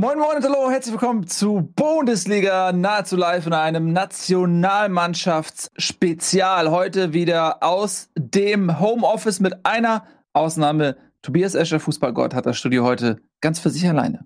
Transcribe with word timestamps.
Moin 0.00 0.16
Moin 0.16 0.36
und 0.36 0.44
hallo, 0.44 0.70
herzlich 0.70 0.92
willkommen 0.92 1.26
zu 1.26 1.72
Bundesliga 1.74 2.70
nahezu 2.70 3.16
live 3.16 3.48
in 3.48 3.52
einem 3.52 3.92
Nationalmannschaftsspezial. 3.92 6.70
Heute 6.70 7.12
wieder 7.12 7.64
aus 7.64 8.08
dem 8.16 8.78
Homeoffice 8.78 9.40
mit 9.40 9.66
einer 9.66 10.04
Ausnahme. 10.32 10.96
Tobias 11.20 11.56
Escher, 11.56 11.80
Fußballgott, 11.80 12.32
hat 12.32 12.46
das 12.46 12.56
Studio 12.56 12.84
heute 12.84 13.20
ganz 13.40 13.58
für 13.58 13.70
sich 13.70 13.88
alleine. 13.88 14.24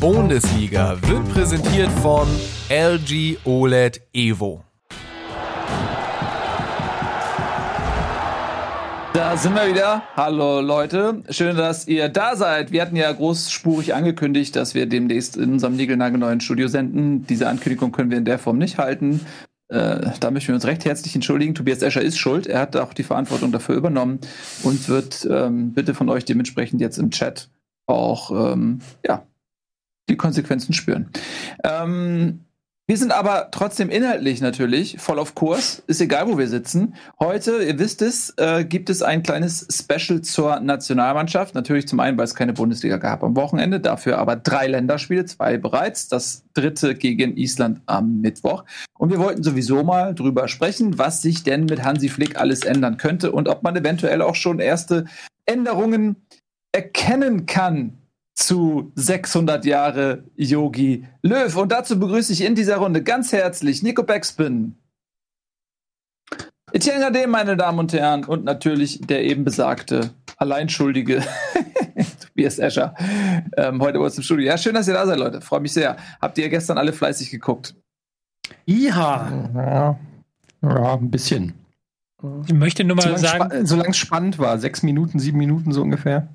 Bundesliga 0.00 0.98
wird 1.08 1.26
präsentiert 1.32 1.88
von 2.02 2.28
LG 2.68 3.38
OLED 3.46 4.02
Evo. 4.12 4.65
Da 9.16 9.34
sind 9.34 9.54
wir 9.54 9.66
wieder. 9.66 10.02
Hallo 10.14 10.60
Leute. 10.60 11.22
Schön, 11.30 11.56
dass 11.56 11.88
ihr 11.88 12.10
da 12.10 12.36
seid. 12.36 12.70
Wir 12.70 12.82
hatten 12.82 12.96
ja 12.96 13.10
großspurig 13.10 13.94
angekündigt, 13.94 14.54
dass 14.54 14.74
wir 14.74 14.84
demnächst 14.84 15.38
in 15.38 15.54
unserem 15.54 15.74
neuen 16.18 16.42
Studio 16.42 16.68
senden. 16.68 17.26
Diese 17.26 17.48
Ankündigung 17.48 17.92
können 17.92 18.10
wir 18.10 18.18
in 18.18 18.26
der 18.26 18.38
Form 18.38 18.58
nicht 18.58 18.76
halten. 18.76 19.22
Äh, 19.68 20.10
da 20.20 20.30
möchten 20.30 20.48
wir 20.48 20.56
uns 20.56 20.66
recht 20.66 20.84
herzlich 20.84 21.14
entschuldigen. 21.14 21.54
Tobias 21.54 21.80
Escher 21.80 22.02
ist 22.02 22.18
schuld. 22.18 22.46
Er 22.46 22.60
hat 22.60 22.76
auch 22.76 22.92
die 22.92 23.04
Verantwortung 23.04 23.52
dafür 23.52 23.76
übernommen 23.76 24.20
und 24.64 24.86
wird 24.90 25.26
ähm, 25.30 25.72
bitte 25.72 25.94
von 25.94 26.10
euch 26.10 26.26
dementsprechend 26.26 26.82
jetzt 26.82 26.98
im 26.98 27.10
Chat 27.10 27.48
auch 27.86 28.52
ähm, 28.52 28.80
ja, 29.02 29.24
die 30.10 30.18
Konsequenzen 30.18 30.74
spüren. 30.74 31.08
Ähm, 31.64 32.45
wir 32.88 32.96
sind 32.96 33.10
aber 33.10 33.48
trotzdem 33.50 33.90
inhaltlich 33.90 34.40
natürlich 34.40 34.98
voll 35.00 35.18
auf 35.18 35.34
Kurs. 35.34 35.82
Ist 35.88 36.00
egal, 36.00 36.28
wo 36.28 36.38
wir 36.38 36.46
sitzen. 36.46 36.94
Heute, 37.18 37.64
ihr 37.64 37.80
wisst 37.80 38.00
es, 38.00 38.32
äh, 38.36 38.64
gibt 38.64 38.90
es 38.90 39.02
ein 39.02 39.24
kleines 39.24 39.66
Special 39.72 40.20
zur 40.20 40.60
Nationalmannschaft. 40.60 41.56
Natürlich 41.56 41.88
zum 41.88 41.98
einen, 41.98 42.16
weil 42.16 42.26
es 42.26 42.36
keine 42.36 42.52
Bundesliga 42.52 42.98
gab 42.98 43.24
am 43.24 43.34
Wochenende, 43.34 43.80
dafür 43.80 44.18
aber 44.18 44.36
drei 44.36 44.68
Länderspiele, 44.68 45.24
zwei 45.24 45.58
bereits. 45.58 46.06
Das 46.06 46.44
dritte 46.54 46.94
gegen 46.94 47.36
Island 47.36 47.80
am 47.86 48.20
Mittwoch. 48.20 48.64
Und 48.96 49.10
wir 49.10 49.18
wollten 49.18 49.42
sowieso 49.42 49.82
mal 49.82 50.14
drüber 50.14 50.46
sprechen, 50.46 50.96
was 50.96 51.22
sich 51.22 51.42
denn 51.42 51.64
mit 51.64 51.82
Hansi 51.82 52.08
Flick 52.08 52.38
alles 52.38 52.62
ändern 52.62 52.98
könnte 52.98 53.32
und 53.32 53.48
ob 53.48 53.64
man 53.64 53.74
eventuell 53.74 54.22
auch 54.22 54.36
schon 54.36 54.60
erste 54.60 55.06
Änderungen 55.44 56.14
erkennen 56.70 57.46
kann 57.46 57.98
zu 58.36 58.92
600 58.94 59.64
Jahre 59.64 60.24
Yogi 60.36 61.06
Löw. 61.22 61.56
Und 61.56 61.72
dazu 61.72 61.98
begrüße 61.98 62.32
ich 62.32 62.42
in 62.42 62.54
dieser 62.54 62.76
Runde 62.76 63.02
ganz 63.02 63.32
herzlich 63.32 63.82
Nico 63.82 64.02
Backspin, 64.02 64.76
Etienne 66.72 67.00
Gade, 67.00 67.26
meine 67.26 67.56
Damen 67.56 67.78
und 67.78 67.92
Herren, 67.92 68.24
und 68.24 68.44
natürlich 68.44 69.00
der 69.00 69.24
eben 69.24 69.44
besagte, 69.44 70.10
alleinschuldige 70.36 71.22
Tobias 72.20 72.58
Escher. 72.58 72.94
Ähm, 73.56 73.80
heute 73.80 73.98
bei 73.98 74.04
uns 74.04 74.16
im 74.18 74.22
Studio. 74.22 74.46
Ja, 74.46 74.58
schön, 74.58 74.74
dass 74.74 74.86
ihr 74.86 74.94
da 74.94 75.06
seid, 75.06 75.18
Leute. 75.18 75.40
Freue 75.40 75.60
mich 75.60 75.72
sehr. 75.72 75.96
Habt 76.20 76.36
ihr 76.36 76.48
gestern 76.50 76.76
alle 76.76 76.92
fleißig 76.92 77.30
geguckt? 77.30 77.74
Ja. 78.66 79.48
Ja, 79.54 79.98
ja 80.62 80.94
ein 80.94 81.10
bisschen. 81.10 81.54
Ich 82.46 82.52
möchte 82.52 82.84
nur 82.84 82.96
mal 82.96 83.16
sagen. 83.16 83.64
Solange 83.64 83.90
es 83.90 83.96
spannend 83.96 84.38
war, 84.38 84.58
sechs 84.58 84.82
Minuten, 84.82 85.18
sieben 85.18 85.38
Minuten 85.38 85.72
so 85.72 85.82
ungefähr 85.82 86.28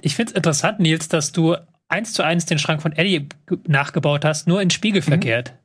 ich 0.00 0.16
finde 0.16 0.32
es 0.32 0.36
interessant, 0.36 0.80
Nils, 0.80 1.08
dass 1.08 1.32
du 1.32 1.56
eins 1.88 2.12
zu 2.12 2.22
eins 2.22 2.46
den 2.46 2.58
Schrank 2.58 2.82
von 2.82 2.92
Eddie 2.92 3.28
nachgebaut 3.66 4.24
hast, 4.24 4.46
nur 4.46 4.62
in 4.62 4.70
spiegelverkehrt. 4.70 5.52
Mhm. 5.52 5.60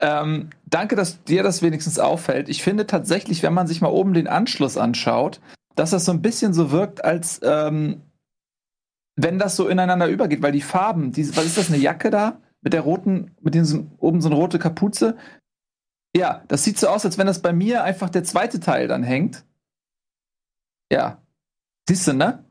Ähm, 0.00 0.50
danke, 0.66 0.96
dass 0.96 1.22
dir 1.24 1.42
das 1.42 1.62
wenigstens 1.62 1.98
auffällt. 1.98 2.48
Ich 2.48 2.62
finde 2.62 2.86
tatsächlich, 2.86 3.42
wenn 3.42 3.54
man 3.54 3.66
sich 3.66 3.80
mal 3.80 3.88
oben 3.88 4.12
den 4.12 4.28
Anschluss 4.28 4.76
anschaut, 4.76 5.40
dass 5.74 5.90
das 5.90 6.04
so 6.04 6.12
ein 6.12 6.22
bisschen 6.22 6.52
so 6.52 6.70
wirkt, 6.70 7.04
als 7.04 7.40
ähm, 7.42 8.02
wenn 9.16 9.38
das 9.38 9.56
so 9.56 9.68
ineinander 9.68 10.08
übergeht, 10.08 10.42
weil 10.42 10.52
die 10.52 10.60
Farben, 10.60 11.12
diese, 11.12 11.36
was 11.36 11.46
ist 11.46 11.56
das, 11.58 11.68
eine 11.68 11.78
Jacke 11.78 12.10
da? 12.10 12.40
Mit 12.62 12.72
der 12.72 12.82
roten, 12.82 13.34
mit 13.40 13.54
diesem 13.54 13.92
oben 13.98 14.20
so 14.20 14.28
eine 14.28 14.36
rote 14.36 14.58
Kapuze. 14.58 15.16
Ja, 16.14 16.42
das 16.48 16.64
sieht 16.64 16.78
so 16.78 16.88
aus, 16.88 17.04
als 17.04 17.16
wenn 17.16 17.26
das 17.26 17.40
bei 17.40 17.52
mir 17.52 17.84
einfach 17.84 18.10
der 18.10 18.24
zweite 18.24 18.60
Teil 18.60 18.88
dann 18.88 19.02
hängt. 19.02 19.44
Ja. 20.90 21.22
Siehst 21.88 22.08
du, 22.08 22.12
ne? 22.12 22.44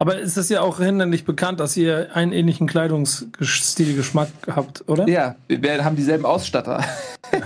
Aber 0.00 0.18
ist 0.18 0.36
es 0.36 0.48
ja 0.48 0.60
auch 0.60 0.78
hinlänglich 0.78 1.24
bekannt, 1.24 1.58
dass 1.58 1.76
ihr 1.76 2.14
einen 2.14 2.32
ähnlichen 2.32 2.68
Kleidungsstilgeschmack 2.68 4.28
habt, 4.46 4.88
oder? 4.88 5.08
Ja, 5.08 5.34
wir 5.48 5.84
haben 5.84 5.96
dieselben 5.96 6.24
Ausstatter. 6.24 6.84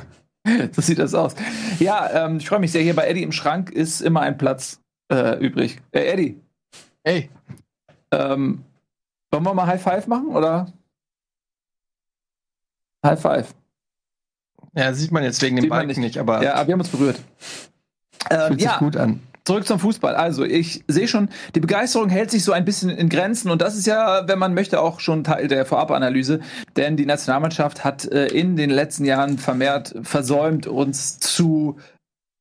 so 0.73 0.83
sieht 0.83 0.99
das 0.99 1.15
aus. 1.15 1.35
Ja, 1.79 2.27
ähm, 2.27 2.37
ich 2.37 2.49
freue 2.49 2.59
mich 2.59 2.73
sehr. 2.73 2.83
Hier 2.83 2.95
bei 2.95 3.09
Eddie 3.09 3.23
im 3.23 3.33
Schrank 3.33 3.71
ist 3.71 4.03
immer 4.03 4.21
ein 4.21 4.37
Platz 4.37 4.81
äh, 5.11 5.39
übrig. 5.39 5.81
Äh, 5.93 6.13
Eddie. 6.13 6.41
Hey. 7.05 7.31
Ähm, 8.11 8.63
wollen 9.31 9.45
wir 9.45 9.55
mal 9.55 9.67
High 9.67 9.83
Five 9.83 10.07
machen, 10.07 10.29
oder? 10.29 10.71
High 13.05 13.21
Five. 13.21 13.55
Ja, 14.75 14.93
sieht 14.93 15.11
man 15.11 15.23
jetzt 15.23 15.41
wegen 15.41 15.57
dem 15.57 15.71
Balken 15.71 15.89
nicht. 15.89 15.99
nicht, 15.99 16.19
aber. 16.19 16.43
Ja, 16.43 16.55
aber 16.55 16.69
wir 16.69 16.73
haben 16.75 16.81
uns 16.81 16.91
berührt. 16.91 17.19
Ähm, 18.31 18.49
fühlt 18.49 18.61
ja. 18.61 18.71
sich 18.71 18.79
gut 18.79 18.97
an. 18.97 19.23
Zurück 19.45 19.67
zum 19.67 19.79
Fußball. 19.79 20.15
Also, 20.15 20.45
ich 20.45 20.85
sehe 20.87 21.09
schon, 21.09 21.29
die 21.55 21.61
Begeisterung 21.61 22.09
hält 22.09 22.31
sich 22.31 22.45
so 22.45 22.53
ein 22.53 22.65
bisschen 22.65 22.91
in 22.91 23.09
Grenzen 23.09 23.51
und 23.51 23.61
das 23.61 23.77
ist 23.77 23.87
ja, 23.87 24.29
wenn 24.29 24.39
man 24.39 24.55
möchte, 24.55 24.81
auch 24.81 25.01
schon 25.01 25.25
Teil 25.25 25.49
der 25.49 25.67
Vorabanalyse, 25.67 26.41
denn 26.77 26.97
die 26.97 27.07
Nationalmannschaft 27.07 27.85
hat 27.85 28.05
äh, 28.05 28.27
in 28.27 28.57
den 28.57 28.71
letzten 28.71 29.05
Jahren 29.05 29.39
vermehrt 29.39 29.95
versäumt, 30.03 30.67
uns 30.67 31.19
zu 31.19 31.77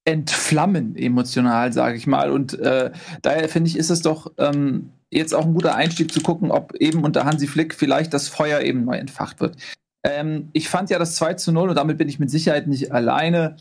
entflammen, 0.05 0.95
emotional, 0.95 1.73
sage 1.73 1.97
ich 1.97 2.07
mal. 2.07 2.31
Und 2.31 2.59
äh, 2.59 2.91
daher 3.21 3.49
finde 3.49 3.69
ich, 3.69 3.77
ist 3.77 3.89
es 3.89 4.01
doch 4.01 4.31
ähm, 4.37 4.91
jetzt 5.11 5.33
auch 5.33 5.45
ein 5.45 5.53
guter 5.53 5.75
Einstieg 5.75 6.11
zu 6.11 6.21
gucken, 6.21 6.51
ob 6.51 6.75
eben 6.75 7.03
unter 7.03 7.25
Hansi 7.25 7.47
Flick 7.47 7.75
vielleicht 7.75 8.13
das 8.13 8.27
Feuer 8.27 8.61
eben 8.61 8.85
neu 8.85 8.97
entfacht 8.97 9.39
wird. 9.39 9.57
Ähm, 10.03 10.49
ich 10.53 10.69
fand 10.69 10.89
ja 10.89 10.97
das 10.97 11.15
2 11.15 11.35
zu 11.35 11.51
0 11.51 11.69
und 11.69 11.75
damit 11.75 11.97
bin 11.97 12.09
ich 12.09 12.19
mit 12.19 12.31
Sicherheit 12.31 12.67
nicht 12.67 12.91
alleine, 12.91 13.57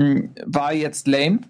hm, 0.00 0.34
war 0.44 0.72
jetzt 0.72 1.06
lame 1.06 1.40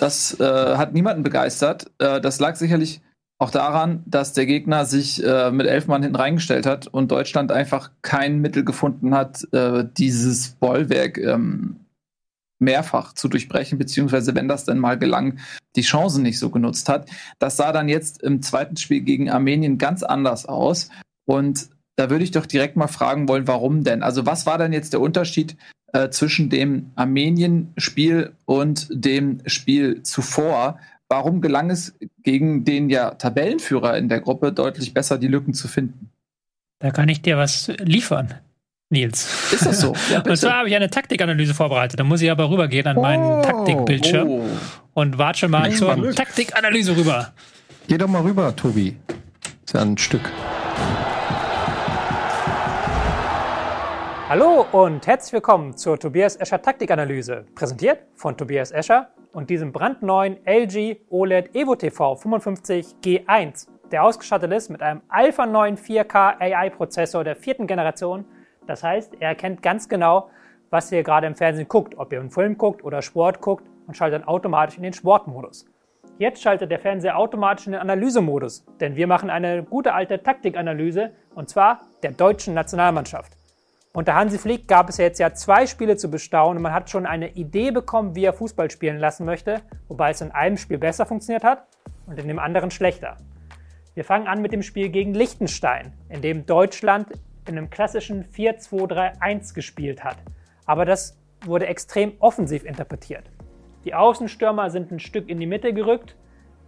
das 0.00 0.38
äh, 0.40 0.44
hat 0.76 0.92
niemanden 0.94 1.22
begeistert. 1.22 1.90
Äh, 1.98 2.20
das 2.20 2.40
lag 2.40 2.56
sicherlich 2.56 3.00
auch 3.38 3.50
daran, 3.50 4.02
dass 4.06 4.32
der 4.32 4.46
Gegner 4.46 4.86
sich 4.86 5.22
äh, 5.22 5.50
mit 5.50 5.66
elf 5.66 5.86
Mann 5.86 6.02
hinten 6.02 6.16
reingestellt 6.16 6.64
hat 6.64 6.86
und 6.86 7.10
Deutschland 7.10 7.52
einfach 7.52 7.90
kein 8.02 8.40
Mittel 8.40 8.64
gefunden 8.64 9.14
hat, 9.14 9.46
äh, 9.52 9.84
dieses 9.96 10.50
Bollwerk 10.52 11.18
ähm, 11.18 11.80
mehrfach 12.58 13.12
zu 13.12 13.28
durchbrechen, 13.28 13.78
beziehungsweise 13.78 14.34
wenn 14.34 14.48
das 14.48 14.64
denn 14.64 14.78
mal 14.78 14.98
gelang, 14.98 15.38
die 15.76 15.82
Chancen 15.82 16.22
nicht 16.22 16.38
so 16.38 16.48
genutzt 16.48 16.88
hat. 16.88 17.10
Das 17.38 17.58
sah 17.58 17.72
dann 17.72 17.90
jetzt 17.90 18.22
im 18.22 18.40
zweiten 18.40 18.78
Spiel 18.78 19.02
gegen 19.02 19.30
Armenien 19.30 19.76
ganz 19.76 20.02
anders 20.02 20.46
aus. 20.46 20.88
Und 21.26 21.68
da 21.96 22.08
würde 22.08 22.24
ich 22.24 22.30
doch 22.30 22.46
direkt 22.46 22.76
mal 22.76 22.86
fragen 22.86 23.28
wollen, 23.28 23.46
warum 23.46 23.84
denn? 23.84 24.02
Also 24.02 24.24
was 24.24 24.46
war 24.46 24.56
denn 24.56 24.72
jetzt 24.72 24.94
der 24.94 25.00
Unterschied 25.00 25.56
äh, 25.92 26.10
zwischen 26.10 26.50
dem 26.50 26.90
Armenien-Spiel 26.96 28.32
und 28.44 28.88
dem 28.90 29.40
Spiel 29.46 30.02
zuvor. 30.02 30.78
Warum 31.08 31.40
gelang 31.40 31.70
es 31.70 31.96
gegen 32.22 32.64
den 32.64 32.90
ja 32.90 33.10
Tabellenführer 33.10 33.96
in 33.96 34.08
der 34.08 34.20
Gruppe 34.20 34.52
deutlich 34.52 34.92
besser 34.92 35.18
die 35.18 35.28
Lücken 35.28 35.54
zu 35.54 35.68
finden? 35.68 36.10
Da 36.80 36.90
kann 36.90 37.08
ich 37.08 37.22
dir 37.22 37.38
was 37.38 37.68
liefern. 37.78 38.34
Nils. 38.88 39.52
Ist 39.52 39.66
das 39.66 39.80
so? 39.80 39.94
Ja, 40.12 40.20
und 40.24 40.36
zwar 40.36 40.58
habe 40.58 40.68
ich 40.68 40.76
eine 40.76 40.88
Taktikanalyse 40.88 41.54
vorbereitet. 41.54 41.98
Da 41.98 42.04
muss 42.04 42.22
ich 42.22 42.30
aber 42.30 42.48
rübergehen 42.50 42.86
an 42.86 42.96
meinen 42.96 43.24
oh, 43.24 43.42
Taktikbildschirm 43.42 44.28
oh. 44.28 44.44
und 44.94 45.18
warte 45.18 45.40
schon 45.40 45.50
mal 45.50 45.72
zur. 45.72 46.14
Taktikanalyse 46.14 46.96
rüber. 46.96 47.32
Geh 47.88 47.98
doch 47.98 48.08
mal 48.08 48.22
rüber, 48.22 48.54
Tobi. 48.54 48.96
Ist 49.64 49.74
ja 49.74 49.82
ein 49.82 49.98
Stück. 49.98 50.30
Hallo 54.28 54.66
und 54.72 55.06
herzlich 55.06 55.34
willkommen 55.34 55.76
zur 55.76 56.00
Tobias 56.00 56.34
Escher 56.34 56.60
Taktikanalyse, 56.60 57.44
präsentiert 57.54 58.00
von 58.16 58.36
Tobias 58.36 58.72
Escher 58.72 59.10
und 59.32 59.50
diesem 59.50 59.70
brandneuen 59.70 60.38
LG 60.44 60.96
OLED 61.10 61.54
Evo 61.54 61.76
TV 61.76 62.16
55 62.16 62.96
G1, 63.04 63.68
der 63.92 64.02
ausgestattet 64.02 64.50
ist 64.52 64.68
mit 64.68 64.82
einem 64.82 65.02
Alpha 65.06 65.46
9 65.46 65.76
4K 65.76 66.40
AI 66.40 66.70
Prozessor 66.70 67.22
der 67.22 67.36
vierten 67.36 67.68
Generation. 67.68 68.24
Das 68.66 68.82
heißt, 68.82 69.14
er 69.20 69.28
erkennt 69.28 69.62
ganz 69.62 69.88
genau, 69.88 70.28
was 70.70 70.90
ihr 70.90 71.04
gerade 71.04 71.28
im 71.28 71.36
Fernsehen 71.36 71.68
guckt, 71.68 71.96
ob 71.96 72.12
ihr 72.12 72.18
einen 72.18 72.32
Film 72.32 72.58
guckt 72.58 72.82
oder 72.82 73.02
Sport 73.02 73.40
guckt 73.40 73.64
und 73.86 73.96
schaltet 73.96 74.22
dann 74.22 74.28
automatisch 74.28 74.76
in 74.76 74.82
den 74.82 74.92
Sportmodus. 74.92 75.66
Jetzt 76.18 76.42
schaltet 76.42 76.72
der 76.72 76.80
Fernseher 76.80 77.16
automatisch 77.16 77.66
in 77.66 77.74
den 77.74 77.80
Analysemodus, 77.80 78.64
denn 78.80 78.96
wir 78.96 79.06
machen 79.06 79.30
eine 79.30 79.62
gute 79.62 79.94
alte 79.94 80.20
Taktikanalyse 80.20 81.12
und 81.36 81.48
zwar 81.48 81.82
der 82.02 82.10
deutschen 82.10 82.54
Nationalmannschaft. 82.54 83.35
Unter 83.96 84.14
Hansi 84.14 84.36
Flick 84.36 84.68
gab 84.68 84.90
es 84.90 84.98
jetzt 84.98 85.18
ja 85.20 85.32
zwei 85.32 85.64
Spiele 85.64 85.96
zu 85.96 86.10
bestaunen 86.10 86.58
und 86.58 86.62
man 86.64 86.74
hat 86.74 86.90
schon 86.90 87.06
eine 87.06 87.30
Idee 87.30 87.70
bekommen, 87.70 88.14
wie 88.14 88.26
er 88.26 88.34
Fußball 88.34 88.70
spielen 88.70 88.98
lassen 88.98 89.24
möchte, 89.24 89.62
wobei 89.88 90.10
es 90.10 90.20
in 90.20 90.32
einem 90.32 90.58
Spiel 90.58 90.76
besser 90.76 91.06
funktioniert 91.06 91.44
hat 91.44 91.66
und 92.06 92.18
in 92.18 92.28
dem 92.28 92.38
anderen 92.38 92.70
schlechter. 92.70 93.16
Wir 93.94 94.04
fangen 94.04 94.26
an 94.26 94.42
mit 94.42 94.52
dem 94.52 94.62
Spiel 94.62 94.90
gegen 94.90 95.14
Liechtenstein, 95.14 95.94
in 96.10 96.20
dem 96.20 96.44
Deutschland 96.44 97.08
in 97.48 97.56
einem 97.56 97.70
klassischen 97.70 98.26
4-2-3-1 98.26 99.54
gespielt 99.54 100.04
hat. 100.04 100.18
Aber 100.66 100.84
das 100.84 101.18
wurde 101.46 101.66
extrem 101.66 102.12
offensiv 102.18 102.64
interpretiert. 102.64 103.30
Die 103.86 103.94
Außenstürmer 103.94 104.68
sind 104.68 104.92
ein 104.92 105.00
Stück 105.00 105.26
in 105.30 105.40
die 105.40 105.46
Mitte 105.46 105.72
gerückt, 105.72 106.16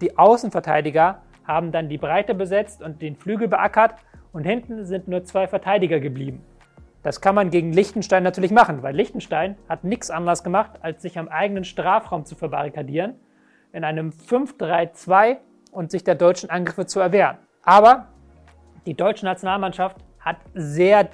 die 0.00 0.16
Außenverteidiger 0.16 1.20
haben 1.46 1.72
dann 1.72 1.90
die 1.90 1.98
Breite 1.98 2.34
besetzt 2.34 2.80
und 2.80 3.02
den 3.02 3.16
Flügel 3.16 3.48
beackert 3.48 3.96
und 4.32 4.44
hinten 4.44 4.86
sind 4.86 5.08
nur 5.08 5.24
zwei 5.24 5.46
Verteidiger 5.46 6.00
geblieben. 6.00 6.42
Das 7.08 7.22
kann 7.22 7.34
man 7.34 7.48
gegen 7.48 7.72
Liechtenstein 7.72 8.22
natürlich 8.22 8.50
machen, 8.50 8.82
weil 8.82 8.94
Liechtenstein 8.94 9.56
hat 9.66 9.82
nichts 9.82 10.10
anderes 10.10 10.44
gemacht, 10.44 10.72
als 10.82 11.00
sich 11.00 11.18
am 11.18 11.26
eigenen 11.28 11.64
Strafraum 11.64 12.26
zu 12.26 12.34
verbarrikadieren, 12.34 13.14
in 13.72 13.82
einem 13.82 14.10
5-3-2 14.10 15.38
und 15.72 15.90
sich 15.90 16.04
der 16.04 16.16
deutschen 16.16 16.50
Angriffe 16.50 16.84
zu 16.84 17.00
erwehren. 17.00 17.38
Aber 17.62 18.08
die 18.84 18.92
deutsche 18.92 19.24
Nationalmannschaft 19.24 19.96
hat 20.20 20.36
sehr 20.52 21.08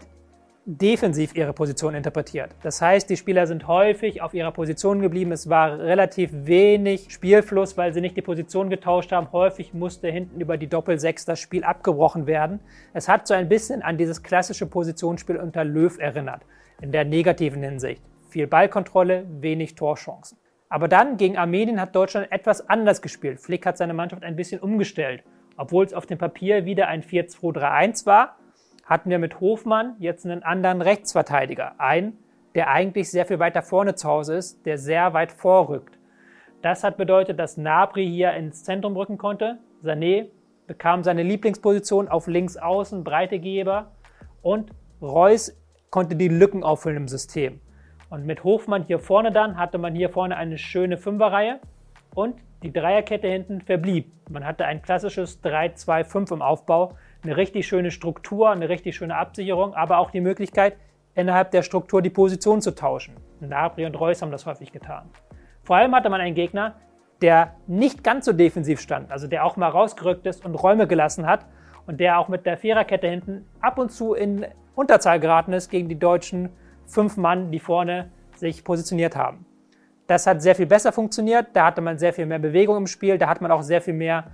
defensiv 0.67 1.35
ihre 1.35 1.53
Position 1.53 1.95
interpretiert. 1.95 2.51
Das 2.63 2.81
heißt, 2.81 3.11
die 3.11 3.17
Spieler 3.17 3.47
sind 3.47 3.69
häufig 3.69 4.23
auf 4.23 4.33
ihrer 4.33 4.51
Position 4.51 5.01
geblieben. 5.01 5.33
Es 5.33 5.49
war 5.51 5.79
relativ 5.79 6.31
wenig 6.33 7.07
Spielfluss, 7.11 7.77
weil 7.77 7.93
sie 7.93 8.01
nicht 8.01 8.17
die 8.17 8.23
Position 8.23 8.71
getauscht 8.71 9.13
haben. 9.13 9.31
Häufig 9.33 9.75
musste 9.75 10.09
hinten 10.09 10.41
über 10.41 10.57
die 10.57 10.67
Doppel-Sechs 10.67 11.27
das 11.27 11.39
Spiel 11.39 11.65
abgebrochen 11.65 12.27
werden. 12.27 12.61
Es 12.95 13.09
hat 13.09 13.27
so 13.27 13.35
ein 13.35 13.49
bisschen 13.49 13.83
an 13.83 13.99
dieses 13.99 14.23
klassische 14.23 14.67
Positionsspiel 14.67 15.37
unter 15.37 15.65
Löw 15.65 15.99
erinnert, 15.99 16.43
in 16.81 16.93
der 16.93 17.05
negativen 17.05 17.63
Hinsicht. 17.63 18.03
Viel 18.31 18.47
Ballkontrolle, 18.47 19.27
wenig 19.41 19.75
Torchancen. 19.75 20.39
Aber 20.71 20.89
dann 20.89 21.19
gegen 21.19 21.37
Armenien 21.37 21.81
hat 21.81 21.95
Deutschland 21.95 22.33
etwas 22.33 22.69
anders 22.69 23.03
gespielt. 23.03 23.39
Flick 23.39 23.67
hat 23.67 23.77
seine 23.77 23.95
Mannschaft 23.95 24.25
ein 24.25 24.35
bisschen 24.35 24.61
umgestellt. 24.61 25.23
Obwohl 25.57 25.85
es 25.85 25.95
auf 25.95 26.07
dem 26.07 26.19
Papier 26.19 26.65
wieder 26.65 26.89
ein 26.89 27.03
4-2-3-1 27.03 28.07
war, 28.07 28.37
hatten 28.87 29.11
wir 29.11 29.19
mit 29.19 29.41
Hofmann 29.41 29.97
jetzt 29.99 30.25
einen 30.25 30.43
anderen 30.43 30.83
Rechtsverteidiger. 30.83 31.75
Einen, 31.79 32.19
der 32.55 32.71
eigentlich 32.71 33.11
sehr 33.11 33.27
viel 33.27 33.39
weiter 33.39 33.63
vorne 33.63 33.95
zu 33.95 34.09
Hause 34.09 34.35
ist, 34.35 34.65
der 34.67 34.79
sehr 34.79 35.13
weit 35.13 35.33
vorrückt. 35.33 35.99
Das 36.63 36.85
hat 36.85 36.97
bedeutet, 36.97 37.39
dass 37.39 37.57
Nabri 37.57 38.07
hier 38.07 38.33
ins 38.33 38.65
Zentrum 38.65 38.97
rücken 38.97 39.19
konnte. 39.19 39.59
Sané 39.83 40.29
bekam 40.67 41.03
seine 41.03 41.23
Lieblingsposition 41.23 42.09
auf 42.09 42.27
links 42.27 42.57
außen, 42.57 43.05
Breitegeber. 43.05 43.93
Und 44.43 44.71
Reus 45.03 45.57
konnte 45.91 46.17
die 46.17 46.29
Lücken 46.29 46.65
auffüllen 46.65 46.97
im 46.97 47.09
System. 47.09 47.61
Und 48.11 48.27
mit 48.27 48.45
Hofmann 48.45 48.85
hier 48.85 48.99
vorne 48.99 49.33
dann 49.33 49.59
hatte 49.59 49.79
man 49.79 49.95
hier 49.95 50.09
vorne 50.09 50.37
eine 50.37 50.57
schöne 50.57 50.97
Fünferreihe 50.99 51.61
und 52.15 52.37
die 52.63 52.73
Dreierkette 52.73 53.29
hinten 53.29 53.61
verblieb. 53.61 54.11
Man 54.31 54.47
hatte 54.47 54.65
ein 54.65 54.81
klassisches 54.81 55.43
3-2-5 55.43 56.33
im 56.33 56.43
Aufbau, 56.43 56.97
eine 57.25 57.37
richtig 57.37 57.67
schöne 57.67 57.91
Struktur, 57.91 58.51
eine 58.51 58.69
richtig 58.69 58.97
schöne 58.97 59.17
Absicherung, 59.17 59.75
aber 59.75 59.99
auch 59.99 60.11
die 60.11 60.21
Möglichkeit, 60.21 60.77
innerhalb 61.15 61.51
der 61.51 61.63
Struktur 61.63 62.03
die 62.03 62.11
Position 62.11 62.61
zu 62.61 62.75
tauschen. 62.75 63.17
Nabri 63.41 63.87
und 63.87 63.99
Reus 63.99 64.23
haben 64.23 64.31
das 64.31 64.47
häufig 64.47 64.73
getan. 64.73 65.09
Vor 65.63 65.77
allem 65.77 65.95
hatte 65.95 66.11
man 66.11 66.21
einen 66.21 66.35
Gegner, 66.35 66.75
der 67.23 67.55
nicht 67.67 68.05
ganz 68.05 68.27
so 68.27 68.33
defensiv 68.33 68.81
stand, 68.81 69.11
also 69.11 69.27
der 69.27 69.45
auch 69.45 69.57
mal 69.57 69.69
rausgerückt 69.69 70.27
ist 70.27 70.45
und 70.45 70.55
Räume 70.55 70.87
gelassen 70.87 71.27
hat 71.27 71.47
und 71.87 72.01
der 72.01 72.19
auch 72.19 72.29
mit 72.29 72.45
der 72.45 72.59
Viererkette 72.59 73.09
hinten 73.09 73.47
ab 73.61 73.79
und 73.79 73.91
zu 73.91 74.15
in 74.15 74.47
Unterzahl 74.75 75.21
geraten 75.21 75.53
ist 75.53 75.71
gegen 75.71 75.89
die 75.89 75.99
deutschen 75.99 76.51
fünf 76.87 77.17
Mann, 77.17 77.51
die 77.51 77.61
vorne 77.61 78.11
sich 78.37 78.65
positioniert 78.65 79.17
haben. 79.17 79.47
Das 80.07 80.27
hat 80.27 80.43
sehr 80.43 80.55
viel 80.55 80.67
besser 80.67 80.93
funktioniert, 80.93 81.49
da 81.55 81.67
hatte 81.67 81.81
man 81.81 81.99
sehr 81.99 82.13
viel 82.13 82.27
mehr 82.27 82.39
Bewegung 82.39 82.77
im 82.77 82.87
Spiel, 82.87 83.17
da 83.17 83.29
hat 83.29 83.41
man 83.41 83.51
auch 83.51 83.63
sehr 83.63 83.81
viel 83.81 83.95
mehr 83.95 84.33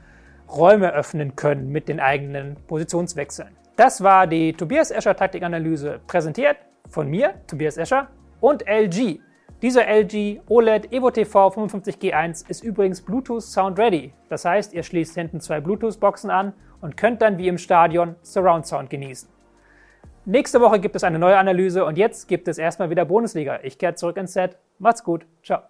Räume 0.52 0.92
öffnen 0.92 1.36
können 1.36 1.70
mit 1.70 1.88
den 1.88 2.00
eigenen 2.00 2.56
Positionswechseln. 2.66 3.56
Das 3.76 4.02
war 4.02 4.26
die 4.26 4.52
Tobias 4.52 4.90
Escher 4.90 5.16
Taktikanalyse, 5.16 6.00
präsentiert 6.06 6.56
von 6.88 7.08
mir, 7.08 7.34
Tobias 7.46 7.76
Escher, 7.76 8.08
und 8.40 8.66
LG. 8.66 9.20
Dieser 9.62 9.86
LG 9.86 10.40
OLED 10.48 10.92
Evo 10.92 11.10
TV 11.10 11.48
55G1 11.48 12.48
ist 12.48 12.64
übrigens 12.64 13.02
Bluetooth 13.02 13.42
Sound 13.42 13.78
Ready. 13.78 14.12
Das 14.28 14.44
heißt, 14.44 14.72
ihr 14.72 14.82
schließt 14.82 15.14
hinten 15.14 15.40
zwei 15.40 15.60
Bluetooth-Boxen 15.60 16.30
an 16.30 16.54
und 16.80 16.96
könnt 16.96 17.20
dann 17.20 17.36
wie 17.38 17.48
im 17.48 17.58
Stadion 17.58 18.16
Surround 18.22 18.66
Sound 18.66 18.90
genießen. 18.90 19.28
Nächste 20.24 20.60
Woche 20.60 20.80
gibt 20.80 20.96
es 20.96 21.04
eine 21.04 21.18
neue 21.18 21.36
Analyse 21.36 21.84
und 21.84 21.98
jetzt 21.98 22.28
gibt 22.28 22.48
es 22.48 22.58
erstmal 22.58 22.90
wieder 22.90 23.04
Bundesliga. 23.04 23.60
Ich 23.62 23.78
kehre 23.78 23.94
zurück 23.94 24.16
ins 24.16 24.32
Set. 24.32 24.56
Macht's 24.78 25.04
gut. 25.04 25.26
Ciao. 25.42 25.60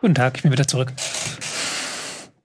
Guten 0.00 0.14
Tag, 0.14 0.36
ich 0.36 0.42
bin 0.42 0.52
wieder 0.52 0.66
zurück. 0.66 0.92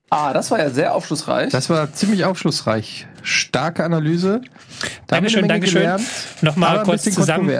Ah, 0.09 0.33
das 0.33 0.49
war 0.49 0.59
ja 0.59 0.69
sehr 0.71 0.95
aufschlussreich. 0.95 1.51
Das 1.51 1.69
war 1.69 1.91
ziemlich 1.93 2.25
aufschlussreich. 2.25 3.07
Starke 3.21 3.83
Analyse. 3.83 4.41
Da 5.07 5.15
Dankeschön, 5.15 5.47
Dankeschön. 5.47 5.87
Nochmal 6.41 6.83
kurz 6.83 7.03
zusammen, 7.03 7.51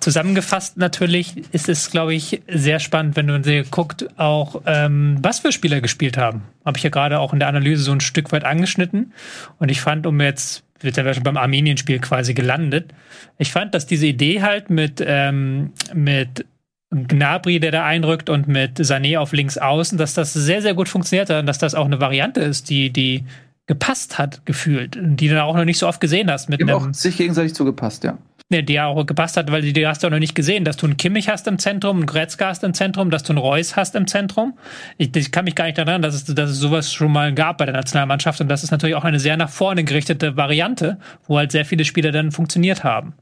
zusammengefasst 0.00 0.76
natürlich 0.76 1.52
ist 1.52 1.68
es, 1.68 1.90
glaube 1.90 2.14
ich, 2.14 2.42
sehr 2.48 2.80
spannend, 2.80 3.16
wenn 3.16 3.26
man 3.26 3.44
sich 3.44 3.70
guckt, 3.70 4.06
auch 4.18 4.62
ähm, 4.66 5.18
was 5.22 5.40
für 5.40 5.52
Spieler 5.52 5.80
gespielt 5.80 6.16
haben. 6.16 6.42
Habe 6.64 6.78
ich 6.78 6.84
ja 6.84 6.90
gerade 6.90 7.20
auch 7.20 7.32
in 7.32 7.38
der 7.38 7.48
Analyse 7.48 7.84
so 7.84 7.92
ein 7.92 8.00
Stück 8.00 8.32
weit 8.32 8.44
angeschnitten. 8.44 9.12
Und 9.58 9.70
ich 9.70 9.80
fand, 9.80 10.06
um 10.06 10.20
jetzt, 10.20 10.64
wird 10.80 10.96
ja 10.96 11.14
schon 11.14 11.22
beim 11.22 11.36
Armenien-Spiel 11.36 12.00
quasi 12.00 12.34
gelandet, 12.34 12.92
ich 13.38 13.52
fand, 13.52 13.74
dass 13.74 13.86
diese 13.86 14.06
Idee 14.06 14.42
halt 14.42 14.70
mit, 14.70 15.02
ähm, 15.04 15.72
mit 15.94 16.46
Gnabry, 16.90 17.60
der 17.60 17.72
da 17.72 17.84
einrückt 17.84 18.30
und 18.30 18.46
mit 18.46 18.78
Sané 18.78 19.18
auf 19.18 19.32
links 19.32 19.58
außen, 19.58 19.98
dass 19.98 20.14
das 20.14 20.32
sehr, 20.32 20.62
sehr 20.62 20.74
gut 20.74 20.88
funktioniert 20.88 21.30
hat 21.30 21.40
und 21.40 21.46
dass 21.46 21.58
das 21.58 21.74
auch 21.74 21.86
eine 21.86 22.00
Variante 22.00 22.40
ist, 22.40 22.70
die, 22.70 22.90
die 22.90 23.24
gepasst 23.66 24.18
hat, 24.18 24.46
gefühlt, 24.46 24.96
die 25.00 25.28
du 25.28 25.34
dann 25.34 25.42
auch 25.42 25.56
noch 25.56 25.64
nicht 25.64 25.78
so 25.78 25.88
oft 25.88 26.00
gesehen 26.00 26.30
hast. 26.30 26.48
Mit 26.48 26.60
die 26.60 26.64
haben 26.64 26.90
auch 26.90 26.94
sich 26.94 27.16
gegenseitig 27.16 27.54
zugepasst, 27.54 28.04
ja. 28.04 28.16
Ne, 28.48 28.62
die 28.62 28.80
auch 28.80 29.04
gepasst 29.04 29.36
hat, 29.36 29.50
weil 29.50 29.60
die, 29.60 29.72
die 29.72 29.88
hast 29.88 30.04
du 30.04 30.06
auch 30.06 30.12
noch 30.12 30.20
nicht 30.20 30.36
gesehen, 30.36 30.64
dass 30.64 30.76
du 30.76 30.86
einen 30.86 30.96
Kimmich 30.96 31.28
hast 31.28 31.48
im 31.48 31.58
Zentrum, 31.58 31.96
einen 31.96 32.06
Gretzka 32.06 32.46
hast 32.46 32.62
im 32.62 32.74
Zentrum, 32.74 33.10
dass 33.10 33.24
du 33.24 33.32
einen 33.32 33.38
Reus 33.38 33.74
hast 33.74 33.96
im 33.96 34.06
Zentrum. 34.06 34.56
Ich, 34.98 35.14
ich 35.16 35.32
kann 35.32 35.46
mich 35.46 35.56
gar 35.56 35.64
nicht 35.64 35.76
daran 35.78 35.88
erinnern, 35.88 36.02
dass 36.02 36.14
es, 36.14 36.32
dass 36.32 36.50
es 36.50 36.58
sowas 36.58 36.92
schon 36.92 37.10
mal 37.10 37.34
gab 37.34 37.58
bei 37.58 37.64
der 37.64 37.74
Nationalmannschaft 37.74 38.40
und 38.40 38.46
das 38.46 38.62
ist 38.62 38.70
natürlich 38.70 38.94
auch 38.94 39.02
eine 39.02 39.18
sehr 39.18 39.36
nach 39.36 39.50
vorne 39.50 39.82
gerichtete 39.82 40.36
Variante, 40.36 40.98
wo 41.26 41.38
halt 41.38 41.50
sehr 41.50 41.64
viele 41.64 41.84
Spieler 41.84 42.12
dann 42.12 42.30
funktioniert 42.30 42.84
haben 42.84 43.14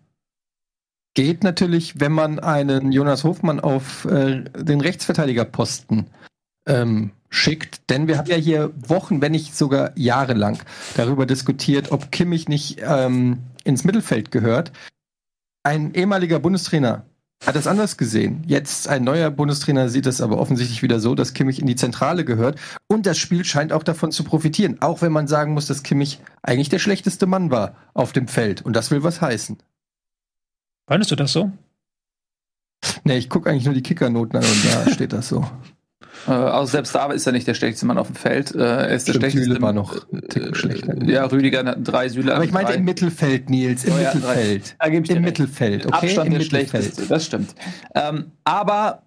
geht 1.15 1.45
natürlich, 1.45 2.01
wenn 2.01 2.13
man 2.13 2.39
einen 2.39 2.93
Jonas 2.93 3.25
Hofmann 3.25 3.61
auf 3.61 4.05
äh, 4.05 4.43
den 4.57 4.81
Rechtsverteidigerposten 4.81 6.09
ähm, 6.67 7.13
schickt. 7.31 7.89
Denn 7.91 8.07
wir 8.09 8.19
haben 8.19 8.29
ja 8.29 8.37
hier 8.37 8.73
Wochen, 8.77 9.21
wenn 9.21 9.33
nicht 9.33 9.57
sogar 9.57 9.93
jahrelang 9.97 10.59
darüber 10.97 11.27
diskutiert, 11.27 11.93
ob 11.93 12.11
Kimmich 12.11 12.49
nicht 12.49 12.81
ähm, 12.83 13.39
ins 13.65 13.85
Mittelfeld 13.85 14.31
gehört. 14.31 14.73
Ein 15.63 15.95
ehemaliger 15.95 16.41
Bundestrainer 16.41 17.05
hat 17.47 17.57
das 17.57 17.67
anders 17.67 17.97
gesehen. 17.97 18.43
Jetzt 18.47 18.89
ein 18.89 19.05
neuer 19.05 19.31
Bundestrainer 19.31 19.89
sieht 19.89 20.07
es 20.07 20.21
aber 20.21 20.39
offensichtlich 20.39 20.83
wieder 20.83 21.01
so, 21.01 21.15
dass 21.15 21.35
Kimmich 21.35 21.61
in 21.61 21.67
die 21.67 21.77
Zentrale 21.77 22.25
gehört. 22.25 22.59
Und 22.89 23.07
das 23.07 23.19
Spiel 23.19 23.45
scheint 23.45 23.73
auch 23.73 23.83
davon 23.83 24.13
zu 24.13 24.25
profitieren. 24.25 24.81
Auch 24.81 25.03
wenn 25.03 25.13
man 25.13 25.29
sagen 25.29 25.53
muss, 25.53 25.67
dass 25.67 25.83
Kimmich 25.83 26.21
eigentlich 26.43 26.69
der 26.69 26.79
schlechteste 26.79 27.27
Mann 27.27 27.51
war 27.51 27.77
auf 27.93 28.13
dem 28.13 28.29
Feld. 28.29 28.63
Und 28.63 28.75
das 28.75 28.91
will 28.91 29.03
was 29.03 29.21
heißen. 29.21 29.59
Fandest 30.87 31.11
du 31.11 31.17
das 31.17 31.33
so? 31.33 31.51
Nee, 33.05 33.17
ich 33.17 33.31
gucke 33.31 33.49
eigentlich 33.49 33.65
nur 33.65 33.75
die 33.75 33.83
Kickernoten 33.83 34.39
an 34.39 34.45
und 34.45 34.65
da 34.65 34.91
steht 34.93 35.13
das 35.13 35.29
so. 35.29 35.47
Äh, 36.27 36.33
also 36.33 36.71
selbst 36.71 36.95
da 36.95 37.11
ist 37.13 37.27
er 37.27 37.33
nicht 37.33 37.47
der 37.47 37.55
schlechteste 37.55 37.87
Mann 37.87 37.99
auf 37.99 38.09
dem 38.09 38.17
Feld. 38.17 38.55
Äh, 38.55 38.59
er 38.59 38.89
ist 38.91 39.03
Stimmt, 39.03 39.23
der 39.23 39.31
schlechteste. 39.31 39.49
Süle 39.55 39.63
war 39.63 39.73
noch 39.73 40.07
äh, 40.13 40.55
schlechter. 40.55 41.03
Ja, 41.05 41.25
Rüdiger 41.27 41.65
hat 41.65 41.79
drei 41.83 42.09
Süle. 42.09 42.35
Aber 42.35 42.45
ich 42.45 42.53
meinte 42.53 42.73
drei. 42.73 42.79
im 42.79 42.85
Mittelfeld, 42.85 43.51
Nils. 43.51 43.85
Im 43.85 43.95
oh, 43.95 43.99
ja, 43.99 44.15
Mittelfeld. 44.15 44.77
Da 44.79 44.89
gebe 44.89 45.05
ich 45.05 45.11
Im. 45.11 45.23
Mittelfeld, 45.23 45.87
okay? 45.87 45.95
Abstand 45.95 46.27
Im 46.27 46.33
der 46.33 46.43
Mittelfeld. 46.43 46.71
schlechteste, 46.71 47.07
das 47.07 47.27
stimmt. 47.27 47.55
Ähm, 47.95 48.33
aber 48.45 49.03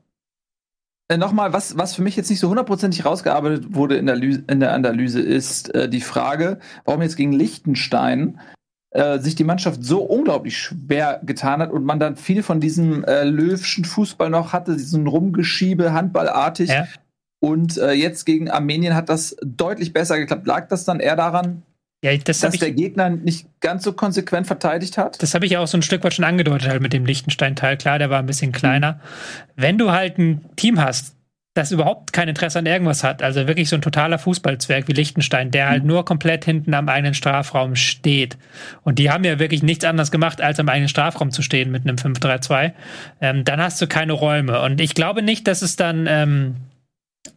äh, 1.10 1.17
nochmal, 1.17 1.53
was, 1.53 1.77
was 1.77 1.96
für 1.96 2.01
mich 2.01 2.15
jetzt 2.15 2.29
nicht 2.29 2.39
so 2.39 2.50
hundertprozentig 2.50 3.05
rausgearbeitet 3.05 3.75
wurde 3.75 3.98
in 3.98 4.05
der, 4.05 4.22
in 4.22 4.60
der 4.60 4.74
Analyse, 4.74 5.22
ist 5.22 5.74
äh, 5.74 5.88
die 5.88 6.01
Frage, 6.01 6.60
warum 6.86 7.01
jetzt 7.01 7.15
gegen 7.15 7.31
Liechtenstein 7.31 8.39
äh, 8.98 9.20
sich 9.20 9.36
die 9.36 9.44
Mannschaft 9.44 9.84
so 9.84 10.00
unglaublich 10.00 10.58
schwer 10.58 11.22
getan 11.24 11.62
hat 11.62 11.72
und 11.72 11.86
man 11.86 12.00
dann 12.00 12.16
viel 12.16 12.42
von 12.42 12.60
diesem 12.60 13.04
äh, 13.04 13.24
Löwschen 13.24 13.86
Fußball 13.86 14.30
noch 14.30 14.54
hatte, 14.54 14.75
diesen 14.75 15.06
Rumgeschiebe, 15.06 15.94
Handballartig. 15.94 16.70
Ja. 16.70 16.88
Und 17.39 17.77
äh, 17.77 17.92
jetzt 17.92 18.25
gegen 18.25 18.50
Armenien 18.50 18.96
hat 18.96 19.10
das 19.10 19.38
deutlich 19.44 19.94
besser 19.94 20.18
geklappt. 20.18 20.48
Lag 20.48 20.68
das 20.70 20.84
dann 20.84 21.00
eher 21.00 21.16
daran, 21.16 21.62
ja, 22.04 22.16
das 22.18 22.39
dass 22.39 22.58
der 22.58 22.72
Gegner 22.72 23.10
nicht 23.10 23.48
ganz 23.60 23.84
so 23.84 23.94
konsequent 23.94 24.48
verteidigt 24.48 24.98
hat? 24.98 25.22
Das 25.22 25.34
habe 25.34 25.46
ich 25.46 25.51
ja 25.51 25.60
auch 25.60 25.68
so 25.68 25.77
ein 25.77 25.82
Stück 25.82 26.04
weit 26.04 26.13
schon 26.13 26.25
angedeutet, 26.25 26.70
halt 26.70 26.82
mit 26.82 26.94
dem 26.94 27.06
Liechtenstein-Teil. 27.06 27.77
Klar, 27.77 28.00
der 28.00 28.10
war 28.10 28.20
ein 28.20 28.25
bisschen 28.25 28.51
kleiner. 28.51 28.94
Mhm. 28.94 28.98
Wenn 29.58 29.77
du 29.77 29.92
halt 29.92 30.18
ein 30.18 30.46
Team 30.56 30.80
hast, 30.80 31.17
das 31.58 31.72
überhaupt 31.72 32.14
kein 32.14 32.28
Interesse 32.28 32.60
an 32.60 32.66
irgendwas 32.66 33.04
hat. 33.04 33.24
Also 33.24 33.48
wirklich 33.48 33.68
so 33.68 33.76
ein 33.76 33.82
totaler 33.82 34.20
Fußballzwerg 34.20 34.88
wie 34.88 34.94
Liechtenstein, 34.94 35.52
der 35.52 35.70
halt 35.70 35.84
mhm. 35.84 35.90
nur 35.90 36.06
komplett 36.06 36.46
hinten 36.46 36.74
am 36.74 36.88
eigenen 36.88 37.14
Strafraum 37.14 37.76
steht. 37.76 38.38
Und 38.84 39.00
die 39.00 39.10
haben 39.10 39.24
ja 39.24 39.40
wirklich 39.40 39.64
nichts 39.64 39.84
anderes 39.84 40.12
gemacht, 40.12 40.42
als 40.42 40.60
am 40.60 40.70
eigenen 40.70 40.90
Strafraum 40.90 41.32
zu 41.32 41.42
stehen 41.42 41.72
mit 41.72 41.88
einem 41.88 41.98
5-3-2. 41.98 42.74
Ähm, 43.22 43.44
dann 43.44 43.60
hast 43.60 43.82
du 43.82 43.88
keine 43.88 44.14
Räume. 44.14 44.62
Und 44.62 44.80
ich 44.80 44.94
glaube 44.94 45.22
nicht, 45.22 45.48
dass 45.48 45.62
es 45.62 45.76
dann, 45.76 46.08
ähm, 46.08 46.56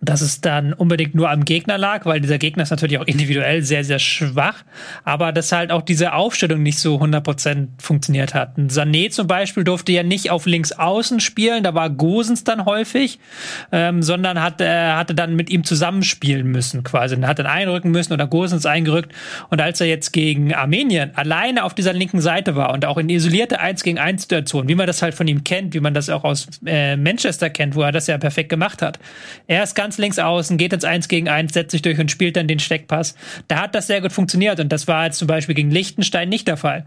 dass 0.01 0.21
es 0.21 0.41
dann 0.41 0.73
unbedingt 0.73 1.15
nur 1.15 1.31
am 1.31 1.45
Gegner 1.45 1.79
lag, 1.79 2.07
weil 2.07 2.21
dieser 2.21 2.39
Gegner 2.39 2.63
ist 2.63 2.71
natürlich 2.71 2.99
auch 2.99 3.07
individuell 3.07 3.63
sehr, 3.63 3.85
sehr 3.85 3.99
schwach, 3.99 4.65
aber 5.05 5.33
dass 5.33 5.53
halt 5.53 5.71
auch 5.71 5.83
diese 5.83 6.13
Aufstellung 6.13 6.63
nicht 6.63 6.79
so 6.79 6.97
100% 6.97 7.69
funktioniert 7.79 8.35
hat. 8.35 8.57
Sané 8.57 9.11
zum 9.11 9.27
Beispiel 9.27 9.65
durfte 9.65 9.93
ja 9.93 10.03
nicht 10.03 10.31
auf 10.31 10.47
links 10.47 10.73
außen 10.73 11.21
spielen, 11.21 11.63
da 11.63 11.75
war 11.75 11.91
Gosens 11.91 12.45
dann 12.45 12.65
häufig, 12.65 13.19
ähm, 13.73 14.03
sondern 14.03 14.43
hat, 14.43 14.61
äh, 14.61 14.93
hatte 14.93 15.15
dann 15.15 15.37
mit 15.37 15.51
ihm 15.51 15.65
zusammenspielen 15.65 16.47
müssen 16.47 16.85
quasi. 16.85 17.15
Und 17.17 17.27
hat 17.27 17.39
dann 17.39 17.47
einrücken 17.47 17.91
müssen 17.91 18.13
oder 18.13 18.27
Gosens 18.27 18.67
eingerückt 18.67 19.13
und 19.51 19.61
als 19.61 19.81
er 19.81 19.87
jetzt 19.87 20.13
gegen 20.13 20.55
Armenien 20.55 21.13
alleine 21.17 21.65
auf 21.65 21.75
dieser 21.75 21.93
linken 21.93 22.21
Seite 22.21 22.57
war 22.57 22.73
und 22.73 22.85
auch 22.85 22.99
in 22.99 23.09
isolierte 23.09 23.61
1 23.61 23.83
gegen 23.83 23.99
1 23.99 24.23
Situation, 24.23 24.69
wie 24.69 24.75
man 24.75 24.87
das 24.87 25.03
halt 25.03 25.15
von 25.15 25.27
ihm 25.29 25.45
kennt, 25.45 25.75
wie 25.75 25.81
man 25.81 25.95
das 25.95 26.09
auch 26.09 26.25
aus 26.25 26.49
äh, 26.65 26.97
Manchester 26.97 27.51
kennt, 27.51 27.75
wo 27.75 27.83
er 27.83 27.93
das 27.93 28.07
ja 28.07 28.19
perfekt 28.19 28.49
gemacht 28.49 28.83
hat. 28.83 28.99
Er 29.47 29.63
ist 29.63 29.75
ganz 29.81 29.97
links 29.97 30.19
außen, 30.19 30.59
geht 30.59 30.75
ins 30.75 30.85
1 30.85 31.09
gegen 31.09 31.27
1, 31.27 31.55
setzt 31.55 31.71
sich 31.71 31.81
durch 31.81 31.99
und 31.99 32.11
spielt 32.11 32.37
dann 32.37 32.47
den 32.47 32.59
Steckpass. 32.59 33.15
Da 33.49 33.63
hat 33.63 33.75
das 33.75 33.87
sehr 33.87 34.03
gut 34.03 34.13
funktioniert 34.13 34.61
und 34.61 34.71
das 34.71 34.87
war 34.87 35.07
jetzt 35.07 35.17
zum 35.17 35.27
Beispiel 35.27 35.55
gegen 35.55 35.71
Liechtenstein 35.71 36.29
nicht 36.29 36.47
der 36.49 36.59
Fall. 36.59 36.85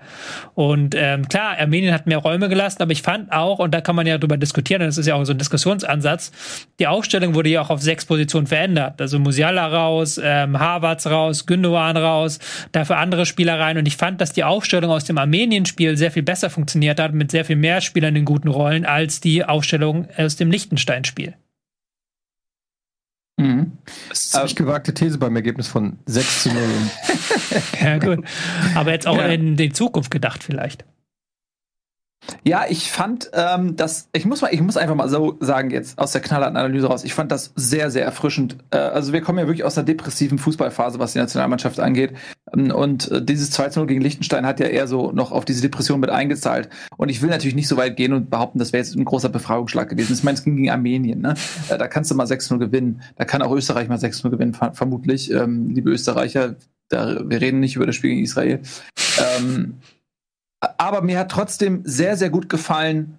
Und 0.53 0.93
ähm, 0.95 1.27
klar, 1.27 1.57
Armenien 1.59 1.91
hat 1.91 2.05
mehr 2.05 2.19
Räume 2.19 2.49
gelassen, 2.49 2.83
aber 2.83 2.91
ich 2.91 3.01
fand 3.01 3.31
auch, 3.31 3.57
und 3.57 3.73
da 3.73 3.81
kann 3.81 3.95
man 3.95 4.05
ja 4.05 4.19
drüber 4.19 4.37
diskutieren, 4.37 4.83
das 4.83 4.99
ist 4.99 5.07
ja 5.07 5.15
auch 5.15 5.23
so 5.23 5.33
ein 5.33 5.39
Diskussionsansatz, 5.39 6.31
die 6.79 6.85
Aufstellung 6.85 7.33
wurde 7.33 7.49
ja 7.49 7.61
auch 7.61 7.71
auf 7.71 7.81
sechs 7.81 8.05
Positionen 8.05 8.45
verändert. 8.45 9.01
Also 9.01 9.17
Musiala 9.17 9.65
raus, 9.65 10.21
ähm, 10.23 10.59
Havertz 10.59 11.07
raus, 11.07 11.47
Gündogan 11.47 11.97
raus, 11.97 12.37
dafür 12.73 12.97
andere 12.97 13.25
Spieler 13.25 13.59
rein 13.59 13.79
und 13.79 13.87
ich 13.87 13.97
fand, 13.97 14.21
dass 14.21 14.33
die 14.33 14.43
Aufstellung 14.43 14.91
aus 14.91 15.05
dem 15.05 15.17
Armenien-Spiel 15.17 15.97
sehr 15.97 16.11
viel 16.11 16.21
besser 16.21 16.51
funktioniert 16.51 16.99
hat, 16.99 17.15
mit 17.15 17.31
sehr 17.31 17.43
viel 17.43 17.55
mehr 17.55 17.81
Spielern 17.81 18.15
in 18.15 18.23
guten 18.23 18.49
Rollen, 18.49 18.85
als 18.85 19.19
die 19.19 19.43
Aufstellung 19.43 20.07
aus 20.15 20.35
dem 20.35 20.51
Liechtenstein-Spiel. 20.51 21.33
Mhm. 23.37 23.73
Das 24.09 24.25
ist 24.25 24.35
eine 24.35 24.41
ziemlich 24.41 24.55
gewagte 24.55 24.93
These 24.93 25.17
beim 25.17 25.35
Ergebnis 25.35 25.67
von 25.67 25.97
6 26.05 26.43
zu 26.43 26.49
0. 26.49 26.61
ja, 27.81 27.97
gut. 27.97 28.25
Aber 28.75 28.91
jetzt 28.91 29.07
auch 29.07 29.17
ja. 29.17 29.27
in 29.27 29.55
die 29.55 29.71
Zukunft 29.71 30.11
gedacht, 30.11 30.43
vielleicht. 30.43 30.85
Ja, 32.43 32.65
ich 32.67 32.91
fand 32.91 33.31
ähm, 33.33 33.75
das, 33.75 34.09
ich 34.13 34.25
muss 34.25 34.41
mal, 34.41 34.53
ich 34.53 34.61
muss 34.61 34.77
einfach 34.77 34.95
mal 34.95 35.09
so 35.09 35.37
sagen 35.39 35.71
jetzt 35.71 35.97
aus 35.97 36.11
der 36.11 36.21
knallharten 36.21 36.57
Analyse 36.57 36.87
raus, 36.87 37.03
ich 37.03 37.13
fand 37.13 37.31
das 37.31 37.53
sehr, 37.55 37.91
sehr 37.91 38.03
erfrischend. 38.03 38.57
Äh, 38.71 38.77
also 38.77 39.13
wir 39.13 39.21
kommen 39.21 39.39
ja 39.39 39.47
wirklich 39.47 39.63
aus 39.63 39.75
der 39.75 39.83
depressiven 39.83 40.37
Fußballphase, 40.37 40.99
was 40.99 41.13
die 41.13 41.19
Nationalmannschaft 41.19 41.79
angeht. 41.79 42.13
Ähm, 42.53 42.71
und 42.71 43.11
äh, 43.11 43.23
dieses 43.23 43.57
2-0 43.57 43.85
gegen 43.85 44.01
Liechtenstein 44.01 44.45
hat 44.45 44.59
ja 44.59 44.67
eher 44.67 44.87
so 44.87 45.11
noch 45.11 45.31
auf 45.31 45.45
diese 45.45 45.61
Depression 45.61 45.99
mit 45.99 46.09
eingezahlt. 46.09 46.69
Und 46.97 47.09
ich 47.09 47.21
will 47.21 47.29
natürlich 47.29 47.55
nicht 47.55 47.67
so 47.67 47.77
weit 47.77 47.95
gehen 47.97 48.13
und 48.13 48.29
behaupten, 48.29 48.59
das 48.59 48.73
wäre 48.73 48.83
jetzt 48.83 48.95
ein 48.95 49.05
großer 49.05 49.29
Befragungsschlag 49.29 49.89
gewesen. 49.89 50.13
Ich 50.13 50.23
meine, 50.23 50.37
es 50.37 50.43
ging 50.43 50.55
gegen 50.55 50.69
Armenien, 50.69 51.21
ne? 51.21 51.35
Äh, 51.69 51.77
da 51.77 51.87
kannst 51.87 52.11
du 52.11 52.15
mal 52.15 52.25
6-0 52.25 52.57
gewinnen. 52.57 53.01
Da 53.15 53.25
kann 53.25 53.41
auch 53.41 53.51
Österreich 53.51 53.87
mal 53.87 53.97
6-0 53.97 54.29
gewinnen, 54.29 54.53
vermutlich. 54.73 55.31
Ähm, 55.31 55.69
liebe 55.69 55.91
Österreicher, 55.91 56.55
da, 56.89 57.17
wir 57.25 57.41
reden 57.41 57.59
nicht 57.59 57.75
über 57.75 57.85
das 57.85 57.95
Spiel 57.95 58.11
gegen 58.11 58.23
Israel. 58.23 58.61
Ähm, 59.39 59.75
aber 60.83 61.01
mir 61.01 61.19
hat 61.19 61.31
trotzdem 61.31 61.81
sehr, 61.85 62.17
sehr 62.17 62.29
gut 62.29 62.49
gefallen, 62.49 63.17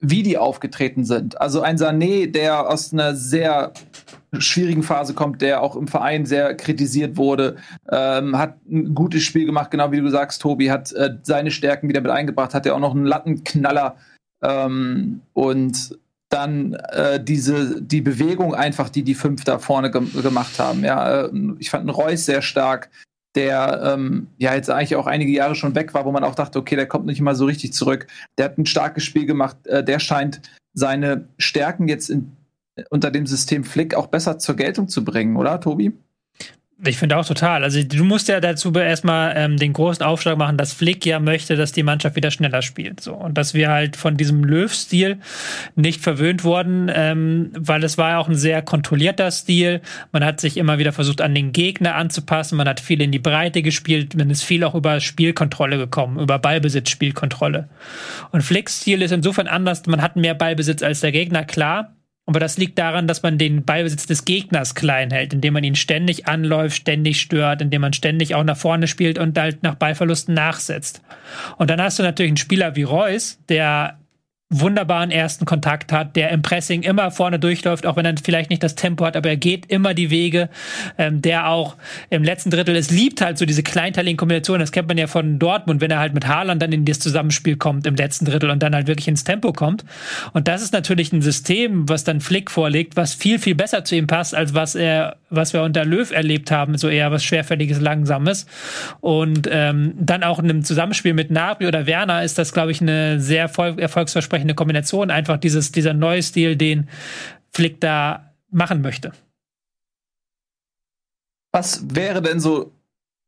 wie 0.00 0.22
die 0.22 0.38
aufgetreten 0.38 1.04
sind. 1.04 1.40
Also 1.40 1.60
ein 1.60 1.76
Sané, 1.76 2.30
der 2.30 2.68
aus 2.70 2.92
einer 2.92 3.14
sehr 3.14 3.72
schwierigen 4.38 4.82
Phase 4.82 5.12
kommt, 5.12 5.42
der 5.42 5.62
auch 5.62 5.76
im 5.76 5.88
Verein 5.88 6.24
sehr 6.24 6.54
kritisiert 6.54 7.16
wurde, 7.16 7.56
ähm, 7.90 8.38
hat 8.38 8.56
ein 8.70 8.94
gutes 8.94 9.22
Spiel 9.22 9.44
gemacht, 9.44 9.70
genau 9.70 9.92
wie 9.92 10.00
du 10.00 10.08
sagst, 10.08 10.40
Tobi, 10.40 10.70
hat 10.70 10.92
äh, 10.92 11.16
seine 11.22 11.50
Stärken 11.50 11.88
wieder 11.88 12.00
mit 12.00 12.10
eingebracht, 12.10 12.54
hat 12.54 12.64
ja 12.64 12.74
auch 12.74 12.80
noch 12.80 12.94
einen 12.94 13.04
Lattenknaller 13.04 13.96
ähm, 14.42 15.20
und 15.34 15.98
dann 16.30 16.72
äh, 16.92 17.22
diese 17.22 17.82
die 17.82 18.00
Bewegung 18.00 18.54
einfach, 18.54 18.88
die 18.88 19.02
die 19.02 19.14
fünf 19.14 19.44
da 19.44 19.58
vorne 19.58 19.90
ge 19.90 20.02
gemacht 20.22 20.58
haben. 20.58 20.82
Ja, 20.82 21.24
äh, 21.24 21.30
ich 21.58 21.68
fand 21.68 21.82
einen 21.82 21.90
Reus 21.90 22.24
sehr 22.24 22.40
stark, 22.40 22.88
der 23.34 23.94
ähm, 23.94 24.28
ja 24.38 24.54
jetzt 24.54 24.70
eigentlich 24.70 24.96
auch 24.96 25.06
einige 25.06 25.32
Jahre 25.32 25.54
schon 25.54 25.74
weg 25.74 25.94
war, 25.94 26.04
wo 26.04 26.12
man 26.12 26.24
auch 26.24 26.34
dachte, 26.34 26.58
okay, 26.58 26.76
der 26.76 26.86
kommt 26.86 27.06
nicht 27.06 27.20
mal 27.20 27.34
so 27.34 27.46
richtig 27.46 27.72
zurück. 27.72 28.06
Der 28.38 28.46
hat 28.46 28.58
ein 28.58 28.66
starkes 28.66 29.04
Spiel 29.04 29.26
gemacht. 29.26 29.66
Äh, 29.66 29.82
der 29.84 29.98
scheint 29.98 30.40
seine 30.74 31.28
Stärken 31.38 31.88
jetzt 31.88 32.10
in, 32.10 32.32
unter 32.90 33.10
dem 33.10 33.26
System 33.26 33.64
Flick 33.64 33.94
auch 33.94 34.06
besser 34.06 34.38
zur 34.38 34.56
Geltung 34.56 34.88
zu 34.88 35.04
bringen, 35.04 35.36
oder, 35.36 35.60
Tobi? 35.60 35.92
Ich 36.84 36.98
finde 36.98 37.16
auch 37.16 37.24
total. 37.24 37.62
Also 37.62 37.80
du 37.80 38.02
musst 38.02 38.26
ja 38.26 38.40
dazu 38.40 38.72
erstmal 38.72 39.34
ähm, 39.36 39.56
den 39.56 39.72
großen 39.72 40.04
Aufschlag 40.04 40.36
machen, 40.36 40.56
dass 40.56 40.72
Flick 40.72 41.06
ja 41.06 41.20
möchte, 41.20 41.54
dass 41.54 41.70
die 41.70 41.84
Mannschaft 41.84 42.16
wieder 42.16 42.32
schneller 42.32 42.60
spielt. 42.60 43.00
So. 43.00 43.14
Und 43.14 43.38
dass 43.38 43.54
wir 43.54 43.70
halt 43.70 43.94
von 43.94 44.16
diesem 44.16 44.42
Löw-Stil 44.42 45.18
nicht 45.76 46.00
verwöhnt 46.00 46.42
wurden, 46.42 46.90
ähm, 46.92 47.52
weil 47.56 47.84
es 47.84 47.98
war 47.98 48.10
ja 48.10 48.18
auch 48.18 48.28
ein 48.28 48.34
sehr 48.34 48.62
kontrollierter 48.62 49.30
Stil. 49.30 49.80
Man 50.10 50.24
hat 50.24 50.40
sich 50.40 50.56
immer 50.56 50.78
wieder 50.78 50.92
versucht, 50.92 51.20
an 51.20 51.36
den 51.36 51.52
Gegner 51.52 51.94
anzupassen. 51.94 52.56
Man 52.56 52.68
hat 52.68 52.80
viel 52.80 53.00
in 53.00 53.12
die 53.12 53.20
Breite 53.20 53.62
gespielt. 53.62 54.16
Man 54.16 54.30
ist 54.30 54.42
viel 54.42 54.64
auch 54.64 54.74
über 54.74 54.98
Spielkontrolle 54.98 55.78
gekommen, 55.78 56.18
über 56.18 56.40
Ballbesitz-Spielkontrolle. 56.40 57.68
Und 58.32 58.42
Flicks 58.42 58.80
Stil 58.80 59.02
ist 59.02 59.12
insofern 59.12 59.46
anders. 59.46 59.86
Man 59.86 60.02
hat 60.02 60.16
mehr 60.16 60.34
Ballbesitz 60.34 60.82
als 60.82 60.98
der 60.98 61.12
Gegner, 61.12 61.44
klar. 61.44 61.94
Aber 62.26 62.38
das 62.38 62.56
liegt 62.56 62.78
daran, 62.78 63.08
dass 63.08 63.22
man 63.22 63.36
den 63.36 63.64
Ballbesitz 63.64 64.06
des 64.06 64.24
Gegners 64.24 64.76
klein 64.76 65.10
hält, 65.10 65.32
indem 65.32 65.54
man 65.54 65.64
ihn 65.64 65.74
ständig 65.74 66.28
anläuft, 66.28 66.76
ständig 66.76 67.20
stört, 67.20 67.60
indem 67.60 67.80
man 67.80 67.92
ständig 67.92 68.34
auch 68.34 68.44
nach 68.44 68.56
vorne 68.56 68.86
spielt 68.86 69.18
und 69.18 69.36
halt 69.36 69.62
nach 69.64 69.74
Ballverlusten 69.74 70.32
nachsetzt. 70.32 71.02
Und 71.58 71.68
dann 71.68 71.82
hast 71.82 71.98
du 71.98 72.04
natürlich 72.04 72.30
einen 72.30 72.36
Spieler 72.36 72.76
wie 72.76 72.84
Reus, 72.84 73.40
der 73.48 73.98
wunderbaren 74.52 75.10
ersten 75.10 75.46
Kontakt 75.46 75.92
hat, 75.92 76.14
der 76.14 76.30
im 76.30 76.42
Pressing 76.42 76.82
immer 76.82 77.10
vorne 77.10 77.38
durchläuft, 77.38 77.86
auch 77.86 77.96
wenn 77.96 78.04
er 78.04 78.14
vielleicht 78.22 78.50
nicht 78.50 78.62
das 78.62 78.74
Tempo 78.74 79.04
hat, 79.04 79.16
aber 79.16 79.30
er 79.30 79.36
geht 79.36 79.66
immer 79.66 79.94
die 79.94 80.10
Wege, 80.10 80.48
ähm, 80.98 81.22
der 81.22 81.48
auch 81.48 81.76
im 82.10 82.22
letzten 82.22 82.50
Drittel, 82.50 82.76
es 82.76 82.90
liebt 82.90 83.20
halt 83.20 83.38
so 83.38 83.46
diese 83.46 83.62
kleinteiligen 83.62 84.16
Kombinationen, 84.16 84.60
das 84.60 84.70
kennt 84.70 84.88
man 84.88 84.98
ja 84.98 85.06
von 85.06 85.38
Dortmund, 85.38 85.80
wenn 85.80 85.90
er 85.90 85.98
halt 85.98 86.14
mit 86.14 86.28
Haaland 86.28 86.60
dann 86.60 86.72
in 86.72 86.84
das 86.84 86.98
Zusammenspiel 86.98 87.56
kommt 87.56 87.86
im 87.86 87.96
letzten 87.96 88.26
Drittel 88.26 88.50
und 88.50 88.62
dann 88.62 88.74
halt 88.74 88.86
wirklich 88.86 89.08
ins 89.08 89.24
Tempo 89.24 89.52
kommt. 89.52 89.84
Und 90.32 90.48
das 90.48 90.62
ist 90.62 90.72
natürlich 90.72 91.12
ein 91.12 91.22
System, 91.22 91.88
was 91.88 92.04
dann 92.04 92.20
Flick 92.20 92.50
vorlegt, 92.50 92.96
was 92.96 93.14
viel, 93.14 93.38
viel 93.38 93.54
besser 93.54 93.84
zu 93.84 93.96
ihm 93.96 94.06
passt, 94.06 94.34
als 94.34 94.54
was 94.54 94.74
er, 94.74 95.16
was 95.30 95.54
wir 95.54 95.62
unter 95.62 95.84
Löw 95.84 96.10
erlebt 96.10 96.50
haben, 96.50 96.76
so 96.76 96.88
eher 96.88 97.10
was 97.10 97.24
schwerfälliges, 97.24 97.80
langsames. 97.80 98.46
Und 99.00 99.48
ähm, 99.50 99.94
dann 99.98 100.22
auch 100.22 100.38
in 100.38 100.50
einem 100.50 100.62
Zusammenspiel 100.62 101.14
mit 101.14 101.30
Nabri 101.30 101.66
oder 101.66 101.86
Werner 101.86 102.22
ist 102.22 102.38
das, 102.38 102.52
glaube 102.52 102.70
ich, 102.70 102.80
eine 102.80 103.18
sehr 103.18 103.42
erfolgsversprechende 103.42 104.41
entsprechende 104.42 104.54
Kombination, 104.54 105.10
einfach 105.10 105.38
dieses, 105.38 105.72
dieser 105.72 105.94
neue 105.94 106.22
Stil, 106.22 106.56
den 106.56 106.88
Flick 107.52 107.80
da 107.80 108.32
machen 108.50 108.82
möchte. 108.82 109.12
Was 111.52 111.84
wäre 111.94 112.22
denn 112.22 112.40
so 112.40 112.72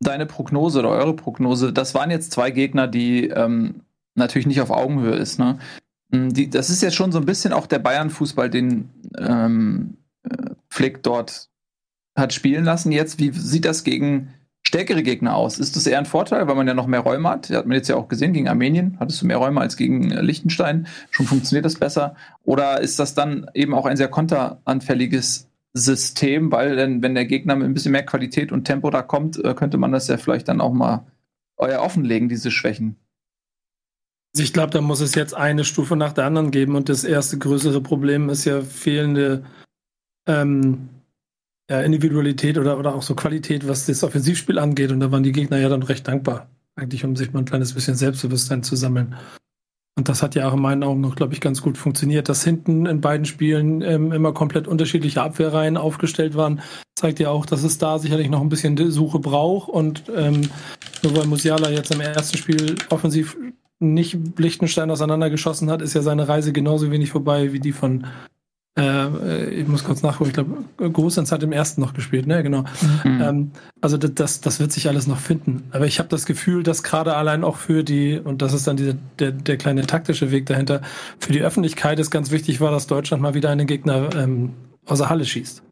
deine 0.00 0.26
Prognose 0.26 0.80
oder 0.80 0.90
eure 0.90 1.14
Prognose? 1.14 1.72
Das 1.72 1.94
waren 1.94 2.10
jetzt 2.10 2.32
zwei 2.32 2.50
Gegner, 2.50 2.88
die 2.88 3.28
ähm, 3.28 3.82
natürlich 4.14 4.46
nicht 4.46 4.60
auf 4.60 4.70
Augenhöhe 4.70 5.16
ist. 5.16 5.38
Ne? 5.38 5.58
Hm, 6.12 6.32
die, 6.32 6.48
das 6.48 6.70
ist 6.70 6.82
jetzt 6.82 6.96
schon 6.96 7.12
so 7.12 7.18
ein 7.18 7.26
bisschen 7.26 7.52
auch 7.52 7.66
der 7.66 7.80
Bayern-Fußball, 7.80 8.50
den 8.50 8.88
ähm, 9.18 9.96
äh, 10.24 10.54
Flick 10.68 11.02
dort 11.02 11.50
hat 12.16 12.32
spielen 12.32 12.64
lassen. 12.64 12.92
Jetzt, 12.92 13.18
wie 13.18 13.30
sieht 13.32 13.64
das 13.64 13.84
gegen 13.84 14.32
stärkere 14.66 15.02
Gegner 15.02 15.36
aus. 15.36 15.58
Ist 15.58 15.76
das 15.76 15.86
eher 15.86 15.98
ein 15.98 16.06
Vorteil, 16.06 16.48
weil 16.48 16.54
man 16.54 16.66
ja 16.66 16.74
noch 16.74 16.86
mehr 16.86 17.00
Räume 17.00 17.28
hat? 17.28 17.50
Hat 17.50 17.66
man 17.66 17.76
jetzt 17.76 17.88
ja 17.88 17.96
auch 17.96 18.08
gesehen, 18.08 18.32
gegen 18.32 18.48
Armenien 18.48 18.96
hattest 18.98 19.22
du 19.22 19.26
mehr 19.26 19.36
Räume 19.36 19.60
als 19.60 19.76
gegen 19.76 20.10
äh, 20.10 20.20
Liechtenstein. 20.20 20.86
Schon 21.10 21.26
funktioniert 21.26 21.64
das 21.64 21.76
besser. 21.76 22.16
Oder 22.44 22.80
ist 22.80 22.98
das 22.98 23.14
dann 23.14 23.46
eben 23.54 23.74
auch 23.74 23.86
ein 23.86 23.96
sehr 23.96 24.08
konteranfälliges 24.08 25.48
System, 25.74 26.52
weil 26.52 26.76
denn, 26.76 27.02
wenn 27.02 27.14
der 27.14 27.26
Gegner 27.26 27.56
mit 27.56 27.66
ein 27.66 27.74
bisschen 27.74 27.92
mehr 27.92 28.06
Qualität 28.06 28.52
und 28.52 28.64
Tempo 28.64 28.90
da 28.90 29.02
kommt, 29.02 29.42
äh, 29.44 29.54
könnte 29.54 29.76
man 29.76 29.92
das 29.92 30.08
ja 30.08 30.16
vielleicht 30.16 30.48
dann 30.48 30.60
auch 30.60 30.72
mal 30.72 31.06
euer 31.56 31.80
offenlegen, 31.80 32.28
diese 32.28 32.50
Schwächen. 32.50 32.96
Also 34.34 34.44
ich 34.44 34.52
glaube, 34.52 34.70
da 34.70 34.80
muss 34.80 35.00
es 35.00 35.14
jetzt 35.14 35.34
eine 35.34 35.64
Stufe 35.64 35.94
nach 35.94 36.12
der 36.12 36.24
anderen 36.24 36.50
geben 36.50 36.74
und 36.74 36.88
das 36.88 37.04
erste 37.04 37.38
größere 37.38 37.80
Problem 37.80 38.28
ist 38.28 38.44
ja 38.44 38.62
fehlende 38.62 39.44
ähm, 40.26 40.88
ja, 41.70 41.80
Individualität 41.80 42.58
oder, 42.58 42.78
oder 42.78 42.94
auch 42.94 43.02
so 43.02 43.14
Qualität, 43.14 43.66
was 43.66 43.86
das 43.86 44.04
Offensivspiel 44.04 44.58
angeht. 44.58 44.92
Und 44.92 45.00
da 45.00 45.10
waren 45.10 45.22
die 45.22 45.32
Gegner 45.32 45.58
ja 45.58 45.68
dann 45.68 45.82
recht 45.82 46.06
dankbar, 46.06 46.48
eigentlich, 46.76 47.04
um 47.04 47.16
sich 47.16 47.32
mal 47.32 47.40
ein 47.40 47.46
kleines 47.46 47.72
bisschen 47.74 47.94
Selbstbewusstsein 47.94 48.62
zu 48.62 48.76
sammeln. 48.76 49.14
Und 49.96 50.08
das 50.08 50.22
hat 50.22 50.34
ja 50.34 50.48
auch 50.48 50.54
in 50.54 50.60
meinen 50.60 50.82
Augen 50.82 51.00
noch, 51.00 51.14
glaube 51.14 51.34
ich, 51.34 51.40
ganz 51.40 51.62
gut 51.62 51.78
funktioniert. 51.78 52.28
Dass 52.28 52.42
hinten 52.42 52.86
in 52.86 53.00
beiden 53.00 53.26
Spielen 53.26 53.80
ähm, 53.80 54.10
immer 54.10 54.32
komplett 54.32 54.66
unterschiedliche 54.66 55.22
Abwehrreihen 55.22 55.76
aufgestellt 55.76 56.34
waren, 56.34 56.60
zeigt 56.96 57.20
ja 57.20 57.30
auch, 57.30 57.46
dass 57.46 57.62
es 57.62 57.78
da 57.78 57.98
sicherlich 57.98 58.28
noch 58.28 58.40
ein 58.40 58.48
bisschen 58.48 58.76
Suche 58.90 59.20
braucht. 59.20 59.68
Und 59.68 60.04
ähm, 60.14 60.42
nur 61.02 61.16
weil 61.16 61.26
Musiala 61.26 61.70
jetzt 61.70 61.94
im 61.94 62.00
ersten 62.00 62.36
Spiel 62.36 62.74
offensiv 62.90 63.36
nicht 63.78 64.18
Lichtenstein 64.38 64.90
auseinandergeschossen 64.90 65.70
hat, 65.70 65.80
ist 65.80 65.94
ja 65.94 66.02
seine 66.02 66.28
Reise 66.28 66.52
genauso 66.52 66.90
wenig 66.90 67.10
vorbei 67.10 67.52
wie 67.52 67.60
die 67.60 67.72
von 67.72 68.06
äh, 68.78 69.48
ich 69.50 69.68
muss 69.68 69.84
kurz 69.84 70.02
nachgucken, 70.02 70.30
ich 70.30 70.34
glaube, 70.34 70.92
Großens 70.92 71.30
hat 71.32 71.42
im 71.42 71.52
ersten 71.52 71.80
noch 71.80 71.94
gespielt, 71.94 72.26
ne? 72.26 72.42
Genau. 72.42 72.64
Mhm. 73.04 73.20
Ähm, 73.20 73.50
also 73.80 73.96
das, 73.96 74.40
das 74.40 74.60
wird 74.60 74.72
sich 74.72 74.88
alles 74.88 75.06
noch 75.06 75.18
finden. 75.18 75.64
Aber 75.70 75.86
ich 75.86 75.98
habe 75.98 76.08
das 76.08 76.26
Gefühl, 76.26 76.62
dass 76.62 76.82
gerade 76.82 77.16
allein 77.16 77.44
auch 77.44 77.56
für 77.56 77.84
die, 77.84 78.18
und 78.18 78.42
das 78.42 78.52
ist 78.52 78.66
dann 78.66 78.76
diese, 78.76 78.96
der, 79.18 79.32
der 79.32 79.56
kleine 79.56 79.86
taktische 79.86 80.30
Weg 80.30 80.46
dahinter, 80.46 80.82
für 81.18 81.32
die 81.32 81.42
Öffentlichkeit 81.42 81.98
ist 81.98 82.10
ganz 82.10 82.30
wichtig 82.30 82.60
war, 82.60 82.70
dass 82.70 82.86
Deutschland 82.86 83.22
mal 83.22 83.34
wieder 83.34 83.50
einen 83.50 83.66
Gegner 83.66 84.10
ähm, 84.16 84.54
außer 84.86 85.08
Halle 85.08 85.24
schießt. 85.24 85.63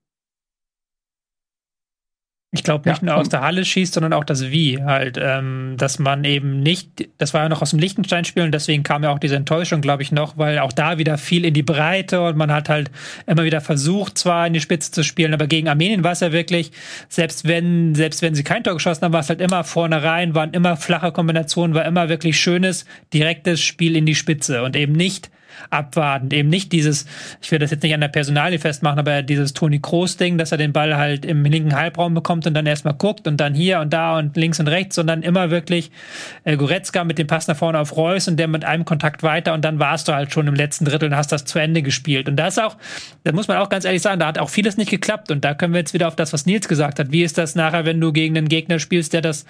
Ich 2.54 2.62
glaube 2.62 2.86
nicht 2.86 3.00
ja, 3.00 3.06
nur 3.06 3.16
aus 3.16 3.30
der 3.30 3.40
Halle 3.40 3.64
schießt, 3.64 3.94
sondern 3.94 4.12
auch 4.12 4.24
das 4.24 4.50
Wie 4.50 4.82
halt, 4.82 5.18
ähm, 5.18 5.76
dass 5.78 5.98
man 5.98 6.22
eben 6.24 6.60
nicht, 6.60 7.08
das 7.16 7.32
war 7.32 7.44
ja 7.44 7.48
noch 7.48 7.62
aus 7.62 7.70
dem 7.70 7.78
Liechtenstein-Spiel 7.78 8.42
und 8.42 8.52
deswegen 8.52 8.82
kam 8.82 9.02
ja 9.04 9.10
auch 9.10 9.18
diese 9.18 9.36
Enttäuschung, 9.36 9.80
glaube 9.80 10.02
ich, 10.02 10.12
noch, 10.12 10.36
weil 10.36 10.58
auch 10.58 10.72
da 10.72 10.98
wieder 10.98 11.16
viel 11.16 11.46
in 11.46 11.54
die 11.54 11.62
Breite 11.62 12.20
und 12.20 12.36
man 12.36 12.52
hat 12.52 12.68
halt 12.68 12.90
immer 13.26 13.44
wieder 13.44 13.62
versucht, 13.62 14.18
zwar 14.18 14.46
in 14.46 14.52
die 14.52 14.60
Spitze 14.60 14.92
zu 14.92 15.02
spielen, 15.02 15.32
aber 15.32 15.46
gegen 15.46 15.66
Armenien 15.66 16.04
war 16.04 16.12
es 16.12 16.20
ja 16.20 16.32
wirklich, 16.32 16.72
selbst 17.08 17.48
wenn, 17.48 17.94
selbst 17.94 18.20
wenn 18.20 18.34
sie 18.34 18.44
kein 18.44 18.62
Tor 18.62 18.74
geschossen 18.74 19.02
haben, 19.04 19.14
war 19.14 19.20
es 19.20 19.30
halt 19.30 19.40
immer 19.40 19.64
vorne 19.64 20.02
rein, 20.02 20.34
waren 20.34 20.52
immer 20.52 20.76
flache 20.76 21.10
Kombinationen, 21.10 21.74
war 21.74 21.86
immer 21.86 22.10
wirklich 22.10 22.38
schönes, 22.38 22.84
direktes 23.14 23.62
Spiel 23.62 23.96
in 23.96 24.04
die 24.04 24.14
Spitze 24.14 24.62
und 24.62 24.76
eben 24.76 24.92
nicht 24.92 25.30
abwarten. 25.70 26.30
Eben 26.30 26.48
nicht 26.48 26.72
dieses, 26.72 27.06
ich 27.40 27.50
will 27.50 27.58
das 27.58 27.70
jetzt 27.70 27.82
nicht 27.82 27.94
an 27.94 28.00
der 28.00 28.08
Personalie 28.08 28.58
festmachen, 28.58 28.98
aber 28.98 29.22
dieses 29.22 29.52
Toni 29.52 29.80
Kroos-Ding, 29.80 30.38
dass 30.38 30.52
er 30.52 30.58
den 30.58 30.72
Ball 30.72 30.96
halt 30.96 31.24
im 31.24 31.44
linken 31.44 31.74
Halbraum 31.74 32.14
bekommt 32.14 32.46
und 32.46 32.54
dann 32.54 32.66
erstmal 32.66 32.94
guckt 32.94 33.26
und 33.26 33.38
dann 33.38 33.54
hier 33.54 33.80
und 33.80 33.92
da 33.92 34.18
und 34.18 34.36
links 34.36 34.60
und 34.60 34.68
rechts, 34.68 34.94
sondern 34.94 35.22
immer 35.22 35.50
wirklich 35.50 35.90
äh, 36.44 36.56
Goretzka 36.56 37.04
mit 37.04 37.18
dem 37.18 37.26
Pass 37.26 37.48
nach 37.48 37.56
vorne 37.56 37.78
auf 37.78 37.96
Reus 37.96 38.28
und 38.28 38.36
der 38.36 38.48
mit 38.48 38.64
einem 38.64 38.84
Kontakt 38.84 39.22
weiter 39.22 39.54
und 39.54 39.64
dann 39.64 39.78
warst 39.78 40.08
du 40.08 40.12
halt 40.12 40.32
schon 40.32 40.46
im 40.46 40.54
letzten 40.54 40.84
Drittel 40.84 41.08
und 41.08 41.16
hast 41.16 41.32
das 41.32 41.44
zu 41.44 41.58
Ende 41.58 41.82
gespielt. 41.82 42.28
Und 42.28 42.36
da 42.36 42.48
ist 42.48 42.60
auch, 42.60 42.76
da 43.24 43.32
muss 43.32 43.48
man 43.48 43.58
auch 43.58 43.68
ganz 43.68 43.84
ehrlich 43.84 44.02
sagen, 44.02 44.20
da 44.20 44.26
hat 44.26 44.38
auch 44.38 44.50
vieles 44.50 44.76
nicht 44.76 44.90
geklappt 44.90 45.30
und 45.30 45.44
da 45.44 45.54
können 45.54 45.72
wir 45.72 45.80
jetzt 45.80 45.94
wieder 45.94 46.08
auf 46.08 46.16
das, 46.16 46.32
was 46.32 46.46
Nils 46.46 46.68
gesagt 46.68 46.98
hat. 46.98 47.12
Wie 47.12 47.22
ist 47.22 47.38
das 47.38 47.54
nachher, 47.54 47.84
wenn 47.84 48.00
du 48.00 48.12
gegen 48.12 48.36
einen 48.36 48.48
Gegner 48.48 48.78
spielst, 48.78 49.12
der 49.12 49.20
das 49.20 49.44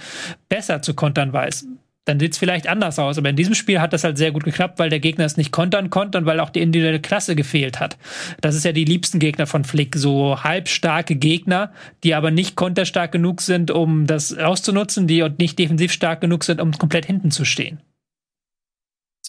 besser 0.48 0.82
zu 0.82 0.94
kontern 0.94 1.32
weiß? 1.32 1.66
Dann 2.04 2.18
sieht 2.18 2.32
es 2.32 2.38
vielleicht 2.38 2.68
anders 2.68 2.98
aus. 2.98 3.18
Aber 3.18 3.28
in 3.28 3.36
diesem 3.36 3.54
Spiel 3.54 3.80
hat 3.80 3.92
das 3.92 4.04
halt 4.04 4.18
sehr 4.18 4.32
gut 4.32 4.44
geklappt, 4.44 4.78
weil 4.78 4.90
der 4.90 5.00
Gegner 5.00 5.24
es 5.24 5.36
nicht 5.36 5.52
kontern 5.52 5.90
konnte 5.90 6.18
und 6.18 6.26
weil 6.26 6.40
auch 6.40 6.50
die 6.50 6.60
individuelle 6.60 7.00
Klasse 7.00 7.36
gefehlt 7.36 7.80
hat. 7.80 7.96
Das 8.40 8.56
ist 8.56 8.64
ja 8.64 8.72
die 8.72 8.84
liebsten 8.84 9.18
Gegner 9.18 9.46
von 9.46 9.64
Flick, 9.64 9.96
so 9.96 10.42
halbstarke 10.42 11.16
Gegner, 11.16 11.72
die 12.02 12.14
aber 12.14 12.30
nicht 12.30 12.56
konterstark 12.56 13.12
genug 13.12 13.40
sind, 13.40 13.70
um 13.70 14.06
das 14.06 14.36
auszunutzen, 14.36 15.06
die 15.06 15.22
und 15.22 15.38
nicht 15.38 15.58
defensiv 15.58 15.92
stark 15.92 16.20
genug 16.20 16.44
sind, 16.44 16.60
um 16.60 16.72
komplett 16.72 17.06
hinten 17.06 17.30
zu 17.30 17.44
stehen. 17.44 17.80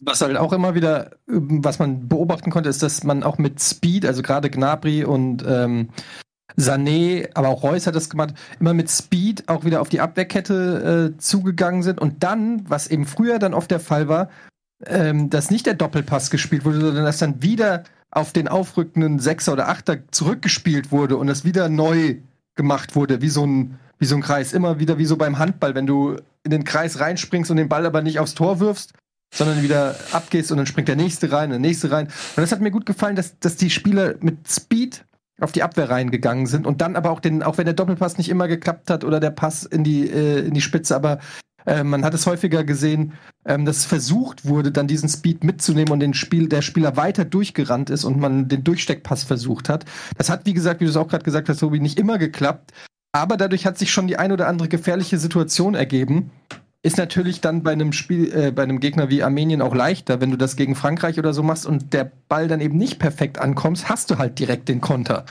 Was 0.02 0.22
halt 0.22 0.38
auch 0.38 0.54
immer 0.54 0.74
wieder, 0.74 1.12
was 1.28 1.78
man 1.78 2.08
beobachten 2.10 2.50
konnte, 2.50 2.70
ist, 2.70 2.82
dass 2.82 3.04
man 3.04 3.22
auch 3.22 3.38
mit 3.38 3.62
Speed, 3.62 4.06
also 4.06 4.24
gerade 4.24 4.50
Gnabry 4.50 5.04
und 5.04 5.46
ähm, 5.48 5.90
Sané, 6.58 7.30
aber 7.34 7.50
auch 7.50 7.64
Reus 7.64 7.88
hat 7.88 7.96
das 7.96 8.10
gemacht, 8.10 8.34
immer 8.60 8.74
mit 8.74 8.90
Speed 8.90 9.50
auch 9.50 9.66
wieder 9.66 9.82
auf 9.82 9.90
die 9.90 10.02
Abwehrkette 10.02 11.14
äh, 11.14 11.18
zugegangen 11.20 11.84
sind 11.84 12.00
und 12.00 12.24
dann, 12.24 12.64
was 12.70 12.88
eben 12.88 13.06
früher 13.06 13.40
dann 13.40 13.54
oft 13.54 13.72
der 13.72 13.80
Fall 13.80 14.08
war, 14.08 14.30
ähm, 14.86 15.30
dass 15.30 15.52
nicht 15.52 15.66
der 15.66 15.74
Doppelpass 15.76 16.30
gespielt 16.30 16.66
wurde, 16.66 16.82
sondern 16.82 17.06
dass 17.06 17.18
dann 17.18 17.42
wieder 17.42 17.84
auf 18.12 18.32
den 18.32 18.48
aufrückenden 18.48 19.20
Sechser 19.20 19.54
oder 19.54 19.70
Achter 19.70 20.00
zurückgespielt 20.12 20.92
wurde 20.92 21.18
und 21.18 21.28
das 21.28 21.46
wieder 21.46 21.70
neu 21.70 22.18
gemacht 22.56 22.96
wurde, 22.96 23.22
wie 23.22 23.30
so 23.30 23.46
ein, 23.46 23.80
wie 23.98 24.06
so 24.06 24.16
ein 24.16 24.22
Kreis. 24.22 24.54
Immer 24.54 24.80
wieder 24.80 24.98
wie 24.98 25.06
so 25.06 25.18
beim 25.18 25.40
Handball, 25.40 25.74
wenn 25.74 25.88
du 25.88 26.18
in 26.44 26.52
den 26.52 26.64
Kreis 26.64 27.00
reinspringst 27.00 27.50
und 27.50 27.58
den 27.58 27.70
Ball 27.70 27.86
aber 27.86 28.02
nicht 28.02 28.20
aufs 28.20 28.36
Tor 28.36 28.60
wirfst, 28.60 28.94
sondern 29.34 29.64
wieder 29.64 29.96
abgehst 30.12 30.52
und 30.52 30.58
dann 30.58 30.68
springt 30.68 30.88
der 30.88 30.96
nächste 30.96 31.32
rein, 31.32 31.50
der 31.50 31.60
nächste 31.60 31.90
rein. 31.90 32.08
Und 32.08 32.42
das 32.42 32.52
hat 32.52 32.62
mir 32.62 32.72
gut 32.72 32.86
gefallen, 32.86 33.16
dass, 33.16 33.40
dass 33.40 33.56
die 33.56 33.72
Spieler 33.72 34.16
mit 34.20 34.48
Speed 34.48 35.06
auf 35.40 35.52
die 35.52 35.64
Abwehr 35.64 35.90
reingegangen 35.90 36.46
sind 36.46 36.68
und 36.68 36.82
dann 36.82 36.96
aber 36.96 37.12
auch 37.12 37.20
den, 37.20 37.44
auch 37.44 37.58
wenn 37.58 37.66
der 37.66 37.74
Doppelpass 37.74 38.18
nicht 38.18 38.30
immer 38.30 38.48
geklappt 38.48 38.90
hat 38.90 39.04
oder 39.04 39.20
der 39.20 39.32
Pass 39.32 39.64
in 39.64 39.84
die, 39.84 40.10
äh, 40.10 40.46
in 40.46 40.54
die 40.54 40.62
Spitze, 40.62 40.96
aber 40.96 41.20
äh, 41.66 41.84
man 41.84 42.04
hat 42.04 42.14
es 42.14 42.28
häufiger 42.28 42.64
gesehen, 42.64 43.14
ähm, 43.46 43.66
dass 43.66 43.86
versucht 43.86 44.46
wurde, 44.46 44.72
dann 44.72 44.88
diesen 44.88 45.10
Speed 45.10 45.44
mitzunehmen 45.44 45.92
und 45.92 46.00
den 46.00 46.14
Spiel, 46.14 46.48
der 46.50 46.62
Spieler 46.62 46.98
weiter 46.98 47.26
durchgerannt 47.26 47.90
ist 47.90 48.04
und 48.04 48.20
man 48.20 48.48
den 48.48 48.64
Durchsteckpass 48.64 49.24
versucht 49.24 49.70
hat. 49.70 49.86
Das 50.18 50.30
hat, 50.30 50.46
wie 50.46 50.54
gesagt, 50.54 50.82
wie 50.82 50.86
du 50.86 50.92
es 50.92 50.98
auch 50.98 51.08
gerade 51.08 51.24
gesagt 51.24 51.50
hast, 51.50 51.60
Tobi, 51.60 51.80
nicht 51.80 52.00
immer 52.00 52.18
geklappt. 52.18 52.74
Aber 53.16 53.38
dadurch 53.38 53.66
hat 53.66 53.78
sich 53.78 53.92
schon 53.92 54.08
die 54.08 54.18
ein 54.18 54.32
oder 54.32 54.48
andere 54.48 54.68
gefährliche 54.68 55.20
Situation 55.20 55.76
ergeben, 55.76 56.32
ist 56.84 56.98
natürlich 56.98 57.40
dann 57.40 57.64
bei 57.64 57.72
einem 57.72 57.94
Spiel, 57.94 58.32
äh, 58.34 58.52
bei 58.52 58.64
einem 58.64 58.82
Gegner 58.82 59.10
wie 59.10 59.24
Armenien 59.24 59.62
auch 59.62 59.74
leichter, 59.74 60.20
wenn 60.20 60.32
du 60.32 60.38
das 60.38 60.58
gegen 60.58 60.76
Frankreich 60.76 61.18
oder 61.18 61.34
so 61.34 61.42
machst 61.42 61.66
und 61.66 61.94
der 61.94 62.12
Ball 62.28 62.50
dann 62.50 62.60
eben 62.60 62.78
nicht 62.78 63.00
perfekt 63.00 63.40
ankommst, 63.40 63.90
hast 63.90 64.12
du 64.12 64.18
halt 64.18 64.38
direkt 64.38 64.68
den 64.68 64.82
Konter. 64.82 65.26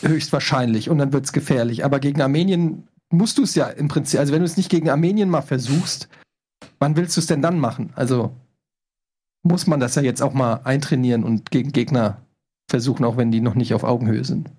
Höchstwahrscheinlich. 0.00 0.88
Und 0.88 0.98
dann 0.98 1.12
wird 1.12 1.26
es 1.26 1.32
gefährlich. 1.32 1.84
Aber 1.84 2.00
gegen 2.00 2.22
Armenien 2.22 2.88
musst 3.10 3.36
du 3.36 3.42
es 3.42 3.54
ja 3.54 3.66
im 3.66 3.88
Prinzip, 3.88 4.18
also 4.18 4.32
wenn 4.32 4.40
du 4.40 4.46
es 4.46 4.56
nicht 4.56 4.70
gegen 4.70 4.88
Armenien 4.88 5.28
mal 5.28 5.42
versuchst, 5.42 6.08
wann 6.78 6.96
willst 6.96 7.16
du 7.16 7.20
es 7.20 7.26
denn 7.26 7.42
dann 7.42 7.58
machen? 7.58 7.92
Also 7.94 8.34
muss 9.42 9.66
man 9.66 9.78
das 9.78 9.94
ja 9.94 10.02
jetzt 10.02 10.22
auch 10.22 10.32
mal 10.32 10.62
eintrainieren 10.64 11.22
und 11.22 11.50
gegen 11.50 11.72
Gegner 11.72 12.22
versuchen, 12.70 13.04
auch 13.04 13.18
wenn 13.18 13.30
die 13.30 13.40
noch 13.40 13.54
nicht 13.54 13.74
auf 13.74 13.84
Augenhöhe 13.84 14.24
sind. 14.24 14.50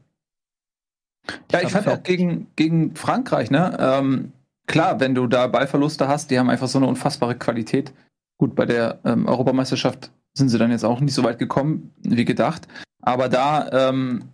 Ja, 1.51 1.61
ich 1.61 1.69
fand 1.69 1.87
auch 1.87 2.03
gegen, 2.03 2.47
gegen 2.55 2.95
Frankreich, 2.95 3.49
ne? 3.49 3.77
Ähm, 3.79 4.33
klar, 4.67 4.99
wenn 4.99 5.15
du 5.15 5.27
da 5.27 5.47
Ballverluste 5.47 6.07
hast, 6.07 6.31
die 6.31 6.39
haben 6.39 6.49
einfach 6.49 6.67
so 6.67 6.79
eine 6.79 6.87
unfassbare 6.87 7.35
Qualität. 7.35 7.93
Gut, 8.37 8.55
bei 8.55 8.65
der 8.65 8.99
ähm, 9.05 9.27
Europameisterschaft 9.27 10.11
sind 10.33 10.49
sie 10.49 10.57
dann 10.57 10.71
jetzt 10.71 10.85
auch 10.85 10.99
nicht 10.99 11.13
so 11.13 11.23
weit 11.23 11.39
gekommen 11.39 11.93
wie 12.01 12.25
gedacht. 12.25 12.67
Aber 13.01 13.29
da 13.29 13.89
ähm, 13.89 14.29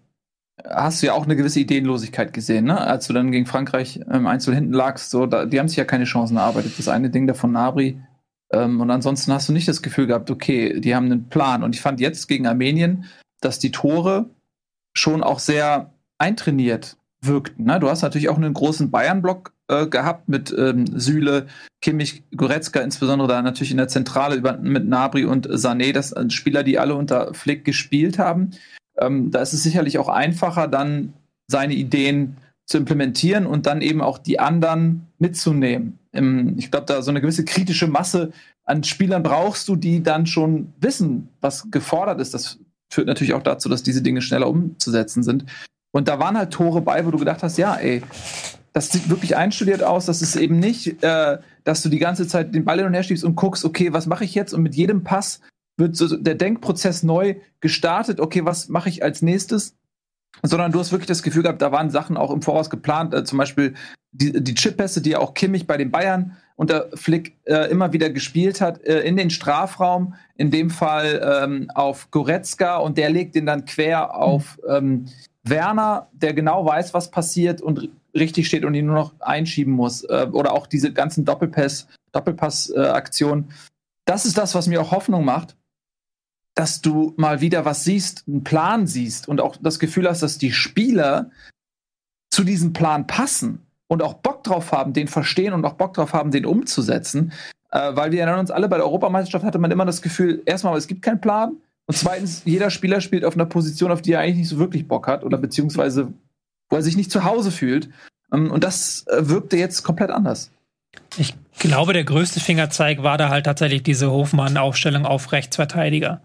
hast 0.66 1.02
du 1.02 1.08
ja 1.08 1.14
auch 1.14 1.26
eine 1.26 1.36
gewisse 1.36 1.60
Ideenlosigkeit 1.60 2.34
gesehen, 2.34 2.66
ne? 2.66 2.80
Als 2.80 3.08
du 3.08 3.14
dann 3.14 3.32
gegen 3.32 3.46
Frankreich 3.46 4.00
ähm, 4.10 4.28
einzeln 4.28 4.56
hinten 4.56 4.74
lagst, 4.74 5.10
so, 5.10 5.26
da, 5.26 5.46
die 5.46 5.60
haben 5.60 5.68
sich 5.68 5.78
ja 5.78 5.86
keine 5.86 6.06
Chancen 6.06 6.38
erarbeitet. 6.38 6.78
Das 6.78 6.88
eine 6.88 7.10
Ding 7.10 7.28
davon 7.28 7.52
Nabri. 7.52 8.02
Ähm, 8.52 8.80
und 8.82 8.90
ansonsten 8.92 9.34
hast 9.34 9.50
du 9.50 9.54
nicht 9.54 9.68
das 9.68 9.82
Gefühl 9.82 10.08
gehabt, 10.08 10.32
okay, 10.32 10.80
die 10.80 10.96
haben 10.96 11.06
einen 11.06 11.30
Plan. 11.30 11.64
Und 11.64 11.76
ich 11.76 11.82
fand 11.82 12.00
jetzt 12.00 12.28
gegen 12.28 12.48
Armenien, 12.48 13.06
dass 13.42 13.60
die 13.60 13.72
Tore 13.72 14.30
schon 14.94 15.24
auch 15.24 15.40
sehr 15.40 15.94
eintrainiert 16.18 16.98
wirkten. 17.22 17.66
Ne? 17.66 17.80
Du 17.80 17.90
hast 17.90 18.02
natürlich 18.02 18.30
auch 18.30 18.38
einen 18.38 18.54
großen 18.54 18.92
Bayern-Block 18.92 19.54
äh, 19.70 19.88
gehabt 19.88 20.28
mit 20.28 20.54
ähm, 20.58 20.86
Süle, 21.00 21.48
Kimmich, 21.82 22.24
Goretzka, 22.36 22.82
insbesondere 22.82 23.28
da 23.28 23.42
natürlich 23.42 23.72
in 23.72 23.78
der 23.78 23.88
Zentrale 23.88 24.36
über, 24.36 24.58
mit 24.58 24.88
Nabri 24.88 25.26
und 25.26 25.48
Sané, 25.48 25.94
das 25.94 26.10
sind 26.10 26.34
Spieler, 26.34 26.64
die 26.64 26.78
alle 26.78 26.96
unter 26.96 27.34
Flick 27.34 27.64
gespielt 27.64 28.20
haben. 28.20 28.52
Ähm, 28.98 29.32
da 29.32 29.42
ist 29.42 29.54
es 29.54 29.64
sicherlich 29.64 29.98
auch 29.98 30.10
einfacher, 30.10 30.68
dann 30.68 31.14
seine 31.48 31.74
Ideen 31.74 32.38
zu 32.66 32.78
implementieren 32.78 33.46
und 33.46 33.66
dann 33.66 33.82
eben 33.82 34.02
auch 34.02 34.18
die 34.18 34.40
anderen 34.40 35.08
mitzunehmen. 35.18 36.00
Ähm, 36.14 36.56
ich 36.58 36.70
glaube, 36.72 36.86
da 36.86 37.02
so 37.02 37.12
eine 37.12 37.22
gewisse 37.22 37.46
kritische 37.46 37.88
Masse 37.88 38.32
an 38.66 38.84
Spielern 38.84 39.24
brauchst 39.24 39.68
du, 39.68 39.76
die 39.76 40.04
dann 40.04 40.26
schon 40.28 40.74
wissen, 40.80 41.30
was 41.42 41.72
gefordert 41.72 42.20
ist. 42.20 42.34
Das 42.34 42.60
führt 42.92 43.08
natürlich 43.08 43.34
auch 43.34 43.44
dazu, 43.44 43.70
dass 43.70 43.84
diese 43.84 44.02
Dinge 44.02 44.22
schneller 44.22 44.48
umzusetzen 44.48 45.24
sind. 45.24 45.46
Und 45.92 46.08
da 46.08 46.20
waren 46.20 46.38
halt 46.38 46.52
Tore 46.52 46.82
bei, 46.82 47.06
wo 47.06 47.12
du 47.12 47.18
gedacht 47.18 47.42
hast, 47.42 47.58
ja, 47.58 47.76
ey, 47.76 48.04
das 48.80 48.88
sieht 48.88 49.10
wirklich 49.10 49.36
einstudiert 49.36 49.84
aus. 49.84 50.06
Das 50.06 50.22
ist 50.22 50.38
eben 50.38 50.58
nicht, 50.58 51.04
äh, 51.04 51.40
dass 51.66 51.82
du 51.82 51.90
die 51.90 52.00
ganze 52.00 52.26
Zeit 52.30 52.56
den 52.56 52.64
Ball 52.64 52.78
hin 52.78 52.88
und 52.88 52.94
her 52.94 53.04
schiebst 53.04 53.26
und 53.26 53.36
guckst, 53.36 53.66
okay, 53.66 53.92
was 53.92 54.06
mache 54.06 54.24
ich 54.24 54.36
jetzt? 54.36 54.54
Und 54.54 54.64
mit 54.64 54.74
jedem 54.74 55.04
Pass 55.04 55.42
wird 55.76 55.98
so 55.98 56.16
der 56.16 56.36
Denkprozess 56.36 57.04
neu 57.04 57.36
gestartet. 57.60 58.22
Okay, 58.22 58.46
was 58.46 58.70
mache 58.70 58.88
ich 58.88 59.04
als 59.04 59.22
nächstes? 59.22 59.76
Sondern 60.44 60.72
du 60.72 60.80
hast 60.80 60.94
wirklich 60.94 61.10
das 61.10 61.24
Gefühl 61.24 61.44
gehabt, 61.44 61.62
da 61.62 61.74
waren 61.74 61.90
Sachen 61.90 62.16
auch 62.16 62.32
im 62.32 62.42
Voraus 62.42 62.70
geplant. 62.70 63.14
Äh, 63.14 63.26
zum 63.26 63.38
Beispiel 63.38 63.74
die, 64.14 64.42
die 64.42 64.56
Chip-Pässe, 64.56 65.02
die 65.02 65.10
ja 65.10 65.20
auch 65.20 65.34
Kimmich 65.34 65.68
bei 65.68 65.76
den 65.76 65.92
Bayern 65.92 66.38
unter 66.56 66.88
Flick 66.94 67.38
äh, 67.44 67.70
immer 67.70 67.92
wieder 67.92 68.10
gespielt 68.10 68.62
hat, 68.62 68.82
äh, 68.86 69.02
in 69.02 69.18
den 69.18 69.30
Strafraum, 69.30 70.14
in 70.36 70.52
dem 70.52 70.70
Fall 70.70 71.42
ähm, 71.44 71.70
auf 71.76 72.12
Goretzka 72.12 72.78
und 72.78 72.98
der 72.98 73.10
legt 73.10 73.36
den 73.36 73.46
dann 73.46 73.66
quer 73.66 74.16
auf 74.16 74.58
ähm, 74.70 75.08
Werner, 75.44 76.08
der 76.14 76.34
genau 76.34 76.66
weiß, 76.66 76.94
was 76.94 77.12
passiert 77.12 77.62
und 77.62 77.90
richtig 78.14 78.48
steht 78.48 78.66
und 78.66 78.74
ihn 78.74 78.86
nur 78.86 78.96
noch 78.96 79.20
einschieben 79.20 79.74
muss. 79.74 80.04
Äh, 80.04 80.28
oder 80.32 80.54
auch 80.54 80.68
diese 80.68 80.94
ganzen 80.94 81.26
Doppelpass, 81.26 81.88
Doppelpass-Aktionen. 82.12 83.52
das 84.06 84.26
ist 84.26 84.38
das, 84.38 84.56
was 84.56 84.68
mir 84.68 84.82
auch 84.82 84.92
Hoffnung 84.92 85.26
macht, 85.26 85.56
dass 86.56 86.82
du 86.82 87.14
mal 87.18 87.42
wieder 87.42 87.66
was 87.66 87.84
siehst, 87.84 88.26
einen 88.28 88.44
Plan 88.44 88.88
siehst 88.88 89.28
und 89.28 89.40
auch 89.40 89.56
das 89.62 89.80
Gefühl 89.80 90.10
hast, 90.10 90.24
dass 90.24 90.38
die 90.38 90.52
Spieler 90.52 91.32
zu 92.32 92.44
diesem 92.44 92.74
Plan 92.74 93.08
passen 93.08 93.66
und 93.88 94.04
auch 94.04 94.16
Bock 94.16 94.44
drauf 94.44 94.72
haben, 94.72 94.94
den 94.94 95.08
verstehen 95.08 95.54
und 95.54 95.66
auch 95.66 95.74
Bock 95.74 95.94
drauf 95.94 96.14
haben, 96.14 96.32
den 96.32 96.46
umzusetzen. 96.46 97.32
Äh, 97.72 97.96
weil 97.96 98.12
wir 98.12 98.22
erinnern 98.22 98.40
uns 98.40 98.52
alle, 98.52 98.68
bei 98.68 98.78
der 98.78 98.86
Europameisterschaft 98.86 99.46
hatte 99.46 99.60
man 99.60 99.72
immer 99.72 99.86
das 99.86 100.02
Gefühl, 100.02 100.42
erstmal, 100.46 100.78
es 100.78 100.88
gibt 100.88 101.02
keinen 101.02 101.22
Plan. 101.22 101.58
Und 101.86 101.98
zweitens, 101.98 102.44
jeder 102.46 102.70
Spieler 102.70 103.02
spielt 103.02 103.26
auf 103.26 103.36
einer 103.36 103.46
Position, 103.46 103.92
auf 103.92 104.02
die 104.02 104.14
er 104.14 104.20
eigentlich 104.20 104.38
nicht 104.38 104.50
so 104.50 104.60
wirklich 104.60 104.88
Bock 104.88 105.08
hat 105.08 105.24
oder 105.24 105.38
beziehungsweise 105.38 106.14
wo 106.70 106.76
er 106.76 106.82
sich 106.82 106.98
nicht 106.98 107.12
zu 107.12 107.24
Hause 107.24 107.52
fühlt. 107.52 107.90
Ähm, 108.34 108.52
und 108.52 108.64
das 108.64 109.06
äh, 109.08 109.28
wirkte 109.28 109.58
jetzt 109.58 109.84
komplett 109.84 110.12
anders. 110.12 110.52
Ich 111.18 111.36
glaube, 111.58 111.94
der 111.94 112.04
größte 112.04 112.40
Fingerzeig 112.40 113.04
war 113.04 113.18
da 113.18 113.30
halt 113.30 113.46
tatsächlich 113.46 113.84
diese 113.84 114.12
Hofmann-Aufstellung 114.12 115.06
auf 115.06 115.32
Rechtsverteidiger. 115.32 116.22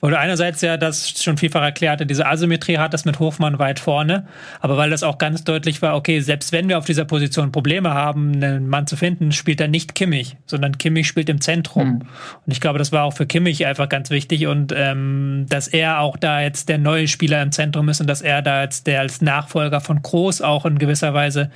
Weil 0.00 0.10
du 0.10 0.18
einerseits 0.18 0.60
ja 0.60 0.76
das 0.76 1.22
schon 1.22 1.36
vielfach 1.36 1.62
erklärte, 1.62 2.06
diese 2.06 2.26
Asymmetrie 2.26 2.78
hat 2.78 2.94
das 2.94 3.04
mit 3.04 3.18
Hofmann 3.18 3.58
weit 3.58 3.80
vorne, 3.80 4.26
aber 4.60 4.76
weil 4.76 4.90
das 4.90 5.02
auch 5.02 5.18
ganz 5.18 5.44
deutlich 5.44 5.82
war, 5.82 5.96
okay, 5.96 6.20
selbst 6.20 6.52
wenn 6.52 6.68
wir 6.68 6.78
auf 6.78 6.84
dieser 6.84 7.04
Position 7.04 7.52
Probleme 7.52 7.94
haben, 7.94 8.34
einen 8.34 8.68
Mann 8.68 8.86
zu 8.86 8.96
finden, 8.96 9.32
spielt 9.32 9.60
er 9.60 9.68
nicht 9.68 9.94
Kimmich, 9.94 10.36
sondern 10.46 10.78
Kimmich 10.78 11.06
spielt 11.06 11.28
im 11.28 11.40
Zentrum. 11.40 11.88
Mhm. 11.88 12.00
Und 12.46 12.52
ich 12.52 12.60
glaube, 12.60 12.78
das 12.78 12.92
war 12.92 13.04
auch 13.04 13.12
für 13.12 13.26
Kimmich 13.26 13.66
einfach 13.66 13.88
ganz 13.88 14.10
wichtig 14.10 14.46
und 14.46 14.72
ähm, 14.76 15.46
dass 15.48 15.68
er 15.68 16.00
auch 16.00 16.16
da 16.16 16.40
jetzt 16.40 16.68
der 16.68 16.78
neue 16.78 17.08
Spieler 17.08 17.42
im 17.42 17.52
Zentrum 17.52 17.88
ist 17.88 18.00
und 18.00 18.06
dass 18.06 18.22
er 18.22 18.42
da 18.42 18.62
jetzt 18.62 18.86
der 18.86 19.00
als 19.00 19.20
Nachfolger 19.20 19.80
von 19.80 20.02
Groß 20.02 20.42
auch 20.42 20.66
in 20.66 20.78
gewisser 20.78 21.14
Weise 21.14 21.50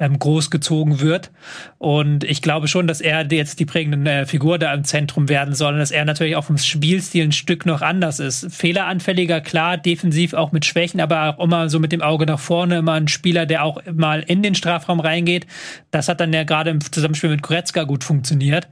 ähm, 0.00 0.18
groß 0.18 0.50
gezogen 0.50 1.00
wird. 1.00 1.30
Und 1.78 2.24
ich 2.24 2.42
glaube 2.42 2.68
schon, 2.68 2.86
dass 2.86 3.00
er 3.00 3.26
jetzt 3.30 3.60
die 3.60 3.66
prägende 3.66 4.10
äh, 4.10 4.26
Figur 4.26 4.58
da 4.58 4.72
im 4.74 4.84
Zentrum 4.84 5.28
werden 5.28 5.54
soll 5.54 5.74
und 5.74 5.78
dass 5.78 5.90
er 5.90 6.04
natürlich 6.04 6.36
auch 6.36 6.44
vom 6.44 6.58
Spielstil 6.58 7.24
ein 7.24 7.32
Stück 7.32 7.53
noch 7.64 7.82
anders 7.82 8.18
ist. 8.18 8.52
Fehleranfälliger, 8.52 9.40
klar, 9.40 9.76
defensiv 9.76 10.34
auch 10.34 10.52
mit 10.52 10.64
Schwächen, 10.64 11.00
aber 11.00 11.36
auch 11.38 11.44
immer 11.44 11.68
so 11.68 11.78
mit 11.78 11.92
dem 11.92 12.02
Auge 12.02 12.26
nach 12.26 12.40
vorne, 12.40 12.78
immer 12.78 12.92
ein 12.92 13.08
Spieler, 13.08 13.46
der 13.46 13.64
auch 13.64 13.80
mal 13.92 14.20
in 14.20 14.42
den 14.42 14.54
Strafraum 14.54 15.00
reingeht. 15.00 15.46
Das 15.90 16.08
hat 16.08 16.20
dann 16.20 16.32
ja 16.32 16.44
gerade 16.44 16.70
im 16.70 16.80
Zusammenspiel 16.80 17.30
mit 17.30 17.42
Goretzka 17.42 17.84
gut 17.84 18.04
funktioniert. 18.04 18.68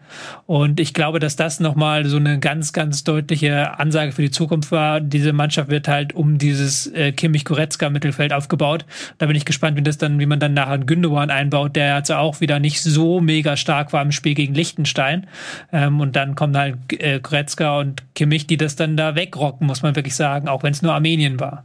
Und 0.46 0.80
ich 0.80 0.94
glaube, 0.94 1.20
dass 1.20 1.36
das 1.36 1.60
nochmal 1.60 2.06
so 2.06 2.16
eine 2.16 2.38
ganz, 2.38 2.72
ganz 2.72 3.04
deutliche 3.04 3.78
Ansage 3.78 4.12
für 4.12 4.22
die 4.22 4.30
Zukunft 4.30 4.72
war. 4.72 5.00
Diese 5.00 5.32
Mannschaft 5.32 5.70
wird 5.70 5.88
halt 5.88 6.14
um 6.14 6.38
dieses 6.38 6.86
äh, 6.88 7.12
Kimmich-Goretzka-Mittelfeld 7.12 8.32
aufgebaut. 8.32 8.84
Da 9.18 9.26
bin 9.26 9.36
ich 9.36 9.44
gespannt, 9.44 9.76
wie 9.76 9.82
das 9.82 9.98
dann, 9.98 10.18
wie 10.18 10.26
man 10.26 10.40
dann 10.40 10.54
nachher 10.54 10.72
einen 10.72 10.86
Gündogan 10.86 11.30
einbaut, 11.30 11.76
der 11.76 11.96
jetzt 11.96 12.10
auch 12.10 12.40
wieder 12.40 12.58
nicht 12.58 12.82
so 12.82 13.20
mega 13.20 13.56
stark 13.56 13.92
war 13.92 14.02
im 14.02 14.12
Spiel 14.12 14.34
gegen 14.34 14.54
Liechtenstein. 14.54 15.26
Ähm, 15.72 16.00
und 16.00 16.16
dann 16.16 16.34
kommen 16.34 16.56
halt 16.56 16.76
äh, 16.92 17.20
Goretzka 17.20 17.78
und 17.78 18.02
Kimmich, 18.14 18.46
die 18.46 18.56
das 18.56 18.71
dann 18.76 18.96
da 18.96 19.14
wegrocken, 19.14 19.66
muss 19.66 19.82
man 19.82 19.96
wirklich 19.96 20.16
sagen, 20.16 20.48
auch 20.48 20.62
wenn 20.62 20.72
es 20.72 20.82
nur 20.82 20.94
Armenien 20.94 21.40
war. 21.40 21.64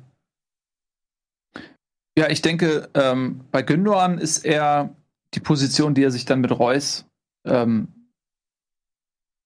Ja, 2.18 2.30
ich 2.30 2.42
denke, 2.42 2.90
ähm, 2.96 3.42
bei 3.52 3.62
Gündogan 3.62 4.18
ist 4.18 4.44
er 4.44 4.96
die 5.34 5.40
Position, 5.40 5.94
die 5.94 6.04
er 6.04 6.12
sich 6.12 6.26
dann 6.26 6.42
mit 6.42 6.58
Reus 6.58 7.06
ähm, 7.46 7.90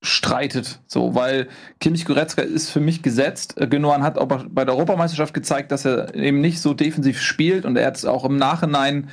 streitet. 0.02 0.82
So, 0.88 1.13
weil 1.13 1.47
Kimmich 1.80 2.06
Goretzka 2.06 2.41
ist 2.41 2.69
für 2.69 2.80
mich 2.80 3.04
gesetzt. 3.04 3.60
Äh, 3.60 3.67
Gündogan 3.67 4.04
hat 4.04 4.17
auch 4.17 4.45
bei 4.50 4.65
der 4.65 4.74
Europameisterschaft 4.74 5.34
gezeigt, 5.34 5.71
dass 5.71 5.86
er 5.86 6.15
eben 6.15 6.41
nicht 6.41 6.62
so 6.62 6.74
defensiv 6.74 7.21
spielt 7.21 7.65
und 7.65 7.76
er 7.78 7.88
hat 7.88 7.97
es 7.97 8.06
auch 8.06 8.26
im 8.26 8.38
Nachhinein 8.38 9.10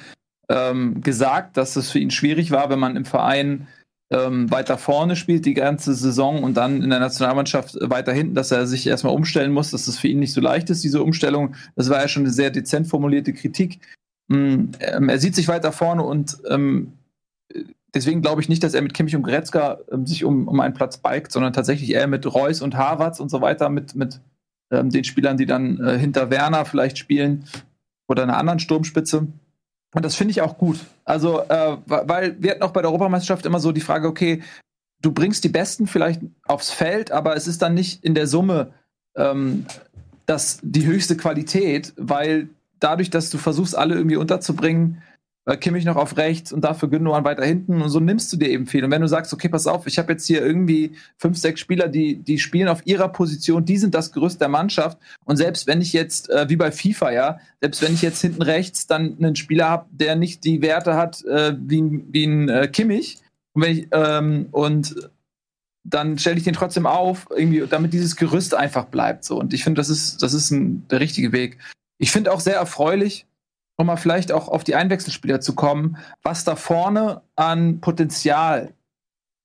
ähm, 0.49 1.03
gesagt, 1.03 1.57
dass 1.57 1.77
es 1.77 1.91
für 1.91 1.99
ihn 1.99 2.11
schwierig 2.11 2.51
war, 2.51 2.71
wenn 2.71 2.79
man 2.79 2.97
im 2.97 3.05
Verein 3.05 3.67
ähm, 4.11 4.51
weiter 4.51 4.79
vorne 4.79 5.17
spielt 5.17 5.45
die 5.45 5.55
ganze 5.55 5.95
Saison 5.95 6.43
und 6.43 6.57
dann 6.57 6.83
in 6.83 6.91
der 6.91 7.01
Nationalmannschaft 7.01 7.77
weiter 7.83 8.13
hinten, 8.13 8.35
dass 8.35 8.51
er 8.51 8.67
sich 8.67 8.87
erstmal 8.87 9.15
umstellen 9.15 9.53
muss, 9.53 9.71
dass 9.71 9.85
das 9.85 9.99
für 9.99 10.09
ihn 10.09 10.19
nicht 10.19 10.33
so 10.33 10.41
leicht 10.41 10.71
ist, 10.71 10.83
diese 10.83 11.03
Umstellung. 11.03 11.55
Das 11.77 11.91
war 11.91 12.01
ja 12.01 12.09
schon 12.09 12.23
eine 12.23 12.33
sehr 12.33 12.51
dezent 12.51 12.87
formulierte 12.87 13.35
Kritik. 13.35 13.81
Ähm, 14.31 14.71
er 14.81 15.19
sieht 15.19 15.35
sich 15.35 15.49
weiter 15.49 15.73
vorne 15.73 16.03
und 16.05 16.39
ähm, 16.49 16.95
deswegen 17.95 18.23
glaube 18.23 18.41
ich 18.41 18.49
nicht, 18.49 18.63
dass 18.63 18.75
er 18.75 18.83
mit 18.83 18.95
Kimmich 18.95 19.17
und 19.17 19.23
Gretzka 19.25 19.79
ähm, 19.93 20.07
sich 20.07 20.25
um, 20.25 20.49
um 20.49 20.61
einen 20.61 20.75
Platz 20.75 20.99
bike, 20.99 21.31
sondern 21.31 21.53
tatsächlich 21.53 21.91
eher 21.93 22.07
mit 22.07 22.33
Reus 22.33 22.63
und 22.63 22.77
Harvards 22.77 23.21
und 23.21 23.31
so 23.31 23.41
weiter, 23.41 23.69
mit, 23.69 23.95
mit 23.95 24.21
ähm, 24.71 24.91
den 24.91 25.05
Spielern, 25.05 25.37
die 25.37 25.47
dann 25.47 25.81
äh, 25.85 25.99
hinter 25.99 26.31
Werner 26.31 26.65
vielleicht 26.65 26.99
spielen 26.99 27.45
oder 28.09 28.23
einer 28.23 28.39
anderen 28.39 28.59
Sturmspitze. 28.59 29.27
Und 29.95 30.05
das 30.05 30.17
finde 30.17 30.33
ich 30.33 30.43
auch 30.43 30.59
gut. 30.59 30.81
Also, 31.05 31.41
äh, 31.49 31.77
weil 31.87 32.37
wir 32.43 32.53
hatten 32.53 32.63
auch 32.63 32.73
bei 32.73 32.83
der 32.83 32.91
Europameisterschaft 32.91 33.47
immer 33.47 33.61
so 33.61 33.73
die 33.73 33.81
Frage, 33.81 34.09
okay, 34.09 34.43
du 35.01 35.13
bringst 35.13 35.45
die 35.45 35.49
Besten 35.49 35.87
vielleicht 35.87 36.21
aufs 36.45 36.71
Feld, 36.71 37.11
aber 37.11 37.37
es 37.37 37.47
ist 37.47 37.63
dann 37.63 37.75
nicht 37.75 38.05
in 38.05 38.15
der 38.15 38.27
Summe 38.27 38.73
ähm, 39.17 39.65
das, 40.27 40.59
die 40.63 40.85
höchste 40.85 41.17
Qualität, 41.17 41.95
weil 41.97 42.49
dadurch, 42.81 43.11
dass 43.11 43.31
du 43.31 43.39
versuchst, 43.39 43.77
alle 43.77 43.95
irgendwie 43.95 44.17
unterzubringen, 44.17 45.03
äh, 45.49 45.57
Kimmich 45.57 45.85
noch 45.85 45.97
auf 45.97 46.17
rechts 46.17 46.53
und 46.53 46.63
dafür 46.63 46.89
Gündogan 46.89 47.25
weiter 47.25 47.45
hinten 47.45 47.81
und 47.81 47.89
so 47.89 48.01
nimmst 48.01 48.33
du 48.33 48.37
dir 48.37 48.51
eben 48.51 48.67
viel. 48.67 48.85
Und 48.85 48.91
wenn 48.91 49.01
du 49.01 49.09
sagst, 49.09 49.33
okay, 49.33 49.49
pass 49.49 49.67
auf, 49.67 49.87
ich 49.87 49.99
habe 49.99 50.13
jetzt 50.13 50.27
hier 50.27 50.45
irgendwie 50.45 50.93
fünf, 51.17 51.39
sechs 51.39 51.61
Spieler, 51.61 51.89
die, 51.89 52.17
die 52.17 52.39
spielen 52.39 52.69
auf 52.69 52.87
ihrer 52.87 53.09
Position, 53.09 53.65
die 53.65 53.79
sind 53.79 53.95
das 53.95 54.13
Gerüst 54.13 54.41
der 54.41 54.49
Mannschaft 54.49 54.99
und 55.25 55.37
selbst 55.37 55.67
wenn 55.67 55.81
ich 55.81 55.93
jetzt, 55.93 56.29
äh, 56.29 56.49
wie 56.49 56.57
bei 56.57 56.71
FIFA, 56.71 57.13
ja, 57.13 57.39
selbst 57.61 57.83
wenn 57.83 57.95
ich 57.95 58.03
jetzt 58.03 58.21
hinten 58.21 58.43
rechts 58.43 58.87
dann 58.87 59.17
einen 59.19 59.37
Spieler 59.37 59.69
habe, 59.69 59.87
der 59.91 60.17
nicht 60.17 60.45
die 60.45 60.61
Werte 60.61 60.95
hat 60.95 61.25
äh, 61.25 61.55
wie, 61.59 62.05
wie 62.11 62.25
ein 62.25 62.49
äh, 62.49 62.69
Kimmich 62.69 63.19
und, 63.55 63.63
wenn 63.63 63.79
ich, 63.79 63.89
ähm, 63.93 64.49
und 64.53 65.11
dann 65.85 66.19
stelle 66.19 66.37
ich 66.37 66.45
den 66.45 66.55
trotzdem 66.55 66.87
auf, 66.87 67.27
irgendwie, 67.35 67.65
damit 67.69 67.93
dieses 67.93 68.17
Gerüst 68.17 68.55
einfach 68.55 68.87
bleibt. 68.87 69.25
So. 69.25 69.39
Und 69.39 69.55
ich 69.55 69.65
finde, 69.65 69.81
das 69.81 69.89
ist, 69.89 70.23
das 70.23 70.35
ist 70.35 70.51
ein, 70.51 70.87
der 70.89 71.01
richtige 71.01 71.33
Weg. 71.33 71.59
Ich 71.99 72.11
finde 72.11 72.33
auch 72.33 72.41
sehr 72.41 72.57
erfreulich, 72.57 73.27
um 73.79 73.87
mal 73.87 73.97
vielleicht 73.97 74.33
auch 74.33 74.49
auf 74.49 74.65
die 74.65 74.75
Einwechselspieler 74.75 75.41
zu 75.41 75.55
kommen, 75.55 75.97
was 76.23 76.45
da 76.45 76.57
vorne 76.57 77.23
an 77.37 77.81
Potenzial 77.81 78.75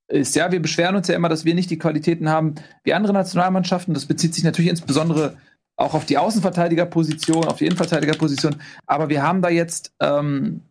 ist. 0.07 0.35
Ja, 0.35 0.51
wir 0.51 0.61
beschweren 0.61 0.95
uns 0.95 1.07
ja 1.07 1.15
immer, 1.15 1.29
dass 1.29 1.45
wir 1.45 1.55
nicht 1.55 1.69
die 1.69 1.77
Qualitäten 1.77 2.29
haben 2.29 2.55
wie 2.83 2.93
andere 2.93 3.13
Nationalmannschaften. 3.13 3.93
Das 3.93 4.07
bezieht 4.07 4.33
sich 4.33 4.43
natürlich 4.43 4.71
insbesondere 4.71 5.37
auch 5.75 5.93
auf 5.93 6.05
die 6.05 6.17
Außenverteidigerposition, 6.17 7.45
auf 7.45 7.57
die 7.57 7.65
Innenverteidigerposition. 7.67 8.55
Aber 8.87 9.09
wir 9.09 9.23
haben 9.23 9.41
da 9.41 9.49
jetzt 9.49 9.93
ähm, 9.99 10.61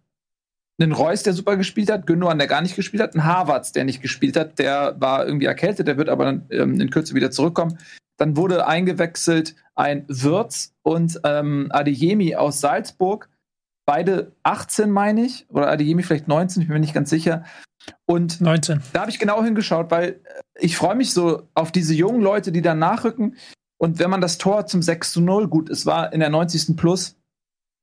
einen 0.80 0.92
Reus, 0.92 1.22
der 1.22 1.32
super 1.32 1.56
gespielt 1.56 1.90
hat, 1.90 2.06
Gündogan, 2.06 2.38
der 2.38 2.48
gar 2.48 2.62
nicht 2.62 2.76
gespielt 2.76 3.02
hat, 3.02 3.14
einen 3.14 3.24
Harvards, 3.24 3.72
der 3.72 3.84
nicht 3.84 4.02
gespielt 4.02 4.36
hat, 4.36 4.58
der 4.58 4.96
war 4.98 5.24
irgendwie 5.24 5.46
erkältet, 5.46 5.86
der 5.86 5.98
wird 5.98 6.08
aber 6.08 6.24
dann 6.24 6.46
ähm, 6.50 6.80
in 6.80 6.90
Kürze 6.90 7.14
wieder 7.14 7.30
zurückkommen. 7.30 7.78
Dann 8.16 8.36
wurde 8.36 8.66
eingewechselt 8.66 9.54
ein 9.74 10.04
Würz 10.08 10.74
und 10.82 11.20
ähm, 11.24 11.68
Adeyemi 11.70 12.34
aus 12.34 12.60
Salzburg 12.60 13.28
beide 13.86 14.32
18, 14.42 14.90
meine 14.90 15.24
ich, 15.24 15.46
oder 15.50 15.68
Adeyemi 15.68 16.02
vielleicht 16.02 16.28
19, 16.28 16.62
ich 16.62 16.68
bin 16.68 16.74
mir 16.74 16.80
nicht 16.80 16.94
ganz 16.94 17.10
sicher. 17.10 17.44
Und 18.06 18.40
19. 18.40 18.80
da 18.92 19.00
habe 19.00 19.10
ich 19.10 19.18
genau 19.18 19.42
hingeschaut, 19.42 19.90
weil 19.90 20.20
ich 20.58 20.76
freue 20.76 20.94
mich 20.94 21.12
so 21.12 21.48
auf 21.54 21.72
diese 21.72 21.94
jungen 21.94 22.20
Leute, 22.20 22.52
die 22.52 22.62
dann 22.62 22.78
nachrücken. 22.78 23.36
Und 23.78 23.98
wenn 23.98 24.10
man 24.10 24.20
das 24.20 24.38
Tor 24.38 24.66
zum 24.66 24.82
6 24.82 25.12
zu 25.12 25.20
0, 25.20 25.48
gut, 25.48 25.68
es 25.68 25.86
war 25.86 26.12
in 26.12 26.20
der 26.20 26.30
90. 26.30 26.76
Plus, 26.76 27.16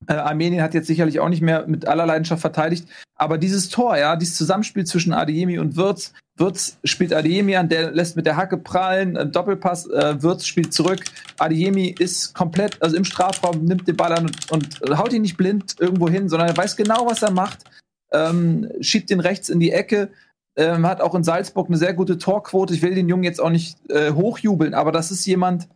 äh, 0.08 0.14
Armenien 0.14 0.62
hat 0.62 0.74
jetzt 0.74 0.88
sicherlich 0.88 1.20
auch 1.20 1.30
nicht 1.30 1.42
mehr 1.42 1.68
mit 1.68 1.88
aller 1.88 2.06
Leidenschaft 2.06 2.42
verteidigt, 2.42 2.88
aber 3.16 3.38
dieses 3.38 3.70
Tor, 3.70 3.98
ja, 3.98 4.16
dieses 4.16 4.38
Zusammenspiel 4.38 4.86
zwischen 4.86 5.14
Adeyemi 5.14 5.60
und 5.60 5.76
Wirtz, 5.76 6.14
Wirtz 6.38 6.78
spielt 6.86 7.14
Adeyemi 7.14 7.58
an, 7.58 7.68
der 7.68 7.92
lässt 7.92 8.16
mit 8.16 8.26
der 8.26 8.38
Hacke 8.38 8.58
prallen, 8.58 9.16
äh, 9.16 9.28
Doppelpass, 9.28 9.88
äh, 9.88 10.22
Wirtz 10.24 10.46
spielt 10.46 10.74
zurück. 10.74 11.04
Adeyemi 11.38 11.94
ist 12.00 12.34
komplett, 12.34 12.82
also 12.82 12.96
im 12.96 13.04
Strafraum, 13.04 13.66
nimmt 13.66 13.88
den 13.88 13.98
Ball 13.98 14.14
an 14.14 14.32
und, 14.52 14.82
und 14.82 14.98
haut 14.98 15.12
ihn 15.14 15.22
nicht 15.22 15.38
blind 15.38 15.76
irgendwo 15.80 16.10
hin, 16.10 16.30
sondern 16.30 16.48
er 16.48 16.58
weiß 16.58 16.78
genau, 16.78 17.06
was 17.08 17.22
er 17.22 17.32
macht, 17.32 17.66
ähm, 18.12 18.72
schiebt 18.80 19.10
den 19.10 19.20
rechts 19.20 19.50
in 19.50 19.60
die 19.60 19.72
Ecke, 19.72 20.10
ähm, 20.56 20.86
hat 20.86 21.02
auch 21.02 21.14
in 21.14 21.24
Salzburg 21.24 21.68
eine 21.68 21.78
sehr 21.78 21.94
gute 21.94 22.18
Torquote. 22.18 22.74
Ich 22.74 22.82
will 22.82 22.96
den 22.96 23.10
Jungen 23.10 23.24
jetzt 23.24 23.42
auch 23.42 23.50
nicht 23.50 23.78
äh, 23.92 24.12
hochjubeln, 24.12 24.74
aber 24.74 24.92
das 24.92 25.12
ist 25.12 25.26
jemand, 25.26 25.68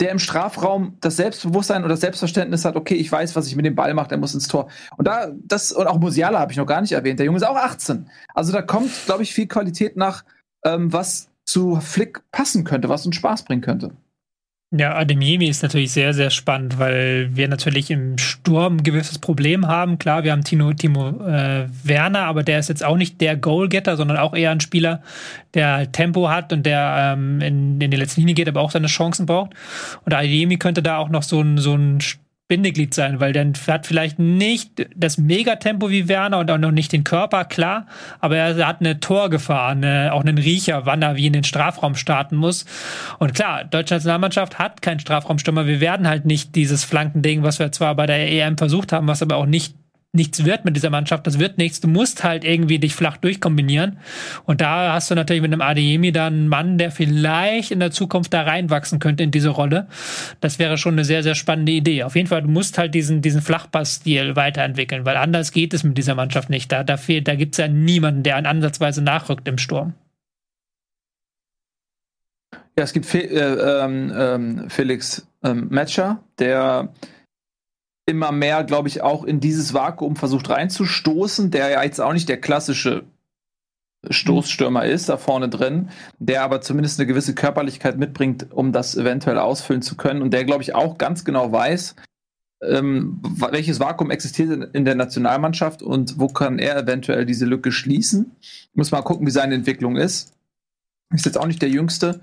der 0.00 0.10
im 0.10 0.18
Strafraum 0.18 0.96
das 1.00 1.16
Selbstbewusstsein 1.16 1.82
oder 1.82 1.90
das 1.90 2.00
Selbstverständnis 2.00 2.64
hat, 2.64 2.74
okay, 2.74 2.94
ich 2.94 3.12
weiß, 3.12 3.36
was 3.36 3.46
ich 3.46 3.56
mit 3.56 3.66
dem 3.66 3.74
Ball 3.74 3.92
mache, 3.94 4.08
der 4.08 4.18
muss 4.18 4.34
ins 4.34 4.48
Tor. 4.48 4.68
Und 4.96 5.06
da, 5.06 5.30
das, 5.44 5.72
und 5.72 5.86
auch 5.86 5.98
Musiala 5.98 6.40
habe 6.40 6.52
ich 6.52 6.58
noch 6.58 6.66
gar 6.66 6.80
nicht 6.80 6.92
erwähnt. 6.92 7.18
Der 7.18 7.26
Junge 7.26 7.36
ist 7.36 7.44
auch 7.44 7.56
18. 7.56 8.08
Also 8.34 8.52
da 8.52 8.62
kommt, 8.62 8.90
glaube 9.04 9.22
ich, 9.22 9.34
viel 9.34 9.46
Qualität 9.46 9.96
nach, 9.96 10.24
ähm, 10.64 10.92
was 10.92 11.28
zu 11.44 11.76
Flick 11.80 12.22
passen 12.32 12.64
könnte, 12.64 12.88
was 12.88 13.04
uns 13.04 13.16
Spaß 13.16 13.44
bringen 13.44 13.62
könnte. 13.62 13.92
Ja, 14.72 14.94
Ademiemi 14.94 15.48
ist 15.48 15.64
natürlich 15.64 15.90
sehr, 15.90 16.14
sehr 16.14 16.30
spannend, 16.30 16.78
weil 16.78 17.34
wir 17.34 17.48
natürlich 17.48 17.90
im 17.90 18.16
Sturm 18.18 18.76
ein 18.76 18.82
gewisses 18.84 19.18
Problem 19.18 19.66
haben. 19.66 19.98
Klar, 19.98 20.22
wir 20.22 20.30
haben 20.30 20.44
Timo, 20.44 20.72
Timo 20.74 21.08
äh, 21.26 21.66
Werner, 21.82 22.20
aber 22.20 22.44
der 22.44 22.60
ist 22.60 22.68
jetzt 22.68 22.84
auch 22.84 22.96
nicht 22.96 23.20
der 23.20 23.36
Goalgetter, 23.36 23.96
sondern 23.96 24.18
auch 24.18 24.32
eher 24.32 24.52
ein 24.52 24.60
Spieler, 24.60 25.02
der 25.54 25.72
halt 25.72 25.92
Tempo 25.92 26.28
hat 26.28 26.52
und 26.52 26.64
der 26.66 27.14
ähm, 27.16 27.40
in, 27.40 27.80
in 27.80 27.90
die 27.90 27.96
letzte 27.96 28.20
Linie 28.20 28.36
geht, 28.36 28.48
aber 28.48 28.60
auch 28.60 28.70
seine 28.70 28.86
Chancen 28.86 29.26
braucht. 29.26 29.50
Und 30.04 30.14
Ademiemi 30.14 30.56
könnte 30.56 30.84
da 30.84 30.98
auch 30.98 31.08
noch 31.08 31.24
so 31.24 31.40
ein, 31.40 31.58
so 31.58 31.74
ein 31.74 31.98
Bindeglied 32.50 32.92
sein, 32.94 33.20
weil 33.20 33.32
der 33.32 33.46
hat 33.68 33.86
vielleicht 33.86 34.18
nicht 34.18 34.88
das 34.96 35.18
Megatempo 35.18 35.88
wie 35.88 36.08
Werner 36.08 36.40
und 36.40 36.50
auch 36.50 36.58
noch 36.58 36.72
nicht 36.72 36.92
den 36.92 37.04
Körper, 37.04 37.44
klar, 37.44 37.86
aber 38.18 38.36
er 38.36 38.66
hat 38.66 38.80
eine 38.80 38.98
Torgefahr, 38.98 39.68
eine, 39.68 40.12
auch 40.12 40.22
einen 40.22 40.36
Riecher, 40.36 40.84
wann 40.84 41.00
er 41.00 41.14
wie 41.14 41.28
in 41.28 41.32
den 41.32 41.44
Strafraum 41.44 41.94
starten 41.94 42.34
muss. 42.34 42.66
Und 43.20 43.34
klar, 43.34 43.62
deutsche 43.62 43.94
Nationalmannschaft 43.94 44.58
hat 44.58 44.82
keinen 44.82 44.98
Strafraumstürmer. 44.98 45.68
Wir 45.68 45.80
werden 45.80 46.08
halt 46.08 46.24
nicht 46.26 46.56
dieses 46.56 46.82
Flankending, 46.82 47.44
was 47.44 47.60
wir 47.60 47.70
zwar 47.70 47.94
bei 47.94 48.06
der 48.06 48.28
EM 48.28 48.58
versucht 48.58 48.90
haben, 48.90 49.06
was 49.06 49.22
aber 49.22 49.36
auch 49.36 49.46
nicht 49.46 49.76
nichts 50.12 50.44
wird 50.44 50.64
mit 50.64 50.74
dieser 50.74 50.90
Mannschaft, 50.90 51.26
das 51.26 51.38
wird 51.38 51.58
nichts. 51.58 51.80
Du 51.80 51.88
musst 51.88 52.24
halt 52.24 52.44
irgendwie 52.44 52.78
dich 52.78 52.94
flach 52.94 53.16
durchkombinieren. 53.16 53.98
Und 54.44 54.60
da 54.60 54.92
hast 54.92 55.10
du 55.10 55.14
natürlich 55.14 55.42
mit 55.42 55.52
einem 55.52 55.60
Adeyemi 55.60 56.10
dann 56.10 56.32
einen 56.32 56.48
Mann, 56.48 56.78
der 56.78 56.90
vielleicht 56.90 57.70
in 57.70 57.80
der 57.80 57.92
Zukunft 57.92 58.32
da 58.34 58.42
reinwachsen 58.42 58.98
könnte 58.98 59.22
in 59.22 59.30
diese 59.30 59.50
Rolle. 59.50 59.86
Das 60.40 60.58
wäre 60.58 60.78
schon 60.78 60.94
eine 60.94 61.04
sehr, 61.04 61.22
sehr 61.22 61.36
spannende 61.36 61.72
Idee. 61.72 62.02
Auf 62.02 62.16
jeden 62.16 62.26
Fall, 62.26 62.42
du 62.42 62.48
musst 62.48 62.76
halt 62.76 62.94
diesen, 62.94 63.22
diesen 63.22 63.40
Flachpass-Stil 63.40 64.34
weiterentwickeln, 64.34 65.04
weil 65.04 65.16
anders 65.16 65.52
geht 65.52 65.74
es 65.74 65.84
mit 65.84 65.96
dieser 65.96 66.16
Mannschaft 66.16 66.50
nicht. 66.50 66.72
Da, 66.72 66.82
da 66.82 66.96
fehlt, 66.96 67.28
da 67.28 67.36
gibt's 67.36 67.58
ja 67.58 67.68
niemanden, 67.68 68.24
der 68.24 68.36
an 68.36 68.46
ansatzweise 68.46 69.02
nachrückt 69.02 69.46
im 69.46 69.58
Sturm. 69.58 69.94
Ja, 72.76 72.84
es 72.84 72.92
gibt 72.92 73.12
äh, 73.14 73.20
ähm, 73.24 74.12
ähm, 74.16 74.70
Felix 74.70 75.26
ähm, 75.44 75.68
Matcher, 75.70 76.22
der 76.38 76.88
immer 78.10 78.32
mehr, 78.32 78.64
glaube 78.64 78.88
ich, 78.88 79.02
auch 79.02 79.24
in 79.24 79.40
dieses 79.40 79.72
Vakuum 79.72 80.16
versucht 80.16 80.50
reinzustoßen, 80.50 81.50
der 81.50 81.70
ja 81.70 81.82
jetzt 81.82 82.00
auch 82.00 82.12
nicht 82.12 82.28
der 82.28 82.40
klassische 82.40 83.04
Stoßstürmer 84.08 84.84
ist, 84.86 85.08
da 85.08 85.16
vorne 85.16 85.48
drin, 85.48 85.90
der 86.18 86.42
aber 86.42 86.60
zumindest 86.60 86.98
eine 86.98 87.06
gewisse 87.06 87.34
Körperlichkeit 87.34 87.98
mitbringt, 87.98 88.46
um 88.50 88.72
das 88.72 88.96
eventuell 88.96 89.38
ausfüllen 89.38 89.82
zu 89.82 89.96
können 89.96 90.22
und 90.22 90.32
der, 90.32 90.44
glaube 90.44 90.62
ich, 90.62 90.74
auch 90.74 90.98
ganz 90.98 91.24
genau 91.24 91.52
weiß, 91.52 91.96
ähm, 92.62 93.20
welches 93.22 93.80
Vakuum 93.80 94.10
existiert 94.10 94.74
in 94.74 94.84
der 94.84 94.94
Nationalmannschaft 94.94 95.82
und 95.82 96.18
wo 96.18 96.28
kann 96.28 96.58
er 96.58 96.76
eventuell 96.76 97.24
diese 97.24 97.46
Lücke 97.46 97.72
schließen. 97.72 98.32
Muss 98.74 98.90
mal 98.90 99.02
gucken, 99.02 99.26
wie 99.26 99.30
seine 99.30 99.54
Entwicklung 99.54 99.96
ist. 99.96 100.34
Ist 101.12 101.26
jetzt 101.26 101.38
auch 101.38 101.46
nicht 101.46 101.62
der 101.62 101.70
Jüngste, 101.70 102.20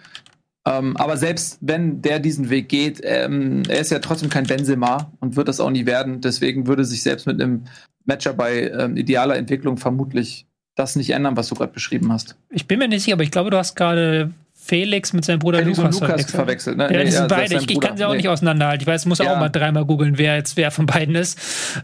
ähm, 0.68 0.98
aber 0.98 1.18
selbst 1.18 1.60
wenn 1.62 2.02
der 2.02 2.20
diesen 2.20 2.50
Weg 2.50 2.68
geht, 2.70 3.02
ähm, 3.04 3.64
er 3.70 3.80
ist 3.80 3.92
ja 3.92 4.00
trotzdem 4.00 4.30
kein 4.30 4.46
Benzema 4.46 5.12
und 5.20 5.36
wird 5.36 5.48
das 5.48 5.60
auch 5.60 5.70
nie 5.70 5.86
werden. 5.86 6.22
Deswegen 6.22 6.68
würde 6.68 6.84
sich 6.84 7.04
selbst 7.04 7.26
mit 7.26 7.42
einem 7.42 7.66
Matcher 8.06 8.34
bei 8.34 8.70
ähm, 8.70 8.98
idealer 8.98 9.38
Entwicklung 9.38 9.78
vermutlich 9.78 10.46
das 10.76 10.96
nicht 10.96 11.10
ändern, 11.10 11.38
was 11.38 11.48
du 11.48 11.56
gerade 11.56 11.74
beschrieben 11.74 12.12
hast. 12.12 12.36
Ich 12.50 12.68
bin 12.68 12.80
mir 12.80 12.88
nicht 12.88 13.04
sicher, 13.04 13.16
aber 13.16 13.24
ich 13.24 13.32
glaube, 13.32 13.50
du 13.50 13.58
hast 13.58 13.76
gerade 13.76 14.32
Felix 14.68 15.14
mit 15.14 15.24
seinem 15.24 15.40
Bruder 15.40 15.60
ja, 15.60 15.66
Lukas, 15.66 15.94
Lukas 15.94 16.00
verwechselt. 16.00 16.32
verwechselt 16.32 16.78
ne? 16.78 16.90
Ja, 16.92 17.04
das 17.04 17.16
sind 17.16 17.28
beide. 17.30 17.56
Ich, 17.56 17.72
ich, 17.72 17.80
kann 17.80 17.96
sie 17.96 18.04
auch 18.04 18.12
nee. 18.12 18.18
nicht 18.18 18.28
auseinanderhalten. 18.28 18.82
Ich 18.82 18.88
weiß, 18.88 19.06
muss 19.06 19.20
ja. 19.20 19.34
auch 19.34 19.40
mal 19.40 19.50
dreimal 19.50 19.86
googeln, 19.86 20.18
wer 20.18 20.36
jetzt 20.36 20.58
wer 20.58 20.72
von 20.72 20.86
beiden 20.86 21.16
ist. 21.16 21.40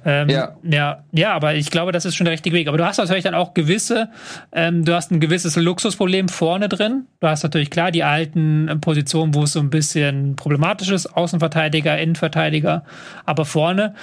Ähm, 0.06 0.30
ja. 0.30 0.56
ja. 0.64 1.04
Ja, 1.12 1.34
aber 1.34 1.56
ich 1.56 1.72
glaube, 1.72 1.92
das 1.94 2.04
ist 2.06 2.16
schon 2.16 2.26
der 2.26 2.34
richtige 2.34 2.56
Weg. 2.56 2.68
Aber 2.68 2.78
du 2.78 2.86
hast 2.86 2.98
natürlich 2.98 3.24
dann 3.24 3.36
auch 3.36 3.54
gewisse, 3.54 4.10
ähm, 4.52 4.84
du 4.84 4.94
hast 4.94 5.12
ein 5.12 5.20
gewisses 5.20 5.56
Luxusproblem 5.56 6.28
vorne 6.28 6.68
drin. 6.68 7.06
Du 7.22 7.28
hast 7.28 7.44
natürlich 7.44 7.70
klar 7.70 7.92
die 7.92 8.04
alten 8.04 8.80
Positionen, 8.82 9.34
wo 9.34 9.44
es 9.44 9.54
so 9.54 9.60
ein 9.60 9.70
bisschen 9.70 10.36
problematisch 10.36 10.92
ist, 10.92 11.08
Außenverteidiger, 11.16 11.98
Innenverteidiger. 11.98 12.84
Aber 13.26 13.46
vorne, 13.46 13.96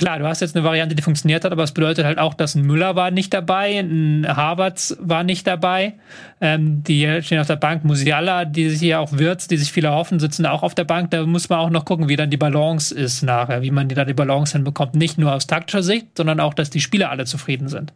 klar, 0.00 0.18
du 0.18 0.26
hast 0.26 0.40
jetzt 0.40 0.56
eine 0.56 0.64
Variante, 0.64 0.94
die 0.94 1.02
funktioniert 1.02 1.44
hat, 1.44 1.52
aber 1.52 1.62
es 1.62 1.72
bedeutet 1.72 2.06
halt 2.06 2.18
auch, 2.18 2.32
dass 2.32 2.54
ein 2.54 2.62
Müller 2.62 2.96
war 2.96 3.10
nicht 3.10 3.34
dabei, 3.34 3.78
ein 3.78 4.26
Harvards 4.26 4.96
war 4.98 5.24
nicht 5.24 5.46
dabei. 5.46 5.94
Ähm, 6.40 6.82
die 6.82 7.20
stehen 7.22 7.38
auf 7.38 7.46
der 7.46 7.56
Bank, 7.56 7.84
Musiala, 7.84 8.46
die 8.46 8.70
sich 8.70 8.80
hier 8.80 9.00
auch 9.00 9.12
Wirtz, 9.12 9.46
die 9.46 9.58
sich 9.58 9.70
viele 9.70 9.92
hoffen, 9.92 10.18
sitzen 10.18 10.46
auch 10.46 10.62
auf 10.62 10.74
der 10.74 10.84
Bank. 10.84 11.10
Da 11.10 11.26
muss 11.26 11.50
man 11.50 11.58
auch 11.58 11.70
noch 11.70 11.84
gucken, 11.84 12.08
wie 12.08 12.16
dann 12.16 12.30
die 12.30 12.38
Balance 12.38 12.94
ist 12.94 13.22
nachher, 13.22 13.60
wie 13.60 13.70
man 13.70 13.88
da 13.90 14.06
die 14.06 14.14
Balance 14.14 14.54
hinbekommt. 14.54 14.94
Nicht 14.94 15.18
nur 15.18 15.34
aus 15.34 15.46
taktischer 15.46 15.82
Sicht, 15.82 16.16
sondern 16.16 16.40
auch, 16.40 16.54
dass 16.54 16.70
die 16.70 16.80
Spieler 16.80 17.10
alle 17.10 17.26
zufrieden 17.26 17.68
sind. 17.68 17.92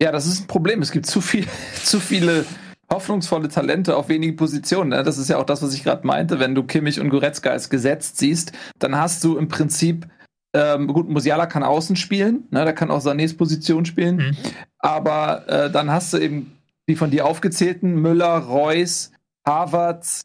Ja, 0.00 0.12
das 0.12 0.26
ist 0.26 0.42
ein 0.42 0.46
Problem. 0.46 0.80
Es 0.80 0.92
gibt 0.92 1.06
zu 1.06 1.20
viel, 1.20 1.44
zu 1.82 1.98
viele 1.98 2.46
hoffnungsvolle 2.90 3.48
Talente 3.48 3.96
auf 3.96 4.08
wenige 4.08 4.34
Positionen. 4.34 4.90
Ne? 4.90 5.02
Das 5.02 5.18
ist 5.18 5.28
ja 5.28 5.38
auch 5.38 5.44
das, 5.44 5.62
was 5.62 5.74
ich 5.74 5.84
gerade 5.84 6.06
meinte. 6.06 6.40
Wenn 6.40 6.54
du 6.54 6.62
Kimmich 6.62 7.00
und 7.00 7.10
Goretzka 7.10 7.50
als 7.50 7.70
gesetzt 7.70 8.18
siehst, 8.18 8.52
dann 8.78 8.96
hast 8.96 9.22
du 9.24 9.36
im 9.36 9.48
Prinzip 9.48 10.06
ähm, 10.54 10.88
gut, 10.88 11.08
Musiala 11.08 11.46
kann 11.46 11.62
außen 11.62 11.96
spielen, 11.96 12.44
ne, 12.50 12.64
der 12.64 12.72
kann 12.72 12.90
auch 12.90 13.02
Sanés 13.02 13.36
Position 13.36 13.84
spielen, 13.84 14.16
mhm. 14.16 14.36
aber 14.78 15.46
äh, 15.48 15.70
dann 15.70 15.90
hast 15.90 16.12
du 16.14 16.18
eben 16.18 16.58
die 16.88 16.96
von 16.96 17.10
dir 17.10 17.26
aufgezählten 17.26 18.00
Müller, 18.00 18.38
Reus, 18.38 19.12
Havertz, 19.46 20.24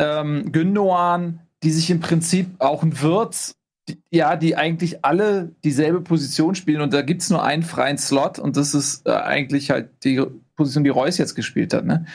ähm, 0.00 0.50
Gündogan, 0.50 1.40
die 1.62 1.70
sich 1.70 1.90
im 1.90 2.00
Prinzip 2.00 2.48
auch 2.58 2.82
ein 2.82 3.00
Wirtz, 3.00 3.54
die, 3.88 4.02
ja, 4.10 4.34
die 4.34 4.56
eigentlich 4.56 5.04
alle 5.04 5.52
dieselbe 5.62 6.00
Position 6.00 6.56
spielen 6.56 6.80
und 6.80 6.92
da 6.92 7.02
gibt 7.02 7.22
es 7.22 7.30
nur 7.30 7.44
einen 7.44 7.62
freien 7.62 7.98
Slot 7.98 8.40
und 8.40 8.56
das 8.56 8.74
ist 8.74 9.06
äh, 9.06 9.12
eigentlich 9.12 9.70
halt 9.70 9.90
die 10.02 10.26
Position, 10.56 10.84
die 10.84 10.90
Reus 10.90 11.18
jetzt 11.18 11.34
gespielt 11.34 11.72
hat. 11.74 11.84
Ne? 11.84 12.06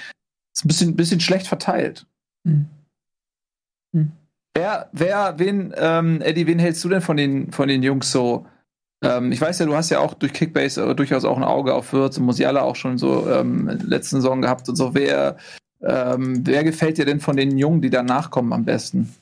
Ist 0.53 0.65
ein 0.65 0.67
bisschen, 0.67 0.95
bisschen 0.95 1.19
schlecht 1.19 1.47
verteilt. 1.47 2.05
Mhm. 2.43 2.67
Mhm. 3.93 4.11
Wer, 4.53 4.89
wer, 4.91 5.39
wen, 5.39 5.73
ähm, 5.77 6.21
Eddie, 6.21 6.47
wen 6.47 6.59
hältst 6.59 6.83
du 6.83 6.89
denn 6.89 7.01
von 7.01 7.17
den, 7.17 7.51
von 7.51 7.67
den 7.69 7.83
Jungs 7.83 8.11
so? 8.11 8.45
Ähm, 9.03 9.31
ich 9.31 9.39
weiß 9.39 9.59
ja, 9.59 9.65
du 9.65 9.75
hast 9.75 9.89
ja 9.89 9.99
auch 9.99 10.13
durch 10.13 10.33
Kickbase 10.33 10.83
äh, 10.83 10.95
durchaus 10.95 11.25
auch 11.25 11.37
ein 11.37 11.43
Auge 11.43 11.73
auf 11.73 11.93
Würz 11.93 12.17
und 12.17 12.25
Musiala 12.25 12.61
auch 12.61 12.75
schon 12.75 12.97
so 12.97 13.29
ähm, 13.29 13.67
letzten 13.67 14.17
Saison 14.17 14.41
gehabt 14.41 14.67
und 14.67 14.75
so. 14.75 14.93
Wer, 14.93 15.37
ähm, 15.81 16.45
wer 16.45 16.63
gefällt 16.63 16.97
dir 16.97 17.05
denn 17.05 17.19
von 17.19 17.37
den 17.37 17.57
Jungen, 17.57 17.81
die 17.81 17.89
danach 17.89 18.29
kommen, 18.29 18.53
am 18.53 18.65
besten? 18.65 19.15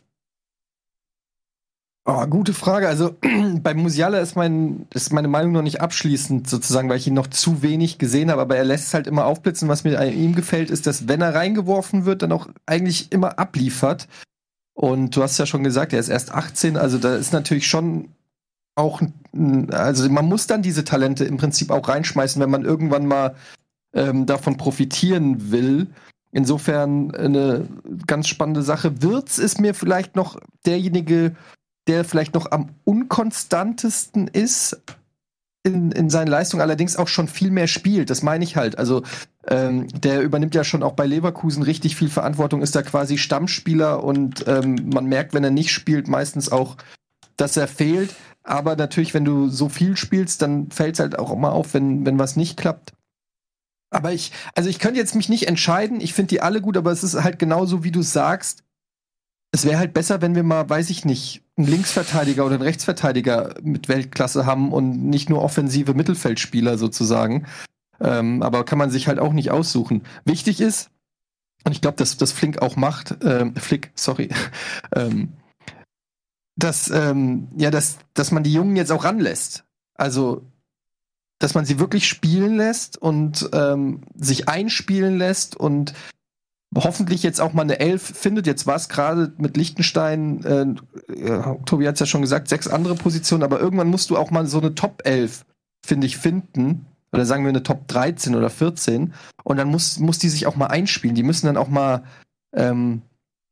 Oh, 2.12 2.26
gute 2.26 2.56
Frage. 2.56 2.88
Also 2.88 3.16
bei 3.62 3.76
Musiala 3.76 4.18
ist, 4.18 4.36
mein, 4.36 4.88
ist 4.92 5.14
meine 5.14 5.28
Meinung 5.28 5.52
noch 5.52 5.62
nicht 5.62 5.80
abschließend 5.80 6.50
sozusagen, 6.50 6.90
weil 6.90 6.98
ich 6.98 7.06
ihn 7.06 7.14
noch 7.14 7.28
zu 7.28 7.62
wenig 7.62 8.00
gesehen 8.00 8.32
habe. 8.32 8.42
Aber 8.42 8.58
er 8.58 8.64
lässt 8.64 8.88
es 8.88 8.94
halt 8.96 9.06
immer 9.06 9.26
aufblitzen. 9.26 9.70
Was 9.70 9.84
mir 9.84 10.00
an 10.00 10.12
ihm 10.12 10.34
gefällt, 10.34 10.72
ist, 10.72 10.88
dass 10.88 11.08
wenn 11.08 11.22
er 11.22 11.36
reingeworfen 11.36 12.06
wird, 12.06 12.24
dann 12.24 12.32
auch 12.32 12.50
eigentlich 12.66 13.12
immer 13.12 13.38
abliefert. 13.38 14.08
Und 14.74 15.16
du 15.16 15.22
hast 15.22 15.38
ja 15.38 15.46
schon 15.46 15.64
gesagt, 15.64 15.94
er 15.94 16.00
ist 16.00 16.10
erst 16.10 16.34
18, 16.34 16.78
also 16.78 16.98
da 16.98 17.16
ist 17.16 17.32
natürlich 17.32 17.68
schon 17.68 18.08
auch, 18.74 19.04
also 19.70 20.10
man 20.10 20.26
muss 20.26 20.48
dann 20.48 20.64
diese 20.64 20.86
Talente 20.86 21.26
im 21.26 21.38
Prinzip 21.38 21.70
auch 21.70 21.88
reinschmeißen, 21.88 22.42
wenn 22.42 22.50
man 22.50 22.66
irgendwann 22.66 23.06
mal 23.06 23.36
ähm, 23.94 24.26
davon 24.26 24.58
profitieren 24.58 25.52
will. 25.52 25.86
Insofern 26.32 27.14
eine 27.14 27.68
ganz 28.08 28.28
spannende 28.28 28.64
Sache. 28.64 29.04
Wirtz 29.04 29.38
ist 29.38 29.60
mir 29.60 29.76
vielleicht 29.76 30.16
noch 30.16 30.40
derjenige, 30.66 31.36
der 31.88 32.06
vielleicht 32.06 32.34
noch 32.34 32.52
am 32.52 32.70
unkonstantesten 32.84 34.28
ist 34.28 34.82
in, 35.64 35.92
in 35.92 36.10
seinen 36.10 36.28
Leistungen, 36.28 36.62
allerdings 36.62 36.96
auch 36.96 37.08
schon 37.08 37.28
viel 37.28 37.52
mehr 37.52 37.68
spielt. 37.68 38.10
Das 38.10 38.24
meine 38.24 38.44
ich 38.44 38.56
halt. 38.56 38.78
Also 38.78 39.04
ähm, 39.48 39.88
der 39.90 40.22
übernimmt 40.22 40.56
ja 40.56 40.64
schon 40.64 40.84
auch 40.84 40.94
bei 40.94 41.06
Leverkusen 41.06 41.64
richtig 41.64 41.96
viel 41.96 42.10
Verantwortung, 42.10 42.62
ist 42.62 42.76
da 42.76 42.82
quasi 42.82 43.18
Stammspieler 43.18 44.04
und 44.04 44.48
ähm, 44.48 44.90
man 44.94 45.06
merkt, 45.06 45.34
wenn 45.34 45.44
er 45.44 45.52
nicht 45.52 45.72
spielt, 45.72 46.08
meistens 46.08 46.52
auch, 46.52 46.78
dass 47.36 47.58
er 47.58 47.68
fehlt. 47.68 48.16
Aber 48.44 48.76
natürlich, 48.76 49.14
wenn 49.14 49.26
du 49.26 49.50
so 49.50 49.70
viel 49.70 49.98
spielst, 49.98 50.42
dann 50.42 50.72
fällt 50.72 50.96
es 50.96 51.00
halt 51.00 51.20
auch 51.20 51.32
immer 51.32 51.52
auf, 51.52 51.74
wenn, 51.74 52.06
wenn 52.06 52.20
was 52.20 52.36
nicht 52.36 52.58
klappt. 52.58 52.94
Aber 53.92 54.14
ich, 54.14 54.32
also 54.56 54.70
ich 54.70 54.80
könnte 54.80 55.00
jetzt 55.00 55.16
mich 55.16 55.30
nicht 55.30 55.48
entscheiden. 55.48 56.00
Ich 56.00 56.14
finde 56.14 56.30
die 56.30 56.42
alle 56.42 56.62
gut, 56.62 56.78
aber 56.78 56.92
es 56.92 57.04
ist 57.04 57.22
halt 57.22 57.40
genauso, 57.40 57.84
wie 57.84 57.92
du 57.92 58.02
sagst. 58.02 58.64
Es 59.52 59.66
wäre 59.66 59.80
halt 59.80 59.94
besser, 59.94 60.22
wenn 60.22 60.36
wir 60.36 60.44
mal, 60.44 60.70
weiß 60.70 60.90
ich 60.92 61.06
nicht, 61.06 61.44
einen 61.60 61.68
Linksverteidiger 61.68 62.46
oder 62.46 62.56
einen 62.56 62.64
Rechtsverteidiger 62.64 63.56
mit 63.62 63.90
Weltklasse 63.90 64.46
haben 64.46 64.72
und 64.72 65.04
nicht 65.04 65.30
nur 65.30 65.44
offensive 65.44 65.94
Mittelfeldspieler 65.94 66.78
sozusagen. 66.78 67.46
Ähm, 68.00 68.42
aber 68.42 68.64
kann 68.64 68.78
man 68.78 68.90
sich 68.90 69.08
halt 69.08 69.20
auch 69.20 69.34
nicht 69.34 69.52
aussuchen. 69.52 70.04
Wichtig 70.24 70.62
ist, 70.62 70.90
und 71.66 71.74
ich 71.74 71.82
glaube, 71.82 71.98
dass 71.98 72.16
das 72.16 72.32
Flink 72.32 72.62
auch 72.62 72.78
macht, 72.78 73.22
äh, 73.24 73.52
Flick, 73.60 73.92
sorry, 73.96 74.30
ähm, 74.96 75.34
dass, 76.56 76.90
ähm, 76.90 77.50
ja, 77.58 77.72
dass, 77.72 78.00
dass 78.14 78.32
man 78.32 78.44
die 78.44 78.54
Jungen 78.54 78.76
jetzt 78.76 78.92
auch 78.92 79.04
ranlässt. 79.04 79.66
Also, 79.96 80.46
dass 81.40 81.56
man 81.56 81.66
sie 81.66 81.80
wirklich 81.80 82.08
spielen 82.08 82.58
lässt 82.58 82.98
und 82.98 83.50
ähm, 83.54 84.02
sich 84.16 84.48
einspielen 84.48 85.18
lässt 85.18 85.56
und 85.56 85.94
hoffentlich 86.76 87.24
jetzt 87.24 87.42
auch 87.42 87.54
mal 87.54 87.64
eine 87.64 87.80
Elf 87.80 88.02
findet. 88.02 88.48
Jetzt 88.48 88.68
war 88.68 88.76
es 88.76 88.90
gerade 88.90 89.34
mit 89.38 89.58
Liechtenstein, 89.58 90.44
äh, 90.44 91.14
äh, 91.14 91.56
Tobi 91.66 91.88
hat 91.88 91.96
es 91.96 92.00
ja 92.02 92.06
schon 92.06 92.22
gesagt, 92.22 92.48
sechs 92.48 92.68
andere 92.68 92.96
Positionen, 92.96 93.44
aber 93.44 93.60
irgendwann 93.60 93.90
musst 93.90 94.10
du 94.10 94.18
auch 94.18 94.32
mal 94.32 94.46
so 94.46 94.60
eine 94.60 94.76
Top 94.76 95.02
11, 95.04 95.46
finde 95.86 96.08
ich, 96.08 96.18
finden, 96.18 96.86
oder 97.12 97.26
sagen 97.26 97.44
wir 97.44 97.50
eine 97.50 97.64
Top 97.64 97.88
13 97.88 98.36
oder 98.36 98.50
14. 98.50 99.14
Und 99.44 99.58
dann 99.58 99.70
muss, 99.70 100.00
muss 100.00 100.20
die 100.20 100.30
sich 100.30 100.46
auch 100.46 100.56
mal 100.56 100.68
einspielen. 100.68 101.16
Die 101.16 101.24
müssen 101.24 101.48
dann 101.48 101.58
auch 101.58 101.70
mal 101.70 102.04
ähm, 102.54 103.02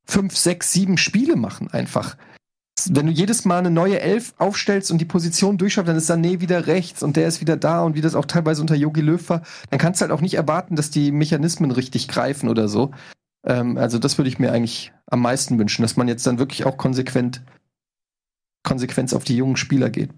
fünf, 0.06 0.38
sechs, 0.38 0.72
sieben 0.72 0.98
Spiele 0.98 1.36
machen, 1.36 1.72
einfach. 1.72 2.18
Wenn 2.86 3.08
du 3.08 3.12
jedes 3.12 3.44
Mal 3.44 3.58
eine 3.58 3.72
neue 3.72 4.00
Elf 4.00 4.34
aufstellst 4.38 4.92
und 4.92 5.00
die 5.00 5.06
Position 5.06 5.58
durchschaust, 5.58 5.88
dann 5.88 5.96
ist 5.96 6.10
Sané 6.10 6.42
wieder 6.42 6.68
rechts 6.68 7.02
und 7.02 7.18
der 7.18 7.28
ist 7.28 7.42
wieder 7.42 7.58
da 7.58 7.82
und 7.84 7.96
wie 7.96 8.02
das 8.02 8.14
auch 8.14 8.26
teilweise 8.26 8.62
unter 8.62 8.76
Yogi 8.76 9.02
Löw 9.02 9.30
war, 9.30 9.42
dann 9.70 9.80
kannst 9.80 10.00
du 10.00 10.04
halt 10.04 10.12
auch 10.12 10.22
nicht 10.22 10.36
erwarten, 10.36 10.76
dass 10.76 10.92
die 10.92 11.12
Mechanismen 11.12 11.72
richtig 11.72 12.08
greifen 12.08 12.50
oder 12.50 12.68
so. 12.68 12.92
Ähm, 13.46 13.78
also 13.78 13.98
das 13.98 14.18
würde 14.18 14.30
ich 14.30 14.38
mir 14.38 14.52
eigentlich 14.52 14.94
am 15.08 15.22
meisten 15.22 15.58
wünschen, 15.58 15.82
dass 15.82 15.98
man 15.98 16.08
jetzt 16.08 16.28
dann 16.28 16.40
wirklich 16.40 16.66
auch 16.66 16.78
konsequent 16.78 17.42
Konsequenz 18.64 19.14
auf 19.14 19.24
die 19.24 19.38
jungen 19.38 19.56
Spieler 19.56 19.90
geht. 19.90 20.12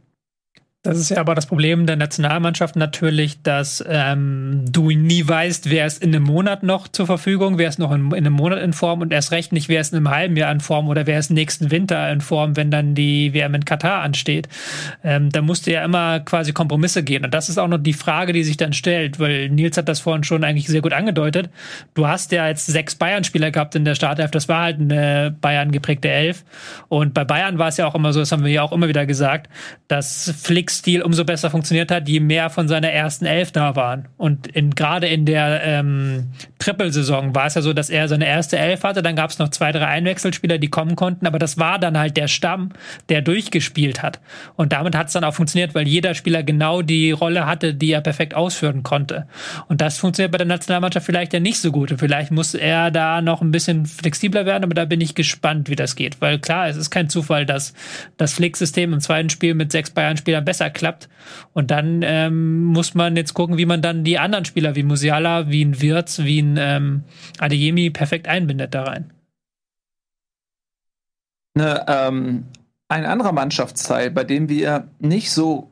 Das 0.82 0.98
ist 0.98 1.10
ja 1.10 1.18
aber 1.18 1.36
das 1.36 1.46
Problem 1.46 1.86
der 1.88 1.98
Nationalmannschaft 1.98 2.78
natürlich, 2.78 3.42
dass 3.44 3.84
ähm, 3.86 4.64
du 4.72 4.92
nie 4.92 5.28
weißt, 5.28 5.70
wer 5.70 5.86
ist 5.86 6.02
in 6.02 6.16
einem 6.16 6.24
Monat 6.24 6.64
noch 6.64 6.88
zur 6.88 7.06
Verfügung, 7.06 7.58
wer 7.58 7.68
ist 7.68 7.80
noch 7.80 7.92
in, 7.92 8.12
in, 8.12 8.14
einem 8.14 8.32
Monat 8.32 8.60
in 8.60 8.72
Form 8.72 9.02
und 9.02 9.12
erst 9.12 9.34
recht 9.34 9.52
nicht, 9.52 9.68
wer 9.68 9.82
ist 9.82 9.92
in 9.92 9.98
einem 9.98 10.10
halben 10.10 10.38
Jahr 10.38 10.50
in 10.54 10.62
Form 10.62 10.88
oder 10.88 11.06
wer 11.06 11.20
ist 11.20 11.32
nächsten 11.32 11.70
Winter 11.70 12.10
in 12.10 12.22
Form, 12.22 12.56
wenn 12.56 12.72
dann 12.72 12.96
die 12.96 13.34
WM 13.34 13.56
in 13.56 13.66
Katar 13.66 14.04
ansteht. 14.04 14.48
Ähm, 15.04 15.30
da 15.32 15.42
musst 15.42 15.68
du 15.68 15.74
ja 15.74 15.84
immer 15.84 16.22
quasi 16.22 16.54
Kompromisse 16.54 17.04
gehen. 17.04 17.26
Und 17.26 17.34
das 17.34 17.50
ist 17.50 17.58
auch 17.58 17.68
noch 17.68 17.80
die 17.80 17.92
Frage, 17.92 18.32
die 18.32 18.46
sich 18.46 18.56
dann 18.56 18.72
stellt, 18.72 19.20
weil 19.20 19.50
Nils 19.50 19.76
hat 19.76 19.90
das 19.90 20.00
vorhin 20.00 20.24
schon 20.24 20.46
eigentlich 20.46 20.68
sehr 20.68 20.82
gut 20.82 20.94
angedeutet. 20.94 21.50
Du 21.94 22.08
hast 22.08 22.32
ja 22.32 22.48
jetzt 22.48 22.68
sechs 22.68 22.96
Bayern-Spieler 22.96 23.52
gehabt 23.52 23.76
in 23.76 23.84
der 23.84 23.96
Startelf, 23.96 24.32
das 24.32 24.48
war 24.48 24.62
halt 24.62 24.80
eine 24.80 25.36
Bayern 25.42 25.74
geprägte 25.74 26.10
Elf. 26.10 26.46
Und 26.88 27.14
bei 27.14 27.26
Bayern 27.26 27.58
war 27.58 27.68
es 27.68 27.76
ja 27.76 27.86
auch 27.86 27.96
immer 27.96 28.14
so, 28.14 28.22
das 28.22 28.32
haben 28.32 28.46
wir 28.46 28.52
ja 28.52 28.62
auch 28.62 28.72
immer 28.72 28.88
wieder 28.88 29.06
gesagt, 29.06 29.50
dass 29.90 30.34
Flick 30.42 30.69
Flick-Stil 30.70 31.02
umso 31.02 31.26
besser 31.26 31.50
funktioniert 31.50 31.92
hat, 31.92 32.08
je 32.08 32.20
mehr 32.20 32.50
von 32.50 32.68
seiner 32.68 32.92
ersten 32.92 33.26
Elf 33.26 33.52
da 33.52 33.76
waren. 33.76 34.08
Und 34.18 34.48
in, 34.48 34.76
gerade 34.76 35.08
in 35.08 35.26
der 35.26 35.62
ähm, 35.64 36.28
Trippelsaison 36.60 37.34
war 37.34 37.48
es 37.48 37.56
ja 37.56 37.62
so, 37.62 37.74
dass 37.74 37.90
er 37.90 38.08
seine 38.08 38.28
erste 38.28 38.58
Elf 38.58 38.84
hatte, 38.84 39.02
dann 39.02 39.16
gab 39.16 39.32
es 39.32 39.40
noch 39.40 39.50
zwei, 39.50 39.72
drei 39.72 39.88
Einwechselspieler, 39.88 40.60
die 40.60 40.70
kommen 40.70 40.96
konnten, 40.96 41.26
aber 41.26 41.40
das 41.40 41.58
war 41.58 41.80
dann 41.80 41.98
halt 41.98 42.18
der 42.18 42.28
Stamm, 42.28 42.70
der 43.10 43.22
durchgespielt 43.22 44.04
hat. 44.04 44.20
Und 44.56 44.72
damit 44.72 44.96
hat 44.96 45.08
es 45.08 45.14
dann 45.14 45.24
auch 45.24 45.34
funktioniert, 45.34 45.74
weil 45.74 45.88
jeder 45.88 46.14
Spieler 46.14 46.44
genau 46.44 46.82
die 46.82 47.12
Rolle 47.12 47.46
hatte, 47.46 47.74
die 47.74 47.92
er 47.92 48.02
perfekt 48.02 48.36
ausführen 48.36 48.84
konnte. 48.84 49.28
Und 49.68 49.82
das 49.82 49.98
funktioniert 49.98 50.32
bei 50.32 50.38
der 50.38 50.48
Nationalmannschaft 50.48 51.06
vielleicht 51.06 51.34
ja 51.34 51.40
nicht 51.40 51.60
so 51.60 51.72
gut. 51.72 51.92
Und 51.92 51.98
vielleicht 51.98 52.32
muss 52.32 52.54
er 52.54 52.92
da 52.92 53.22
noch 53.22 53.42
ein 53.42 53.52
bisschen 53.52 53.86
flexibler 53.88 54.46
werden, 54.46 54.64
aber 54.64 54.76
da 54.76 54.86
bin 54.86 55.02
ich 55.02 55.16
gespannt, 55.16 55.70
wie 55.70 55.76
das 55.76 55.96
geht. 55.96 56.22
Weil 56.22 56.40
klar, 56.40 56.68
es 56.68 56.78
ist 56.78 56.92
kein 56.92 57.10
Zufall, 57.10 57.46
dass 57.46 57.74
das 58.18 58.34
Flick-System 58.34 58.94
im 58.94 59.00
zweiten 59.00 59.30
Spiel 59.30 59.56
mit 59.56 59.72
sechs 59.72 59.90
Bayern-Spielern 59.90 60.46
besser 60.46 60.59
klappt. 60.68 61.08
Und 61.54 61.72
dann 61.72 62.02
ähm, 62.04 62.64
muss 62.64 62.96
man 62.96 63.16
jetzt 63.16 63.34
gucken, 63.34 63.58
wie 63.58 63.66
man 63.66 63.82
dann 63.82 64.04
die 64.04 64.20
anderen 64.20 64.44
Spieler 64.44 64.76
wie 64.76 64.84
Musiala, 64.84 65.50
wie 65.50 65.64
ein 65.64 65.80
Wirtz, 65.82 66.20
wie 66.20 66.42
ein 66.42 66.58
ähm, 66.60 67.04
Adeyemi 67.38 67.90
perfekt 67.92 68.28
einbindet 68.28 68.74
da 68.76 68.84
rein. 68.84 69.14
Ne, 71.56 71.86
ähm, 71.88 72.46
ein 72.90 73.06
anderer 73.06 73.32
Mannschaftsteil, 73.32 74.12
bei 74.12 74.24
dem 74.24 74.50
wir 74.50 74.88
nicht 75.00 75.32
so 75.32 75.70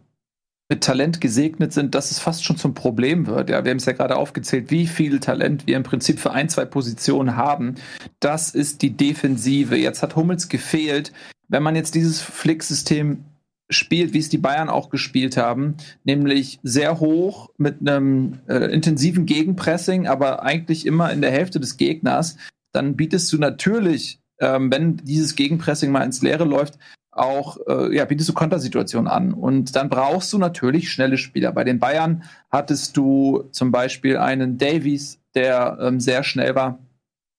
mit 0.70 0.84
Talent 0.84 1.22
gesegnet 1.22 1.72
sind, 1.72 1.96
dass 1.96 2.12
es 2.12 2.20
fast 2.20 2.44
schon 2.44 2.58
zum 2.58 2.74
Problem 2.74 3.26
wird. 3.26 3.50
Ja, 3.50 3.64
wir 3.64 3.72
haben 3.72 3.78
es 3.78 3.86
ja 3.86 3.94
gerade 3.94 4.18
aufgezählt, 4.18 4.70
wie 4.70 4.86
viel 4.86 5.20
Talent 5.20 5.66
wir 5.66 5.78
im 5.78 5.84
Prinzip 5.84 6.20
für 6.20 6.32
ein, 6.32 6.50
zwei 6.50 6.66
Positionen 6.66 7.38
haben. 7.38 7.76
Das 8.20 8.50
ist 8.50 8.82
die 8.82 8.92
Defensive. 8.92 9.78
Jetzt 9.78 10.04
hat 10.04 10.16
Hummels 10.16 10.50
gefehlt. 10.50 11.14
Wenn 11.48 11.64
man 11.64 11.78
jetzt 11.78 11.96
dieses 11.96 12.22
Flick-System 12.22 13.24
spielt, 13.70 14.14
wie 14.14 14.20
es 14.20 14.30
die 14.30 14.38
Bayern 14.38 14.70
auch 14.70 14.90
gespielt 14.90 15.38
haben, 15.38 15.76
nämlich 16.04 16.60
sehr 16.64 17.00
hoch 17.00 17.50
mit 17.58 17.82
einem 17.82 18.40
äh, 18.48 18.72
intensiven 18.72 19.26
Gegenpressing, 19.26 20.08
aber 20.08 20.44
eigentlich 20.44 20.86
immer 20.86 21.12
in 21.12 21.22
der 21.22 21.32
Hälfte 21.32 21.60
des 21.60 21.78
Gegners, 21.78 22.38
dann 22.72 22.96
bietest 22.96 23.32
du 23.34 23.38
natürlich, 23.38 24.20
ähm, 24.40 24.72
wenn 24.72 24.98
dieses 24.98 25.36
Gegenpressing 25.36 25.92
mal 25.92 26.04
ins 26.04 26.22
Leere 26.22 26.46
läuft, 26.46 26.78
auch, 27.12 27.58
äh, 27.68 27.96
ja, 27.96 28.06
bietest 28.06 28.30
du 28.30 28.34
Kontersituationen 28.34 29.12
an. 29.12 29.34
Und 29.34 29.76
dann 29.76 29.90
brauchst 29.90 30.32
du 30.34 30.38
natürlich 30.38 30.92
schnelle 30.92 31.18
Spieler. 31.18 31.52
Bei 31.52 31.64
den 31.64 31.80
Bayern 31.80 32.24
hattest 32.52 32.96
du 32.96 33.50
zum 33.52 33.72
Beispiel 33.72 34.18
einen 34.18 34.58
Davies, 34.58 35.20
der 35.36 35.78
ähm, 35.82 36.00
sehr 36.00 36.24
schnell 36.24 36.56
war. 36.56 36.80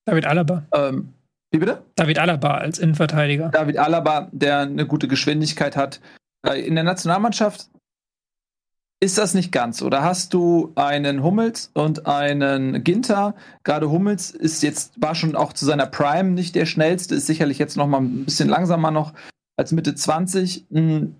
David 0.04 0.26
Alaba. 0.26 0.66
Ähm, 0.74 1.10
wie 1.50 1.58
bitte? 1.58 1.82
David 1.96 2.18
Alaba 2.18 2.56
als 2.56 2.78
Innenverteidiger. 2.78 3.48
David 3.50 3.78
Alaba, 3.78 4.28
der 4.32 4.60
eine 4.60 4.86
gute 4.86 5.08
Geschwindigkeit 5.08 5.76
hat. 5.76 6.00
Äh, 6.46 6.60
in 6.66 6.74
der 6.74 6.84
Nationalmannschaft 6.84 7.68
ist 9.00 9.16
das 9.16 9.34
nicht 9.34 9.52
ganz. 9.52 9.80
Oder 9.82 10.02
hast 10.02 10.34
du 10.34 10.72
einen 10.74 11.22
Hummels 11.22 11.70
und 11.74 12.06
einen 12.06 12.82
Ginter? 12.82 13.36
Gerade 13.62 13.90
Hummels 13.90 14.30
ist 14.30 14.62
jetzt, 14.62 15.00
war 15.00 15.14
schon 15.14 15.36
auch 15.36 15.52
zu 15.52 15.64
seiner 15.64 15.86
Prime 15.86 16.30
nicht 16.30 16.54
der 16.56 16.66
schnellste, 16.66 17.14
ist 17.14 17.26
sicherlich 17.26 17.58
jetzt 17.58 17.76
noch 17.76 17.86
mal 17.86 18.00
ein 18.00 18.24
bisschen 18.24 18.48
langsamer 18.48 18.90
noch 18.90 19.12
als 19.56 19.70
Mitte 19.70 19.94
20. 19.94 20.66
Hm, 20.72 21.14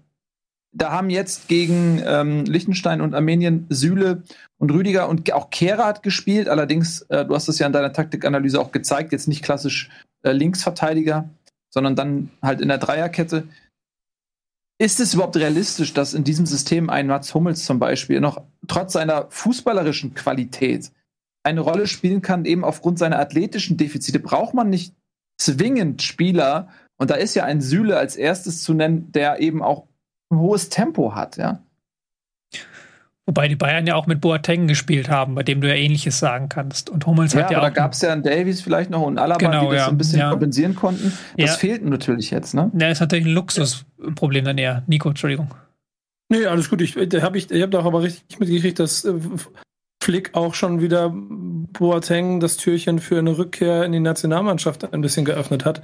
da 0.73 0.91
haben 0.91 1.09
jetzt 1.09 1.49
gegen 1.49 2.03
ähm, 2.05 2.45
Liechtenstein 2.45 3.01
und 3.01 3.15
Armenien 3.15 3.67
Süle 3.69 4.23
und 4.59 4.71
Rüdiger 4.71 5.09
und 5.09 5.33
auch 5.33 5.51
Kerat 5.51 6.03
gespielt. 6.03 6.49
Allerdings, 6.49 7.03
äh, 7.03 7.25
du 7.25 7.35
hast 7.35 7.49
das 7.49 7.59
ja 7.59 7.67
in 7.67 7.73
deiner 7.73 7.93
Taktikanalyse 7.93 8.61
auch 8.61 8.73
gezeigt, 8.73 9.13
jetzt 9.13 9.29
nicht 9.29 9.45
klassisch 9.45 9.89
äh, 10.23 10.33
Linksverteidiger, 10.33 11.29
sondern 11.71 11.97
dann 11.97 12.31
halt 12.43 12.61
in 12.61 12.69
der 12.69 12.79
Dreierkette. 12.79 13.45
Ist 14.81 15.01
es 15.01 15.15
überhaupt 15.15 15.37
realistisch, 15.37 15.93
dass 15.93 16.15
in 16.15 16.23
diesem 16.23 16.47
System 16.47 16.89
ein 16.89 17.09
Mats 17.09 17.35
Hummels 17.35 17.65
zum 17.65 17.81
Beispiel 17.81 18.21
noch 18.21 18.43
trotz 18.69 18.93
seiner 18.93 19.27
fußballerischen 19.31 20.15
Qualität 20.15 20.93
eine 21.43 21.61
Rolle 21.61 21.89
spielen 21.89 22.23
kann, 22.23 22.45
eben 22.45 22.65
aufgrund 22.65 22.99
seiner 22.99 23.19
athletischen 23.19 23.77
Defizite? 23.77 24.21
Braucht 24.21 24.55
man 24.55 24.71
nicht 24.71 24.95
zwingend 25.41 26.03
Spieler, 26.03 26.69
und 26.97 27.11
da 27.11 27.15
ist 27.15 27.35
ja 27.35 27.45
ein 27.45 27.61
Süle 27.61 27.97
als 27.97 28.17
erstes 28.17 28.63
zu 28.63 28.75
nennen, 28.75 29.11
der 29.13 29.41
eben 29.41 29.63
auch 29.63 29.87
ein 30.31 30.39
hohes 30.39 30.69
Tempo 30.69 31.15
hat, 31.15 31.37
ja. 31.37 31.63
Wobei 33.29 33.47
die 33.47 33.57
Bayern 33.57 33.87
ja 33.87 33.95
auch 33.95 34.07
mit 34.07 34.23
Boateng 34.23 34.69
gespielt 34.69 35.11
haben, 35.11 35.35
bei 35.35 35.43
dem 35.43 35.61
du 35.61 35.69
ja 35.69 35.75
Ähnliches 35.75 36.19
sagen 36.19 36.49
kannst. 36.49 36.89
Und 36.89 37.05
Hummels 37.05 37.35
ja, 37.35 37.43
hat 37.43 37.51
ja 37.51 37.59
aber 37.59 37.67
auch. 37.67 37.71
Da 37.71 37.75
gab 37.75 37.93
es 37.93 38.01
ja 38.01 38.11
einen 38.11 38.23
Davies 38.23 38.63
vielleicht 38.63 38.89
noch 38.89 39.03
und 39.03 39.19
Alaba, 39.19 39.37
genau, 39.37 39.67
die 39.67 39.67
das 39.67 39.77
ja. 39.77 39.85
so 39.85 39.91
ein 39.91 39.99
bisschen 39.99 40.19
ja. 40.21 40.31
kompensieren 40.31 40.75
konnten. 40.75 41.13
Das 41.37 41.51
ja. 41.51 41.57
fehlt 41.59 41.85
natürlich 41.85 42.31
jetzt, 42.31 42.55
ne? 42.55 42.71
Ja, 42.79 42.89
ist 42.89 43.01
natürlich 43.01 43.27
ein 43.27 43.33
Luxusproblem 43.33 44.47
dann 44.47 44.57
eher. 44.57 44.83
Nico, 44.87 45.11
Entschuldigung. 45.11 45.51
Nee, 46.31 46.47
alles 46.47 46.71
gut. 46.71 46.81
Ich 46.81 46.97
habe 46.97 47.37
ich, 47.37 47.51
ich 47.51 47.63
hab 47.63 47.71
doch 47.71 47.85
aber 47.85 48.01
richtig 48.01 48.41
mitgekriegt, 48.41 48.79
dass 48.79 49.05
äh, 49.05 49.13
Flick 50.03 50.35
auch 50.35 50.55
schon 50.55 50.81
wieder 50.81 51.13
Boateng 51.15 52.41
das 52.41 52.57
Türchen 52.57 52.99
für 52.99 53.19
eine 53.19 53.37
Rückkehr 53.37 53.85
in 53.85 53.93
die 53.93 54.01
Nationalmannschaft 54.01 54.91
ein 54.91 55.03
bisschen 55.03 55.27
geöffnet 55.27 55.67
hat. 55.67 55.83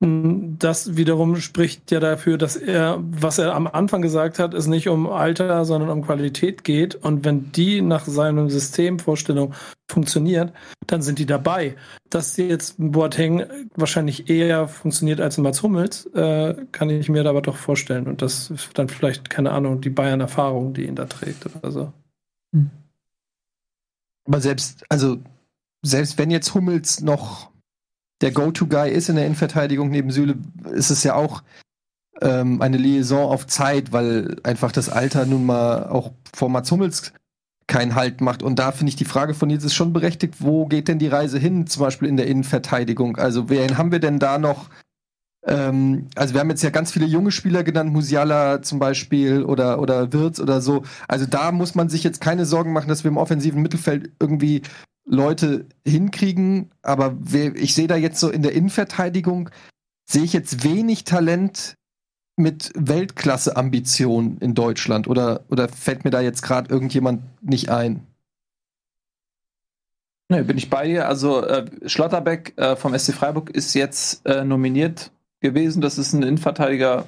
Das 0.00 0.96
wiederum 0.96 1.36
spricht 1.36 1.90
ja 1.90 2.00
dafür, 2.00 2.36
dass 2.36 2.56
er, 2.56 2.98
was 3.00 3.38
er 3.38 3.54
am 3.54 3.66
Anfang 3.66 4.02
gesagt 4.02 4.38
hat, 4.38 4.52
es 4.52 4.66
nicht 4.66 4.88
um 4.88 5.08
Alter, 5.08 5.64
sondern 5.64 5.88
um 5.88 6.02
Qualität 6.02 6.64
geht. 6.64 6.94
Und 6.96 7.24
wenn 7.24 7.52
die 7.52 7.80
nach 7.80 8.04
seinem 8.04 8.50
Systemvorstellung 8.50 9.54
funktioniert, 9.88 10.52
dann 10.86 11.00
sind 11.00 11.20
die 11.20 11.26
dabei. 11.26 11.76
Dass 12.10 12.36
jetzt 12.36 12.74
Boateng 12.78 13.44
wahrscheinlich 13.76 14.28
eher 14.28 14.68
funktioniert 14.68 15.20
als 15.20 15.38
Mats 15.38 15.62
Hummels, 15.62 16.06
äh, 16.06 16.54
kann 16.72 16.90
ich 16.90 17.08
mir 17.08 17.24
aber 17.24 17.40
doch 17.40 17.56
vorstellen. 17.56 18.06
Und 18.06 18.20
das 18.20 18.50
ist 18.50 18.70
dann 18.74 18.88
vielleicht, 18.88 19.30
keine 19.30 19.52
Ahnung, 19.52 19.80
die 19.80 19.90
Bayern-Erfahrung, 19.90 20.74
die 20.74 20.86
ihn 20.86 20.96
da 20.96 21.06
trägt 21.06 21.46
oder 21.46 21.70
so. 21.70 21.92
Hm. 22.52 22.70
Aber 24.26 24.40
selbst, 24.40 24.84
also, 24.88 25.18
selbst 25.82 26.18
wenn 26.18 26.30
jetzt 26.30 26.52
Hummels 26.54 27.00
noch 27.00 27.53
der 28.24 28.32
Go-To-Guy 28.32 28.90
ist 28.90 29.10
in 29.10 29.16
der 29.16 29.26
Innenverteidigung 29.26 29.90
neben 29.90 30.10
Süle, 30.10 30.36
ist 30.72 30.88
es 30.88 31.04
ja 31.04 31.14
auch 31.14 31.42
ähm, 32.22 32.62
eine 32.62 32.78
Liaison 32.78 33.30
auf 33.30 33.46
Zeit, 33.46 33.92
weil 33.92 34.36
einfach 34.44 34.72
das 34.72 34.88
Alter 34.88 35.26
nun 35.26 35.44
mal 35.44 35.88
auch 35.88 36.12
vor 36.34 36.48
Mats 36.48 36.70
Hummels 36.70 37.12
keinen 37.66 37.94
Halt 37.94 38.22
macht. 38.22 38.42
Und 38.42 38.58
da 38.58 38.72
finde 38.72 38.88
ich 38.88 38.96
die 38.96 39.04
Frage 39.04 39.34
von 39.34 39.48
Nils 39.48 39.62
ist 39.62 39.74
schon 39.74 39.92
berechtigt, 39.92 40.36
wo 40.38 40.64
geht 40.64 40.88
denn 40.88 40.98
die 40.98 41.08
Reise 41.08 41.38
hin, 41.38 41.66
zum 41.66 41.82
Beispiel 41.82 42.08
in 42.08 42.16
der 42.16 42.26
Innenverteidigung? 42.26 43.18
Also 43.18 43.50
wen 43.50 43.76
haben 43.76 43.92
wir 43.92 44.00
denn 44.00 44.18
da 44.18 44.38
noch? 44.38 44.70
Ähm, 45.46 46.06
also 46.14 46.32
wir 46.32 46.40
haben 46.40 46.48
jetzt 46.48 46.62
ja 46.62 46.70
ganz 46.70 46.92
viele 46.92 47.04
junge 47.04 47.30
Spieler 47.30 47.62
genannt, 47.62 47.92
Musiala 47.92 48.62
zum 48.62 48.78
Beispiel 48.78 49.42
oder, 49.42 49.80
oder 49.80 50.14
Wirtz 50.14 50.40
oder 50.40 50.62
so. 50.62 50.82
Also 51.08 51.26
da 51.26 51.52
muss 51.52 51.74
man 51.74 51.90
sich 51.90 52.02
jetzt 52.04 52.22
keine 52.22 52.46
Sorgen 52.46 52.72
machen, 52.72 52.88
dass 52.88 53.04
wir 53.04 53.10
im 53.10 53.18
offensiven 53.18 53.60
Mittelfeld 53.60 54.12
irgendwie 54.18 54.62
Leute 55.04 55.66
hinkriegen, 55.86 56.70
aber 56.82 57.16
ich 57.54 57.74
sehe 57.74 57.86
da 57.86 57.96
jetzt 57.96 58.20
so 58.20 58.30
in 58.30 58.42
der 58.42 58.52
Innenverteidigung, 58.52 59.50
sehe 60.06 60.22
ich 60.22 60.32
jetzt 60.32 60.64
wenig 60.64 61.04
Talent 61.04 61.76
mit 62.36 62.72
Weltklasse-Ambition 62.74 64.38
in 64.38 64.54
Deutschland 64.54 65.06
oder, 65.06 65.44
oder 65.50 65.68
fällt 65.68 66.04
mir 66.04 66.10
da 66.10 66.20
jetzt 66.20 66.42
gerade 66.42 66.70
irgendjemand 66.70 67.22
nicht 67.42 67.68
ein? 67.68 68.06
Ne, 70.30 70.42
bin 70.42 70.56
ich 70.56 70.70
bei 70.70 70.86
dir. 70.86 71.06
Also 71.06 71.44
äh, 71.44 71.66
Schlotterbeck 71.86 72.54
äh, 72.56 72.76
vom 72.76 72.98
SC 72.98 73.12
Freiburg 73.12 73.50
ist 73.50 73.74
jetzt 73.74 74.26
äh, 74.26 74.44
nominiert 74.44 75.12
gewesen. 75.40 75.82
Das 75.82 75.98
ist 75.98 76.14
ein 76.14 76.22
Innenverteidiger, 76.22 77.06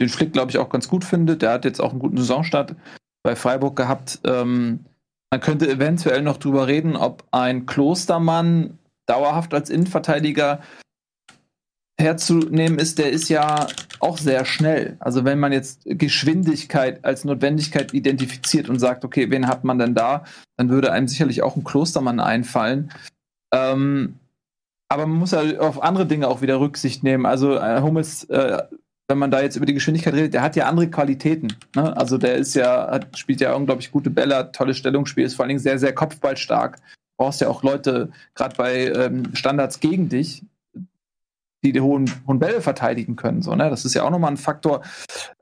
den 0.00 0.08
Flick, 0.08 0.32
glaube 0.32 0.50
ich, 0.50 0.58
auch 0.58 0.68
ganz 0.68 0.88
gut 0.88 1.04
findet. 1.04 1.42
Der 1.42 1.52
hat 1.52 1.64
jetzt 1.64 1.80
auch 1.80 1.90
einen 1.90 2.00
guten 2.00 2.18
Saisonstart 2.18 2.74
bei 3.22 3.36
Freiburg 3.36 3.76
gehabt. 3.76 4.18
Ähm, 4.24 4.80
man 5.34 5.40
könnte 5.40 5.68
eventuell 5.68 6.22
noch 6.22 6.36
drüber 6.36 6.68
reden, 6.68 6.94
ob 6.94 7.24
ein 7.32 7.66
Klostermann 7.66 8.78
dauerhaft 9.06 9.52
als 9.52 9.68
Innenverteidiger 9.68 10.60
herzunehmen 12.00 12.78
ist, 12.78 13.00
der 13.00 13.10
ist 13.10 13.28
ja 13.28 13.66
auch 13.98 14.16
sehr 14.16 14.44
schnell. 14.44 14.96
Also 15.00 15.24
wenn 15.24 15.40
man 15.40 15.50
jetzt 15.50 15.80
Geschwindigkeit 15.86 17.04
als 17.04 17.24
Notwendigkeit 17.24 17.92
identifiziert 17.92 18.68
und 18.68 18.78
sagt, 18.78 19.04
okay, 19.04 19.28
wen 19.28 19.48
hat 19.48 19.64
man 19.64 19.80
denn 19.80 19.96
da, 19.96 20.22
dann 20.56 20.68
würde 20.68 20.92
einem 20.92 21.08
sicherlich 21.08 21.42
auch 21.42 21.56
ein 21.56 21.64
Klostermann 21.64 22.20
einfallen. 22.20 22.92
Ähm, 23.52 24.20
aber 24.88 25.06
man 25.06 25.18
muss 25.18 25.32
ja 25.32 25.40
auf 25.58 25.82
andere 25.82 26.06
Dinge 26.06 26.28
auch 26.28 26.42
wieder 26.42 26.60
Rücksicht 26.60 27.02
nehmen. 27.02 27.26
Also 27.26 27.56
äh, 27.56 27.82
Hummels 27.82 28.22
äh, 28.30 28.62
wenn 29.14 29.20
man 29.20 29.30
da 29.30 29.40
jetzt 29.40 29.54
über 29.54 29.64
die 29.64 29.74
Geschwindigkeit 29.74 30.12
redet, 30.12 30.34
der 30.34 30.42
hat 30.42 30.56
ja 30.56 30.66
andere 30.66 30.90
Qualitäten. 30.90 31.56
Ne? 31.76 31.96
Also 31.96 32.18
der 32.18 32.34
ist 32.34 32.54
ja, 32.54 32.90
hat, 32.90 33.16
spielt 33.16 33.40
ja 33.40 33.54
unglaublich 33.54 33.92
gute 33.92 34.10
Bälle, 34.10 34.34
hat 34.34 34.56
tolles 34.56 34.76
Stellungsspiel, 34.76 35.24
ist 35.24 35.36
vor 35.36 35.44
allen 35.44 35.50
Dingen 35.50 35.60
sehr, 35.60 35.78
sehr 35.78 35.94
kopfballstark. 35.94 36.78
Du 36.78 36.82
brauchst 37.18 37.40
ja 37.40 37.46
auch 37.46 37.62
Leute, 37.62 38.10
gerade 38.34 38.56
bei 38.56 38.86
ähm, 38.86 39.32
Standards 39.36 39.78
gegen 39.78 40.08
dich, 40.08 40.42
die 41.62 41.70
die 41.70 41.80
hohen, 41.80 42.10
hohen 42.26 42.40
Bälle 42.40 42.60
verteidigen 42.60 43.14
können. 43.14 43.40
So, 43.40 43.54
ne? 43.54 43.70
Das 43.70 43.84
ist 43.84 43.94
ja 43.94 44.02
auch 44.02 44.10
nochmal 44.10 44.32
ein 44.32 44.36
Faktor. 44.36 44.82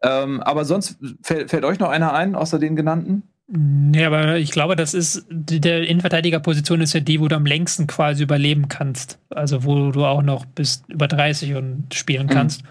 Ähm, 0.02 0.42
aber 0.42 0.66
sonst 0.66 0.98
fällt, 1.22 1.48
fällt 1.48 1.64
euch 1.64 1.78
noch 1.78 1.88
einer 1.88 2.12
ein, 2.12 2.34
außer 2.34 2.58
den 2.58 2.76
genannten? 2.76 3.22
Nee, 3.54 4.06
aber 4.06 4.38
ich 4.38 4.50
glaube, 4.50 4.76
das 4.76 4.94
ist, 4.94 5.26
der 5.28 5.86
Innenverteidigerposition 5.86 6.80
ist 6.80 6.94
ja 6.94 7.00
die, 7.00 7.20
wo 7.20 7.28
du 7.28 7.36
am 7.36 7.44
längsten 7.44 7.86
quasi 7.86 8.22
überleben 8.22 8.68
kannst. 8.68 9.18
Also 9.28 9.64
wo 9.64 9.90
du 9.90 10.06
auch 10.06 10.22
noch 10.22 10.46
bis 10.46 10.84
über 10.88 11.06
30 11.06 11.56
und 11.56 11.92
spielen 11.92 12.28
mhm. 12.28 12.30
kannst. 12.30 12.62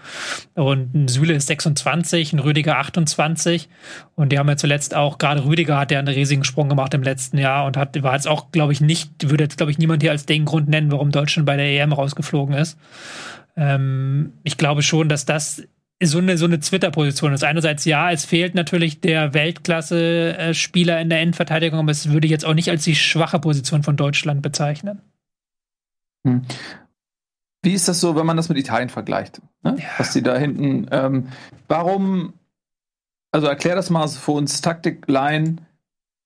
Mhm. 0.56 0.62
Und 0.64 0.94
ein 0.94 1.06
Süle 1.06 1.34
ist 1.34 1.46
26, 1.46 2.32
ein 2.32 2.40
Rüdiger 2.40 2.78
28. 2.78 3.68
Und 4.16 4.32
die 4.32 4.40
haben 4.40 4.48
ja 4.48 4.56
zuletzt 4.56 4.96
auch, 4.96 5.18
gerade 5.18 5.44
Rüdiger 5.44 5.78
hat 5.78 5.92
ja 5.92 6.00
einen 6.00 6.08
riesigen 6.08 6.42
Sprung 6.42 6.68
gemacht 6.68 6.94
im 6.94 7.04
letzten 7.04 7.38
Jahr 7.38 7.64
und 7.66 7.76
hat, 7.76 8.02
war 8.02 8.14
jetzt 8.14 8.26
auch, 8.26 8.50
glaube 8.50 8.72
ich, 8.72 8.80
nicht, 8.80 9.30
würde 9.30 9.44
jetzt, 9.44 9.58
glaube 9.58 9.70
ich, 9.70 9.78
niemand 9.78 10.02
hier 10.02 10.10
als 10.10 10.26
den 10.26 10.44
Grund 10.44 10.68
nennen, 10.68 10.90
warum 10.90 11.12
Deutschland 11.12 11.46
bei 11.46 11.56
der 11.56 11.66
EM 11.66 11.92
rausgeflogen 11.92 12.56
ist. 12.56 12.76
Ähm, 13.56 14.32
ich 14.42 14.56
glaube 14.56 14.82
schon, 14.82 15.08
dass 15.08 15.26
das 15.26 15.62
so 16.06 16.18
eine, 16.18 16.36
so 16.36 16.44
eine 16.44 16.60
Twitter-Position 16.60 17.32
ist. 17.32 17.44
Einerseits 17.44 17.84
ja, 17.84 18.10
es 18.10 18.24
fehlt 18.24 18.54
natürlich 18.54 19.00
der 19.00 19.34
Weltklasse-Spieler 19.34 21.00
in 21.00 21.10
der 21.10 21.20
Endverteidigung, 21.20 21.78
aber 21.78 21.90
es 21.90 22.10
würde 22.10 22.26
ich 22.26 22.30
jetzt 22.30 22.44
auch 22.44 22.54
nicht 22.54 22.70
als 22.70 22.84
die 22.84 22.94
schwache 22.94 23.38
Position 23.38 23.82
von 23.82 23.96
Deutschland 23.96 24.42
bezeichnen. 24.42 25.00
Hm. 26.26 26.42
Wie 27.62 27.74
ist 27.74 27.88
das 27.88 28.00
so, 28.00 28.16
wenn 28.16 28.26
man 28.26 28.36
das 28.36 28.48
mit 28.48 28.58
Italien 28.58 28.88
vergleicht? 28.88 29.40
Ne? 29.62 29.76
Ja. 29.78 29.84
Was 29.98 30.12
die 30.12 30.22
da 30.22 30.36
hinten, 30.36 30.88
ähm, 30.90 31.28
warum, 31.68 32.32
also 33.30 33.46
erklär 33.46 33.76
das 33.76 33.90
mal 33.90 34.08
für 34.08 34.32
uns, 34.32 34.60
Taktik-Line. 34.60 35.56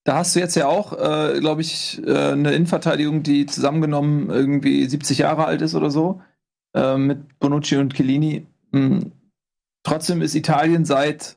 Da 0.05 0.19
hast 0.19 0.35
du 0.35 0.41
jetzt 0.41 0.55
ja 0.55 0.69
auch, 0.69 0.93
äh, 0.93 1.41
glaube 1.41 1.61
ich, 1.61 2.01
äh, 2.07 2.33
eine 2.33 2.53
Innenverteidigung, 2.53 3.23
die 3.23 3.45
zusammengenommen 3.45 4.31
irgendwie 4.31 4.87
70 4.87 5.19
Jahre 5.19 5.45
alt 5.45 5.61
ist 5.63 5.75
oder 5.75 5.91
so, 5.91 6.23
äh, 6.75 6.97
mit 6.97 7.39
Bonucci 7.39 7.77
und 7.77 7.95
Chiellini. 7.95 8.47
Hm 8.73 9.13
Trotzdem 9.87 10.21
ist 10.21 10.35
Italien 10.35 10.85
seit, 10.85 11.37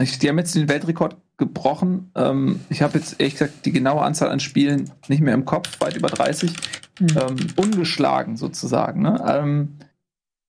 die 0.00 0.28
haben 0.28 0.38
jetzt 0.38 0.56
den 0.56 0.68
Weltrekord 0.68 1.16
gebrochen. 1.36 2.10
Ähm, 2.16 2.58
ich 2.70 2.82
habe 2.82 2.98
jetzt 2.98 3.20
ehrlich 3.20 3.34
gesagt 3.34 3.64
die 3.66 3.70
genaue 3.70 4.02
Anzahl 4.02 4.30
an 4.30 4.40
Spielen 4.40 4.90
nicht 5.06 5.22
mehr 5.22 5.34
im 5.34 5.44
Kopf, 5.44 5.80
weit 5.80 5.96
über 5.96 6.08
30. 6.08 6.52
Mhm. 6.98 7.06
Ähm, 7.16 7.36
ungeschlagen 7.54 8.36
sozusagen. 8.36 9.02
Ne? 9.02 9.24
Ähm, 9.28 9.78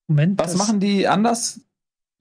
Moment. 0.07 0.39
Was 0.39 0.55
machen 0.55 0.80
die 0.80 1.07
anders? 1.07 1.61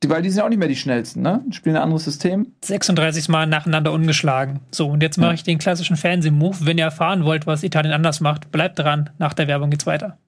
Die, 0.02 0.10
weil 0.10 0.20
die 0.20 0.28
sind 0.28 0.40
ja 0.40 0.44
auch 0.44 0.50
nicht 0.50 0.58
mehr 0.58 0.68
die 0.68 0.76
schnellsten, 0.76 1.22
ne? 1.22 1.42
Spielen 1.52 1.76
ein 1.76 1.82
anderes 1.82 2.04
System. 2.04 2.52
36 2.62 3.30
Mal 3.30 3.46
nacheinander 3.46 3.92
ungeschlagen. 3.92 4.60
So, 4.72 4.88
und 4.88 5.02
jetzt 5.02 5.16
mache 5.16 5.30
ja. 5.30 5.34
ich 5.34 5.42
den 5.42 5.58
klassischen 5.58 5.96
Fernsehmove. 5.96 6.66
Wenn 6.66 6.76
ihr 6.76 6.84
erfahren 6.84 7.24
wollt, 7.24 7.46
was 7.46 7.62
Italien 7.62 7.94
anders 7.94 8.20
macht, 8.20 8.50
bleibt 8.50 8.78
dran. 8.78 9.10
Nach 9.18 9.32
der 9.32 9.48
Werbung 9.48 9.70
geht's 9.70 9.86
weiter. 9.86 10.18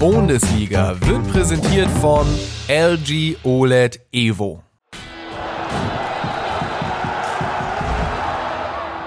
Bundesliga 0.00 0.96
wird 1.02 1.30
präsentiert 1.30 1.90
von 2.00 2.26
LG 2.68 3.36
OLED 3.44 4.00
Evo. 4.12 4.62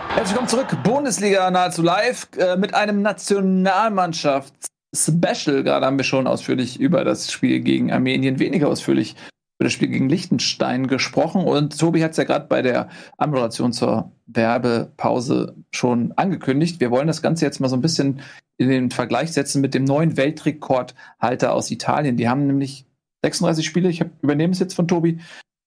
Herzlich 0.09 0.29
willkommen 0.29 0.49
zurück. 0.49 0.77
Bundesliga 0.83 1.49
nahezu 1.49 1.81
live 1.81 2.27
äh, 2.37 2.57
mit 2.57 2.75
einem 2.75 3.01
Nationalmannschafts-Special. 3.01 5.63
Gerade 5.63 5.87
haben 5.87 5.97
wir 5.97 6.03
schon 6.03 6.27
ausführlich 6.27 6.79
über 6.79 7.03
das 7.03 7.31
Spiel 7.31 7.61
gegen 7.61 7.91
Armenien, 7.91 8.37
weniger 8.37 8.67
ausführlich 8.67 9.15
über 9.57 9.65
das 9.65 9.73
Spiel 9.73 9.89
gegen 9.89 10.09
Liechtenstein 10.09 10.87
gesprochen. 10.87 11.43
Und 11.43 11.77
Tobi 11.77 12.03
hat 12.03 12.11
es 12.11 12.17
ja 12.17 12.23
gerade 12.23 12.47
bei 12.47 12.61
der 12.61 12.89
Anmoderation 13.17 13.71
zur 13.73 14.11
Werbepause 14.25 15.55
schon 15.71 16.11
angekündigt. 16.13 16.79
Wir 16.79 16.91
wollen 16.91 17.07
das 17.07 17.21
Ganze 17.21 17.45
jetzt 17.45 17.59
mal 17.59 17.69
so 17.69 17.75
ein 17.75 17.81
bisschen 17.81 18.21
in 18.57 18.69
den 18.69 18.91
Vergleich 18.91 19.31
setzen 19.31 19.61
mit 19.61 19.73
dem 19.73 19.83
neuen 19.83 20.17
Weltrekordhalter 20.17 21.53
aus 21.53 21.71
Italien. 21.71 22.17
Die 22.17 22.29
haben 22.29 22.47
nämlich 22.47 22.85
36 23.23 23.65
Spiele, 23.65 23.89
ich 23.89 24.03
übernehme 24.21 24.53
es 24.53 24.59
jetzt 24.59 24.73
von 24.73 24.87
Tobi, 24.87 25.19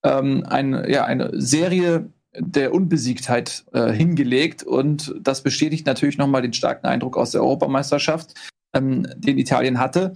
ähm, 0.05 0.45
ein, 0.47 0.85
ja, 0.89 1.05
eine 1.05 1.31
Serie 1.41 2.11
der 2.39 2.75
Unbesiegtheit 2.75 3.65
äh, 3.73 3.93
hingelegt 3.93 4.63
und 4.63 5.15
das 5.21 5.43
bestätigt 5.43 5.87
natürlich 5.87 6.19
nochmal 6.19 6.43
den 6.43 6.53
starken 6.53 6.87
Eindruck 6.87 7.17
aus 7.17 7.31
der 7.31 7.43
Europameisterschaft, 7.43 8.35
ähm, 8.75 9.07
den 9.17 9.39
Italien 9.39 9.79
hatte. 9.79 10.15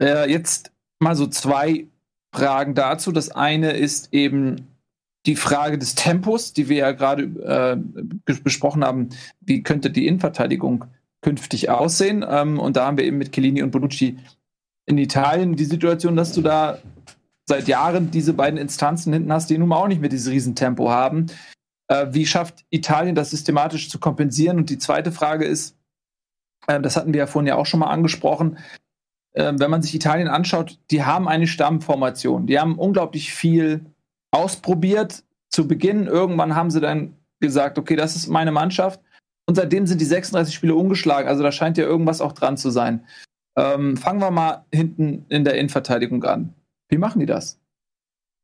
Äh, 0.00 0.30
jetzt 0.30 0.72
mal 0.98 1.14
so 1.14 1.26
zwei 1.26 1.86
Fragen 2.34 2.74
dazu. 2.74 3.12
Das 3.12 3.30
eine 3.30 3.72
ist 3.72 4.12
eben 4.12 4.68
die 5.26 5.36
Frage 5.36 5.78
des 5.78 5.94
Tempos, 5.94 6.52
die 6.52 6.68
wir 6.68 6.76
ja 6.76 6.92
gerade 6.92 7.24
äh, 7.24 8.32
besprochen 8.42 8.84
haben. 8.84 9.10
Wie 9.40 9.62
könnte 9.62 9.90
die 9.90 10.06
Innenverteidigung 10.06 10.84
künftig 11.20 11.70
aussehen. 11.70 12.24
Ähm, 12.28 12.58
und 12.58 12.76
da 12.76 12.86
haben 12.86 12.96
wir 12.96 13.04
eben 13.04 13.18
mit 13.18 13.32
Chiellini 13.32 13.62
und 13.62 13.70
Bonucci 13.70 14.18
in 14.86 14.98
Italien 14.98 15.56
die 15.56 15.64
Situation, 15.64 16.16
dass 16.16 16.32
du 16.32 16.42
da 16.42 16.78
seit 17.46 17.68
Jahren 17.68 18.10
diese 18.10 18.34
beiden 18.34 18.58
Instanzen 18.58 19.12
hinten 19.12 19.32
hast, 19.32 19.50
die 19.50 19.58
nun 19.58 19.68
mal 19.68 19.76
auch 19.76 19.88
nicht 19.88 20.00
mehr 20.00 20.10
dieses 20.10 20.32
Riesentempo 20.32 20.90
haben. 20.90 21.26
Äh, 21.88 22.08
wie 22.10 22.26
schafft 22.26 22.64
Italien 22.70 23.14
das 23.14 23.30
systematisch 23.30 23.90
zu 23.90 23.98
kompensieren? 23.98 24.58
Und 24.58 24.70
die 24.70 24.78
zweite 24.78 25.12
Frage 25.12 25.44
ist, 25.44 25.76
äh, 26.66 26.80
das 26.80 26.96
hatten 26.96 27.12
wir 27.12 27.20
ja 27.20 27.26
vorhin 27.26 27.48
ja 27.48 27.56
auch 27.56 27.66
schon 27.66 27.80
mal 27.80 27.90
angesprochen, 27.90 28.58
äh, 29.38 29.52
wenn 29.56 29.70
man 29.70 29.82
sich 29.82 29.94
Italien 29.94 30.28
anschaut, 30.28 30.78
die 30.90 31.04
haben 31.04 31.28
eine 31.28 31.46
Stammformation. 31.46 32.46
Die 32.46 32.58
haben 32.58 32.76
unglaublich 32.76 33.32
viel 33.32 33.86
ausprobiert 34.32 35.22
zu 35.48 35.68
Beginn. 35.68 36.06
Irgendwann 36.06 36.56
haben 36.56 36.70
sie 36.70 36.80
dann 36.80 37.14
gesagt, 37.40 37.78
okay, 37.78 37.94
das 37.94 38.16
ist 38.16 38.26
meine 38.26 38.50
Mannschaft. 38.50 39.00
Und 39.46 39.54
seitdem 39.54 39.86
sind 39.86 40.00
die 40.00 40.06
36 40.06 40.54
Spiele 40.54 40.74
ungeschlagen. 40.74 41.28
Also 41.28 41.42
da 41.42 41.52
scheint 41.52 41.78
ja 41.78 41.84
irgendwas 41.84 42.20
auch 42.20 42.32
dran 42.32 42.56
zu 42.56 42.70
sein. 42.70 43.06
Ähm, 43.56 43.96
fangen 43.96 44.20
wir 44.20 44.30
mal 44.32 44.64
hinten 44.74 45.24
in 45.28 45.44
der 45.44 45.54
Innenverteidigung 45.54 46.24
an. 46.24 46.52
Wie 46.88 46.98
machen 46.98 47.20
die 47.20 47.26
das? 47.26 47.60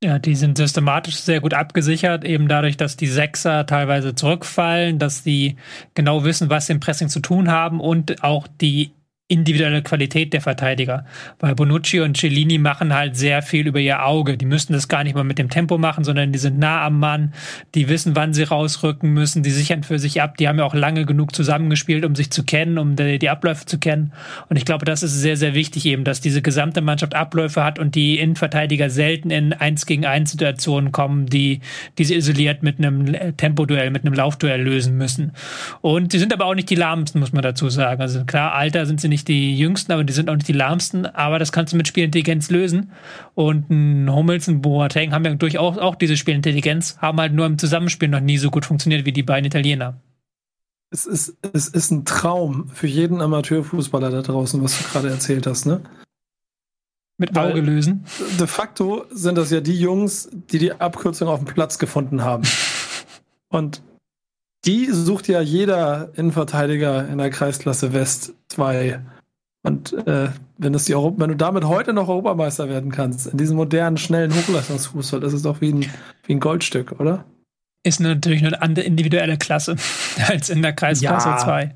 Ja, 0.03 0.19
die 0.19 0.37
sind 0.37 0.59
systematisch 0.59 1.17
sehr 1.17 1.41
gut 1.41 1.55
abgesichert, 1.55 2.25
eben 2.25 2.47
dadurch, 2.47 2.77
dass 2.77 2.97
die 2.97 3.07
Sechser 3.07 3.67
teilweise 3.67 4.15
zurückfallen, 4.15 4.99
dass 4.99 5.23
die 5.23 5.57
genau 5.95 6.25
wissen, 6.25 6.51
was 6.51 6.67
sie 6.67 6.75
im 6.75 6.81
Pressing 6.81 7.09
zu 7.09 7.21
tun 7.21 7.51
haben 7.51 7.81
und 7.81 8.23
auch 8.23 8.47
die 8.47 8.93
individuelle 9.27 9.83
Qualität 9.83 10.35
der 10.35 10.43
Verteidiger. 10.43 11.07
Weil 11.39 11.55
Bonucci 11.55 12.01
und 12.01 12.15
Cellini 12.15 12.59
machen 12.59 12.93
halt 12.93 13.17
sehr 13.17 13.41
viel 13.41 13.67
über 13.67 13.81
ihr 13.81 14.05
Auge. 14.05 14.37
Die 14.37 14.45
müssen 14.45 14.75
das 14.75 14.87
gar 14.87 15.03
nicht 15.03 15.15
mal 15.15 15.25
mit 15.25 15.39
dem 15.39 15.49
Tempo 15.49 15.79
machen, 15.79 16.05
sondern 16.05 16.31
die 16.31 16.39
sind 16.39 16.59
nah 16.59 16.85
am 16.85 16.99
Mann. 16.99 17.33
Die 17.75 17.89
wissen, 17.89 18.17
wann 18.17 18.35
sie 18.35 18.43
rausrücken 18.43 19.15
müssen. 19.15 19.43
Die 19.43 19.51
sichern 19.51 19.83
für 19.83 19.99
sich 19.99 20.21
ab. 20.21 20.37
Die 20.37 20.47
haben 20.47 20.59
ja 20.59 20.65
auch 20.65 20.75
lange 20.75 21.07
genug 21.07 21.35
zusammengespielt, 21.35 22.05
um 22.05 22.15
sich 22.15 22.31
zu 22.31 22.45
kennen, 22.45 22.77
um 22.77 22.97
die, 22.97 23.31
Abläufe 23.31 23.65
zu 23.65 23.79
kennen. 23.79 24.13
Und 24.51 24.59
ich 24.59 24.67
glaube, 24.67 24.85
das 24.85 25.03
ist 25.03 25.19
sehr, 25.19 25.39
sehr 25.39 25.55
wichtig 25.55 25.87
eben, 25.87 26.05
dass 26.05 26.21
diese 26.21 26.43
gesamte 26.43 26.83
Mannschaft 26.83 27.15
Abläufe 27.15 27.65
hat 27.65 27.79
und 27.79 27.95
die 27.95 28.19
Innenverteidiger 28.19 28.91
selten 28.91 29.31
in 29.31 29.55
eins 29.55 29.87
gegen 29.87 30.05
eins 30.05 30.33
Situationen 30.33 30.93
kommen, 30.93 31.27
die, 31.27 31.61
die 31.97 32.05
sie 32.05 32.15
isoliert 32.15 32.63
mit 32.63 32.79
einem 32.79 33.37
Tempoduell, 33.39 33.91
mit 33.91 34.05
einem 34.05 34.15
Laufduell 34.15 34.61
lösen 34.61 34.99
müssen. 34.99 35.33
Und 35.81 36.13
sie 36.13 36.19
sind 36.19 36.35
aber 36.35 36.45
auch 36.45 36.55
nicht 36.55 36.69
die 36.69 36.75
lahmsten, 36.75 37.21
muss 37.21 37.33
man 37.33 37.43
dazu 37.43 37.71
sagen. 37.71 38.03
Also 38.03 38.27
klar, 38.27 38.53
Alter 38.53 38.85
sind 38.85 39.01
sie 39.01 39.09
nicht 39.15 39.24
nicht 39.25 39.29
die 39.29 39.57
jüngsten, 39.57 39.93
aber 39.93 40.05
die 40.05 40.13
sind 40.13 40.29
auch 40.29 40.35
nicht 40.35 40.49
die 40.49 40.53
lahmsten. 40.53 41.07
Aber 41.07 41.39
das 41.39 41.53
kannst 41.53 41.73
du 41.73 41.77
mit 41.77 41.89
Spielintelligenz 41.89 42.51
lösen. 42.51 42.93
Und 43.35 43.71
ein 43.71 44.13
Hummels, 44.13 44.49
ein 44.49 44.61
Boateng 44.61 45.13
haben 45.13 45.25
ja 45.25 45.35
durchaus 45.35 45.79
auch 45.79 45.95
diese 45.95 46.17
Spielintelligenz, 46.17 46.99
haben 46.99 47.19
halt 47.19 47.33
nur 47.33 47.47
im 47.47 47.59
Zusammenspiel 47.59 48.09
noch 48.09 48.21
nie 48.21 48.39
so 48.39 48.51
gut 48.51 48.67
funktioniert 48.67 49.05
wie 49.05 49.13
die 49.13 49.23
beiden 49.23 49.47
Italiener. 49.47 50.01
Es 50.91 51.07
ist, 51.07 51.37
es 51.53 51.69
ist 51.69 51.91
ein 51.91 52.05
Traum 52.05 52.69
für 52.69 52.87
jeden 52.87 53.21
Amateurfußballer 53.21 54.11
da 54.11 54.23
draußen, 54.23 54.63
was 54.63 54.79
du 54.79 54.85
gerade 54.91 55.11
erzählt 55.11 55.47
hast, 55.47 55.67
ne? 55.67 55.81
Mit 57.17 57.37
Auge 57.37 57.61
lösen. 57.61 58.05
De 58.41 58.47
facto 58.47 59.05
sind 59.11 59.39
das 59.39 59.51
ja 59.51 59.61
die 59.61 59.79
Jungs, 59.79 60.29
die 60.51 60.59
die 60.59 60.73
Abkürzung 60.73 61.29
auf 61.29 61.39
dem 61.39 61.47
Platz 61.47 61.79
gefunden 61.79 62.23
haben. 62.23 62.43
Und 63.49 63.83
die 64.65 64.87
sucht 64.91 65.29
ja 65.29 65.41
jeder 65.41 66.11
Innenverteidiger 66.17 67.09
in 67.09 67.19
der 67.19 67.31
Kreisklasse 67.31 67.93
West 67.93 68.35
2. 68.49 69.01
Und 69.63 69.93
äh, 70.07 70.29
wenn, 70.59 70.73
das 70.73 70.85
die 70.85 70.95
Europa, 70.95 71.21
wenn 71.21 71.31
du 71.31 71.37
damit 71.37 71.65
heute 71.65 71.93
noch 71.93 72.09
Europameister 72.09 72.69
werden 72.69 72.91
kannst, 72.91 73.27
in 73.27 73.39
diesem 73.39 73.57
modernen, 73.57 73.97
schnellen 73.97 74.35
Hochleistungsfußball, 74.35 75.21
das 75.21 75.33
ist 75.33 75.45
doch 75.45 75.61
wie 75.61 75.73
ein, 75.73 75.87
wie 76.27 76.35
ein 76.35 76.41
Goldstück, 76.41 77.01
oder? 77.01 77.25
Ist 77.83 78.01
natürlich 78.01 78.45
eine 78.45 78.61
andere 78.63 78.85
individuelle 78.85 79.37
Klasse 79.37 79.77
als 80.29 80.51
in 80.51 80.63
der 80.63 80.73
Kreisklasse 80.73 81.35
2. 81.45 81.63
Ja. 81.63 81.71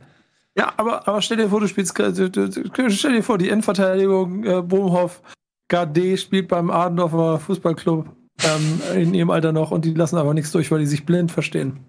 ja, 0.64 0.72
aber, 0.76 1.08
aber 1.08 1.22
stell 1.22 1.38
dir 1.38 1.48
vor, 1.48 1.60
du 1.60 1.68
spielst, 1.68 1.94
stell 1.94 3.12
dir 3.12 3.22
vor, 3.22 3.38
die 3.38 3.48
Innenverteidigung, 3.48 4.44
äh, 4.44 4.62
Bohmhoff, 4.62 5.22
Gade 5.68 6.16
spielt 6.16 6.48
beim 6.48 6.70
Adendorfer 6.70 7.38
Fußballclub 7.40 8.08
ähm, 8.44 8.80
in 8.94 9.14
ihrem 9.14 9.30
Alter 9.30 9.52
noch 9.52 9.70
und 9.70 9.84
die 9.84 9.92
lassen 9.92 10.16
aber 10.16 10.32
nichts 10.32 10.52
durch, 10.52 10.70
weil 10.70 10.80
die 10.80 10.86
sich 10.86 11.04
blind 11.04 11.30
verstehen. 11.30 11.80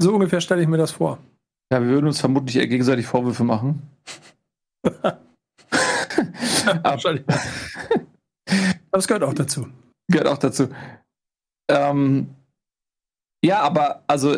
So 0.00 0.14
ungefähr 0.14 0.40
stelle 0.40 0.62
ich 0.62 0.68
mir 0.68 0.78
das 0.78 0.92
vor. 0.92 1.18
Ja, 1.72 1.82
wir 1.82 1.88
würden 1.88 2.06
uns 2.06 2.20
vermutlich 2.20 2.56
eher 2.56 2.66
gegenseitig 2.66 3.06
Vorwürfe 3.06 3.44
machen. 3.44 3.82
Aber 6.82 7.18
das 8.90 9.06
gehört 9.06 9.24
auch 9.24 9.34
dazu. 9.34 9.68
Gehört 10.10 10.28
auch 10.28 10.38
dazu. 10.38 10.68
Ähm, 11.70 12.28
ja, 13.44 13.60
aber 13.60 14.02
also 14.06 14.34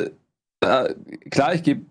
äh, 0.61 0.95
klar, 1.31 1.55
ich 1.55 1.63
gebe 1.63 1.87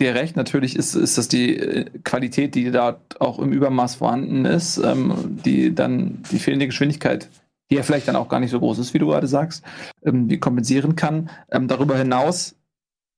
dir 0.00 0.14
recht, 0.14 0.36
natürlich 0.36 0.76
ist, 0.76 0.94
ist 0.94 1.18
das 1.18 1.28
die 1.28 1.56
äh, 1.56 1.84
Qualität, 2.04 2.54
die 2.54 2.70
da 2.70 3.00
auch 3.18 3.38
im 3.38 3.52
Übermaß 3.52 3.96
vorhanden 3.96 4.44
ist, 4.44 4.78
ähm, 4.78 5.40
die 5.44 5.74
dann 5.74 6.22
die 6.30 6.38
fehlende 6.38 6.66
Geschwindigkeit 6.66 7.28
die 7.70 7.76
ja 7.76 7.82
vielleicht 7.82 8.08
dann 8.08 8.16
auch 8.16 8.28
gar 8.28 8.40
nicht 8.40 8.50
so 8.50 8.60
groß 8.60 8.78
ist, 8.78 8.94
wie 8.94 8.98
du 8.98 9.08
gerade 9.08 9.26
sagst, 9.26 9.64
ähm, 10.04 10.28
die 10.28 10.38
kompensieren 10.38 10.96
kann. 10.96 11.30
Ähm, 11.50 11.68
darüber 11.68 11.96
hinaus 11.96 12.55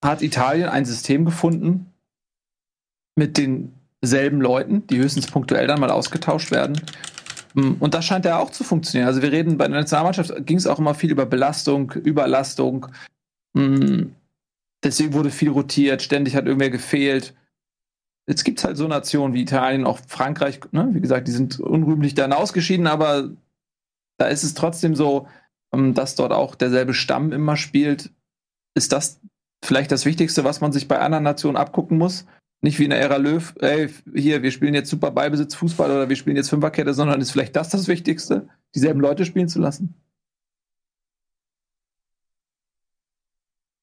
hat 0.04 0.22
Italien 0.22 0.68
ein 0.68 0.84
System 0.84 1.24
gefunden 1.24 1.92
mit 3.16 3.36
denselben 3.36 4.40
Leuten, 4.40 4.86
die 4.86 4.98
höchstens 4.98 5.26
punktuell 5.26 5.66
dann 5.66 5.80
mal 5.80 5.90
ausgetauscht 5.90 6.50
werden. 6.50 6.80
Ähm, 7.56 7.76
und 7.80 7.94
das 7.94 8.04
scheint 8.04 8.24
ja 8.24 8.38
auch 8.38 8.50
zu 8.50 8.64
funktionieren. 8.64 9.08
Also 9.08 9.22
wir 9.22 9.32
reden 9.32 9.58
bei 9.58 9.66
der 9.66 9.80
Nationalmannschaft 9.80 10.46
ging 10.46 10.56
es 10.56 10.66
auch 10.66 10.78
immer 10.78 10.94
viel 10.94 11.10
über 11.10 11.26
Belastung, 11.26 11.92
Überlastung. 11.92 12.86
Ähm, 13.56 14.14
deswegen 14.82 15.12
wurde 15.12 15.30
viel 15.30 15.50
rotiert, 15.50 16.02
ständig 16.02 16.36
hat 16.36 16.46
irgendwer 16.46 16.70
gefehlt. 16.70 17.34
Jetzt 18.28 18.44
gibt 18.44 18.58
es 18.58 18.64
halt 18.64 18.76
so 18.76 18.86
Nationen 18.86 19.34
wie 19.34 19.42
Italien, 19.42 19.86
auch 19.86 20.00
Frankreich, 20.06 20.60
ne? 20.70 20.88
wie 20.92 21.00
gesagt, 21.00 21.28
die 21.28 21.32
sind 21.32 21.58
unrühmlich 21.58 22.14
dann 22.14 22.34
ausgeschieden, 22.34 22.86
aber 22.86 23.30
da 24.18 24.26
ist 24.26 24.42
es 24.42 24.52
trotzdem 24.54 24.94
so, 24.94 25.26
ähm, 25.72 25.94
dass 25.94 26.14
dort 26.14 26.32
auch 26.32 26.54
derselbe 26.54 26.94
Stamm 26.94 27.32
immer 27.32 27.56
spielt. 27.56 28.12
Ist 28.74 28.92
das 28.92 29.20
vielleicht 29.64 29.92
das 29.92 30.04
Wichtigste, 30.06 30.44
was 30.44 30.60
man 30.60 30.72
sich 30.72 30.88
bei 30.88 30.98
anderen 30.98 31.24
Nationen 31.24 31.56
abgucken 31.56 31.98
muss? 31.98 32.26
Nicht 32.60 32.78
wie 32.78 32.84
in 32.84 32.90
der 32.90 33.00
Ära 33.00 33.18
Löw, 33.18 33.54
ey, 33.60 33.88
hier, 34.14 34.42
wir 34.42 34.50
spielen 34.50 34.74
jetzt 34.74 34.90
super 34.90 35.12
Beibesitz 35.12 35.54
Fußball 35.54 35.90
oder 35.90 36.08
wir 36.08 36.16
spielen 36.16 36.36
jetzt 36.36 36.50
Fünferkette, 36.50 36.92
sondern 36.92 37.20
ist 37.20 37.30
vielleicht 37.30 37.54
das 37.54 37.68
das 37.68 37.86
Wichtigste, 37.86 38.48
dieselben 38.74 39.00
Leute 39.00 39.24
spielen 39.24 39.48
zu 39.48 39.60
lassen? 39.60 39.94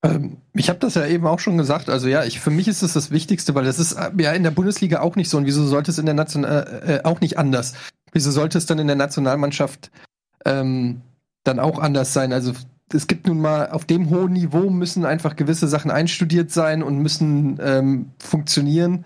Ähm, 0.06 0.38
ich 0.54 0.70
habe 0.70 0.80
das 0.80 0.96
ja 0.96 1.06
eben 1.06 1.26
auch 1.26 1.40
schon 1.40 1.58
gesagt. 1.58 1.90
Also 1.90 2.08
ja, 2.08 2.24
ich, 2.24 2.40
für 2.40 2.52
mich 2.52 2.68
ist 2.68 2.84
es 2.84 2.94
das, 2.94 3.06
das 3.06 3.12
Wichtigste, 3.12 3.56
weil 3.56 3.66
das 3.66 3.80
ist 3.80 3.94
äh, 3.94 4.12
ja 4.18 4.34
in 4.34 4.44
der 4.44 4.52
Bundesliga 4.52 5.02
auch 5.02 5.16
nicht 5.16 5.30
so. 5.30 5.38
Und 5.38 5.46
wieso 5.46 5.66
sollte 5.66 5.92
es 5.92 5.98
in 5.98 6.06
der 6.06 6.16
Nation 6.16 6.44
äh, 6.44 6.98
äh, 6.98 7.04
auch 7.04 7.22
nicht 7.22 7.38
anders? 7.38 7.74
Wieso 8.12 8.32
sollte 8.32 8.58
es 8.58 8.66
dann 8.66 8.80
in 8.80 8.88
der 8.88 8.96
Nationalmannschaft 8.96 9.92
ähm, 10.46 11.02
dann 11.44 11.60
auch 11.60 11.80
anders 11.80 12.14
sein? 12.14 12.34
Also 12.34 12.54
es 12.94 13.08
gibt 13.08 13.28
nun 13.28 13.42
mal 13.42 13.70
auf 13.70 13.86
dem 13.86 14.10
hohen 14.10 14.34
Niveau 14.34 14.70
müssen 14.70 15.06
einfach 15.06 15.36
gewisse 15.36 15.68
Sachen 15.68 15.92
einstudiert 15.92 16.52
sein 16.52 16.84
und 16.84 17.00
müssen 17.00 17.60
ähm, 17.62 18.12
funktionieren. 18.20 19.06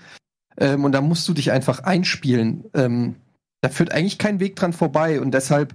Ähm, 0.58 0.84
und 0.84 0.92
da 0.92 1.02
musst 1.02 1.28
du 1.28 1.34
dich 1.34 1.52
einfach 1.52 1.84
einspielen. 1.84 2.66
Ähm, 2.74 3.16
da 3.62 3.70
führt 3.70 3.94
eigentlich 3.94 4.18
kein 4.18 4.40
Weg 4.40 4.56
dran 4.56 4.74
vorbei. 4.74 5.22
Und 5.22 5.32
deshalb 5.32 5.74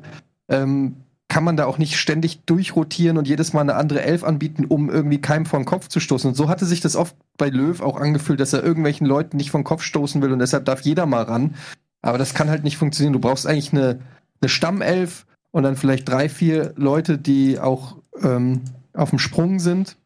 ähm, 0.49 0.97
kann 1.29 1.45
man 1.45 1.57
da 1.57 1.65
auch 1.67 1.79
nicht 1.79 1.97
ständig 1.97 2.45
durchrotieren 2.45 3.17
und 3.17 3.27
jedes 3.27 3.55
Mal 3.55 3.63
eine 3.63 3.75
andere 3.75 4.03
Elf 4.03 4.23
anbieten, 4.23 4.67
um 4.67 4.91
irgendwie 4.91 5.21
keinem 5.21 5.47
vor 5.47 5.59
den 5.59 5.65
Kopf 5.65 5.89
zu 5.89 5.99
stoßen. 5.99 6.29
Und 6.29 6.35
so 6.35 6.49
hatte 6.49 6.67
sich 6.67 6.81
das 6.81 6.97
oft 6.97 7.17
bei 7.39 7.49
Löw 7.49 7.81
auch 7.81 7.97
angefühlt, 7.97 8.39
dass 8.39 8.53
er 8.53 8.63
irgendwelchen 8.63 9.07
Leuten 9.07 9.39
nicht 9.39 9.51
vor 9.51 9.61
den 9.61 9.65
Kopf 9.65 9.83
stoßen 9.83 10.21
will 10.21 10.33
und 10.33 10.39
deshalb 10.39 10.67
darf 10.67 10.83
jeder 10.83 11.07
mal 11.07 11.23
ran. 11.23 11.55
Aber 12.03 12.19
das 12.19 12.35
kann 12.35 12.51
halt 12.51 12.65
nicht 12.65 12.77
funktionieren. 12.77 13.15
Du 13.15 13.19
brauchst 13.19 13.47
eigentlich 13.47 13.73
eine, 13.73 14.01
eine 14.41 14.49
Stammelf 14.51 15.27
und 15.55 15.63
dann 15.63 15.77
vielleicht 15.77 16.09
drei, 16.09 16.29
vier 16.29 16.73
Leute, 16.77 17.17
die 17.17 17.59
auch 17.59 17.97
ähm, 18.21 18.63
auf 18.93 19.11
dem 19.11 19.19
Sprung 19.19 19.61
sind. 19.61 19.97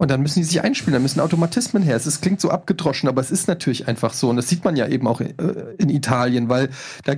Und 0.00 0.10
dann 0.12 0.22
müssen 0.22 0.38
die 0.38 0.44
sich 0.44 0.62
einspielen, 0.62 0.92
dann 0.92 1.02
müssen 1.02 1.18
Automatismen 1.18 1.82
her. 1.82 1.96
Es 1.96 2.06
ist, 2.06 2.22
klingt 2.22 2.40
so 2.40 2.50
abgedroschen, 2.50 3.08
aber 3.08 3.20
es 3.20 3.32
ist 3.32 3.48
natürlich 3.48 3.88
einfach 3.88 4.12
so. 4.12 4.30
Und 4.30 4.36
das 4.36 4.48
sieht 4.48 4.64
man 4.64 4.76
ja 4.76 4.86
eben 4.86 5.08
auch 5.08 5.20
in, 5.20 5.36
äh, 5.38 5.74
in 5.78 5.88
Italien, 5.88 6.48
weil 6.48 6.70
da 7.04 7.14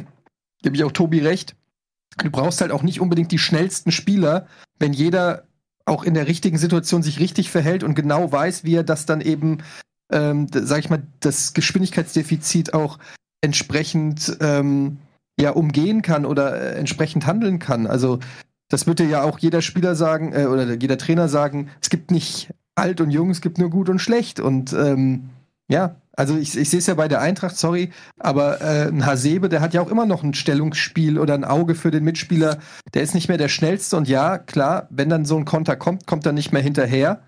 gebe 0.63 0.77
ich 0.77 0.85
auch 0.85 0.93
Tobi 0.93 1.19
recht 1.19 1.55
du 2.19 2.31
brauchst 2.31 2.61
halt 2.61 2.73
auch 2.73 2.83
nicht 2.83 3.01
unbedingt 3.01 3.33
die 3.33 3.39
schnellsten 3.39 3.93
Spieler, 3.93 4.47
wenn 4.79 4.93
jeder 4.93 5.45
auch 5.85 6.05
in 6.05 6.15
der 6.15 6.27
richtigen 6.27 6.59
Situation 6.59 7.03
sich 7.03 7.19
richtig 7.19 7.51
verhält 7.51 7.83
und 7.83 7.95
genau 7.95 8.31
weiß, 8.31 8.65
wie 8.65 8.75
er 8.75 8.85
das 8.85 9.07
dann 9.07 9.21
eben, 9.21 9.59
ähm, 10.13 10.47
sag 10.53 10.79
ich 10.79 10.91
mal, 10.91 11.03
das 11.21 11.53
Geschwindigkeitsdefizit 11.53 12.75
auch 12.75 12.99
entsprechend 13.41 14.37
ähm, 14.41 14.99
ja 15.41 15.51
umgehen 15.51 16.03
kann 16.03 16.24
oder 16.24 16.61
äh, 16.61 16.78
entsprechend 16.78 17.26
handeln 17.26 17.59
kann. 17.59 17.86
Also 17.86 18.18
das 18.68 18.86
würde 18.86 19.05
ja 19.05 19.22
auch 19.22 19.38
jeder 19.38 19.62
Spieler 19.62 19.95
sagen 19.95 20.32
äh, 20.32 20.47
oder 20.47 20.74
jeder 20.74 20.99
Trainer 20.99 21.28
sagen. 21.28 21.70
Es 21.80 21.91
gibt 21.91 22.11
nicht 22.11 22.51
alt 22.74 23.01
und 23.01 23.11
jung, 23.11 23.30
es 23.30 23.41
gibt 23.41 23.59
nur 23.59 23.70
gut 23.70 23.88
und 23.88 23.99
schlecht 23.99 24.41
und 24.41 24.72
ähm, 24.72 25.30
ja, 25.68 25.97
also 26.16 26.36
ich, 26.36 26.57
ich 26.57 26.68
sehe 26.68 26.80
es 26.80 26.86
ja 26.86 26.95
bei 26.95 27.09
der 27.09 27.20
Eintracht, 27.20 27.57
sorry, 27.57 27.91
aber 28.18 28.61
äh, 28.61 28.88
ein 28.88 29.07
Hasebe, 29.07 29.49
der 29.49 29.61
hat 29.61 29.72
ja 29.72 29.80
auch 29.80 29.91
immer 29.91 30.05
noch 30.05 30.22
ein 30.22 30.34
Stellungsspiel 30.34 31.18
oder 31.18 31.34
ein 31.34 31.45
Auge 31.45 31.74
für 31.74 31.91
den 31.91 32.05
Mitspieler. 32.05 32.59
Der 32.93 33.03
ist 33.03 33.14
nicht 33.14 33.28
mehr 33.28 33.38
der 33.38 33.49
schnellste 33.49 33.97
und 33.97 34.09
ja, 34.09 34.36
klar, 34.36 34.86
wenn 34.91 35.09
dann 35.09 35.24
so 35.24 35.36
ein 35.36 35.45
Konter 35.45 35.76
kommt, 35.76 36.07
kommt 36.07 36.26
er 36.26 36.32
nicht 36.32 36.53
mehr 36.53 36.62
hinterher. 36.62 37.22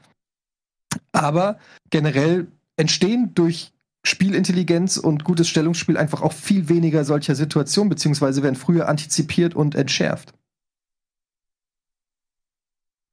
Aber 1.13 1.59
generell 1.91 2.49
entstehen 2.77 3.31
durch 3.35 3.73
Spielintelligenz 4.05 4.97
und 4.97 5.25
gutes 5.25 5.49
Stellungsspiel 5.49 5.97
einfach 5.97 6.23
auch 6.23 6.33
viel 6.33 6.69
weniger 6.69 7.05
solcher 7.05 7.35
Situationen, 7.35 7.91
beziehungsweise 7.91 8.43
werden 8.43 8.57
früher 8.57 8.89
antizipiert 8.89 9.55
und 9.55 9.75
entschärft. 9.75 10.35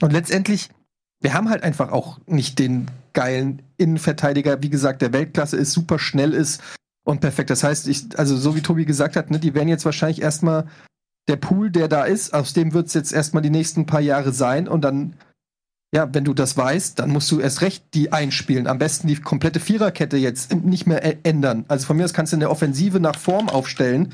Und 0.02 0.14
letztendlich 0.14 0.70
wir 1.22 1.34
haben 1.34 1.50
halt 1.50 1.64
einfach 1.64 1.92
auch 1.92 2.20
nicht 2.26 2.60
den 2.60 2.88
geilen 3.14 3.62
Innenverteidiger, 3.78 4.62
wie 4.64 4.70
gesagt, 4.70 5.02
der 5.02 5.14
Weltklasse 5.14 5.58
ist, 5.58 5.74
super 5.74 6.00
schnell 6.00 6.34
ist 6.34 6.62
und 7.04 7.22
perfekt. 7.22 7.50
Das 7.50 7.64
heißt, 7.64 7.88
ich, 7.88 8.18
also 8.18 8.38
so 8.38 8.56
wie 8.56 8.62
Tobi 8.62 8.86
gesagt 8.86 9.16
hat, 9.16 9.30
ne, 9.30 9.40
die 9.40 9.54
werden 9.54 9.70
jetzt 9.70 9.86
wahrscheinlich 9.86 10.22
erstmal 10.22 10.68
der 11.28 11.36
Pool, 11.36 11.70
der 11.70 11.88
da 11.88 12.06
ist, 12.06 12.34
aus 12.34 12.54
dem 12.54 12.74
wird 12.74 12.88
es 12.88 12.94
jetzt 12.94 13.12
erstmal 13.12 13.44
die 13.44 13.50
nächsten 13.50 13.86
paar 13.86 14.02
Jahre 14.02 14.32
sein 14.32 14.68
und 14.68 14.82
dann, 14.82 15.16
ja, 15.94 16.08
wenn 16.14 16.24
du 16.24 16.34
das 16.34 16.56
weißt, 16.56 17.00
dann 17.00 17.10
musst 17.10 17.32
du 17.32 17.40
erst 17.40 17.62
recht 17.62 17.84
die 17.94 18.12
einspielen. 18.12 18.68
Am 18.68 18.78
besten 18.78 19.08
die 19.08 19.16
komplette 19.16 19.60
Viererkette 19.60 20.18
jetzt 20.18 20.54
nicht 20.54 20.86
mehr 20.86 21.26
ändern. 21.26 21.66
Also 21.68 21.88
von 21.88 21.98
mir 21.98 22.06
aus 22.06 22.14
kannst 22.14 22.32
du 22.32 22.36
in 22.36 22.42
der 22.42 22.52
Offensive 22.52 23.00
nach 23.00 23.18
Form 23.18 23.50
aufstellen 23.50 24.14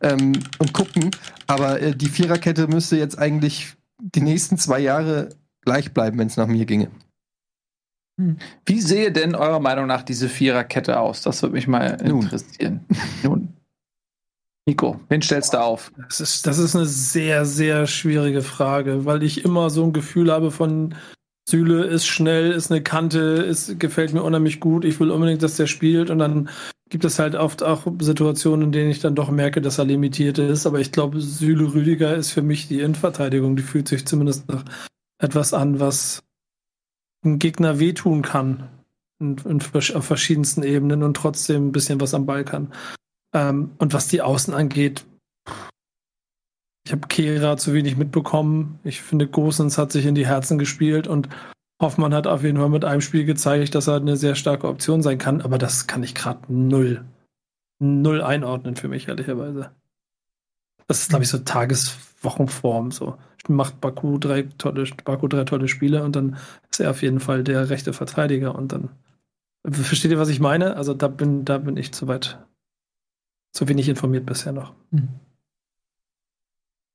ähm, 0.00 0.32
und 0.58 0.72
gucken, 0.72 1.10
aber 1.46 1.80
äh, 1.80 1.94
die 1.94 2.08
Viererkette 2.08 2.66
müsste 2.66 2.96
jetzt 2.96 3.18
eigentlich 3.18 3.74
die 4.00 4.20
nächsten 4.20 4.58
zwei 4.58 4.80
Jahre 4.80 5.28
gleich 5.60 5.92
bleiben, 5.94 6.18
wenn 6.18 6.26
es 6.26 6.36
nach 6.36 6.48
mir 6.48 6.66
ginge. 6.66 6.90
Hm. 8.18 8.36
Wie 8.66 8.80
sehe 8.80 9.12
denn 9.12 9.36
eurer 9.36 9.60
Meinung 9.60 9.86
nach 9.86 10.02
diese 10.02 10.28
Viererkette 10.28 10.98
aus? 10.98 11.22
Das 11.22 11.40
würde 11.42 11.54
mich 11.54 11.68
mal 11.68 12.00
interessieren. 12.02 12.84
Nun. 13.22 13.54
Nico, 14.66 15.00
wen 15.08 15.22
stellst 15.22 15.54
du 15.54 15.60
auf? 15.60 15.90
Das 16.08 16.20
ist, 16.20 16.46
das 16.46 16.58
ist 16.58 16.76
eine 16.76 16.86
sehr, 16.86 17.44
sehr 17.44 17.86
schwierige 17.86 18.42
Frage, 18.42 19.04
weil 19.04 19.22
ich 19.22 19.44
immer 19.44 19.70
so 19.70 19.84
ein 19.84 19.92
Gefühl 19.92 20.30
habe 20.30 20.50
von 20.50 20.94
Süle 21.48 21.84
ist 21.84 22.06
schnell, 22.06 22.52
ist 22.52 22.70
eine 22.70 22.82
Kante, 22.82 23.18
ist, 23.18 23.80
gefällt 23.80 24.12
mir 24.12 24.22
unheimlich 24.22 24.60
gut, 24.60 24.84
ich 24.84 25.00
will 25.00 25.10
unbedingt, 25.10 25.42
dass 25.42 25.56
der 25.56 25.66
spielt 25.66 26.10
und 26.10 26.18
dann 26.18 26.48
gibt 26.88 27.04
es 27.04 27.18
halt 27.18 27.34
oft 27.34 27.64
auch 27.64 27.86
Situationen, 28.00 28.66
in 28.66 28.72
denen 28.72 28.90
ich 28.90 29.00
dann 29.00 29.16
doch 29.16 29.30
merke, 29.30 29.60
dass 29.60 29.78
er 29.78 29.84
limitiert 29.84 30.38
ist, 30.38 30.66
aber 30.66 30.78
ich 30.78 30.92
glaube, 30.92 31.20
Süle 31.20 31.74
Rüdiger 31.74 32.14
ist 32.14 32.30
für 32.30 32.42
mich 32.42 32.68
die 32.68 32.80
Innenverteidigung, 32.80 33.56
die 33.56 33.62
fühlt 33.62 33.88
sich 33.88 34.06
zumindest 34.06 34.48
nach 34.48 34.64
etwas 35.18 35.54
an, 35.54 35.80
was 35.80 36.22
einem 37.24 37.38
Gegner 37.38 37.78
wehtun 37.78 38.22
kann. 38.22 38.68
In, 39.20 39.36
in, 39.44 39.60
auf 39.60 40.04
verschiedensten 40.04 40.64
Ebenen 40.64 41.02
und 41.04 41.16
trotzdem 41.16 41.68
ein 41.68 41.72
bisschen 41.72 42.00
was 42.00 42.12
am 42.12 42.26
Ball 42.26 42.44
kann. 42.44 42.72
Ähm, 43.32 43.72
und 43.78 43.94
was 43.94 44.08
die 44.08 44.22
Außen 44.22 44.54
angeht, 44.54 45.04
ich 46.84 46.92
habe 46.92 47.06
Kehra 47.06 47.56
zu 47.56 47.74
wenig 47.74 47.96
mitbekommen. 47.96 48.80
Ich 48.82 49.02
finde, 49.02 49.28
Gosens 49.28 49.78
hat 49.78 49.92
sich 49.92 50.04
in 50.04 50.14
die 50.14 50.26
Herzen 50.26 50.58
gespielt 50.58 51.06
und 51.06 51.28
Hoffmann 51.80 52.14
hat 52.14 52.26
auf 52.26 52.42
jeden 52.42 52.58
Fall 52.58 52.68
mit 52.68 52.84
einem 52.84 53.00
Spiel 53.00 53.24
gezeigt, 53.24 53.74
dass 53.74 53.88
er 53.88 53.96
eine 53.96 54.16
sehr 54.16 54.34
starke 54.34 54.68
Option 54.68 55.02
sein 55.02 55.18
kann, 55.18 55.40
aber 55.40 55.58
das 55.58 55.86
kann 55.86 56.02
ich 56.02 56.14
gerade 56.14 56.40
null, 56.48 57.04
null 57.78 58.22
einordnen 58.22 58.76
für 58.76 58.88
mich, 58.88 59.08
ehrlicherweise. 59.08 59.70
Das 60.86 61.00
ist, 61.00 61.10
glaube 61.10 61.24
ich, 61.24 61.30
so 61.30 61.38
Tageswochenform. 61.38 62.90
So 62.90 63.16
macht 63.48 63.80
Baku 63.80 64.18
drei 64.18 64.42
tolle, 64.58 64.84
Baku 65.04 65.28
drei 65.28 65.44
tolle 65.44 65.68
Spiele 65.68 66.04
und 66.04 66.14
dann 66.14 66.36
ist 66.70 66.80
er 66.80 66.90
auf 66.90 67.02
jeden 67.02 67.20
Fall 67.20 67.42
der 67.44 67.70
rechte 67.70 67.92
Verteidiger 67.92 68.54
und 68.54 68.72
dann 68.72 68.90
versteht 69.68 70.10
ihr, 70.10 70.18
was 70.18 70.28
ich 70.28 70.40
meine? 70.40 70.76
Also 70.76 70.94
da 70.94 71.08
bin, 71.08 71.44
da 71.44 71.58
bin 71.58 71.76
ich 71.76 71.92
zu 71.92 72.08
weit, 72.08 72.38
zu 73.52 73.68
wenig 73.68 73.88
informiert 73.88 74.26
bisher 74.26 74.52
noch. 74.52 74.72
Mhm. 74.90 75.08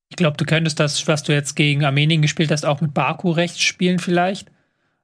Ich 0.09 0.15
glaube, 0.15 0.37
du 0.37 0.45
könntest 0.45 0.79
das, 0.79 1.07
was 1.07 1.23
du 1.23 1.33
jetzt 1.33 1.55
gegen 1.55 1.83
Armenien 1.83 2.21
gespielt 2.21 2.51
hast, 2.51 2.65
auch 2.65 2.81
mit 2.81 2.93
Baku 2.93 3.31
rechts 3.31 3.61
spielen 3.61 3.99
vielleicht. 3.99 4.49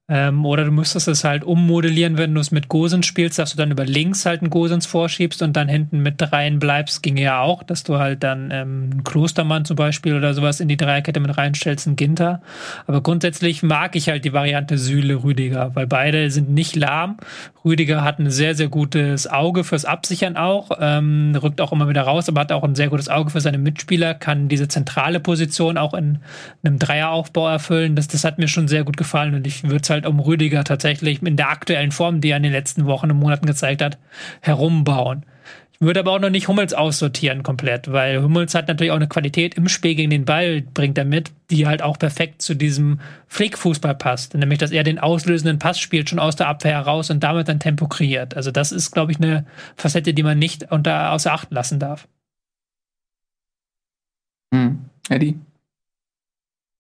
Ähm, 0.09 0.45
oder 0.45 0.65
du 0.65 0.71
müsstest 0.71 1.07
es 1.07 1.23
halt 1.23 1.45
ummodellieren, 1.45 2.17
wenn 2.17 2.35
du 2.35 2.41
es 2.41 2.51
mit 2.51 2.67
Gosens 2.67 3.05
spielst, 3.05 3.39
dass 3.39 3.51
du 3.51 3.57
dann 3.57 3.71
über 3.71 3.85
links 3.85 4.25
halt 4.25 4.41
einen 4.41 4.49
Gosens 4.49 4.85
vorschiebst 4.85 5.41
und 5.41 5.55
dann 5.55 5.69
hinten 5.69 6.01
mit 6.01 6.15
dreien 6.17 6.59
bleibst, 6.59 7.01
ginge 7.03 7.21
ja 7.21 7.39
auch, 7.39 7.63
dass 7.63 7.83
du 7.83 7.99
halt 7.99 8.21
dann 8.21 8.51
ähm, 8.51 8.89
einen 8.91 9.03
Klostermann 9.05 9.63
zum 9.63 9.77
Beispiel 9.77 10.13
oder 10.13 10.33
sowas 10.33 10.59
in 10.59 10.67
die 10.67 10.75
Dreierkette 10.75 11.21
mit 11.21 11.37
reinstellst, 11.37 11.87
einen 11.87 11.95
Ginter. 11.95 12.41
Aber 12.85 13.01
grundsätzlich 13.01 13.63
mag 13.63 13.95
ich 13.95 14.09
halt 14.09 14.25
die 14.25 14.33
Variante 14.33 14.77
Sühle-Rüdiger, 14.77 15.73
weil 15.73 15.87
beide 15.87 16.29
sind 16.31 16.49
nicht 16.49 16.75
lahm. 16.75 17.15
Rüdiger 17.65 18.03
hat 18.03 18.19
ein 18.19 18.29
sehr, 18.29 18.55
sehr 18.55 18.67
gutes 18.67 19.25
Auge 19.27 19.63
fürs 19.63 19.85
Absichern 19.85 20.35
auch, 20.35 20.71
ähm, 20.79 21.37
rückt 21.41 21.61
auch 21.61 21.71
immer 21.71 21.87
wieder 21.87 22.01
raus, 22.01 22.27
aber 22.27 22.41
hat 22.41 22.51
auch 22.51 22.63
ein 22.63 22.75
sehr 22.75 22.89
gutes 22.89 23.07
Auge 23.07 23.29
für 23.29 23.41
seine 23.41 23.57
Mitspieler, 23.57 24.13
kann 24.13 24.49
diese 24.49 24.67
zentrale 24.67 25.19
Position 25.19 25.77
auch 25.77 25.93
in 25.93 26.19
einem 26.63 26.79
Dreieraufbau 26.79 27.47
erfüllen. 27.47 27.95
Das, 27.95 28.07
das 28.07 28.23
hat 28.25 28.37
mir 28.37 28.47
schon 28.47 28.67
sehr 28.67 28.83
gut 28.83 28.97
gefallen 28.97 29.33
und 29.33 29.47
ich 29.47 29.63
würde 29.63 29.81
es 29.81 29.89
halt 29.89 30.05
um 30.05 30.19
Rüdiger 30.19 30.63
tatsächlich 30.63 31.21
in 31.23 31.37
der 31.37 31.49
aktuellen 31.49 31.91
Form, 31.91 32.19
die 32.19 32.31
er 32.31 32.37
in 32.37 32.43
den 32.43 32.51
letzten 32.51 32.85
Wochen 32.85 33.09
und 33.09 33.17
Monaten 33.17 33.45
gezeigt 33.45 33.81
hat, 33.81 33.97
herumbauen. 34.41 35.25
Ich 35.79 35.81
würde 35.81 35.99
aber 35.99 36.11
auch 36.11 36.19
noch 36.19 36.29
nicht 36.29 36.47
Hummels 36.47 36.73
aussortieren 36.73 37.43
komplett, 37.43 37.91
weil 37.91 38.21
Hummels 38.21 38.55
hat 38.55 38.67
natürlich 38.67 38.91
auch 38.91 38.97
eine 38.97 39.07
Qualität 39.07 39.55
im 39.55 39.67
Spiel 39.67 39.95
gegen 39.95 40.11
den 40.11 40.23
Ball, 40.23 40.61
bringt 40.61 40.97
er 40.97 41.05
mit, 41.05 41.31
die 41.49 41.67
halt 41.67 41.81
auch 41.81 41.99
perfekt 41.99 42.41
zu 42.41 42.55
diesem 42.55 42.99
Flickfußball 43.27 43.95
passt. 43.95 44.33
Nämlich, 44.33 44.59
dass 44.59 44.71
er 44.71 44.83
den 44.83 44.99
auslösenden 44.99 45.59
Pass 45.59 45.79
spielt, 45.79 46.09
schon 46.09 46.19
aus 46.19 46.35
der 46.35 46.47
Abwehr 46.47 46.73
heraus 46.73 47.09
und 47.09 47.21
damit 47.21 47.49
dann 47.49 47.59
Tempo 47.59 47.87
kreiert. 47.87 48.37
Also 48.37 48.51
das 48.51 48.71
ist, 48.71 48.91
glaube 48.91 49.11
ich, 49.11 49.17
eine 49.17 49.45
Facette, 49.75 50.13
die 50.13 50.23
man 50.23 50.39
nicht 50.39 50.71
unter, 50.71 51.11
außer 51.11 51.33
Acht 51.33 51.51
lassen 51.51 51.79
darf. 51.79 52.07
Hm. 54.53 54.85
Eddie? 55.09 55.37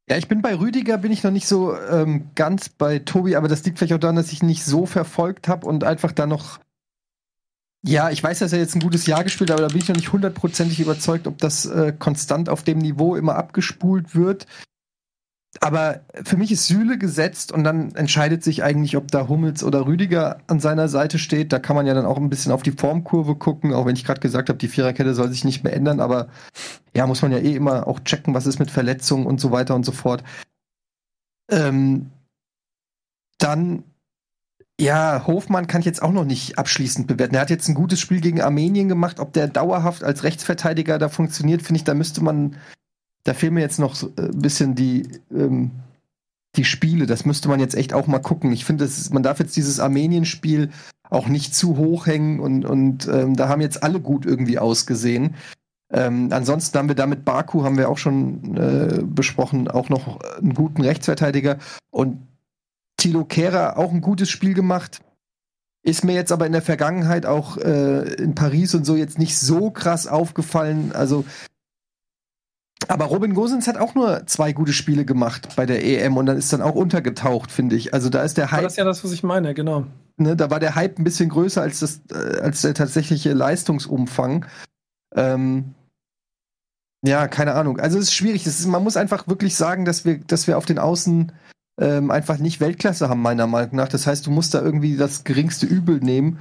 Ja, 0.09 0.17
ich 0.17 0.27
bin 0.27 0.41
bei 0.41 0.55
Rüdiger, 0.55 0.97
bin 0.97 1.11
ich 1.11 1.23
noch 1.23 1.31
nicht 1.31 1.47
so 1.47 1.75
ähm, 1.75 2.29
ganz 2.35 2.69
bei 2.69 2.99
Tobi, 2.99 3.35
aber 3.35 3.47
das 3.47 3.63
liegt 3.63 3.79
vielleicht 3.79 3.93
auch 3.93 3.99
daran, 3.99 4.17
dass 4.17 4.33
ich 4.33 4.43
nicht 4.43 4.65
so 4.65 4.85
verfolgt 4.85 5.47
habe 5.47 5.65
und 5.65 5.83
einfach 5.83 6.11
da 6.11 6.25
noch. 6.25 6.59
Ja, 7.85 8.09
ich 8.09 8.23
weiß, 8.23 8.39
dass 8.39 8.53
er 8.53 8.59
jetzt 8.59 8.75
ein 8.75 8.81
gutes 8.81 9.05
Jahr 9.05 9.23
gespielt 9.23 9.49
hat, 9.49 9.59
aber 9.59 9.67
da 9.67 9.73
bin 9.73 9.81
ich 9.81 9.89
noch 9.89 9.95
nicht 9.95 10.13
hundertprozentig 10.13 10.79
überzeugt, 10.79 11.27
ob 11.27 11.37
das 11.37 11.65
äh, 11.65 11.93
konstant 11.97 12.47
auf 12.47 12.63
dem 12.63 12.77
Niveau 12.77 13.15
immer 13.15 13.35
abgespult 13.35 14.15
wird 14.15 14.47
aber 15.61 16.01
für 16.23 16.37
mich 16.37 16.51
ist 16.51 16.67
Sühle 16.67 16.97
gesetzt 16.97 17.51
und 17.51 17.63
dann 17.63 17.93
entscheidet 17.95 18.43
sich 18.43 18.63
eigentlich, 18.63 18.97
ob 18.97 19.11
da 19.11 19.27
Hummels 19.27 19.63
oder 19.63 19.85
Rüdiger 19.85 20.39
an 20.47 20.59
seiner 20.59 20.87
Seite 20.87 21.19
steht. 21.19 21.53
Da 21.53 21.59
kann 21.59 21.75
man 21.75 21.85
ja 21.85 21.93
dann 21.93 22.05
auch 22.05 22.17
ein 22.17 22.29
bisschen 22.29 22.51
auf 22.51 22.63
die 22.63 22.71
Formkurve 22.71 23.35
gucken, 23.35 23.73
auch 23.73 23.85
wenn 23.85 23.95
ich 23.95 24.05
gerade 24.05 24.19
gesagt 24.19 24.49
habe, 24.49 24.57
die 24.57 24.67
Viererkette 24.67 25.13
soll 25.13 25.29
sich 25.29 25.43
nicht 25.43 25.63
mehr 25.63 25.73
ändern, 25.73 25.99
aber 25.99 26.27
ja, 26.95 27.05
muss 27.07 27.21
man 27.21 27.31
ja 27.31 27.37
eh 27.37 27.55
immer 27.55 27.87
auch 27.87 27.99
checken, 27.99 28.33
was 28.33 28.47
ist 28.47 28.59
mit 28.59 28.71
Verletzungen 28.71 29.25
und 29.25 29.39
so 29.39 29.51
weiter 29.51 29.75
und 29.75 29.85
so 29.85 29.91
fort. 29.91 30.23
Ähm, 31.51 32.09
dann 33.37 33.83
ja, 34.79 35.25
Hofmann 35.27 35.67
kann 35.67 35.81
ich 35.81 35.85
jetzt 35.85 36.01
auch 36.01 36.11
noch 36.11 36.25
nicht 36.25 36.57
abschließend 36.57 37.07
bewerten. 37.07 37.35
Er 37.35 37.41
hat 37.41 37.49
jetzt 37.49 37.67
ein 37.67 37.75
gutes 37.75 37.99
Spiel 37.99 38.21
gegen 38.21 38.41
Armenien 38.41 38.89
gemacht. 38.89 39.19
Ob 39.19 39.33
der 39.33 39.47
dauerhaft 39.47 40.03
als 40.03 40.23
Rechtsverteidiger 40.23 40.97
da 40.97 41.09
funktioniert, 41.09 41.61
finde 41.61 41.77
ich, 41.77 41.83
da 41.83 41.93
müsste 41.93 42.23
man 42.23 42.55
da 43.23 43.33
fehlen 43.33 43.53
mir 43.53 43.61
jetzt 43.61 43.79
noch 43.79 43.95
so 43.95 44.11
ein 44.17 44.25
äh, 44.25 44.31
bisschen 44.33 44.75
die, 44.75 45.07
ähm, 45.33 45.71
die 46.55 46.65
Spiele. 46.65 47.05
Das 47.05 47.25
müsste 47.25 47.47
man 47.47 47.59
jetzt 47.59 47.75
echt 47.75 47.93
auch 47.93 48.07
mal 48.07 48.19
gucken. 48.19 48.51
Ich 48.51 48.65
finde, 48.65 48.89
man 49.11 49.23
darf 49.23 49.39
jetzt 49.39 49.55
dieses 49.55 49.79
Armenien-Spiel 49.79 50.69
auch 51.09 51.27
nicht 51.27 51.55
zu 51.55 51.77
hoch 51.77 52.05
hängen 52.05 52.39
und, 52.39 52.65
und 52.65 53.07
ähm, 53.07 53.35
da 53.35 53.47
haben 53.47 53.61
jetzt 53.61 53.83
alle 53.83 53.99
gut 53.99 54.25
irgendwie 54.25 54.59
ausgesehen. 54.59 55.35
Ähm, 55.91 56.29
ansonsten 56.31 56.77
haben 56.77 56.87
wir 56.87 56.95
da 56.95 57.05
mit 57.05 57.23
Baku, 57.23 57.63
haben 57.63 57.77
wir 57.77 57.89
auch 57.89 57.99
schon 57.99 58.57
äh, 58.57 59.03
besprochen, 59.03 59.67
auch 59.67 59.89
noch 59.89 60.19
einen 60.37 60.55
guten 60.55 60.81
Rechtsverteidiger 60.81 61.59
und 61.91 62.17
Thilo 63.03 63.25
Kehrer 63.25 63.77
auch 63.77 63.91
ein 63.91 63.99
gutes 63.99 64.29
Spiel 64.29 64.53
gemacht. 64.53 65.01
Ist 65.85 66.05
mir 66.05 66.13
jetzt 66.13 66.31
aber 66.31 66.45
in 66.45 66.53
der 66.53 66.61
Vergangenheit 66.61 67.25
auch 67.25 67.57
äh, 67.57 68.13
in 68.13 68.33
Paris 68.33 68.73
und 68.73 68.85
so 68.85 68.95
jetzt 68.95 69.19
nicht 69.19 69.37
so 69.37 69.71
krass 69.71 70.07
aufgefallen. 70.07 70.93
Also 70.93 71.25
aber 72.87 73.05
Robin 73.05 73.33
Gosens 73.33 73.67
hat 73.67 73.77
auch 73.77 73.93
nur 73.93 74.25
zwei 74.25 74.53
gute 74.53 74.71
Spiele 74.71 75.03
gemacht 75.03 75.49
bei 75.55 75.65
der 75.65 75.85
EM 75.85 76.15
und 76.15 76.25
dann 76.25 76.37
ist 76.37 76.51
dann 76.53 76.61
auch 76.61 76.75
untergetaucht, 76.75 77.51
finde 77.51 77.75
ich. 77.75 77.93
Also 77.93 78.09
da 78.09 78.23
ist 78.23 78.37
der 78.37 78.51
Hype. 78.51 78.63
Das 78.63 78.73
ist 78.73 78.77
ja 78.77 78.85
das, 78.85 79.03
was 79.03 79.11
ich 79.11 79.23
meine, 79.23 79.53
genau. 79.53 79.85
Ne, 80.15 80.35
da 80.35 80.49
war 80.49 80.59
der 80.59 80.75
Hype 80.75 80.99
ein 80.99 81.03
bisschen 81.03 81.29
größer 81.29 81.61
als, 81.61 81.79
das, 81.79 82.01
äh, 82.11 82.39
als 82.39 82.61
der 82.61 82.73
tatsächliche 82.73 83.33
Leistungsumfang. 83.33 84.45
Ähm, 85.15 85.73
ja, 87.05 87.27
keine 87.27 87.53
Ahnung. 87.55 87.79
Also 87.79 87.97
es 87.97 88.05
ist 88.05 88.13
schwierig. 88.13 88.45
Ist, 88.45 88.65
man 88.65 88.83
muss 88.83 88.95
einfach 88.95 89.27
wirklich 89.27 89.55
sagen, 89.55 89.83
dass 89.83 90.05
wir, 90.05 90.19
dass 90.19 90.47
wir 90.47 90.57
auf 90.57 90.65
den 90.65 90.79
Außen 90.79 91.31
ähm, 91.79 92.11
einfach 92.11 92.37
nicht 92.37 92.59
Weltklasse 92.59 93.09
haben, 93.09 93.21
meiner 93.21 93.47
Meinung 93.47 93.75
nach. 93.75 93.87
Das 93.87 94.07
heißt, 94.07 94.25
du 94.27 94.31
musst 94.31 94.53
da 94.53 94.61
irgendwie 94.61 94.97
das 94.97 95.23
geringste 95.23 95.65
Übel 95.65 95.99
nehmen. 95.99 96.39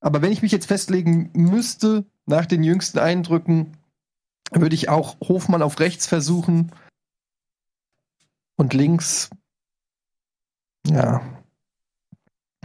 Aber 0.00 0.22
wenn 0.22 0.32
ich 0.32 0.42
mich 0.42 0.52
jetzt 0.52 0.66
festlegen 0.66 1.30
müsste, 1.34 2.04
nach 2.26 2.46
den 2.46 2.62
jüngsten 2.62 2.98
Eindrücken, 2.98 3.76
würde 4.52 4.74
ich 4.74 4.88
auch 4.88 5.16
Hofmann 5.20 5.62
auf 5.62 5.78
rechts 5.80 6.06
versuchen 6.06 6.72
und 8.56 8.74
links. 8.74 9.30
Ja. 10.86 11.22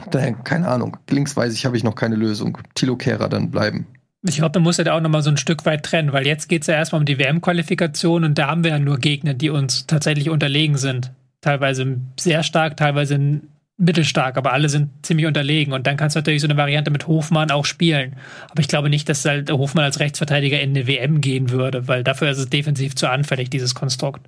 Da, 0.10 0.32
keine 0.32 0.68
Ahnung. 0.68 0.98
Links 1.10 1.36
weiß 1.36 1.54
ich, 1.54 1.66
habe 1.66 1.78
ich 1.78 1.84
noch 1.84 1.96
keine 1.96 2.16
Lösung. 2.16 2.58
Tilo 2.74 2.96
Kehrer 2.96 3.30
dann 3.30 3.52
bleiben. 3.52 3.88
Ich 4.28 4.38
glaube, 4.38 4.60
man 4.60 4.64
muss 4.64 4.78
ja 4.78 4.84
da 4.84 4.98
auch 4.98 5.02
nochmal 5.02 5.22
so 5.22 5.30
ein 5.30 5.38
Stück 5.38 5.66
weit 5.66 5.84
trennen, 5.84 6.12
weil 6.12 6.26
jetzt 6.26 6.50
geht 6.50 6.62
es 6.62 6.68
ja 6.68 6.74
erstmal 6.74 7.02
um 7.02 7.06
die 7.06 7.20
WM-Qualifikation 7.20 8.24
und 8.24 8.38
da 8.38 8.48
haben 8.48 8.64
wir 8.64 8.72
ja 8.72 8.80
nur 8.80 8.98
Gegner, 8.98 9.36
die 9.36 9.52
uns 9.52 9.86
tatsächlich 9.86 10.30
unterlegen 10.30 10.78
sind. 10.78 11.12
Teilweise 11.46 12.02
sehr 12.20 12.42
stark, 12.42 12.76
teilweise 12.76 13.40
mittelstark, 13.78 14.36
aber 14.36 14.52
alle 14.52 14.68
sind 14.68 14.90
ziemlich 15.06 15.28
unterlegen. 15.28 15.74
Und 15.74 15.86
dann 15.86 15.96
kannst 15.96 16.16
du 16.16 16.18
natürlich 16.18 16.42
so 16.42 16.48
eine 16.48 16.58
Variante 16.58 16.90
mit 16.90 17.06
Hofmann 17.06 17.52
auch 17.52 17.66
spielen. 17.66 18.16
Aber 18.50 18.62
ich 18.62 18.68
glaube 18.68 18.90
nicht, 18.90 19.08
dass 19.10 19.24
halt 19.26 19.52
Hofmann 19.52 19.84
als 19.84 20.00
Rechtsverteidiger 20.00 20.60
in 20.60 20.72
eine 20.72 20.88
WM 20.88 21.22
gehen 21.22 21.52
würde, 21.52 21.88
weil 21.88 22.04
dafür 22.04 22.32
ist 22.32 22.40
es 22.40 22.50
defensiv 22.50 22.96
zu 22.96 23.08
anfällig, 23.08 23.52
dieses 23.52 23.76
Konstrukt. 23.76 24.28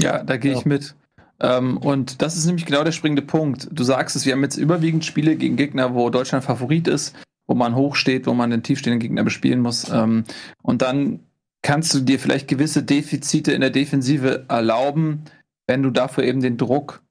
Ja, 0.00 0.24
da 0.24 0.36
gehe 0.38 0.54
ja. 0.54 0.58
ich 0.58 0.64
mit. 0.64 0.96
Ähm, 1.38 1.76
und 1.76 2.20
das 2.20 2.36
ist 2.36 2.46
nämlich 2.46 2.66
genau 2.66 2.82
der 2.82 2.90
springende 2.90 3.22
Punkt. 3.22 3.68
Du 3.70 3.84
sagst 3.84 4.16
es, 4.16 4.26
wir 4.26 4.32
haben 4.32 4.42
jetzt 4.42 4.56
überwiegend 4.56 5.04
Spiele 5.04 5.36
gegen 5.36 5.54
Gegner, 5.54 5.94
wo 5.94 6.10
Deutschland 6.10 6.42
Favorit 6.42 6.88
ist, 6.88 7.14
wo 7.46 7.54
man 7.54 7.76
hoch 7.76 7.94
steht, 7.94 8.26
wo 8.26 8.34
man 8.34 8.50
den 8.50 8.64
tiefstehenden 8.64 8.98
Gegner 8.98 9.22
bespielen 9.22 9.60
muss. 9.60 9.88
Ähm, 9.88 10.24
und 10.62 10.82
dann 10.82 11.20
kannst 11.62 11.94
du 11.94 12.00
dir 12.00 12.18
vielleicht 12.18 12.48
gewisse 12.48 12.82
Defizite 12.82 13.52
in 13.52 13.60
der 13.60 13.70
Defensive 13.70 14.46
erlauben, 14.48 15.24
wenn 15.66 15.82
du 15.82 15.90
dafür 15.90 16.24
eben 16.24 16.40
den 16.40 16.58
Druck 16.58 17.02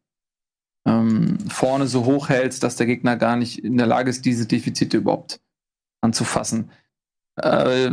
ähm, 0.86 1.38
vorne 1.50 1.88
so 1.88 2.06
hoch 2.06 2.30
hältst, 2.30 2.64
dass 2.64 2.76
der 2.76 2.88
Gegner 2.88 3.16
gar 3.16 3.38
nicht 3.38 3.64
in 3.64 3.78
der 3.78 3.88
Lage 3.88 4.10
ist, 4.10 4.26
diese 4.26 4.46
Defizite 4.46 4.98
überhaupt 4.98 5.40
anzufassen. 6.02 6.72
Äh, 7.38 7.92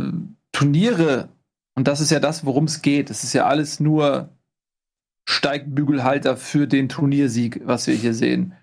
Turniere, 0.51 1.29
und 1.75 1.87
das 1.87 2.01
ist 2.01 2.11
ja 2.11 2.19
das, 2.19 2.45
worum 2.45 2.65
es 2.65 2.81
geht, 2.81 3.09
es 3.09 3.23
ist 3.23 3.33
ja 3.33 3.45
alles 3.45 3.79
nur 3.79 4.29
Steigbügelhalter 5.29 6.35
für 6.37 6.67
den 6.67 6.89
Turniersieg, 6.89 7.61
was 7.65 7.87
wir 7.87 7.93
hier 7.93 8.13
sehen. 8.13 8.53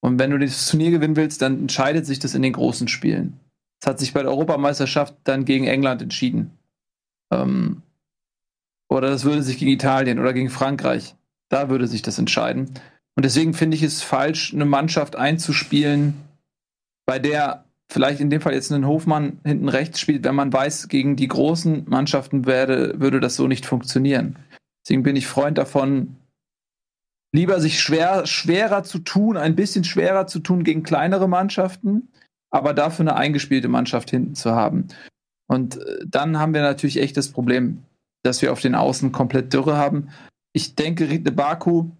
Und 0.00 0.18
wenn 0.18 0.30
du 0.30 0.38
das 0.38 0.68
Turnier 0.68 0.90
gewinnen 0.90 1.16
willst, 1.16 1.42
dann 1.42 1.58
entscheidet 1.58 2.06
sich 2.06 2.18
das 2.18 2.34
in 2.34 2.42
den 2.42 2.52
großen 2.52 2.88
Spielen. 2.88 3.40
Es 3.80 3.88
hat 3.88 3.98
sich 3.98 4.12
bei 4.12 4.22
der 4.22 4.30
Europameisterschaft 4.30 5.16
dann 5.24 5.44
gegen 5.44 5.66
England 5.66 6.00
entschieden. 6.02 6.56
Ähm, 7.32 7.82
oder 8.88 9.08
das 9.08 9.24
würde 9.24 9.42
sich 9.42 9.58
gegen 9.58 9.70
Italien 9.70 10.18
oder 10.18 10.32
gegen 10.32 10.50
Frankreich. 10.50 11.14
Da 11.48 11.68
würde 11.68 11.86
sich 11.86 12.02
das 12.02 12.18
entscheiden. 12.18 12.74
Und 13.14 13.24
deswegen 13.24 13.54
finde 13.54 13.76
ich 13.76 13.82
es 13.82 14.02
falsch, 14.02 14.52
eine 14.52 14.64
Mannschaft 14.64 15.16
einzuspielen, 15.16 16.14
bei 17.06 17.18
der 17.18 17.64
vielleicht 17.90 18.20
in 18.20 18.30
dem 18.30 18.40
Fall 18.40 18.54
jetzt 18.54 18.72
ein 18.72 18.86
Hofmann 18.86 19.38
hinten 19.44 19.68
rechts 19.68 20.00
spielt, 20.00 20.24
wenn 20.24 20.34
man 20.34 20.52
weiß, 20.52 20.88
gegen 20.88 21.16
die 21.16 21.28
großen 21.28 21.84
Mannschaften 21.88 22.46
werde, 22.46 22.98
würde 23.00 23.20
das 23.20 23.36
so 23.36 23.46
nicht 23.48 23.66
funktionieren. 23.66 24.38
Deswegen 24.82 25.02
bin 25.02 25.16
ich 25.16 25.26
Freund 25.26 25.58
davon, 25.58 26.16
lieber 27.34 27.60
sich 27.60 27.80
schwer, 27.80 28.26
schwerer 28.26 28.82
zu 28.82 28.98
tun, 28.98 29.36
ein 29.36 29.56
bisschen 29.56 29.84
schwerer 29.84 30.26
zu 30.26 30.38
tun 30.38 30.64
gegen 30.64 30.82
kleinere 30.82 31.28
Mannschaften, 31.28 32.08
aber 32.50 32.72
dafür 32.74 33.04
eine 33.04 33.16
eingespielte 33.16 33.68
Mannschaft 33.68 34.10
hinten 34.10 34.34
zu 34.34 34.52
haben. 34.52 34.88
Und 35.52 35.76
äh, 35.76 35.98
dann 36.06 36.38
haben 36.38 36.54
wir 36.54 36.62
natürlich 36.62 36.98
echt 36.98 37.16
das 37.16 37.28
Problem, 37.28 37.82
dass 38.22 38.40
wir 38.40 38.52
auf 38.52 38.60
den 38.60 38.74
Außen 38.74 39.12
komplett 39.12 39.52
Dürre 39.52 39.76
haben. 39.76 40.08
Ich 40.54 40.76
denke, 40.76 41.10
Riedle 41.10 41.32
Baku 41.32 41.90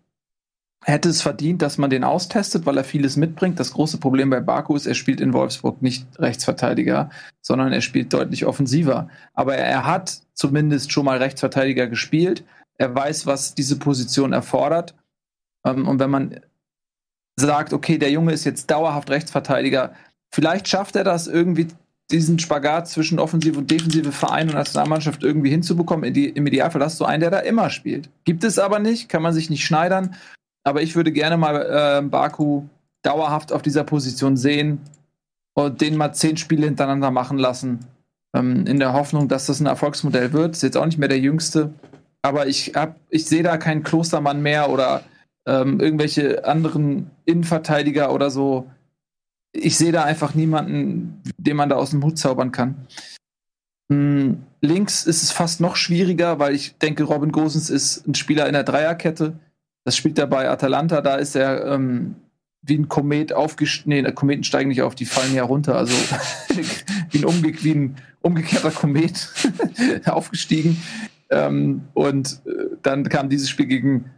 hätte 0.85 1.11
es 1.11 1.21
verdient, 1.21 1.61
dass 1.61 1.77
man 1.77 1.91
den 1.91 2.03
austestet, 2.03 2.65
weil 2.65 2.79
er 2.79 2.85
vieles 2.85 3.17
mitbringt. 3.17 3.61
Das 3.61 3.75
große 3.75 3.99
Problem 3.99 4.31
bei 4.31 4.41
Baku 4.41 4.75
ist, 4.75 4.87
er 4.87 4.95
spielt 4.95 5.21
in 5.21 5.35
Wolfsburg 5.35 5.83
nicht 5.83 6.07
Rechtsverteidiger, 6.19 7.11
sondern 7.43 7.73
er 7.73 7.83
spielt 7.83 8.13
deutlich 8.13 8.47
offensiver. 8.47 9.09
Aber 9.35 9.55
er 9.55 9.87
hat 9.87 10.23
zumindest 10.33 10.91
schon 10.91 11.05
mal 11.05 11.19
Rechtsverteidiger 11.19 11.89
gespielt. 11.89 12.45
Er 12.79 12.95
weiß, 12.95 13.27
was 13.27 13.55
diese 13.55 13.79
Position 13.79 14.33
erfordert. 14.33 14.95
Ähm, 15.67 15.87
und 15.87 15.99
wenn 15.99 16.11
man 16.11 16.41
sagt, 17.37 17.75
okay, 17.75 17.99
der 17.99 18.11
Junge 18.11 18.33
ist 18.33 18.45
jetzt 18.45 18.71
dauerhaft 18.71 19.11
Rechtsverteidiger, 19.11 19.95
vielleicht 20.35 20.69
schafft 20.69 20.97
er 20.97 21.05
das 21.05 21.27
irgendwie 21.27 21.69
diesen 22.13 22.39
Spagat 22.39 22.89
zwischen 22.89 23.19
Offensive 23.19 23.59
und 23.59 23.71
Defensive 23.71 24.13
Verein 24.13 24.49
und 24.49 24.55
Nationalmannschaft 24.55 25.23
irgendwie 25.23 25.51
hinzubekommen. 25.51 26.15
Im 26.15 26.47
Idealfall 26.47 26.83
hast 26.83 27.01
du 27.01 27.05
einen, 27.05 27.21
der 27.21 27.31
da 27.31 27.39
immer 27.39 27.71
spielt. 27.71 28.11
Gibt 28.25 28.45
es 28.45 28.59
aber 28.59 28.79
nicht, 28.79 29.09
kann 29.09 29.23
man 29.23 29.33
sich 29.33 29.51
nicht 29.51 29.65
schneidern. 29.65 30.15
Aber 30.65 30.83
ich 30.83 30.95
würde 30.95 31.13
gerne 31.13 31.37
mal 31.37 31.57
äh, 31.57 32.07
Baku 32.07 32.65
dauerhaft 33.03 33.53
auf 33.53 33.63
dieser 33.63 33.85
Position 33.85 34.37
sehen 34.37 34.81
und 35.55 35.81
den 35.81 35.97
mal 35.97 36.13
zehn 36.13 36.37
Spiele 36.37 36.67
hintereinander 36.67 37.11
machen 37.11 37.39
lassen. 37.39 37.81
Ähm, 38.35 38.67
in 38.67 38.79
der 38.79 38.93
Hoffnung, 38.93 39.29
dass 39.29 39.47
das 39.47 39.61
ein 39.61 39.67
Erfolgsmodell 39.67 40.33
wird. 40.33 40.53
Ist 40.53 40.63
jetzt 40.63 40.77
auch 40.77 40.87
nicht 40.87 40.99
mehr 40.99 41.09
der 41.09 41.19
jüngste. 41.19 41.73
Aber 42.23 42.47
ich, 42.47 42.73
ich 43.11 43.27
sehe 43.27 43.43
da 43.43 43.57
keinen 43.57 43.83
Klostermann 43.83 44.43
mehr 44.43 44.71
oder 44.71 45.03
ähm, 45.47 45.81
irgendwelche 45.81 46.45
anderen 46.45 47.11
Innenverteidiger 47.25 48.13
oder 48.13 48.31
so. 48.31 48.71
Ich 49.53 49.77
sehe 49.77 49.93
da 49.93 50.05
einfach 50.05 50.35
niemanden, 50.35 51.23
den 51.37 51.57
man 51.57 51.69
da 51.69 51.77
aus 51.77 51.91
dem 51.91 52.03
Hut 52.03 52.19
zaubern 52.19 52.53
kann. 52.53 52.87
Hm, 53.91 54.43
links 54.61 55.05
ist 55.05 55.23
es 55.23 55.31
fast 55.31 55.61
noch 55.61 55.77
schwieriger, 55.77 56.39
weil 56.39 56.55
ich 56.55 56.77
denke, 56.79 57.05
Robin 57.05 57.33
Gosens 57.33 57.71
ist 57.71 58.07
ein 58.07 58.15
Spieler 58.15 58.47
in 58.47 58.55
der 58.55 58.65
Dreierkette 58.65 59.39
das 59.85 59.97
spielt 59.97 60.19
er 60.19 60.27
bei 60.27 60.49
Atalanta, 60.49 61.01
da 61.01 61.17
ist 61.17 61.35
er 61.35 61.67
ähm, 61.67 62.15
wie 62.63 62.79
ein 62.79 62.89
Komet 62.89 63.33
aufgestiegen. 63.33 63.91
Nee, 63.91 64.13
Kometen 64.13 64.45
steigen 64.45 64.69
nicht 64.69 64.83
auf, 64.83 64.95
die 64.95 65.07
fallen 65.07 65.35
ja 65.35 65.43
runter. 65.43 65.77
Also 65.77 65.95
wie, 67.11 67.19
ein 67.19 67.25
umge 67.25 67.53
wie 67.63 67.73
ein 67.73 67.97
umgekehrter 68.21 68.71
Komet 68.71 69.29
aufgestiegen. 70.07 70.81
Ähm, 71.31 71.83
und 71.95 72.41
äh, 72.47 72.77
dann 72.83 73.09
kam 73.09 73.29
dieses 73.29 73.51
Spiel 73.51 73.67
gegen 73.67 74.11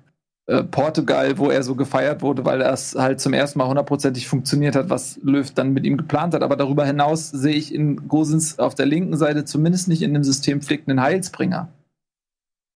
Portugal, 0.47 1.39
wo 1.39 1.51
er 1.51 1.63
so 1.63 1.75
gefeiert 1.75 2.21
wurde, 2.21 2.45
weil 2.45 2.61
es 2.61 2.95
halt 2.95 3.19
zum 3.19 3.33
ersten 3.33 3.59
Mal 3.59 3.69
hundertprozentig 3.69 4.29
funktioniert 4.29 4.77
hat, 4.77 4.91
was 4.91 5.19
Löw 5.23 5.51
dann 5.51 5.73
mit 5.73 5.87
ihm 5.87 5.97
geplant 5.97 6.35
hat. 6.35 6.43
Aber 6.43 6.57
darüber 6.57 6.85
hinaus 6.85 7.31
sehe 7.31 7.55
ich 7.55 7.75
in 7.75 8.09
Gosens 8.09 8.59
auf 8.59 8.75
der 8.75 8.85
linken 8.85 9.17
Seite 9.17 9.47
zumindest 9.47 9.89
nicht 9.89 10.03
in 10.03 10.13
dem 10.13 10.23
System 10.23 10.61
flickenden 10.61 11.01
Heilsbringer. 11.01 11.69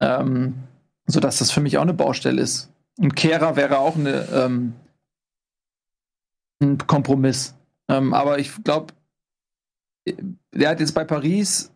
Ähm, 0.01 0.55
sodass 1.07 1.39
das 1.39 1.51
für 1.51 1.61
mich 1.61 1.77
auch 1.77 1.83
eine 1.83 1.95
Baustelle 1.95 2.41
ist. 2.41 2.71
Und 2.99 3.15
Kehrer 3.15 3.57
wäre 3.57 3.79
auch 3.79 3.97
eine, 3.97 4.27
ähm, 4.33 4.73
ein 6.63 6.79
Kompromiss. 6.79 7.55
Ähm, 7.89 8.15
aber 8.15 8.39
ich 8.39 8.65
glaube, 8.65 8.95
der 10.55 10.71
hat 10.71 10.81
jetzt 10.81 10.95
bei 10.95 11.05
Paris 11.05 11.71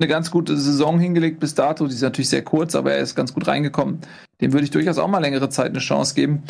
eine 0.00 0.08
ganz 0.08 0.30
gute 0.30 0.56
Saison 0.56 0.98
hingelegt 0.98 1.40
bis 1.40 1.54
dato. 1.54 1.86
Die 1.86 1.94
ist 1.94 2.02
natürlich 2.02 2.28
sehr 2.28 2.42
kurz, 2.42 2.74
aber 2.74 2.92
er 2.92 2.98
ist 2.98 3.14
ganz 3.14 3.32
gut 3.32 3.46
reingekommen. 3.46 4.00
Dem 4.40 4.52
würde 4.52 4.64
ich 4.64 4.70
durchaus 4.70 4.98
auch 4.98 5.08
mal 5.08 5.20
längere 5.20 5.48
Zeit 5.48 5.70
eine 5.70 5.78
Chance 5.78 6.14
geben. 6.14 6.42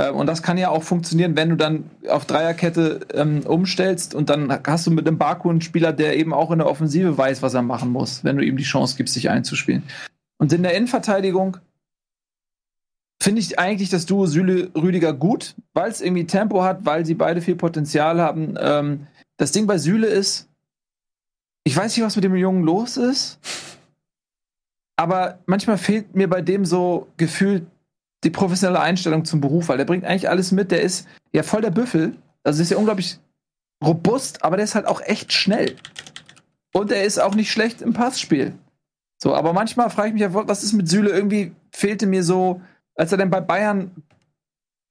Ähm, 0.00 0.14
und 0.14 0.26
das 0.26 0.42
kann 0.42 0.58
ja 0.58 0.70
auch 0.70 0.82
funktionieren, 0.82 1.36
wenn 1.36 1.50
du 1.50 1.56
dann 1.56 1.90
auf 2.08 2.24
Dreierkette 2.24 3.00
ähm, 3.14 3.40
umstellst 3.40 4.14
und 4.14 4.30
dann 4.30 4.60
hast 4.66 4.86
du 4.86 4.90
mit 4.90 5.06
einem 5.06 5.18
Baku 5.18 5.50
einen 5.50 5.60
Spieler, 5.60 5.92
der 5.92 6.16
eben 6.16 6.32
auch 6.32 6.50
in 6.50 6.58
der 6.58 6.68
Offensive 6.68 7.16
weiß, 7.16 7.42
was 7.42 7.54
er 7.54 7.62
machen 7.62 7.90
muss, 7.90 8.24
wenn 8.24 8.36
du 8.36 8.44
ihm 8.44 8.56
die 8.56 8.64
Chance 8.64 8.96
gibst, 8.96 9.14
sich 9.14 9.30
einzuspielen. 9.30 9.82
Und 10.38 10.52
in 10.52 10.62
der 10.62 10.74
Innenverteidigung 10.74 11.58
finde 13.22 13.40
ich 13.40 13.58
eigentlich 13.58 13.90
das 13.90 14.06
Duo 14.06 14.26
Süle 14.26 14.70
Rüdiger 14.74 15.12
gut, 15.12 15.54
weil 15.74 15.90
es 15.90 16.00
irgendwie 16.00 16.26
Tempo 16.26 16.62
hat, 16.62 16.86
weil 16.86 17.04
sie 17.04 17.14
beide 17.14 17.42
viel 17.42 17.56
Potenzial 17.56 18.20
haben. 18.20 18.54
Ähm, 18.58 19.06
das 19.36 19.52
Ding 19.52 19.66
bei 19.66 19.76
Süle 19.76 20.06
ist, 20.06 20.49
ich 21.64 21.76
weiß 21.76 21.96
nicht, 21.96 22.04
was 22.04 22.16
mit 22.16 22.24
dem 22.24 22.34
Jungen 22.34 22.64
los 22.64 22.96
ist, 22.96 23.38
aber 24.96 25.38
manchmal 25.46 25.78
fehlt 25.78 26.14
mir 26.14 26.28
bei 26.28 26.42
dem 26.42 26.64
so 26.64 27.08
gefühlt 27.16 27.66
die 28.22 28.30
professionelle 28.30 28.80
Einstellung 28.80 29.24
zum 29.24 29.40
Beruf, 29.40 29.68
weil 29.68 29.78
der 29.78 29.86
bringt 29.86 30.04
eigentlich 30.04 30.28
alles 30.28 30.52
mit. 30.52 30.70
Der 30.70 30.82
ist 30.82 31.08
ja 31.32 31.42
voll 31.42 31.62
der 31.62 31.70
Büffel. 31.70 32.16
Also 32.44 32.62
ist 32.62 32.70
ja 32.70 32.76
unglaublich 32.76 33.18
robust, 33.82 34.44
aber 34.44 34.56
der 34.56 34.64
ist 34.64 34.74
halt 34.74 34.86
auch 34.86 35.00
echt 35.00 35.32
schnell. 35.32 35.76
Und 36.72 36.92
er 36.92 37.04
ist 37.04 37.18
auch 37.18 37.34
nicht 37.34 37.50
schlecht 37.50 37.80
im 37.82 37.94
Passspiel. 37.94 38.52
So, 39.22 39.34
aber 39.34 39.52
manchmal 39.52 39.90
frage 39.90 40.08
ich 40.08 40.14
mich 40.14 40.22
ja, 40.22 40.34
was 40.34 40.62
ist 40.62 40.72
mit 40.72 40.88
Süle? 40.88 41.10
Irgendwie 41.10 41.52
fehlte 41.72 42.06
mir 42.06 42.22
so, 42.22 42.60
als 42.94 43.12
er 43.12 43.18
dann 43.18 43.30
bei 43.30 43.40
Bayern 43.40 43.90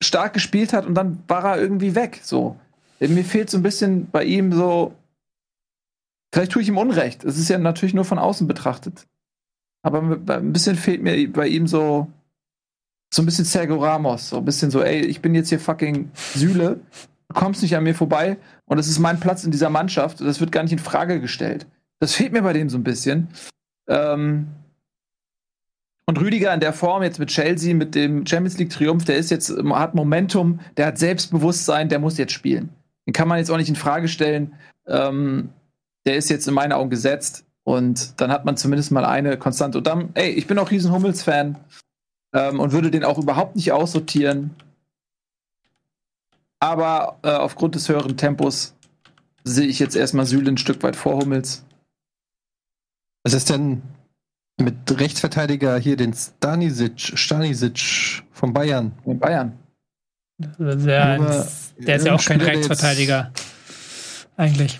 stark 0.01 0.33
gespielt 0.33 0.73
hat 0.73 0.85
und 0.85 0.95
dann 0.95 1.23
war 1.27 1.43
er 1.45 1.61
irgendwie 1.61 1.95
weg. 1.95 2.19
So, 2.23 2.55
mir 2.99 3.23
fehlt 3.23 3.49
so 3.49 3.57
ein 3.57 3.63
bisschen 3.63 4.09
bei 4.09 4.23
ihm 4.23 4.53
so 4.53 4.93
Vielleicht 6.33 6.51
tue 6.51 6.61
ich 6.61 6.67
ihm 6.67 6.77
Unrecht. 6.77 7.23
Es 7.23 7.37
ist 7.37 7.49
ja 7.49 7.57
natürlich 7.57 7.93
nur 7.93 8.05
von 8.05 8.19
außen 8.19 8.47
betrachtet. 8.47 9.07
Aber 9.81 10.01
ein 10.01 10.53
bisschen 10.53 10.75
fehlt 10.75 11.01
mir 11.01 11.31
bei 11.31 11.47
ihm 11.47 11.65
so, 11.65 12.07
so 13.13 13.21
ein 13.21 13.25
bisschen 13.25 13.45
Sergio 13.45 13.77
Ramos. 13.77 14.29
So 14.29 14.37
ein 14.37 14.45
bisschen 14.45 14.71
so, 14.71 14.83
ey, 14.83 15.01
ich 15.01 15.21
bin 15.21 15.33
jetzt 15.33 15.49
hier 15.49 15.59
fucking 15.59 16.11
Sühle. 16.13 16.79
Du 17.27 17.33
kommst 17.33 17.61
nicht 17.61 17.75
an 17.75 17.83
mir 17.83 17.95
vorbei 17.95 18.37
und 18.65 18.77
das 18.77 18.87
ist 18.87 18.99
mein 18.99 19.19
Platz 19.19 19.43
in 19.43 19.51
dieser 19.51 19.69
Mannschaft. 19.69 20.21
Das 20.21 20.39
wird 20.39 20.51
gar 20.51 20.63
nicht 20.63 20.71
in 20.71 20.79
Frage 20.79 21.21
gestellt. 21.21 21.67
Das 21.99 22.13
fehlt 22.13 22.33
mir 22.33 22.41
bei 22.41 22.53
dem 22.53 22.69
so 22.69 22.77
ein 22.77 22.83
bisschen. 22.83 23.27
Ähm 23.87 24.47
und 26.05 26.19
Rüdiger 26.19 26.51
in 26.53 26.59
der 26.59 26.73
Form 26.73 27.03
jetzt 27.03 27.19
mit 27.19 27.29
Chelsea, 27.29 27.75
mit 27.75 27.93
dem 27.93 28.25
Champions 28.25 28.57
League 28.57 28.71
Triumph, 28.71 29.05
der 29.05 29.17
ist 29.17 29.29
jetzt, 29.29 29.51
hat 29.51 29.93
Momentum, 29.93 30.59
der 30.75 30.87
hat 30.87 30.97
Selbstbewusstsein, 30.97 31.87
der 31.87 31.99
muss 31.99 32.17
jetzt 32.17 32.33
spielen. 32.33 32.69
Den 33.05 33.13
kann 33.13 33.27
man 33.27 33.37
jetzt 33.37 33.51
auch 33.51 33.57
nicht 33.57 33.69
in 33.69 33.75
Frage 33.75 34.07
stellen. 34.07 34.55
Ähm 34.87 35.49
der 36.05 36.15
ist 36.15 36.29
jetzt 36.29 36.47
in 36.47 36.53
meinen 36.53 36.71
Augen 36.71 36.89
gesetzt. 36.89 37.45
Und 37.63 38.19
dann 38.19 38.31
hat 38.31 38.45
man 38.45 38.57
zumindest 38.57 38.91
mal 38.91 39.05
eine 39.05 39.37
Konstante. 39.37 39.77
Und 39.77 39.87
dann, 39.87 40.09
ey, 40.15 40.31
ich 40.31 40.47
bin 40.47 40.57
auch 40.57 40.71
riesen 40.71 40.91
Hummels-Fan 40.91 41.57
ähm, 42.33 42.59
und 42.59 42.71
würde 42.71 42.89
den 42.89 43.03
auch 43.03 43.17
überhaupt 43.17 43.55
nicht 43.55 43.71
aussortieren. 43.71 44.55
Aber 46.59 47.19
äh, 47.21 47.29
aufgrund 47.29 47.75
des 47.75 47.87
höheren 47.87 48.17
Tempos 48.17 48.73
sehe 49.43 49.67
ich 49.67 49.79
jetzt 49.79 49.95
erstmal 49.95 50.25
Süle 50.25 50.51
ein 50.51 50.57
Stück 50.57 50.81
weit 50.83 50.95
vor 50.95 51.17
Hummels. 51.17 51.63
Was 53.23 53.33
ist 53.33 53.49
denn 53.49 53.81
mit 54.59 54.99
Rechtsverteidiger 54.99 55.77
hier 55.77 55.95
den 55.95 56.13
Stanisic, 56.13 57.17
Stanisic 57.17 58.23
von 58.31 58.53
Bayern? 58.53 58.93
Von 59.03 59.19
Bayern. 59.19 59.57
Der, 60.37 60.75
der, 60.75 61.47
der 61.77 61.95
ist 61.95 62.05
ja 62.05 62.15
auch 62.15 62.23
kein 62.23 62.41
Rechtsverteidiger. 62.41 63.31
Eigentlich. 64.37 64.79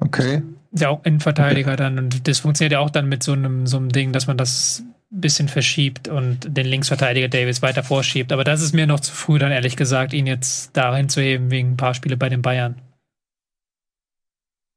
Okay. 0.00 0.42
Ja, 0.72 0.90
auch 0.90 1.04
Innenverteidiger 1.04 1.72
okay. 1.72 1.76
dann. 1.76 1.98
Und 1.98 2.28
das 2.28 2.40
funktioniert 2.40 2.72
ja 2.72 2.80
auch 2.80 2.90
dann 2.90 3.08
mit 3.08 3.22
so 3.22 3.32
einem, 3.32 3.66
so 3.66 3.78
einem 3.78 3.90
Ding, 3.90 4.12
dass 4.12 4.26
man 4.26 4.36
das 4.36 4.82
ein 5.10 5.20
bisschen 5.20 5.48
verschiebt 5.48 6.08
und 6.08 6.56
den 6.56 6.66
Linksverteidiger 6.66 7.28
Davis 7.28 7.62
weiter 7.62 7.82
vorschiebt. 7.82 8.32
Aber 8.32 8.44
das 8.44 8.60
ist 8.60 8.74
mir 8.74 8.86
noch 8.86 9.00
zu 9.00 9.12
früh, 9.12 9.38
dann 9.38 9.52
ehrlich 9.52 9.76
gesagt, 9.76 10.12
ihn 10.12 10.26
jetzt 10.26 10.76
dahin 10.76 11.08
zu 11.08 11.20
heben 11.20 11.50
wegen 11.50 11.72
ein 11.72 11.76
paar 11.76 11.94
Spiele 11.94 12.16
bei 12.16 12.28
den 12.28 12.42
Bayern. 12.42 12.80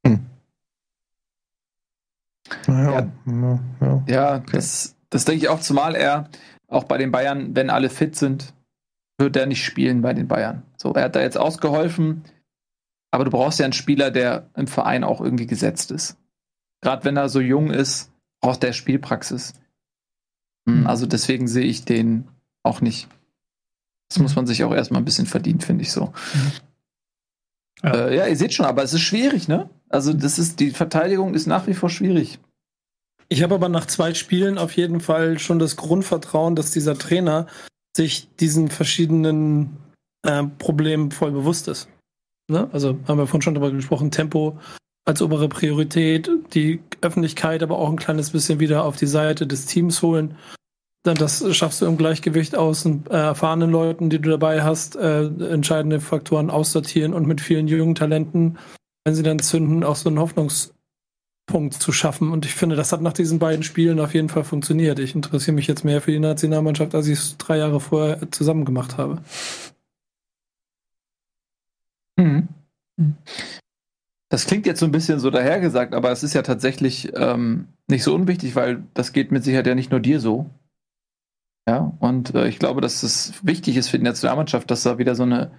Hm. 0.06 0.26
Ja, 2.68 2.92
ja, 3.26 3.60
ja. 3.82 4.04
ja 4.08 4.36
okay. 4.38 4.52
das, 4.54 4.96
das 5.10 5.26
denke 5.26 5.44
ich 5.44 5.50
auch, 5.50 5.60
zumal 5.60 5.96
er 5.96 6.30
auch 6.68 6.86
bei 6.86 6.98
den 6.98 7.12
Bayern, 7.12 7.54
wenn 7.56 7.70
alle 7.70 7.90
fit 7.90 8.16
sind, 8.16 8.54
wird 9.18 9.36
er 9.36 9.46
nicht 9.46 9.64
spielen 9.64 10.02
bei 10.02 10.14
den 10.14 10.28
Bayern. 10.28 10.64
So, 10.78 10.94
er 10.94 11.04
hat 11.04 11.16
da 11.16 11.22
jetzt 11.22 11.38
ausgeholfen 11.38 12.24
aber 13.12 13.26
du 13.26 13.32
brauchst 13.32 13.60
ja 13.60 13.66
einen 13.66 13.74
Spieler, 13.74 14.10
der 14.10 14.50
im 14.56 14.68
Verein 14.68 15.04
auch 15.04 15.22
irgendwie 15.22 15.46
gesetzt 15.46 15.92
ist. 15.92 16.18
Gerade 16.82 17.04
wenn 17.06 17.18
er 17.18 17.30
so 17.30 17.40
jung 17.40 17.70
ist, 17.70 18.12
braucht 18.42 18.64
der 18.64 18.74
Spielpraxis. 18.74 19.54
Mhm. 20.66 20.88
Also 20.88 21.06
deswegen 21.06 21.48
sehe 21.48 21.66
ich 21.66 21.86
den 21.86 22.28
auch 22.64 22.82
nicht. 22.82 23.08
Das 24.10 24.20
muss 24.20 24.36
man 24.36 24.48
sich 24.48 24.64
auch 24.64 24.74
erstmal 24.74 25.02
ein 25.02 25.06
bisschen 25.06 25.28
verdienen, 25.28 25.62
finde 25.62 25.84
ich 25.84 25.92
so. 25.92 26.08
Mhm. 26.08 26.52
Ja. 27.84 27.94
Äh, 27.94 28.16
ja, 28.16 28.28
ihr 28.28 28.38
seht 28.38 28.54
schon, 28.54 28.66
aber 28.66 28.84
es 28.84 28.94
ist 28.94 29.02
schwierig, 29.02 29.48
ne? 29.48 29.70
Also 29.90 30.14
das 30.14 30.40
ist, 30.40 30.60
die 30.60 30.72
Verteidigung 30.72 31.34
ist 31.34 31.48
nach 31.48 31.68
wie 31.68 31.74
vor 31.74 31.90
schwierig. 31.90 32.40
Ich 33.28 33.44
habe 33.44 33.56
aber 33.56 33.70
nach 33.70 33.86
zwei 33.86 34.14
Spielen 34.14 34.58
auf 34.58 34.76
jeden 34.76 35.00
Fall 35.00 35.40
schon 35.40 35.60
das 35.60 35.78
Grundvertrauen, 35.78 36.56
dass 36.56 36.72
dieser 36.72 36.98
Trainer 36.98 37.48
sich 37.96 38.30
diesen 38.40 38.70
verschiedenen 38.70 39.78
äh, 40.24 40.44
Problemen 40.44 41.12
voll 41.12 41.32
bewusst 41.32 41.68
ist. 41.68 41.88
Ne? 42.52 42.70
Also 42.72 43.00
haben 43.08 43.18
wir 43.18 43.28
vorhin 43.28 43.42
schon 43.42 43.56
darüber 43.56 43.72
gesprochen, 43.72 44.12
Tempo 44.12 44.60
als 45.06 45.22
obere 45.22 45.50
Priorität, 45.50 46.30
die 46.54 46.82
Öffentlichkeit 47.02 47.64
aber 47.64 47.80
auch 47.80 47.90
ein 47.90 47.96
kleines 47.96 48.30
bisschen 48.30 48.60
wieder 48.60 48.86
auf 48.86 48.98
die 48.98 49.08
Seite 49.08 49.48
des 49.48 49.66
Teams 49.66 50.02
holen. 50.02 50.36
Dann 51.04 51.16
das 51.16 51.44
schaffst 51.56 51.82
du 51.82 51.88
im 51.88 51.98
Gleichgewicht 51.98 52.56
aus 52.56 52.86
äh, 52.86 52.92
erfahrenen 53.10 53.72
Leuten, 53.72 54.12
die 54.12 54.20
du 54.20 54.30
dabei 54.30 54.62
hast, 54.62 54.96
äh, 54.96 55.24
entscheidende 55.26 56.00
Faktoren 56.00 56.52
aussortieren 56.52 57.14
und 57.14 57.26
mit 57.26 57.42
vielen 57.42 57.68
jungen 57.68 57.96
Talenten, 57.96 58.60
wenn 59.04 59.16
sie 59.16 59.24
dann 59.24 59.40
zünden, 59.40 59.84
auch 59.84 59.96
so 59.96 60.10
einen 60.10 60.20
Hoffnungspunkt 60.20 61.74
zu 61.74 61.92
schaffen. 61.92 62.32
Und 62.32 62.46
ich 62.46 62.54
finde, 62.54 62.76
das 62.76 62.92
hat 62.92 63.02
nach 63.02 63.14
diesen 63.14 63.40
beiden 63.40 63.64
Spielen 63.64 64.00
auf 64.00 64.14
jeden 64.14 64.30
Fall 64.30 64.44
funktioniert. 64.44 65.00
Ich 65.00 65.16
interessiere 65.16 65.56
mich 65.56 65.66
jetzt 65.66 65.84
mehr 65.84 66.02
für 66.02 66.12
die 66.12 66.20
Nationalmannschaft, 66.20 66.94
als 66.94 67.08
ich 67.08 67.18
es 67.18 67.38
drei 67.38 67.58
Jahre 67.58 67.80
vorher 67.80 68.32
zusammen 68.32 68.66
gemacht 68.66 68.98
habe. 69.00 69.24
Mhm. 72.22 72.48
Das 74.30 74.46
klingt 74.46 74.66
jetzt 74.66 74.80
so 74.80 74.86
ein 74.86 74.92
bisschen 74.92 75.20
so 75.20 75.30
dahergesagt, 75.30 75.94
aber 75.94 76.12
es 76.12 76.24
ist 76.24 76.34
ja 76.34 76.42
tatsächlich 76.42 77.12
ähm, 77.16 77.68
nicht 77.90 78.04
so 78.04 78.16
unwichtig, 78.16 78.56
weil 78.56 78.84
das 78.94 79.12
geht 79.12 79.32
mit 79.32 79.44
Sicherheit 79.44 79.68
ja 79.68 79.76
nicht 79.76 79.92
nur 79.92 80.00
dir 80.00 80.20
so. 80.20 80.50
Ja, 81.68 81.94
und 82.00 82.34
äh, 82.34 82.48
ich 82.48 82.58
glaube, 82.58 82.82
dass 82.82 83.04
es 83.04 83.34
wichtig 83.44 83.78
ist 83.78 83.90
für 83.90 83.98
die 83.98 84.06
Nationalmannschaft, 84.06 84.72
dass 84.72 84.84
da 84.84 84.98
wieder 84.98 85.16
so 85.16 85.24
eine 85.24 85.52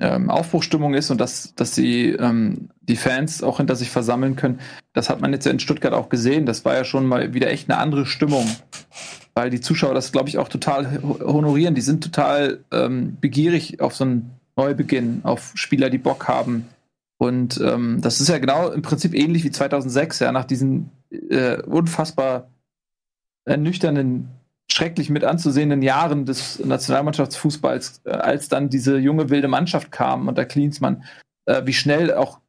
ähm, 0.00 0.30
Aufbruchstimmung 0.30 0.94
ist 0.94 1.10
und 1.10 1.20
dass, 1.20 1.54
dass 1.54 1.74
sie 1.74 2.08
ähm, 2.08 2.70
die 2.80 2.96
Fans 2.96 3.42
auch 3.42 3.58
hinter 3.58 3.76
sich 3.76 3.90
versammeln 3.90 4.34
können. 4.34 4.60
Das 4.94 5.10
hat 5.10 5.20
man 5.20 5.32
jetzt 5.32 5.44
ja 5.44 5.52
in 5.52 5.60
Stuttgart 5.60 5.92
auch 5.92 6.08
gesehen. 6.08 6.46
Das 6.46 6.64
war 6.64 6.74
ja 6.74 6.84
schon 6.84 7.06
mal 7.06 7.34
wieder 7.34 7.50
echt 7.50 7.70
eine 7.70 7.78
andere 7.78 8.06
Stimmung, 8.06 8.46
weil 9.34 9.50
die 9.50 9.60
Zuschauer 9.60 9.94
das, 9.94 10.10
glaube 10.10 10.30
ich, 10.30 10.38
auch 10.38 10.48
total 10.48 11.02
honorieren. 11.02 11.74
Die 11.74 11.82
sind 11.82 12.02
total 12.02 12.64
ähm, 12.72 13.18
begierig 13.20 13.80
auf 13.80 13.94
so 13.94 14.04
ein 14.04 14.39
Neubeginn, 14.56 15.20
auf 15.24 15.52
Spieler, 15.54 15.90
die 15.90 15.98
Bock 15.98 16.28
haben. 16.28 16.66
Und 17.18 17.60
ähm, 17.60 18.00
das 18.00 18.20
ist 18.20 18.28
ja 18.28 18.38
genau 18.38 18.70
im 18.70 18.82
Prinzip 18.82 19.14
ähnlich 19.14 19.44
wie 19.44 19.50
2006, 19.50 20.20
ja, 20.20 20.32
nach 20.32 20.44
diesen 20.44 20.90
äh, 21.10 21.60
unfassbar 21.62 22.48
ernüchternden, 23.44 24.28
schrecklich 24.72 25.10
mit 25.10 25.24
anzusehenden 25.24 25.82
Jahren 25.82 26.24
des 26.24 26.64
Nationalmannschaftsfußballs, 26.64 28.02
äh, 28.04 28.10
als 28.10 28.48
dann 28.48 28.70
diese 28.70 28.96
junge 28.98 29.28
wilde 29.28 29.48
Mannschaft 29.48 29.92
kam 29.92 30.28
und 30.28 30.38
der 30.38 30.46
Klinsmann, 30.46 31.04
äh, 31.46 31.66
wie 31.66 31.72
schnell 31.72 32.14
auch 32.14 32.40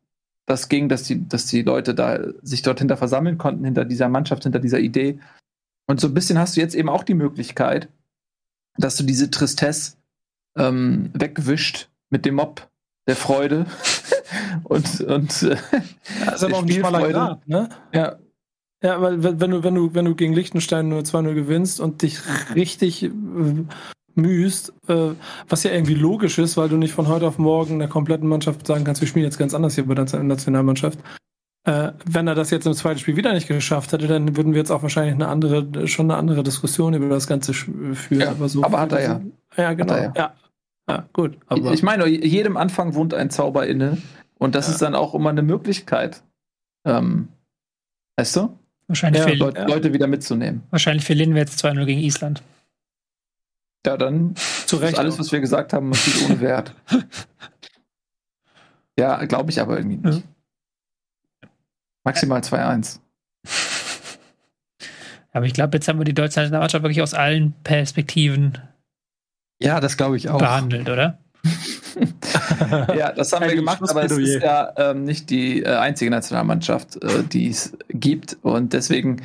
das 0.45 0.69
ging, 0.69 0.89
dass 0.89 1.03
die, 1.03 1.27
dass 1.27 1.47
die 1.47 1.63
Leute 1.63 1.93
da 1.93 2.19
sich 2.41 2.61
dort 2.61 2.79
hinter 2.79 2.97
versammeln 2.97 3.37
konnten, 3.37 3.65
hinter 3.65 3.85
dieser 3.85 4.09
Mannschaft, 4.09 4.43
hinter 4.43 4.59
dieser 4.59 4.79
Idee. 4.79 5.19
Und 5.87 5.99
so 5.99 6.07
ein 6.07 6.13
bisschen 6.13 6.39
hast 6.39 6.55
du 6.55 6.61
jetzt 6.61 6.75
eben 6.75 6.89
auch 6.89 7.03
die 7.03 7.13
Möglichkeit, 7.13 7.89
dass 8.77 8.95
du 8.95 9.03
diese 9.03 9.31
Tristesse 9.31 9.97
ähm, 10.55 11.09
weggewischt 11.13 11.89
mit 12.12 12.26
dem 12.26 12.36
Mob 12.36 12.70
der 13.07 13.16
Freude 13.16 13.66
und 14.64 15.01
und 15.01 15.43
äh, 15.43 15.57
ja, 16.26 16.32
ist 16.34 16.43
aber 16.43 16.57
auch 16.57 16.62
ein 16.62 16.72
schmaler 16.72 17.09
Grad, 17.09 17.47
ne? 17.47 17.70
Ja. 17.93 18.18
Ja, 18.84 18.99
weil 18.99 19.22
wenn 19.22 19.51
du 19.51 19.64
wenn 19.64 19.76
du 19.76 19.93
wenn 19.93 20.05
du 20.05 20.16
gegen 20.16 20.34
Liechtenstein 20.34 20.89
nur 20.89 21.01
2-0 21.01 21.36
gewinnst 21.36 21.80
und 21.80 22.01
dich 22.01 22.20
richtig 22.55 23.03
äh, 23.03 23.09
mühst, 24.16 24.74
äh, 24.88 25.12
was 25.47 25.64
ja 25.64 25.72
irgendwie 25.72 25.93
logisch 25.93 26.39
ist, 26.39 26.57
weil 26.57 26.70
du 26.70 26.78
nicht 26.78 26.93
von 26.93 27.07
heute 27.07 27.28
auf 27.28 27.38
morgen 27.38 27.80
der 27.80 27.88
kompletten 27.88 28.28
Mannschaft 28.28 28.66
sagen 28.66 28.84
kannst, 28.84 29.01
wir 29.01 29.07
spielen 29.07 29.26
jetzt 29.26 29.38
ganz 29.38 29.53
anders 29.53 29.76
hier 29.76 29.86
bei 29.86 29.93
der 29.93 30.24
Nationalmannschaft. 30.24 30.99
Äh, 31.64 31.91
wenn 32.05 32.28
er 32.28 32.34
das 32.34 32.49
jetzt 32.49 32.66
im 32.66 32.74
zweiten 32.74 32.99
Spiel 32.99 33.16
wieder 33.16 33.34
nicht 33.34 33.47
geschafft 33.47 33.93
hätte, 33.93 34.07
dann 34.07 34.36
würden 34.36 34.53
wir 34.53 34.59
jetzt 34.59 34.72
auch 34.72 34.82
wahrscheinlich 34.82 35.14
eine 35.14 35.28
andere, 35.28 35.88
schon 35.88 36.09
eine 36.09 36.18
andere 36.18 36.41
Diskussion 36.41 36.95
über 36.95 37.07
das 37.07 37.28
Ganze 37.28 37.53
führen. 37.53 38.22
Ja, 38.22 38.32
aber, 38.32 38.49
so 38.49 38.64
aber 38.64 38.80
hat 38.80 38.91
er 38.93 39.03
ja. 39.03 39.22
Ja, 39.55 39.74
genau. 39.74 39.95
Ja. 39.95 40.14
ja. 40.16 40.34
Ja. 40.91 41.09
gut. 41.13 41.37
Aber 41.47 41.73
ich 41.73 41.83
meine, 41.83 42.07
jedem 42.07 42.57
Anfang 42.57 42.95
wohnt 42.95 43.13
ein 43.13 43.29
Zauber 43.29 43.67
inne 43.67 43.97
und 44.37 44.55
das 44.55 44.67
ja. 44.67 44.73
ist 44.73 44.81
dann 44.81 44.95
auch 44.95 45.13
immer 45.13 45.29
eine 45.29 45.41
Möglichkeit. 45.41 46.23
Ähm, 46.85 47.29
weißt 48.17 48.37
du? 48.37 48.57
Wahrscheinlich 48.87 49.23
für 49.23 49.35
Leute, 49.35 49.63
Leute 49.63 49.93
wieder 49.93 50.07
mitzunehmen. 50.07 50.63
Wahrscheinlich 50.69 51.05
verlieren 51.05 51.33
wir 51.33 51.41
jetzt 51.41 51.63
2-0 51.63 51.85
gegen 51.85 52.01
Island. 52.01 52.43
Ja, 53.85 53.97
dann 53.97 54.35
zu 54.65 54.77
Recht. 54.77 54.99
alles, 54.99 55.17
was 55.17 55.31
wir 55.31 55.39
gesagt 55.39 55.73
haben, 55.73 55.91
ist 55.91 56.25
ohne 56.25 56.41
Wert. 56.41 56.75
ja, 58.99 59.23
glaube 59.25 59.51
ich 59.51 59.61
aber 59.61 59.77
irgendwie 59.77 59.97
nicht. 59.97 60.23
Maximal 62.03 62.41
2-1. 62.41 62.99
Aber 65.33 65.45
ich 65.45 65.53
glaube, 65.53 65.77
jetzt 65.77 65.87
haben 65.87 65.97
wir 65.97 66.03
die 66.03 66.13
deutsche 66.13 66.41
Nationalmannschaft 66.41 66.83
wirklich 66.83 67.01
aus 67.01 67.13
allen 67.13 67.53
Perspektiven 67.63 68.57
ja, 69.62 69.80
das 69.80 69.97
glaube 69.97 70.18
ich 70.18 70.30
auch. 70.30 70.39
behandelt, 70.39 70.89
oder? 70.89 71.20
ja, 72.95 73.12
das 73.12 73.34
haben 73.34 73.45
wir 73.45 73.55
gemacht, 73.55 73.82
aber 73.88 74.03
es 74.03 74.12
ist 74.12 74.41
ja 74.41 74.74
ähm, 74.78 75.03
nicht 75.03 75.30
die 75.30 75.64
äh, 75.64 75.76
einzige 75.76 76.12
Nationalmannschaft, 76.12 77.03
äh, 77.03 77.24
die 77.24 77.49
es 77.49 77.78
gibt. 77.89 78.38
Und 78.41 78.74
deswegen 78.74 79.22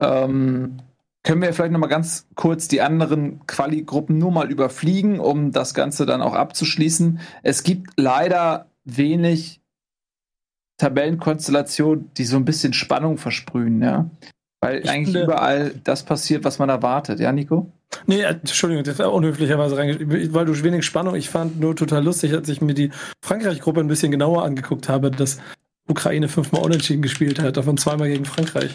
ähm, 0.00 0.78
können 1.22 1.42
wir 1.42 1.52
vielleicht 1.52 1.72
noch 1.72 1.80
mal 1.80 1.86
ganz 1.86 2.26
kurz 2.34 2.68
die 2.68 2.80
anderen 2.80 3.46
Quali-Gruppen 3.46 4.18
nur 4.18 4.30
mal 4.30 4.50
überfliegen, 4.50 5.20
um 5.20 5.52
das 5.52 5.74
Ganze 5.74 6.06
dann 6.06 6.22
auch 6.22 6.34
abzuschließen. 6.34 7.20
Es 7.42 7.62
gibt 7.62 7.92
leider 7.96 8.66
wenig 8.84 9.60
Tabellenkonstellation, 10.78 12.10
die 12.16 12.24
so 12.24 12.36
ein 12.36 12.44
bisschen 12.44 12.72
Spannung 12.72 13.18
versprühen, 13.18 13.80
ja. 13.82 14.10
Weil 14.60 14.80
ich 14.80 14.90
eigentlich 14.90 15.22
überall 15.22 15.74
das 15.84 16.04
passiert, 16.04 16.44
was 16.44 16.58
man 16.58 16.68
erwartet, 16.68 17.20
ja, 17.20 17.32
Nico? 17.32 17.70
Nee, 18.06 18.22
äh, 18.22 18.28
Entschuldigung, 18.28 18.84
das 18.84 18.98
war 18.98 19.12
unhöflicherweise 19.12 19.76
reingeschrieben, 19.76 20.34
weil 20.34 20.46
du 20.46 20.62
wenig 20.62 20.84
Spannung, 20.84 21.14
ich 21.14 21.28
fand 21.28 21.60
nur 21.60 21.76
total 21.76 22.04
lustig, 22.04 22.32
als 22.32 22.48
ich 22.48 22.60
mir 22.60 22.74
die 22.74 22.90
Frankreich-Gruppe 23.22 23.80
ein 23.80 23.88
bisschen 23.88 24.10
genauer 24.10 24.44
angeguckt 24.44 24.88
habe, 24.88 25.10
dass 25.10 25.38
Ukraine 25.88 26.28
fünfmal 26.28 26.62
unentschieden 26.62 27.02
gespielt 27.02 27.40
hat, 27.40 27.56
davon 27.56 27.76
zweimal 27.76 28.08
gegen 28.08 28.24
Frankreich 28.24 28.74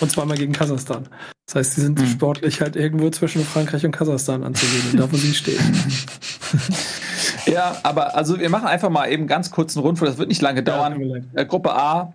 und 0.00 0.10
zweimal 0.10 0.36
gegen 0.36 0.52
Kasachstan. 0.52 1.08
Das 1.46 1.54
heißt, 1.54 1.74
sie 1.76 1.80
sind 1.82 1.98
mhm. 1.98 2.06
sportlich 2.06 2.60
halt 2.60 2.76
irgendwo 2.76 3.10
zwischen 3.10 3.44
Frankreich 3.44 3.84
und 3.84 3.92
Kasachstan 3.92 4.42
anzusehen, 4.42 4.96
da 4.96 5.10
wo 5.10 5.16
sie 5.16 5.34
stehen. 5.34 5.58
Ja, 7.46 7.76
aber 7.82 8.16
also 8.16 8.38
wir 8.38 8.50
machen 8.50 8.68
einfach 8.68 8.90
mal 8.90 9.10
eben 9.10 9.26
ganz 9.26 9.50
kurz 9.50 9.76
einen 9.76 9.84
Rundflug, 9.84 10.08
das 10.08 10.18
wird 10.18 10.28
nicht 10.28 10.42
lange 10.42 10.62
dauern. 10.62 11.00
Ja, 11.00 11.42
äh, 11.42 11.46
Gruppe 11.46 11.74
A 11.74 12.14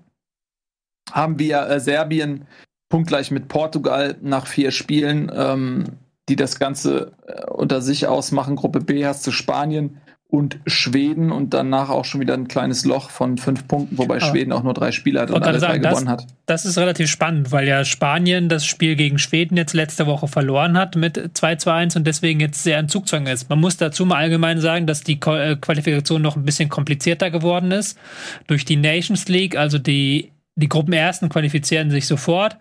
haben 1.11 1.39
wir 1.39 1.67
äh, 1.67 1.79
Serbien 1.79 2.45
punktgleich 2.89 3.31
mit 3.31 3.47
Portugal 3.47 4.15
nach 4.21 4.47
vier 4.47 4.71
Spielen, 4.71 5.31
ähm, 5.33 5.85
die 6.29 6.35
das 6.35 6.59
Ganze 6.59 7.11
äh, 7.27 7.49
unter 7.49 7.81
sich 7.81 8.07
ausmachen. 8.07 8.55
Gruppe 8.55 8.79
B 8.79 9.05
hast 9.05 9.25
du 9.27 9.31
Spanien 9.31 9.97
und 10.33 10.57
Schweden 10.65 11.31
und 11.31 11.53
danach 11.53 11.89
auch 11.89 12.05
schon 12.05 12.19
wieder 12.19 12.33
ein 12.33 12.47
kleines 12.47 12.85
Loch 12.85 13.11
von 13.11 13.37
fünf 13.37 13.67
Punkten, 13.67 13.99
wobei 13.99 14.15
Aber 14.15 14.25
Schweden 14.25 14.51
auch 14.51 14.63
nur 14.63 14.73
drei 14.73 14.91
Spiele 14.91 15.21
hat 15.21 15.29
und 15.29 15.43
alle 15.43 15.59
sagen, 15.59 15.83
drei 15.83 15.91
gewonnen 15.91 16.07
das, 16.07 16.23
hat. 16.23 16.27
Das 16.47 16.65
ist 16.65 16.75
relativ 16.79 17.07
spannend, 17.07 17.51
weil 17.51 17.67
ja 17.67 17.85
Spanien 17.85 18.49
das 18.49 18.65
Spiel 18.65 18.95
gegen 18.95 19.19
Schweden 19.19 19.57
jetzt 19.57 19.73
letzte 19.73 20.07
Woche 20.07 20.27
verloren 20.27 20.75
hat 20.75 20.95
mit 20.95 21.37
2 21.37 21.57
zu 21.57 21.71
1 21.71 21.95
und 21.97 22.07
deswegen 22.07 22.39
jetzt 22.39 22.63
sehr 22.63 22.79
in 22.79 22.89
Zugzwang 22.89 23.27
ist. 23.27 23.47
Man 23.51 23.59
muss 23.59 23.77
dazu 23.77 24.07
mal 24.07 24.15
allgemein 24.15 24.59
sagen, 24.59 24.87
dass 24.87 25.03
die 25.03 25.19
äh, 25.21 25.55
Qualifikation 25.55 26.23
noch 26.23 26.35
ein 26.35 26.45
bisschen 26.45 26.67
komplizierter 26.67 27.29
geworden 27.29 27.69
ist 27.69 27.99
durch 28.47 28.65
die 28.65 28.77
Nations 28.77 29.27
League, 29.27 29.55
also 29.55 29.77
die 29.77 30.32
die 30.55 30.69
Gruppenersten 30.69 31.29
qualifizieren 31.29 31.89
sich 31.89 32.05
sofort. 32.05 32.57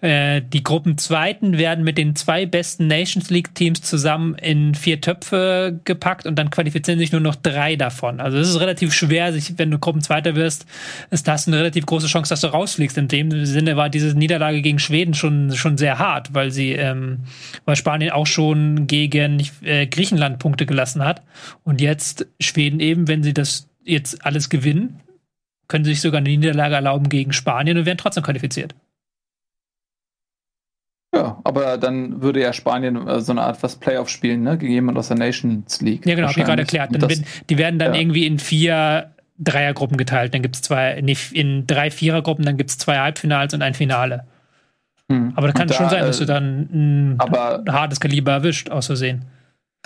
Äh, 0.00 0.40
die 0.40 0.62
Gruppenzweiten 0.62 1.58
werden 1.58 1.84
mit 1.84 1.98
den 1.98 2.16
zwei 2.16 2.46
besten 2.46 2.86
Nations 2.86 3.28
League 3.28 3.54
Teams 3.54 3.82
zusammen 3.82 4.36
in 4.36 4.74
vier 4.74 5.02
Töpfe 5.02 5.78
gepackt 5.84 6.24
und 6.24 6.36
dann 6.36 6.48
qualifizieren 6.48 6.98
sich 6.98 7.12
nur 7.12 7.20
noch 7.20 7.34
drei 7.34 7.76
davon. 7.76 8.20
Also 8.20 8.38
es 8.38 8.48
ist 8.48 8.60
relativ 8.60 8.94
schwer, 8.94 9.34
sich, 9.34 9.58
wenn 9.58 9.70
du 9.70 9.78
Gruppenzweiter 9.78 10.34
wirst, 10.34 10.64
ist 11.10 11.28
das 11.28 11.46
eine 11.46 11.58
relativ 11.58 11.84
große 11.84 12.06
Chance, 12.06 12.30
dass 12.30 12.40
du 12.40 12.46
rausfliegst. 12.46 12.96
In 12.96 13.08
dem 13.08 13.44
Sinne 13.44 13.76
war 13.76 13.90
diese 13.90 14.16
Niederlage 14.16 14.62
gegen 14.62 14.78
Schweden 14.78 15.12
schon 15.12 15.54
schon 15.54 15.76
sehr 15.76 15.98
hart, 15.98 16.32
weil 16.32 16.50
sie, 16.50 16.72
ähm, 16.72 17.20
weil 17.66 17.76
Spanien 17.76 18.12
auch 18.12 18.26
schon 18.26 18.86
gegen 18.86 19.42
äh, 19.62 19.86
Griechenland 19.86 20.38
Punkte 20.38 20.64
gelassen 20.64 21.04
hat 21.04 21.22
und 21.64 21.82
jetzt 21.82 22.26
Schweden 22.40 22.80
eben, 22.80 23.08
wenn 23.08 23.22
sie 23.22 23.34
das 23.34 23.68
jetzt 23.84 24.24
alles 24.24 24.48
gewinnen, 24.48 25.00
können 25.68 25.84
sich 25.84 26.00
sogar 26.00 26.18
eine 26.18 26.28
Niederlage 26.28 26.74
erlauben 26.74 27.08
gegen 27.08 27.32
Spanien 27.32 27.78
und 27.78 27.86
werden 27.86 27.98
trotzdem 27.98 28.22
qualifiziert. 28.22 28.74
Ja, 31.14 31.40
aber 31.44 31.78
dann 31.78 32.20
würde 32.20 32.42
ja 32.42 32.52
Spanien 32.52 33.08
äh, 33.08 33.20
so 33.20 33.32
eine 33.32 33.42
Art 33.42 33.62
was 33.62 33.76
Playoff 33.76 34.08
spielen, 34.08 34.42
ne? 34.42 34.58
Gegen 34.58 34.72
jemand 34.72 34.98
aus 34.98 35.08
der 35.08 35.16
Nations 35.16 35.80
League. 35.80 36.04
Ja, 36.04 36.14
genau, 36.14 36.28
habe 36.28 36.38
ich 36.38 36.44
gerade 36.44 36.62
erklärt. 36.62 36.90
Das, 37.02 37.22
die 37.48 37.58
werden 37.58 37.78
dann 37.78 37.94
ja. 37.94 38.00
irgendwie 38.00 38.26
in 38.26 38.38
vier 38.38 39.12
Dreiergruppen 39.38 39.96
geteilt. 39.96 40.34
Dann 40.34 40.42
gibt 40.42 40.56
es 40.56 40.62
zwei, 40.62 41.00
nee, 41.00 41.16
in 41.32 41.66
drei 41.66 41.90
Vierergruppen, 41.90 42.44
dann 42.44 42.56
gibt 42.56 42.70
es 42.70 42.78
zwei 42.78 42.98
Halbfinals 42.98 43.54
und 43.54 43.62
ein 43.62 43.74
Finale. 43.74 44.24
Hm. 45.10 45.32
Aber 45.36 45.46
da 45.46 45.52
kann 45.52 45.68
es 45.68 45.76
schon 45.76 45.88
sein, 45.88 46.02
dass 46.02 46.18
du 46.18 46.26
dann 46.26 46.68
ein 46.72 47.14
aber, 47.18 47.64
hartes 47.68 48.00
Kaliber 48.00 48.32
erwischt, 48.32 48.70
aus 48.70 48.86
Versehen 48.86 49.24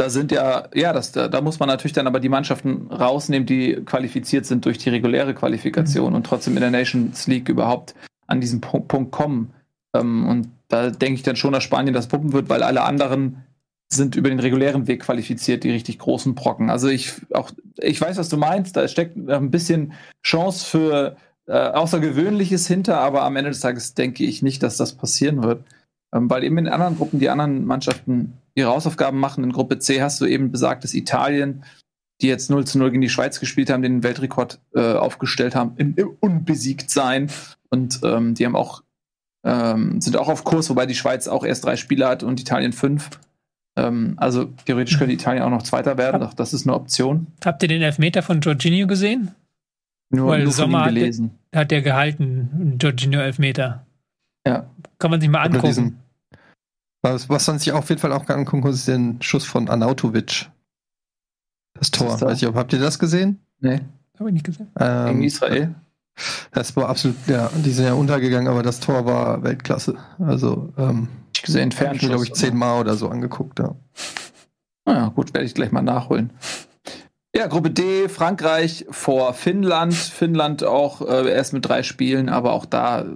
da 0.00 0.08
sind 0.08 0.32
ja, 0.32 0.68
ja, 0.74 0.94
das, 0.94 1.12
da, 1.12 1.28
da, 1.28 1.42
muss 1.42 1.58
man 1.58 1.68
natürlich 1.68 1.92
dann 1.92 2.06
aber 2.06 2.20
die 2.20 2.30
Mannschaften 2.30 2.90
rausnehmen, 2.90 3.44
die 3.44 3.82
qualifiziert 3.84 4.46
sind 4.46 4.64
durch 4.64 4.78
die 4.78 4.88
reguläre 4.88 5.34
Qualifikation 5.34 6.10
mhm. 6.10 6.16
und 6.16 6.26
trotzdem 6.26 6.54
in 6.54 6.62
der 6.62 6.70
Nations 6.70 7.26
League 7.26 7.50
überhaupt 7.50 7.94
an 8.26 8.40
diesen 8.40 8.62
Punkt, 8.62 8.88
Punkt 8.88 9.12
kommen. 9.12 9.52
Ähm, 9.94 10.26
und 10.26 10.48
da 10.68 10.88
denke 10.88 11.16
ich 11.16 11.22
dann 11.22 11.36
schon, 11.36 11.52
dass 11.52 11.64
Spanien 11.64 11.92
das 11.92 12.08
puppen 12.08 12.32
wird, 12.32 12.48
weil 12.48 12.62
alle 12.62 12.82
anderen 12.82 13.44
sind 13.92 14.16
über 14.16 14.30
den 14.30 14.40
regulären 14.40 14.86
Weg 14.86 15.02
qualifiziert, 15.02 15.64
die 15.64 15.70
richtig 15.70 15.98
großen 15.98 16.34
Brocken. 16.34 16.70
Also 16.70 16.88
ich 16.88 17.12
auch, 17.34 17.50
ich 17.76 18.00
weiß, 18.00 18.16
was 18.16 18.30
du 18.30 18.38
meinst, 18.38 18.76
da 18.76 18.88
steckt 18.88 19.16
ein 19.16 19.50
bisschen 19.50 19.92
Chance 20.24 20.64
für 20.64 21.16
äh, 21.46 21.52
Außergewöhnliches 21.52 22.66
hinter, 22.66 23.00
aber 23.00 23.24
am 23.24 23.36
Ende 23.36 23.50
des 23.50 23.60
Tages 23.60 23.92
denke 23.92 24.24
ich 24.24 24.42
nicht, 24.42 24.62
dass 24.62 24.78
das 24.78 24.94
passieren 24.94 25.42
wird. 25.42 25.64
Ähm, 26.12 26.28
weil 26.28 26.44
eben 26.44 26.58
in 26.58 26.68
anderen 26.68 26.96
Gruppen 26.96 27.20
die 27.20 27.28
anderen 27.28 27.64
Mannschaften 27.64 28.34
ihre 28.54 28.70
Hausaufgaben 28.70 29.18
machen. 29.18 29.44
In 29.44 29.52
Gruppe 29.52 29.78
C 29.78 30.02
hast 30.02 30.20
du 30.20 30.26
eben 30.26 30.50
besagtes 30.50 30.94
Italien, 30.94 31.64
die 32.20 32.26
jetzt 32.28 32.50
0 32.50 32.66
zu 32.66 32.78
0 32.78 32.90
gegen 32.90 33.00
die 33.00 33.08
Schweiz 33.08 33.40
gespielt 33.40 33.70
haben, 33.70 33.82
den 33.82 34.02
Weltrekord 34.02 34.60
äh, 34.74 34.94
aufgestellt 34.94 35.54
haben, 35.54 35.72
im, 35.76 35.94
im 35.96 36.10
unbesiegt 36.20 36.90
sein. 36.90 37.30
Und 37.70 38.00
ähm, 38.02 38.34
die 38.34 38.44
haben 38.44 38.56
auch, 38.56 38.82
ähm, 39.44 40.00
sind 40.00 40.16
auch 40.16 40.28
auf 40.28 40.44
Kurs, 40.44 40.68
wobei 40.68 40.86
die 40.86 40.94
Schweiz 40.94 41.28
auch 41.28 41.44
erst 41.44 41.64
drei 41.64 41.76
Spiele 41.76 42.08
hat 42.08 42.22
und 42.22 42.40
Italien 42.40 42.72
fünf. 42.72 43.10
Ähm, 43.76 44.14
also 44.16 44.46
theoretisch 44.66 44.98
könnte 44.98 45.14
Italien 45.14 45.42
auch 45.42 45.50
noch 45.50 45.62
Zweiter 45.62 45.96
werden, 45.96 46.20
doch 46.20 46.34
das 46.34 46.52
ist 46.52 46.66
eine 46.66 46.74
Option. 46.74 47.28
Habt 47.44 47.62
ihr 47.62 47.68
den 47.68 47.82
Elfmeter 47.82 48.22
von 48.22 48.40
Jorginho 48.40 48.86
gesehen? 48.86 49.30
Nur, 50.10 50.28
Weil 50.28 50.42
nur 50.42 50.52
Sommer 50.52 50.84
hat, 50.86 50.94
hat 51.54 51.70
der 51.70 51.82
gehalten, 51.82 52.76
Jorginho 52.80 53.20
Elfmeter. 53.20 53.86
Ja. 54.46 54.68
Kann 55.00 55.10
man 55.10 55.20
sich 55.20 55.30
mal 55.30 55.42
angucken. 55.42 55.98
Was, 57.02 57.28
was 57.28 57.46
man 57.48 57.58
sich 57.58 57.72
auf 57.72 57.88
jeden 57.88 58.00
Fall 58.00 58.12
auch 58.12 58.28
angucken 58.28 58.60
muss, 58.60 58.76
ist 58.76 58.88
der 58.88 59.00
Schuss 59.20 59.44
von 59.44 59.68
Anautovic. 59.68 60.50
Das 61.74 61.90
Tor. 61.90 62.10
Das 62.10 62.22
Weiß 62.22 62.42
ich, 62.42 62.54
habt 62.54 62.72
ihr 62.72 62.78
das 62.78 62.98
gesehen? 62.98 63.40
Nee. 63.60 63.80
Habe 64.18 64.28
ich 64.28 64.34
nicht 64.34 64.44
gesehen. 64.46 64.68
Ähm, 64.78 65.06
Gegen 65.06 65.22
Israel? 65.22 65.74
Das 66.52 66.76
war 66.76 66.90
absolut, 66.90 67.16
ja, 67.26 67.50
die 67.54 67.70
sind 67.70 67.86
ja 67.86 67.94
untergegangen, 67.94 68.48
aber 68.48 68.62
das 68.62 68.80
Tor 68.80 69.06
war 69.06 69.42
Weltklasse. 69.42 69.96
Also, 70.18 70.74
ähm, 70.76 71.08
ich 71.34 71.42
gesehen, 71.42 71.72
Fernschuss. 71.72 72.08
glaube 72.08 72.24
ich, 72.24 72.34
zehnmal 72.34 72.80
oder 72.80 72.94
so 72.96 73.08
angeguckt, 73.08 73.58
ja. 73.58 73.74
Naja, 74.84 75.08
gut, 75.08 75.32
werde 75.32 75.46
ich 75.46 75.54
gleich 75.54 75.72
mal 75.72 75.80
nachholen. 75.80 76.30
Ja, 77.34 77.46
Gruppe 77.46 77.70
D, 77.70 78.10
Frankreich 78.10 78.84
vor 78.90 79.32
Finnland. 79.32 79.94
Finnland 79.94 80.64
auch 80.64 81.00
äh, 81.00 81.30
erst 81.32 81.54
mit 81.54 81.66
drei 81.66 81.82
Spielen, 81.82 82.28
aber 82.28 82.52
auch 82.52 82.66
da 82.66 83.06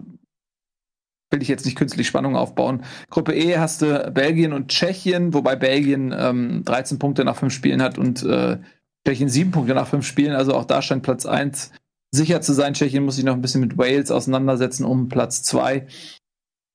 will 1.35 1.43
ich 1.43 1.49
jetzt 1.49 1.65
nicht 1.67 1.77
künstlich 1.77 2.07
Spannung 2.07 2.37
aufbauen. 2.37 2.85
Gruppe 3.11 3.35
E 3.35 3.59
hast 3.59 3.83
du 3.83 4.11
Belgien 4.13 4.53
und 4.53 4.69
Tschechien, 4.69 5.35
wobei 5.35 5.57
Belgien 5.57 6.15
ähm, 6.17 6.63
13 6.65 6.99
Punkte 6.99 7.25
nach 7.25 7.37
fünf 7.37 7.53
Spielen 7.53 7.83
hat 7.83 7.99
und 7.99 8.23
äh, 8.23 8.59
Tschechien 9.07 9.29
sieben 9.29 9.51
Punkte 9.51 9.75
nach 9.75 9.89
fünf 9.89 10.07
Spielen. 10.07 10.33
Also 10.33 10.55
auch 10.55 10.65
da 10.65 10.81
scheint 10.81 11.03
Platz 11.03 11.27
1 11.27 11.73
sicher 12.13 12.41
zu 12.41 12.53
sein. 12.53 12.75
Tschechien 12.75 13.05
muss 13.05 13.17
sich 13.17 13.25
noch 13.25 13.35
ein 13.35 13.43
bisschen 13.43 13.61
mit 13.61 13.77
Wales 13.77 14.11
auseinandersetzen 14.11 14.85
um 14.85 15.09
Platz 15.09 15.43
2. 15.43 15.87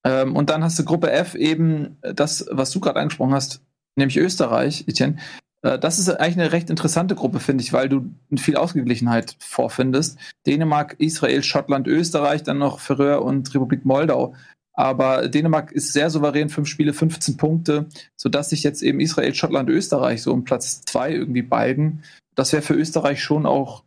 Ähm, 0.05 0.36
und 0.36 0.49
dann 0.49 0.64
hast 0.64 0.78
du 0.78 0.84
Gruppe 0.84 1.12
F 1.12 1.36
eben 1.36 1.97
das, 2.01 2.45
was 2.51 2.72
du 2.72 2.80
gerade 2.80 2.99
angesprochen 2.99 3.34
hast, 3.34 3.62
nämlich 3.95 4.18
Österreich, 4.18 4.86
Etienne. 4.88 5.18
Äh, 5.62 5.80
das 5.80 5.99
ist 5.99 6.10
eigentlich 6.10 6.39
eine 6.39 6.51
recht 6.51 6.70
interessante 6.70 7.16
Gruppe, 7.16 7.39
finde 7.39 7.64
ich, 7.64 7.74
weil 7.74 7.89
du 7.89 8.10
viel 8.38 8.55
Ausgeglichenheit 8.55 9.36
vorfindest. 9.39 10.18
Dänemark, 10.45 10.95
Israel, 10.99 11.43
Schottland, 11.43 11.88
Österreich, 11.88 12.43
dann 12.43 12.57
noch 12.57 12.80
Färöer 12.80 13.22
und 13.22 13.53
Republik 13.53 13.86
Moldau. 13.86 14.36
Aber 14.74 15.28
Dänemark 15.28 15.72
ist 15.74 15.91
sehr 15.91 16.10
souverän, 16.10 16.49
fünf 16.49 16.70
Spiele, 16.70 16.93
15 16.93 17.36
Punkte, 17.36 17.88
sodass 18.16 18.49
sich 18.49 18.64
jetzt 18.64 18.82
eben 18.82 19.01
Israel, 19.01 19.34
Schottland, 19.34 19.70
Österreich 19.70 20.22
so 20.22 20.32
um 20.32 20.45
Platz 20.45 20.82
zwei 20.82 21.12
irgendwie 21.12 21.41
balgen. 21.41 22.03
Das 22.36 22.53
wäre 22.53 22.62
für 22.62 22.76
Österreich 22.76 23.22
schon 23.22 23.45
auch 23.45 23.84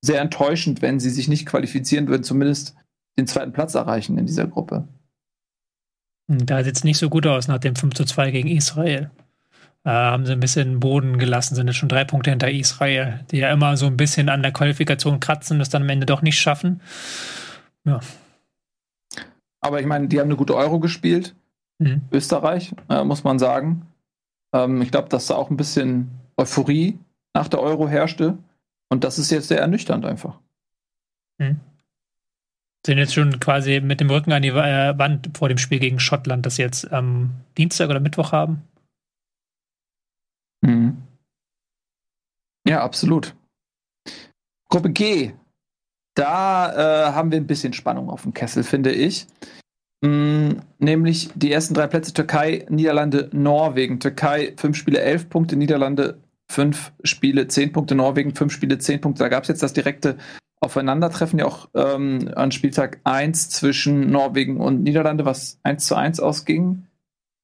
sehr 0.00 0.22
enttäuschend, 0.22 0.80
wenn 0.80 1.00
sie 1.00 1.10
sich 1.10 1.28
nicht 1.28 1.44
qualifizieren 1.44 2.08
würden, 2.08 2.22
zumindest 2.22 2.74
den 3.18 3.26
zweiten 3.26 3.52
Platz 3.52 3.74
erreichen 3.74 4.16
in 4.16 4.24
dieser 4.24 4.46
Gruppe. 4.46 4.88
Hm, 6.30 6.46
da 6.46 6.64
sieht 6.64 6.76
es 6.76 6.84
nicht 6.84 6.98
so 6.98 7.10
gut 7.10 7.26
aus 7.26 7.48
nach 7.48 7.58
dem 7.58 7.76
5 7.76 7.94
zu 7.94 8.04
2 8.04 8.30
gegen 8.30 8.48
Israel. 8.48 9.10
Äh, 9.84 9.90
haben 9.90 10.26
sie 10.26 10.32
ein 10.32 10.40
bisschen 10.40 10.80
Boden 10.80 11.18
gelassen, 11.18 11.54
sind 11.54 11.66
jetzt 11.68 11.76
schon 11.76 11.88
drei 11.88 12.04
Punkte 12.04 12.30
hinter 12.30 12.50
Israel, 12.50 13.24
die 13.30 13.38
ja 13.38 13.52
immer 13.52 13.76
so 13.76 13.86
ein 13.86 13.96
bisschen 13.96 14.28
an 14.28 14.42
der 14.42 14.52
Qualifikation 14.52 15.20
kratzen, 15.20 15.58
das 15.58 15.68
dann 15.68 15.82
am 15.82 15.88
Ende 15.88 16.06
doch 16.06 16.22
nicht 16.22 16.40
schaffen. 16.40 16.80
Ja, 17.84 18.00
aber 19.60 19.80
ich 19.80 19.86
meine, 19.86 20.08
die 20.08 20.20
haben 20.20 20.28
eine 20.28 20.36
gute 20.36 20.56
Euro 20.56 20.78
gespielt. 20.78 21.34
Mhm. 21.78 22.02
Österreich, 22.12 22.74
äh, 22.88 23.04
muss 23.04 23.24
man 23.24 23.38
sagen. 23.38 23.86
Ähm, 24.54 24.82
ich 24.82 24.90
glaube, 24.90 25.08
dass 25.08 25.26
da 25.26 25.34
auch 25.34 25.50
ein 25.50 25.56
bisschen 25.56 26.10
Euphorie 26.36 26.98
nach 27.34 27.48
der 27.48 27.60
Euro 27.60 27.88
herrschte. 27.88 28.38
Und 28.88 29.04
das 29.04 29.18
ist 29.18 29.30
jetzt 29.30 29.48
sehr 29.48 29.60
ernüchternd 29.60 30.06
einfach. 30.06 30.38
Mhm. 31.38 31.60
Sind 32.86 32.98
jetzt 32.98 33.14
schon 33.14 33.38
quasi 33.40 33.80
mit 33.80 34.00
dem 34.00 34.10
Rücken 34.10 34.32
an 34.32 34.42
die 34.42 34.48
äh, 34.48 34.98
Wand 34.98 35.30
vor 35.36 35.48
dem 35.48 35.58
Spiel 35.58 35.80
gegen 35.80 35.98
Schottland, 35.98 36.46
das 36.46 36.56
jetzt 36.56 36.90
am 36.92 37.32
Dienstag 37.56 37.90
oder 37.90 38.00
Mittwoch 38.00 38.32
haben. 38.32 38.62
Mhm. 40.62 41.02
Ja, 42.66 42.82
absolut. 42.82 43.34
Gruppe 44.68 44.90
G 44.90 45.32
da 46.18 46.72
äh, 46.72 47.12
haben 47.12 47.30
wir 47.30 47.38
ein 47.38 47.46
bisschen 47.46 47.72
Spannung 47.72 48.10
auf 48.10 48.22
dem 48.22 48.34
Kessel, 48.34 48.64
finde 48.64 48.90
ich. 48.90 49.28
Mm, 50.00 50.54
nämlich 50.78 51.30
die 51.36 51.52
ersten 51.52 51.74
drei 51.74 51.86
Plätze 51.86 52.12
Türkei, 52.12 52.66
Niederlande, 52.68 53.30
Norwegen. 53.32 54.00
Türkei 54.00 54.52
fünf 54.56 54.76
Spiele, 54.76 55.00
elf 55.00 55.28
Punkte, 55.28 55.54
Niederlande 55.54 56.18
fünf 56.50 56.92
Spiele, 57.04 57.46
zehn 57.46 57.72
Punkte, 57.72 57.94
Norwegen 57.94 58.34
fünf 58.34 58.52
Spiele, 58.52 58.78
zehn 58.78 59.00
Punkte. 59.00 59.22
Da 59.22 59.28
gab 59.28 59.44
es 59.44 59.48
jetzt 59.48 59.62
das 59.62 59.74
direkte 59.74 60.16
Aufeinandertreffen 60.60 61.38
ja 61.38 61.46
auch 61.46 61.68
ähm, 61.74 62.32
an 62.34 62.50
Spieltag 62.50 63.00
1 63.04 63.50
zwischen 63.50 64.10
Norwegen 64.10 64.60
und 64.60 64.82
Niederlande, 64.82 65.24
was 65.24 65.60
1 65.62 65.86
zu 65.86 65.94
1 65.94 66.18
ausging. 66.18 66.86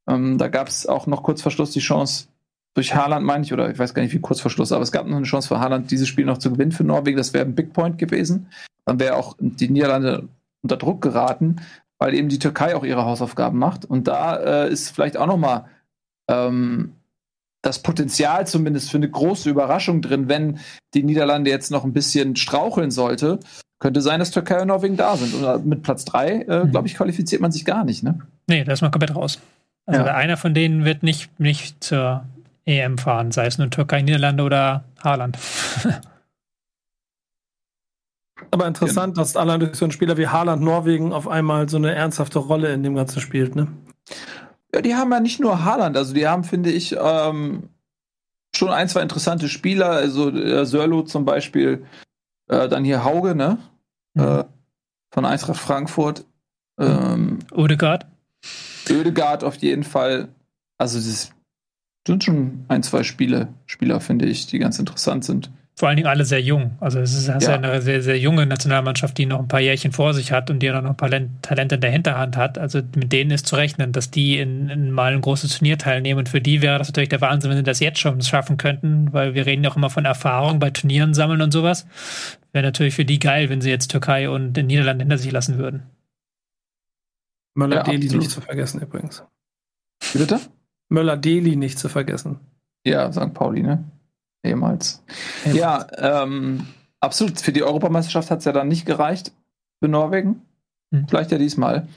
Ähm, 0.08 0.36
da 0.36 0.48
gab 0.48 0.66
es 0.66 0.86
auch 0.86 1.06
noch 1.06 1.22
kurz 1.22 1.42
vor 1.42 1.52
Schluss 1.52 1.70
die 1.70 1.78
Chance 1.78 2.26
durch 2.74 2.94
Haaland, 2.94 3.24
meine 3.24 3.44
ich, 3.44 3.52
oder 3.52 3.70
ich 3.70 3.78
weiß 3.78 3.94
gar 3.94 4.02
nicht, 4.02 4.12
wie 4.12 4.20
kurz 4.20 4.40
vor 4.40 4.50
Schluss, 4.50 4.72
aber 4.72 4.82
es 4.82 4.92
gab 4.92 5.06
noch 5.06 5.16
eine 5.16 5.26
Chance 5.26 5.48
für 5.48 5.60
Haaland, 5.60 5.90
dieses 5.90 6.08
Spiel 6.08 6.24
noch 6.24 6.38
zu 6.38 6.52
gewinnen 6.52 6.72
für 6.72 6.84
Norwegen. 6.84 7.16
Das 7.16 7.32
wäre 7.32 7.44
ein 7.44 7.54
Big 7.54 7.72
Point 7.72 7.98
gewesen. 7.98 8.48
Dann 8.84 8.98
wäre 8.98 9.16
auch 9.16 9.36
die 9.38 9.68
Niederlande 9.68 10.28
unter 10.62 10.76
Druck 10.76 11.00
geraten, 11.00 11.56
weil 11.98 12.14
eben 12.14 12.28
die 12.28 12.40
Türkei 12.40 12.74
auch 12.74 12.84
ihre 12.84 13.04
Hausaufgaben 13.04 13.58
macht. 13.58 13.84
Und 13.84 14.08
da 14.08 14.64
äh, 14.64 14.70
ist 14.70 14.90
vielleicht 14.90 15.16
auch 15.16 15.26
noch 15.26 15.36
mal 15.36 15.66
ähm, 16.28 16.94
das 17.62 17.80
Potenzial 17.80 18.46
zumindest 18.46 18.90
für 18.90 18.96
eine 18.96 19.08
große 19.08 19.48
Überraschung 19.48 20.02
drin, 20.02 20.28
wenn 20.28 20.58
die 20.94 21.02
Niederlande 21.02 21.50
jetzt 21.50 21.70
noch 21.70 21.84
ein 21.84 21.92
bisschen 21.92 22.36
straucheln 22.36 22.90
sollte. 22.90 23.38
Könnte 23.78 24.00
sein, 24.00 24.18
dass 24.18 24.32
Türkei 24.32 24.60
und 24.60 24.68
Norwegen 24.68 24.96
da 24.96 25.16
sind. 25.16 25.34
Und 25.34 25.66
mit 25.66 25.82
Platz 25.82 26.04
3, 26.04 26.28
äh, 26.28 26.64
mhm. 26.64 26.70
glaube 26.72 26.88
ich, 26.88 26.94
qualifiziert 26.94 27.40
man 27.40 27.52
sich 27.52 27.64
gar 27.64 27.84
nicht. 27.84 28.02
Ne? 28.02 28.18
Nee, 28.48 28.64
da 28.64 28.72
ist 28.72 28.82
man 28.82 28.90
komplett 28.90 29.14
raus. 29.14 29.38
Also 29.86 30.00
ja. 30.00 30.14
einer 30.14 30.36
von 30.36 30.54
denen 30.54 30.84
wird 30.84 31.02
nicht, 31.02 31.38
nicht 31.38 31.84
zur 31.84 32.24
EM 32.66 32.98
fahren, 32.98 33.30
sei 33.30 33.46
es 33.46 33.58
nun 33.58 33.70
Türkei, 33.70 34.02
Niederlande 34.02 34.42
oder 34.42 34.84
Haaland. 35.02 35.38
Aber 38.50 38.66
interessant, 38.66 39.16
ja. 39.16 39.22
dass 39.22 39.36
allein 39.36 39.60
durch 39.60 39.76
so 39.76 39.84
einen 39.84 39.92
Spieler 39.92 40.16
wie 40.16 40.28
Haaland 40.28 40.62
Norwegen 40.62 41.12
auf 41.12 41.28
einmal 41.28 41.68
so 41.68 41.76
eine 41.76 41.94
ernsthafte 41.94 42.38
Rolle 42.38 42.72
in 42.72 42.82
dem 42.82 42.94
Ganzen 42.94 43.20
spielt, 43.20 43.54
ne? 43.54 43.68
Ja, 44.74 44.80
die 44.80 44.94
haben 44.94 45.12
ja 45.12 45.20
nicht 45.20 45.40
nur 45.40 45.64
Haaland, 45.64 45.96
also 45.96 46.14
die 46.14 46.26
haben, 46.26 46.44
finde 46.44 46.70
ich, 46.70 46.96
ähm, 46.98 47.68
schon 48.56 48.70
ein, 48.70 48.88
zwei 48.88 49.02
interessante 49.02 49.48
Spieler, 49.48 49.90
also 49.90 50.30
äh, 50.30 50.66
Sörlo 50.66 51.02
zum 51.02 51.24
Beispiel, 51.24 51.86
äh, 52.48 52.68
dann 52.68 52.84
hier 52.84 53.04
Hauge, 53.04 53.34
ne? 53.34 53.58
Mhm. 54.14 54.22
Äh, 54.22 54.44
von 55.12 55.24
Eintracht 55.24 55.60
Frankfurt. 55.60 56.24
Ähm, 56.78 57.38
Oedegaard. 57.52 58.06
Oedegaard 58.90 59.44
auf 59.44 59.56
jeden 59.56 59.84
Fall. 59.84 60.28
Also 60.76 60.98
das 60.98 61.30
sind 62.06 62.24
schon 62.24 62.64
ein, 62.68 62.82
zwei 62.82 63.02
Spiele, 63.02 63.48
Spieler, 63.66 64.00
finde 64.00 64.26
ich, 64.26 64.46
die 64.46 64.58
ganz 64.58 64.78
interessant 64.78 65.24
sind. 65.24 65.50
Vor 65.76 65.88
allen 65.88 65.96
Dingen 65.96 66.06
alle 66.06 66.24
sehr 66.24 66.40
jung. 66.40 66.76
Also 66.78 67.00
es 67.00 67.14
ist, 67.14 67.26
ja. 67.26 67.34
eine 67.34 67.82
sehr, 67.82 68.00
sehr 68.00 68.16
junge 68.16 68.46
Nationalmannschaft, 68.46 69.18
die 69.18 69.26
noch 69.26 69.40
ein 69.40 69.48
paar 69.48 69.58
Jährchen 69.58 69.90
vor 69.90 70.14
sich 70.14 70.30
hat 70.30 70.48
und 70.48 70.60
die 70.60 70.68
dann 70.68 70.84
noch 70.84 70.90
ein 70.90 70.96
paar 70.96 71.10
Talente 71.42 71.74
in 71.74 71.80
der 71.80 71.90
Hinterhand 71.90 72.36
hat. 72.36 72.58
Also 72.58 72.80
mit 72.94 73.12
denen 73.12 73.32
ist 73.32 73.48
zu 73.48 73.56
rechnen, 73.56 73.90
dass 73.90 74.12
die 74.12 74.38
in, 74.38 74.68
in 74.68 74.92
mal 74.92 75.12
ein 75.12 75.20
großes 75.20 75.58
Turnier 75.58 75.76
teilnehmen. 75.76 76.20
Und 76.20 76.28
für 76.28 76.40
die 76.40 76.62
wäre 76.62 76.78
das 76.78 76.88
natürlich 76.88 77.08
der 77.08 77.20
Wahnsinn, 77.20 77.50
wenn 77.50 77.56
sie 77.56 77.64
das 77.64 77.80
jetzt 77.80 77.98
schon 77.98 78.22
schaffen 78.22 78.56
könnten, 78.56 79.12
weil 79.12 79.34
wir 79.34 79.46
reden 79.46 79.64
ja 79.64 79.70
auch 79.70 79.76
immer 79.76 79.90
von 79.90 80.04
Erfahrung 80.04 80.60
bei 80.60 80.70
Turnieren 80.70 81.12
sammeln 81.12 81.42
und 81.42 81.50
sowas. 81.50 81.86
Wäre 82.52 82.64
natürlich 82.64 82.94
für 82.94 83.04
die 83.04 83.18
geil, 83.18 83.50
wenn 83.50 83.60
sie 83.60 83.70
jetzt 83.70 83.88
Türkei 83.88 84.30
und 84.30 84.52
den 84.52 84.68
Niederlanden 84.68 85.00
hinter 85.00 85.18
sich 85.18 85.32
lassen 85.32 85.58
würden. 85.58 85.82
Möller-Deli 87.54 88.06
ja, 88.06 88.18
nicht 88.18 88.30
zu 88.30 88.40
vergessen 88.40 88.80
übrigens. 88.80 89.24
Wie 90.12 90.18
bitte? 90.18 90.38
Möller-Deli 90.94 91.56
nicht 91.56 91.78
zu 91.78 91.88
vergessen. 91.88 92.40
Ja, 92.84 93.12
St. 93.12 93.34
Pauli, 93.34 93.62
ne? 93.62 93.84
Ehemals. 94.42 95.02
Ehemals. 95.44 95.58
Ja, 95.60 95.86
ähm, 96.22 96.66
absolut. 97.00 97.40
Für 97.40 97.52
die 97.52 97.62
Europameisterschaft 97.62 98.30
hat 98.30 98.38
es 98.38 98.44
ja 98.44 98.52
dann 98.52 98.68
nicht 98.68 98.86
gereicht 98.86 99.32
für 99.80 99.88
Norwegen. 99.88 100.42
Hm. 100.92 101.06
Vielleicht 101.08 101.32
ja 101.32 101.38
diesmal. 101.38 101.88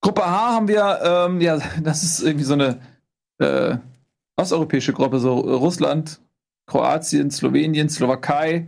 Gruppe 0.00 0.24
H 0.24 0.54
haben 0.54 0.68
wir, 0.68 1.00
ähm, 1.02 1.40
ja, 1.40 1.58
das 1.82 2.02
ist 2.02 2.22
irgendwie 2.22 2.44
so 2.44 2.54
eine 2.54 2.78
äh, 3.38 3.76
osteuropäische 4.36 4.92
Gruppe, 4.92 5.18
so 5.18 5.38
Russland, 5.38 6.20
Kroatien, 6.66 7.30
Slowenien, 7.30 7.88
Slowakei 7.88 8.66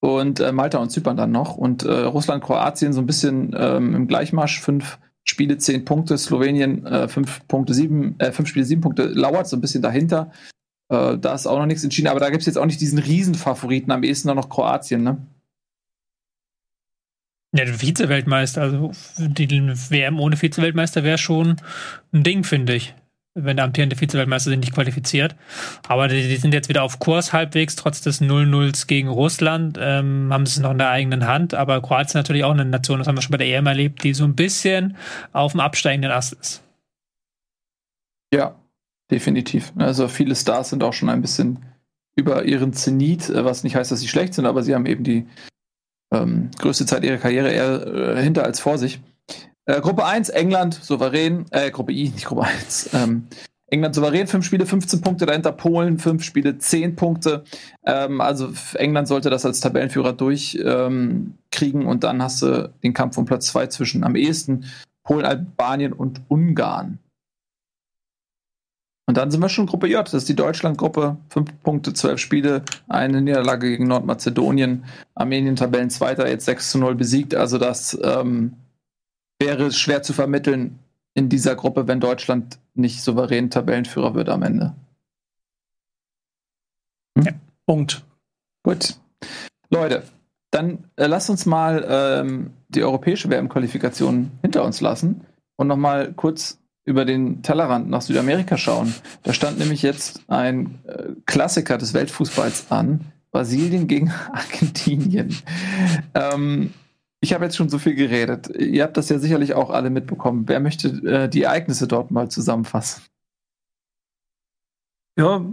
und 0.00 0.40
äh, 0.40 0.52
Malta 0.52 0.78
und 0.78 0.90
Zypern 0.90 1.16
dann 1.16 1.30
noch. 1.30 1.56
Und 1.56 1.84
äh, 1.84 1.92
Russland, 1.92 2.42
Kroatien 2.42 2.92
so 2.92 3.00
ein 3.00 3.06
bisschen 3.06 3.54
ähm, 3.56 3.94
im 3.94 4.08
Gleichmarsch, 4.08 4.60
fünf 4.60 4.98
Spiele, 5.24 5.58
zehn 5.58 5.84
Punkte, 5.84 6.18
Slowenien 6.18 6.84
äh, 6.86 7.08
fünf 7.08 7.46
Punkte, 7.48 7.74
sieben, 7.74 8.18
äh, 8.18 8.32
fünf 8.32 8.48
Spiele, 8.48 8.64
sieben 8.64 8.80
Punkte, 8.80 9.04
lauert 9.04 9.46
so 9.48 9.56
ein 9.56 9.60
bisschen 9.60 9.82
dahinter. 9.82 10.32
Äh, 10.88 11.18
da 11.18 11.34
ist 11.34 11.46
auch 11.46 11.58
noch 11.58 11.66
nichts 11.66 11.84
entschieden, 11.84 12.08
aber 12.08 12.20
da 12.20 12.30
gibt 12.30 12.40
es 12.42 12.46
jetzt 12.46 12.56
auch 12.56 12.66
nicht 12.66 12.80
diesen 12.80 12.98
Riesenfavoriten, 12.98 13.92
am 13.92 14.02
ehesten 14.02 14.34
noch 14.34 14.48
Kroatien, 14.48 15.02
ne? 15.02 15.26
Ja, 17.54 17.66
der 17.66 17.74
Vize-Weltmeister, 17.74 18.62
also 18.62 18.92
die 19.18 19.50
WM 19.50 20.18
ohne 20.18 20.36
Vize-Weltmeister 20.36 21.04
wäre 21.04 21.18
schon 21.18 21.56
ein 22.12 22.22
Ding, 22.22 22.44
finde 22.44 22.74
ich 22.74 22.94
wenn 23.34 23.56
der 23.56 23.64
amtierende 23.64 23.96
Vize-Weltmeister 23.96 24.50
sind, 24.50 24.60
nicht 24.60 24.74
qualifiziert. 24.74 25.34
Aber 25.88 26.08
die, 26.08 26.28
die, 26.28 26.36
sind 26.36 26.52
jetzt 26.52 26.68
wieder 26.68 26.82
auf 26.82 26.98
Kurs 26.98 27.32
halbwegs, 27.32 27.76
trotz 27.76 28.00
des 28.02 28.20
0-0s 28.20 28.86
gegen 28.86 29.08
Russland, 29.08 29.78
ähm, 29.80 30.28
haben 30.32 30.44
sie 30.46 30.56
es 30.56 30.60
noch 30.60 30.72
in 30.72 30.78
der 30.78 30.90
eigenen 30.90 31.26
Hand. 31.26 31.54
Aber 31.54 31.80
Kroatien 31.80 32.08
ist 32.08 32.14
natürlich 32.14 32.44
auch 32.44 32.52
eine 32.52 32.64
Nation, 32.64 32.98
das 32.98 33.08
haben 33.08 33.16
wir 33.16 33.22
schon 33.22 33.32
bei 33.32 33.38
der 33.38 33.48
EM 33.48 33.66
erlebt, 33.66 34.04
die 34.04 34.14
so 34.14 34.24
ein 34.24 34.36
bisschen 34.36 34.96
auf 35.32 35.52
dem 35.52 35.60
absteigenden 35.60 36.10
Ast 36.10 36.34
ist. 36.34 36.62
Ja, 38.34 38.54
definitiv. 39.10 39.72
Also 39.76 40.08
viele 40.08 40.34
Stars 40.34 40.70
sind 40.70 40.84
auch 40.84 40.92
schon 40.92 41.08
ein 41.08 41.22
bisschen 41.22 41.58
über 42.14 42.44
ihren 42.44 42.72
Zenit, 42.72 43.30
äh, 43.30 43.44
was 43.44 43.64
nicht 43.64 43.76
heißt, 43.76 43.90
dass 43.90 44.00
sie 44.00 44.08
schlecht 44.08 44.34
sind, 44.34 44.46
aber 44.46 44.62
sie 44.62 44.74
haben 44.74 44.86
eben 44.86 45.04
die 45.04 45.26
ähm, 46.12 46.50
größte 46.58 46.84
Zeit 46.84 47.04
ihrer 47.04 47.16
Karriere 47.16 47.50
eher 47.50 47.86
äh, 47.86 48.22
hinter 48.22 48.44
als 48.44 48.60
vor 48.60 48.76
sich. 48.76 49.00
Äh, 49.66 49.80
Gruppe 49.80 50.04
1, 50.04 50.28
England, 50.30 50.74
souverän. 50.74 51.46
Äh, 51.50 51.70
Gruppe 51.70 51.92
I, 51.92 52.10
nicht 52.10 52.26
Gruppe 52.26 52.44
1. 52.44 52.90
Ähm, 52.94 53.28
England 53.72 53.94
souverän, 53.94 54.26
5 54.26 54.44
Spiele, 54.44 54.66
15 54.66 55.00
Punkte, 55.00 55.24
dahinter 55.24 55.52
Polen, 55.52 55.98
5 55.98 56.22
Spiele, 56.22 56.58
10 56.58 56.94
Punkte. 56.94 57.44
Ähm, 57.86 58.20
also 58.20 58.52
England 58.74 59.08
sollte 59.08 59.30
das 59.30 59.46
als 59.46 59.60
Tabellenführer 59.60 60.12
durchkriegen 60.12 61.32
ähm, 61.82 61.86
und 61.86 62.04
dann 62.04 62.22
hast 62.22 62.42
du 62.42 62.70
den 62.82 62.92
Kampf 62.92 63.16
um 63.16 63.24
Platz 63.24 63.46
2 63.46 63.68
zwischen 63.68 64.04
am 64.04 64.14
ehesten 64.14 64.66
Polen, 65.04 65.24
Albanien 65.24 65.94
und 65.94 66.20
Ungarn. 66.28 66.98
Und 69.08 69.16
dann 69.16 69.30
sind 69.30 69.40
wir 69.40 69.48
schon 69.48 69.66
Gruppe 69.66 69.88
J, 69.88 70.04
das 70.04 70.14
ist 70.14 70.28
die 70.28 70.36
Deutschland-Gruppe. 70.36 71.16
5 71.30 71.62
Punkte, 71.62 71.92
12 71.92 72.20
Spiele, 72.20 72.62
eine 72.88 73.20
Niederlage 73.20 73.70
gegen 73.70 73.88
Nordmazedonien. 73.88 74.84
Armenien 75.14 75.56
Tabellenzweiter, 75.56 76.28
jetzt 76.28 76.44
6 76.44 76.70
zu 76.70 76.78
0 76.78 76.94
besiegt. 76.94 77.34
Also 77.34 77.58
das 77.58 77.98
ähm, 78.02 78.54
wäre 79.42 79.66
es 79.66 79.78
schwer 79.78 80.02
zu 80.02 80.12
vermitteln 80.12 80.78
in 81.14 81.28
dieser 81.28 81.56
Gruppe, 81.56 81.88
wenn 81.88 81.98
Deutschland 81.98 82.58
nicht 82.74 83.02
souverän 83.02 83.50
Tabellenführer 83.50 84.14
wird 84.14 84.28
am 84.28 84.42
Ende. 84.42 84.74
Hm? 87.18 87.24
Ja, 87.24 87.32
Punkt. 87.66 88.04
Gut. 88.62 88.96
Leute, 89.68 90.04
dann 90.52 90.84
äh, 90.96 91.06
lasst 91.06 91.28
uns 91.28 91.44
mal 91.44 91.84
ähm, 91.88 92.52
die 92.68 92.84
europäische 92.84 93.28
WM-Qualifikation 93.30 94.30
hinter 94.42 94.64
uns 94.64 94.80
lassen 94.80 95.26
und 95.56 95.66
nochmal 95.66 96.12
kurz 96.12 96.58
über 96.84 97.04
den 97.04 97.42
Tellerrand 97.42 97.90
nach 97.90 98.02
Südamerika 98.02 98.56
schauen. 98.56 98.94
Da 99.24 99.32
stand 99.32 99.58
nämlich 99.58 99.82
jetzt 99.82 100.22
ein 100.28 100.78
äh, 100.86 101.14
Klassiker 101.26 101.78
des 101.78 101.94
Weltfußballs 101.94 102.70
an. 102.70 103.12
Brasilien 103.32 103.88
gegen 103.88 104.12
Argentinien. 104.32 105.36
Ähm, 106.14 106.72
ich 107.22 107.32
habe 107.32 107.44
jetzt 107.44 107.56
schon 107.56 107.68
so 107.68 107.78
viel 107.78 107.94
geredet. 107.94 108.48
Ihr 108.56 108.82
habt 108.82 108.96
das 108.96 109.08
ja 109.08 109.18
sicherlich 109.18 109.54
auch 109.54 109.70
alle 109.70 109.90
mitbekommen. 109.90 110.48
Wer 110.48 110.58
möchte 110.58 110.88
äh, 110.88 111.28
die 111.28 111.44
Ereignisse 111.44 111.86
dort 111.86 112.10
mal 112.10 112.28
zusammenfassen? 112.28 113.04
Ja, 115.16 115.44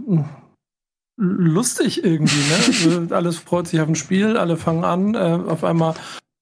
lustig 1.16 2.02
irgendwie, 2.02 2.88
ne? 2.88 3.08
Alles 3.14 3.38
freut 3.38 3.68
sich 3.68 3.80
auf 3.80 3.88
ein 3.88 3.94
Spiel, 3.94 4.36
alle 4.36 4.56
fangen 4.56 4.84
an, 4.84 5.14
äh, 5.14 5.38
auf 5.48 5.64
einmal 5.64 5.94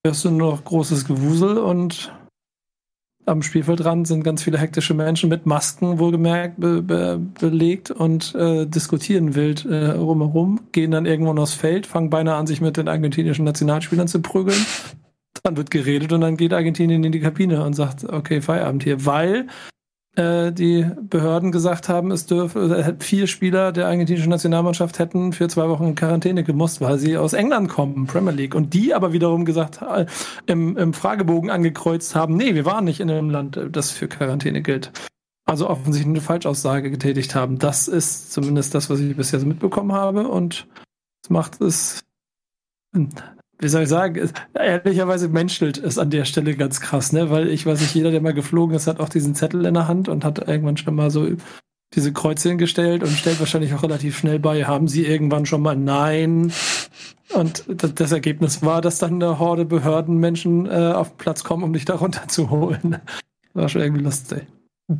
hörst 0.05 0.23
du 0.23 0.31
nur 0.31 0.51
noch 0.51 0.63
großes 0.63 1.05
Gewusel 1.05 1.57
und 1.57 2.13
am 3.25 3.43
Spielfeldrand 3.43 4.07
sind 4.07 4.23
ganz 4.23 4.41
viele 4.41 4.57
hektische 4.57 4.93
Menschen 4.93 5.29
mit 5.29 5.45
Masken 5.45 5.99
wohlgemerkt 5.99 6.59
be 6.59 6.81
be 6.81 7.19
belegt 7.39 7.91
und 7.91 8.33
äh, 8.35 8.65
diskutieren 8.65 9.35
wild 9.35 9.65
äh, 9.65 9.89
rumherum, 9.91 10.61
gehen 10.71 10.91
dann 10.91 11.05
irgendwann 11.05 11.37
aufs 11.37 11.53
Feld, 11.53 11.85
fangen 11.85 12.09
beinahe 12.09 12.37
an, 12.37 12.47
sich 12.47 12.61
mit 12.61 12.77
den 12.77 12.87
argentinischen 12.87 13.45
Nationalspielern 13.45 14.07
zu 14.07 14.21
prügeln. 14.21 14.65
Dann 15.43 15.57
wird 15.57 15.71
geredet 15.71 16.11
und 16.11 16.21
dann 16.21 16.37
geht 16.37 16.53
Argentinien 16.53 17.03
in 17.03 17.11
die 17.11 17.19
Kabine 17.19 17.63
und 17.63 17.73
sagt, 17.73 18.03
okay, 18.03 18.41
Feierabend 18.41 18.83
hier, 18.83 19.05
weil 19.05 19.47
äh, 20.15 20.51
die 20.51 20.85
Behörden 21.01 21.51
gesagt 21.51 21.87
haben, 21.87 22.11
es 22.11 22.25
dürfe 22.25 22.75
äh, 22.75 23.03
vier 23.03 23.27
Spieler 23.27 23.71
der 23.71 23.87
argentinischen 23.87 24.29
Nationalmannschaft 24.29 24.99
hätten 24.99 25.33
für 25.33 25.47
zwei 25.47 25.69
Wochen 25.69 25.85
in 25.85 25.95
Quarantäne 25.95 26.43
gemusst, 26.43 26.81
weil 26.81 26.97
sie 26.97 27.15
aus 27.15 27.33
England 27.33 27.69
kommen, 27.69 28.07
Premier 28.07 28.33
League. 28.33 28.55
Und 28.55 28.73
die 28.73 28.93
aber 28.93 29.13
wiederum 29.13 29.45
gesagt, 29.45 29.81
äh, 29.81 30.07
im, 30.45 30.75
im 30.77 30.93
Fragebogen 30.93 31.49
angekreuzt 31.49 32.15
haben, 32.15 32.35
nee, 32.35 32.55
wir 32.55 32.65
waren 32.65 32.85
nicht 32.85 32.99
in 32.99 33.09
einem 33.09 33.29
Land, 33.29 33.59
das 33.71 33.91
für 33.91 34.07
Quarantäne 34.07 34.61
gilt. 34.61 34.91
Also 35.45 35.69
offensichtlich 35.69 36.07
eine 36.07 36.21
Falschaussage 36.21 36.91
getätigt 36.91 37.33
haben. 37.33 37.57
Das 37.57 37.87
ist 37.87 38.33
zumindest 38.33 38.75
das, 38.75 38.89
was 38.89 38.99
ich 38.99 39.15
bisher 39.15 39.39
so 39.39 39.45
mitbekommen 39.45 39.93
habe. 39.93 40.27
Und 40.27 40.67
es 41.23 41.29
macht 41.29 41.61
es 41.61 42.03
wie 43.59 43.67
soll 43.67 43.83
ich 43.83 43.89
sagen, 43.89 44.31
ehrlicherweise 44.53 45.27
menschelt 45.27 45.77
es 45.77 45.97
an 45.97 46.09
der 46.09 46.25
Stelle 46.25 46.55
ganz 46.55 46.79
krass, 46.79 47.11
ne? 47.11 47.29
Weil 47.29 47.49
ich 47.49 47.65
weiß 47.65 47.81
nicht, 47.81 47.93
jeder, 47.93 48.11
der 48.11 48.21
mal 48.21 48.33
geflogen 48.33 48.75
ist, 48.75 48.87
hat 48.87 48.99
auch 48.99 49.09
diesen 49.09 49.35
Zettel 49.35 49.65
in 49.65 49.73
der 49.73 49.87
Hand 49.87 50.07
und 50.07 50.23
hat 50.23 50.47
irgendwann 50.47 50.77
schon 50.77 50.95
mal 50.95 51.11
so 51.11 51.27
diese 51.93 52.13
Kreuzchen 52.13 52.57
gestellt 52.57 53.03
und 53.03 53.09
stellt 53.09 53.39
wahrscheinlich 53.39 53.73
auch 53.73 53.83
relativ 53.83 54.17
schnell 54.17 54.39
bei, 54.39 54.65
haben 54.65 54.87
sie 54.87 55.05
irgendwann 55.05 55.45
schon 55.45 55.61
mal 55.61 55.75
Nein. 55.75 56.53
Und 57.33 57.65
das 57.67 58.11
Ergebnis 58.11 58.63
war, 58.63 58.81
dass 58.81 58.97
dann 58.97 59.15
eine 59.15 59.39
Horde 59.39 59.65
Behördenmenschen 59.65 60.65
äh, 60.65 60.93
auf 60.93 61.09
den 61.09 61.17
Platz 61.17 61.43
kommen, 61.43 61.63
um 61.63 61.73
dich 61.73 61.85
da 61.85 61.95
runterzuholen. 61.95 62.97
War 63.53 63.69
schon 63.69 63.81
irgendwie 63.81 64.03
lustig. 64.03 64.47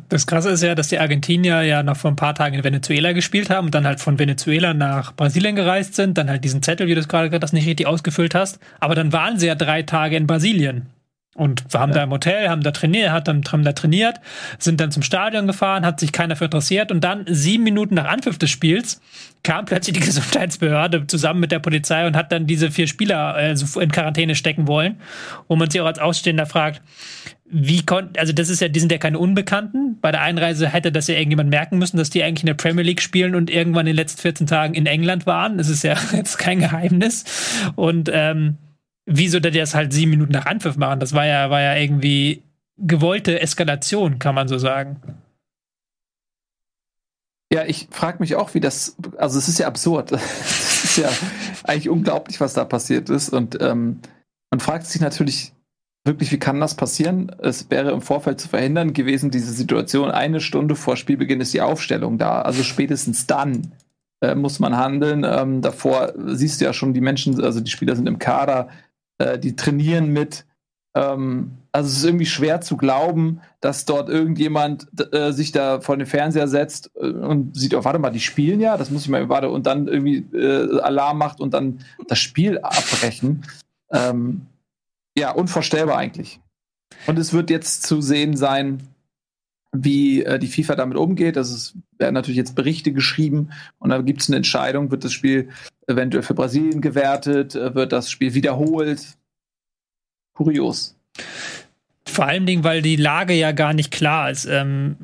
Das 0.08 0.26
Krasse 0.28 0.50
ist 0.50 0.62
ja, 0.62 0.76
dass 0.76 0.86
die 0.86 1.00
Argentinier 1.00 1.62
ja 1.62 1.82
noch 1.82 1.96
vor 1.96 2.12
ein 2.12 2.16
paar 2.16 2.34
Tagen 2.36 2.54
in 2.54 2.62
Venezuela 2.62 3.12
gespielt 3.12 3.50
haben 3.50 3.66
und 3.66 3.74
dann 3.74 3.86
halt 3.86 3.98
von 3.98 4.20
Venezuela 4.20 4.72
nach 4.72 5.16
Brasilien 5.16 5.56
gereist 5.56 5.96
sind, 5.96 6.16
dann 6.16 6.30
halt 6.30 6.44
diesen 6.44 6.62
Zettel, 6.62 6.86
wie 6.86 6.94
du 6.94 7.00
es 7.00 7.08
gerade 7.08 7.40
das 7.40 7.52
nicht 7.52 7.66
richtig 7.66 7.88
ausgefüllt 7.88 8.36
hast. 8.36 8.60
Aber 8.78 8.94
dann 8.94 9.12
waren 9.12 9.38
sie 9.38 9.48
ja 9.48 9.56
drei 9.56 9.82
Tage 9.82 10.16
in 10.16 10.28
Brasilien 10.28 10.86
und 11.34 11.64
haben 11.74 11.92
ja. 11.92 11.98
da 11.98 12.02
im 12.04 12.10
Hotel, 12.10 12.48
haben 12.48 12.62
da 12.62 12.72
trainiert, 12.72 13.10
hat 13.10 13.28
dann, 13.28 13.42
haben 13.50 13.62
da 13.62 13.72
trainiert, 13.72 14.20
sind 14.58 14.80
dann 14.80 14.90
zum 14.90 15.02
Stadion 15.02 15.46
gefahren, 15.46 15.86
hat 15.86 16.00
sich 16.00 16.10
keiner 16.10 16.34
für 16.34 16.46
interessiert 16.46 16.90
und 16.90 17.02
dann 17.02 17.24
sieben 17.28 17.62
Minuten 17.62 17.94
nach 17.94 18.06
Anpfiff 18.06 18.36
des 18.36 18.50
Spiels 18.50 19.00
kam 19.42 19.64
plötzlich 19.64 19.94
die 19.94 20.00
Gesundheitsbehörde 20.06 21.06
zusammen 21.06 21.40
mit 21.40 21.52
der 21.52 21.60
Polizei 21.60 22.06
und 22.06 22.16
hat 22.16 22.32
dann 22.32 22.46
diese 22.46 22.70
vier 22.70 22.88
Spieler 22.88 23.36
äh, 23.38 23.54
in 23.80 23.92
Quarantäne 23.92 24.34
stecken 24.34 24.66
wollen, 24.66 25.00
wo 25.46 25.56
man 25.56 25.70
sich 25.70 25.80
auch 25.80 25.86
als 25.86 26.00
Ausstehender 26.00 26.46
fragt, 26.46 26.82
wie 27.52 27.84
konnte, 27.84 28.18
also 28.20 28.32
das 28.32 28.48
ist 28.48 28.60
ja, 28.60 28.68
die 28.68 28.78
sind 28.78 28.92
ja 28.92 28.98
keine 28.98 29.18
Unbekannten. 29.18 29.98
Bei 30.00 30.12
der 30.12 30.22
Einreise 30.22 30.68
hätte 30.68 30.92
das 30.92 31.08
ja 31.08 31.14
irgendjemand 31.14 31.50
merken 31.50 31.78
müssen, 31.78 31.96
dass 31.96 32.10
die 32.10 32.22
eigentlich 32.22 32.42
in 32.42 32.46
der 32.46 32.54
Premier 32.54 32.84
League 32.84 33.02
spielen 33.02 33.34
und 33.34 33.50
irgendwann 33.50 33.86
in 33.86 33.92
den 33.92 33.96
letzten 33.96 34.20
14 34.20 34.46
Tagen 34.46 34.74
in 34.74 34.86
England 34.86 35.26
waren. 35.26 35.58
Das 35.58 35.68
ist 35.68 35.82
ja 35.82 35.96
jetzt 36.12 36.38
kein 36.38 36.60
Geheimnis. 36.60 37.24
Und 37.74 38.08
ähm, 38.12 38.58
wieso 39.06 39.40
die 39.40 39.50
das 39.50 39.74
halt 39.74 39.92
sieben 39.92 40.10
Minuten 40.10 40.32
nach 40.32 40.46
Anpfiff 40.46 40.76
machen? 40.76 41.00
Das 41.00 41.12
war 41.12 41.26
ja, 41.26 41.50
war 41.50 41.60
ja 41.60 41.76
irgendwie 41.76 42.42
gewollte 42.76 43.40
Eskalation, 43.40 44.18
kann 44.18 44.34
man 44.34 44.48
so 44.48 44.58
sagen. 44.58 45.00
Ja, 47.52 47.64
ich 47.64 47.88
frage 47.90 48.18
mich 48.20 48.36
auch, 48.36 48.54
wie 48.54 48.60
das, 48.60 48.96
also 49.18 49.38
es 49.38 49.48
ist 49.48 49.58
ja 49.58 49.66
absurd. 49.66 50.12
Es 50.82 50.96
ist 50.96 51.04
ja 51.04 51.10
eigentlich 51.64 51.90
unglaublich, 51.90 52.40
was 52.40 52.54
da 52.54 52.64
passiert 52.64 53.10
ist. 53.10 53.34
Und 53.34 53.60
ähm, 53.60 54.00
man 54.50 54.60
fragt 54.60 54.86
sich 54.86 55.00
natürlich, 55.02 55.52
wirklich, 56.04 56.32
wie 56.32 56.38
kann 56.38 56.58
das 56.58 56.74
passieren? 56.74 57.30
Es 57.38 57.70
wäre 57.70 57.90
im 57.90 58.00
Vorfeld 58.00 58.40
zu 58.40 58.48
verhindern 58.48 58.94
gewesen, 58.94 59.30
diese 59.30 59.52
Situation. 59.52 60.10
Eine 60.10 60.40
Stunde 60.40 60.74
vor 60.74 60.96
Spielbeginn 60.96 61.42
ist 61.42 61.52
die 61.52 61.60
Aufstellung 61.60 62.16
da. 62.16 62.40
Also 62.40 62.62
spätestens 62.62 63.26
dann 63.26 63.72
äh, 64.22 64.34
muss 64.34 64.58
man 64.58 64.76
handeln. 64.76 65.24
Ähm, 65.28 65.60
davor 65.60 66.14
siehst 66.28 66.60
du 66.60 66.64
ja 66.64 66.72
schon, 66.72 66.94
die 66.94 67.02
Menschen, 67.02 67.38
also 67.42 67.60
die 67.60 67.70
Spieler 67.70 67.94
sind 67.94 68.08
im 68.08 68.18
Kader, 68.18 68.68
äh, 69.20 69.38
die 69.38 69.54
trainieren 69.54 70.08
mit. 70.08 70.46
Ähm, 70.94 71.58
also 71.72 71.88
es 71.88 71.98
ist 71.98 72.04
irgendwie 72.04 72.26
schwer 72.26 72.60
zu 72.60 72.76
glauben, 72.76 73.40
dass 73.60 73.84
dort 73.84 74.08
irgendjemand 74.08 74.88
äh, 75.12 75.30
sich 75.32 75.52
da 75.52 75.80
vor 75.80 75.96
den 75.96 76.06
Fernseher 76.06 76.48
setzt 76.48 76.90
äh, 76.96 77.06
und 77.06 77.56
sieht, 77.56 77.74
oh, 77.74 77.84
warte 77.84 77.98
mal, 77.98 78.10
die 78.10 78.20
spielen 78.20 78.60
ja, 78.60 78.76
das 78.76 78.90
muss 78.90 79.02
ich 79.02 79.08
mal, 79.08 79.28
warte, 79.28 79.50
und 79.50 79.66
dann 79.66 79.86
irgendwie 79.86 80.24
äh, 80.36 80.80
Alarm 80.80 81.18
macht 81.18 81.40
und 81.40 81.54
dann 81.54 81.80
das 82.08 82.18
Spiel 82.18 82.58
abbrechen. 82.58 83.46
Ähm, 83.92 84.46
ja, 85.16 85.30
unvorstellbar 85.30 85.98
eigentlich. 85.98 86.40
Und 87.06 87.18
es 87.18 87.32
wird 87.32 87.50
jetzt 87.50 87.84
zu 87.84 88.00
sehen 88.00 88.36
sein, 88.36 88.80
wie 89.72 90.24
äh, 90.24 90.38
die 90.38 90.48
FIFA 90.48 90.76
damit 90.76 90.96
umgeht. 90.96 91.36
Das 91.36 91.50
ist, 91.50 91.74
werden 91.98 92.14
natürlich 92.14 92.38
jetzt 92.38 92.54
Berichte 92.54 92.92
geschrieben 92.92 93.50
und 93.78 93.90
da 93.90 94.00
gibt 94.00 94.22
es 94.22 94.28
eine 94.28 94.36
Entscheidung, 94.36 94.90
wird 94.90 95.04
das 95.04 95.12
Spiel 95.12 95.50
eventuell 95.86 96.22
für 96.22 96.34
Brasilien 96.34 96.80
gewertet, 96.80 97.54
äh, 97.54 97.74
wird 97.74 97.92
das 97.92 98.10
Spiel 98.10 98.34
wiederholt. 98.34 99.16
Kurios. 100.34 100.96
Vor 102.06 102.26
allen 102.26 102.46
Dingen, 102.46 102.64
weil 102.64 102.82
die 102.82 102.96
Lage 102.96 103.34
ja 103.34 103.52
gar 103.52 103.74
nicht 103.74 103.90
klar 103.90 104.30
ist. 104.30 104.46
Ähm, 104.46 104.96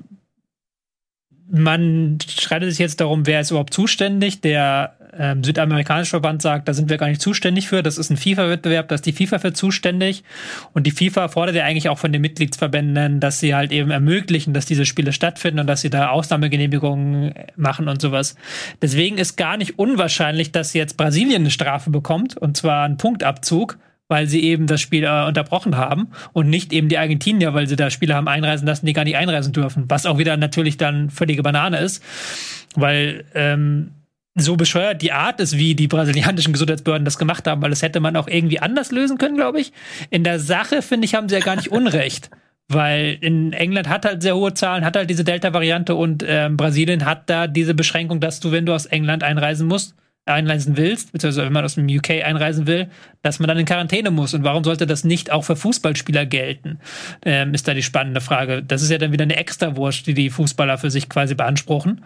man 1.49 2.19
streitet 2.27 2.71
sich 2.71 2.79
jetzt 2.79 3.01
darum, 3.01 3.27
wer 3.27 3.41
ist 3.41 3.51
überhaupt 3.51 3.75
zuständig. 3.75 4.41
Der 4.41 4.96
ähm, 5.19 5.45
südamerikanische 5.45 6.11
Verband 6.11 6.43
sagt, 6.43 6.69
da 6.69 6.75
sind 6.75 6.91
wir 6.91 6.97
gar 6.97 7.09
nicht 7.09 7.21
zuständig 7.21 7.69
für. 7.69 7.83
Das 7.83 7.99
ist 7.99 8.11
ein 8.11 8.17
FIFA-Wettbewerb, 8.17 8.89
da 8.89 8.95
ist 8.95 9.07
die 9.07 9.13
FIFA 9.13 9.39
für 9.39 9.53
zuständig. 9.53 10.25
Und 10.73 10.87
die 10.87 10.91
FIFA 10.91 11.29
fordert 11.29 11.57
ja 11.57 11.65
eigentlich 11.65 11.89
auch 11.89 11.99
von 11.99 12.13
den 12.13 12.23
Mitgliedsverbänden, 12.23 13.21
dass 13.21 13.41
sie 13.41 13.55
halt 13.55 13.73
eben 13.73 13.91
ermöglichen, 13.91 14.55
dass 14.55 14.67
diese 14.67 14.87
Spiele 14.87 15.13
stattfinden 15.13 15.61
und 15.61 15.67
dass 15.67 15.81
sie 15.81 15.91
da 15.91 16.09
Ausnahmegenehmigungen 16.09 17.35
machen 17.57 17.89
und 17.89 18.01
sowas. 18.01 18.37
Deswegen 18.83 19.19
ist 19.19 19.37
gar 19.37 19.57
nicht 19.57 19.79
unwahrscheinlich, 19.79 20.53
dass 20.53 20.73
jetzt 20.73 20.97
Brasilien 20.97 21.43
eine 21.43 21.51
Strafe 21.51 21.91
bekommt, 21.91 22.37
und 22.37 22.57
zwar 22.57 22.85
einen 22.85 22.97
Punktabzug 22.97 23.79
weil 24.09 24.27
sie 24.27 24.43
eben 24.45 24.67
das 24.67 24.81
Spiel 24.81 25.05
äh, 25.05 25.27
unterbrochen 25.27 25.77
haben 25.77 26.09
und 26.33 26.49
nicht 26.49 26.73
eben 26.73 26.89
die 26.89 26.99
Argentinier, 26.99 27.55
weil 27.55 27.67
sie 27.67 27.77
da 27.77 27.91
Spieler 27.91 28.15
haben 28.15 28.29
einreisen 28.29 28.67
lassen, 28.67 28.87
die 28.87 28.93
gar 28.93 29.05
nicht 29.05 29.17
einreisen 29.17 29.53
dürfen. 29.53 29.85
Was 29.89 30.07
auch 30.07 30.19
wieder 30.19 30.37
natürlich 30.37 30.77
dann 30.77 31.11
völlige 31.11 31.43
Banane 31.43 31.79
ist, 31.79 32.03
weil 32.75 33.25
ähm, 33.35 33.91
so 34.37 34.57
bescheuert 34.57 35.03
die 35.03 35.13
Art 35.13 35.41
ist, 35.41 35.57
wie 35.57 35.75
die 35.75 35.89
brasilianischen 35.89 36.53
Gesundheitsbehörden 36.53 37.05
das 37.05 37.19
gemacht 37.19 37.47
haben, 37.47 37.63
weil 37.63 37.71
das 37.71 37.83
hätte 37.83 38.01
man 38.01 38.17
auch 38.17 38.29
irgendwie 38.29 38.61
anders 38.61 38.93
lösen 38.93 39.19
können, 39.19 39.37
glaube 39.37 39.61
ich. 39.61 39.73
In 40.11 40.25
der 40.25 40.39
Sache, 40.39 40.83
finde 40.83 41.07
ich, 41.07 41.15
haben 41.15 41.29
sie 41.29 41.37
ja 41.37 41.41
gar 41.41 41.57
nicht 41.57 41.73
Unrecht. 41.73 42.31
Weil 42.69 43.17
in 43.21 43.53
England 43.53 43.89
hat 43.89 44.05
halt 44.05 44.23
sehr 44.23 44.35
hohe 44.35 44.53
Zahlen, 44.53 44.85
hat 44.85 44.97
halt 44.97 45.09
diese 45.09 45.23
Delta-Variante 45.23 45.95
und 45.95 46.25
ähm, 46.27 46.57
Brasilien 46.57 47.05
hat 47.05 47.31
da 47.31 47.47
diese 47.47 47.75
Beschränkung, 47.75 48.19
dass 48.19 48.41
du, 48.41 48.51
wenn 48.51 48.67
du 48.67 48.75
aus 48.75 48.87
England 48.87 49.23
einreisen 49.23 49.69
musst, 49.69 49.95
einreisen 50.25 50.77
willst, 50.77 51.13
beziehungsweise 51.13 51.47
wenn 51.47 51.53
man 51.53 51.65
aus 51.65 51.77
dem 51.77 51.87
UK 51.87 52.25
einreisen 52.25 52.67
will, 52.67 52.89
dass 53.23 53.39
man 53.39 53.47
dann 53.47 53.59
in 53.59 53.67
Quarantäne 53.67 54.11
muss. 54.11 54.35
Und 54.35 54.43
warum 54.43 54.65
sollte 54.65 54.85
das 54.85 55.05
nicht 55.05 55.31
auch 55.31 55.43
für 55.43 55.55
Fußballspieler 55.55 56.27
gelten? 56.27 56.81
Ähm, 57.25 57.55
ist 57.55 57.69
da 57.69 57.75
die 57.75 57.85
spannende 57.85 58.21
Frage. 58.21 58.65
Das 58.65 58.83
ist 58.83 58.91
ja 58.91 58.99
dann 58.99 59.13
wieder 59.13 59.23
eine 59.23 59.37
Extrawurst, 59.37 60.05
die 60.09 60.15
die 60.15 60.31
Fußballer 60.31 60.79
für 60.79 60.91
sich 60.91 61.09
quasi 61.09 61.37
beanspruchen. 61.37 62.05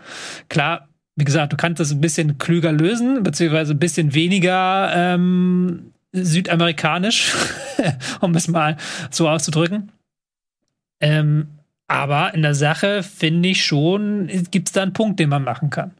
Klar, 0.51 0.90
wie 1.21 1.25
gesagt, 1.25 1.53
du 1.53 1.57
kannst 1.57 1.79
das 1.79 1.93
ein 1.93 2.01
bisschen 2.01 2.39
klüger 2.39 2.73
lösen, 2.73 3.23
beziehungsweise 3.23 3.75
ein 3.75 3.79
bisschen 3.79 4.15
weniger 4.15 4.91
ähm, 4.95 5.93
südamerikanisch, 6.13 7.35
um 8.21 8.35
es 8.35 8.49
mal 8.49 8.79
so 9.11 9.29
auszudrücken. 9.29 9.93
Ähm, 10.99 11.49
aber 11.89 12.33
in 12.35 12.41
der 12.41 12.55
Sache 12.55 13.03
finde 13.03 13.51
ich 13.51 13.65
schon, 13.65 14.29
gibt 14.51 14.69
es 14.69 14.73
da 14.73 14.83
einen 14.83 14.95
Punkt, 14.95 15.21
den 15.21 15.29
man 15.29 15.45
machen 15.45 15.69
kann. 15.69 15.93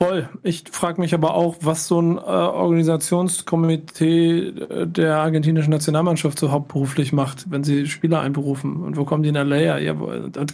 Voll. 0.00 0.28
Ich 0.44 0.62
frage 0.70 1.00
mich 1.00 1.12
aber 1.12 1.34
auch, 1.34 1.56
was 1.60 1.88
so 1.88 2.00
ein 2.00 2.18
äh, 2.18 2.20
Organisationskomitee 2.20 4.38
äh, 4.38 4.86
der 4.86 5.16
argentinischen 5.16 5.72
Nationalmannschaft 5.72 6.38
so 6.38 6.52
hauptberuflich 6.52 7.12
macht, 7.12 7.50
wenn 7.50 7.64
sie 7.64 7.86
Spieler 7.86 8.20
einberufen. 8.20 8.76
Und 8.76 8.96
wo 8.96 9.04
kommen 9.04 9.24
die 9.24 9.30
in 9.30 9.34
LA 9.34 9.56
her? 9.56 9.80
Ja, 9.80 9.96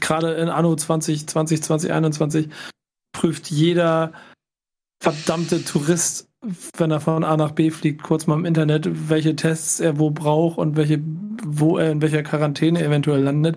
gerade 0.01 0.33
in 0.35 0.49
Anno 0.49 0.75
2020, 0.75 1.63
2021 1.63 2.49
prüft 3.13 3.51
jeder 3.51 4.13
verdammte 5.03 5.63
Tourist 5.63 6.31
wenn 6.77 6.91
er 6.91 7.01
von 7.01 7.25
A 7.25 7.37
nach 7.37 7.53
B 7.53 7.71
fliegt, 7.71 8.03
kurz 8.03 8.27
mal 8.27 8.39
im 8.39 8.45
Internet, 8.45 9.09
welche 9.09 9.37
Tests 9.37 9.81
er 9.81 9.99
wo 9.99 10.11
braucht 10.11 10.59
und 10.59 10.77
welche, 10.77 11.01
wo 11.45 11.79
er 11.79 11.91
in 11.91 12.03
welcher 12.03 12.23
Quarantäne 12.23 12.83
eventuell 12.83 13.23
landet. 13.23 13.57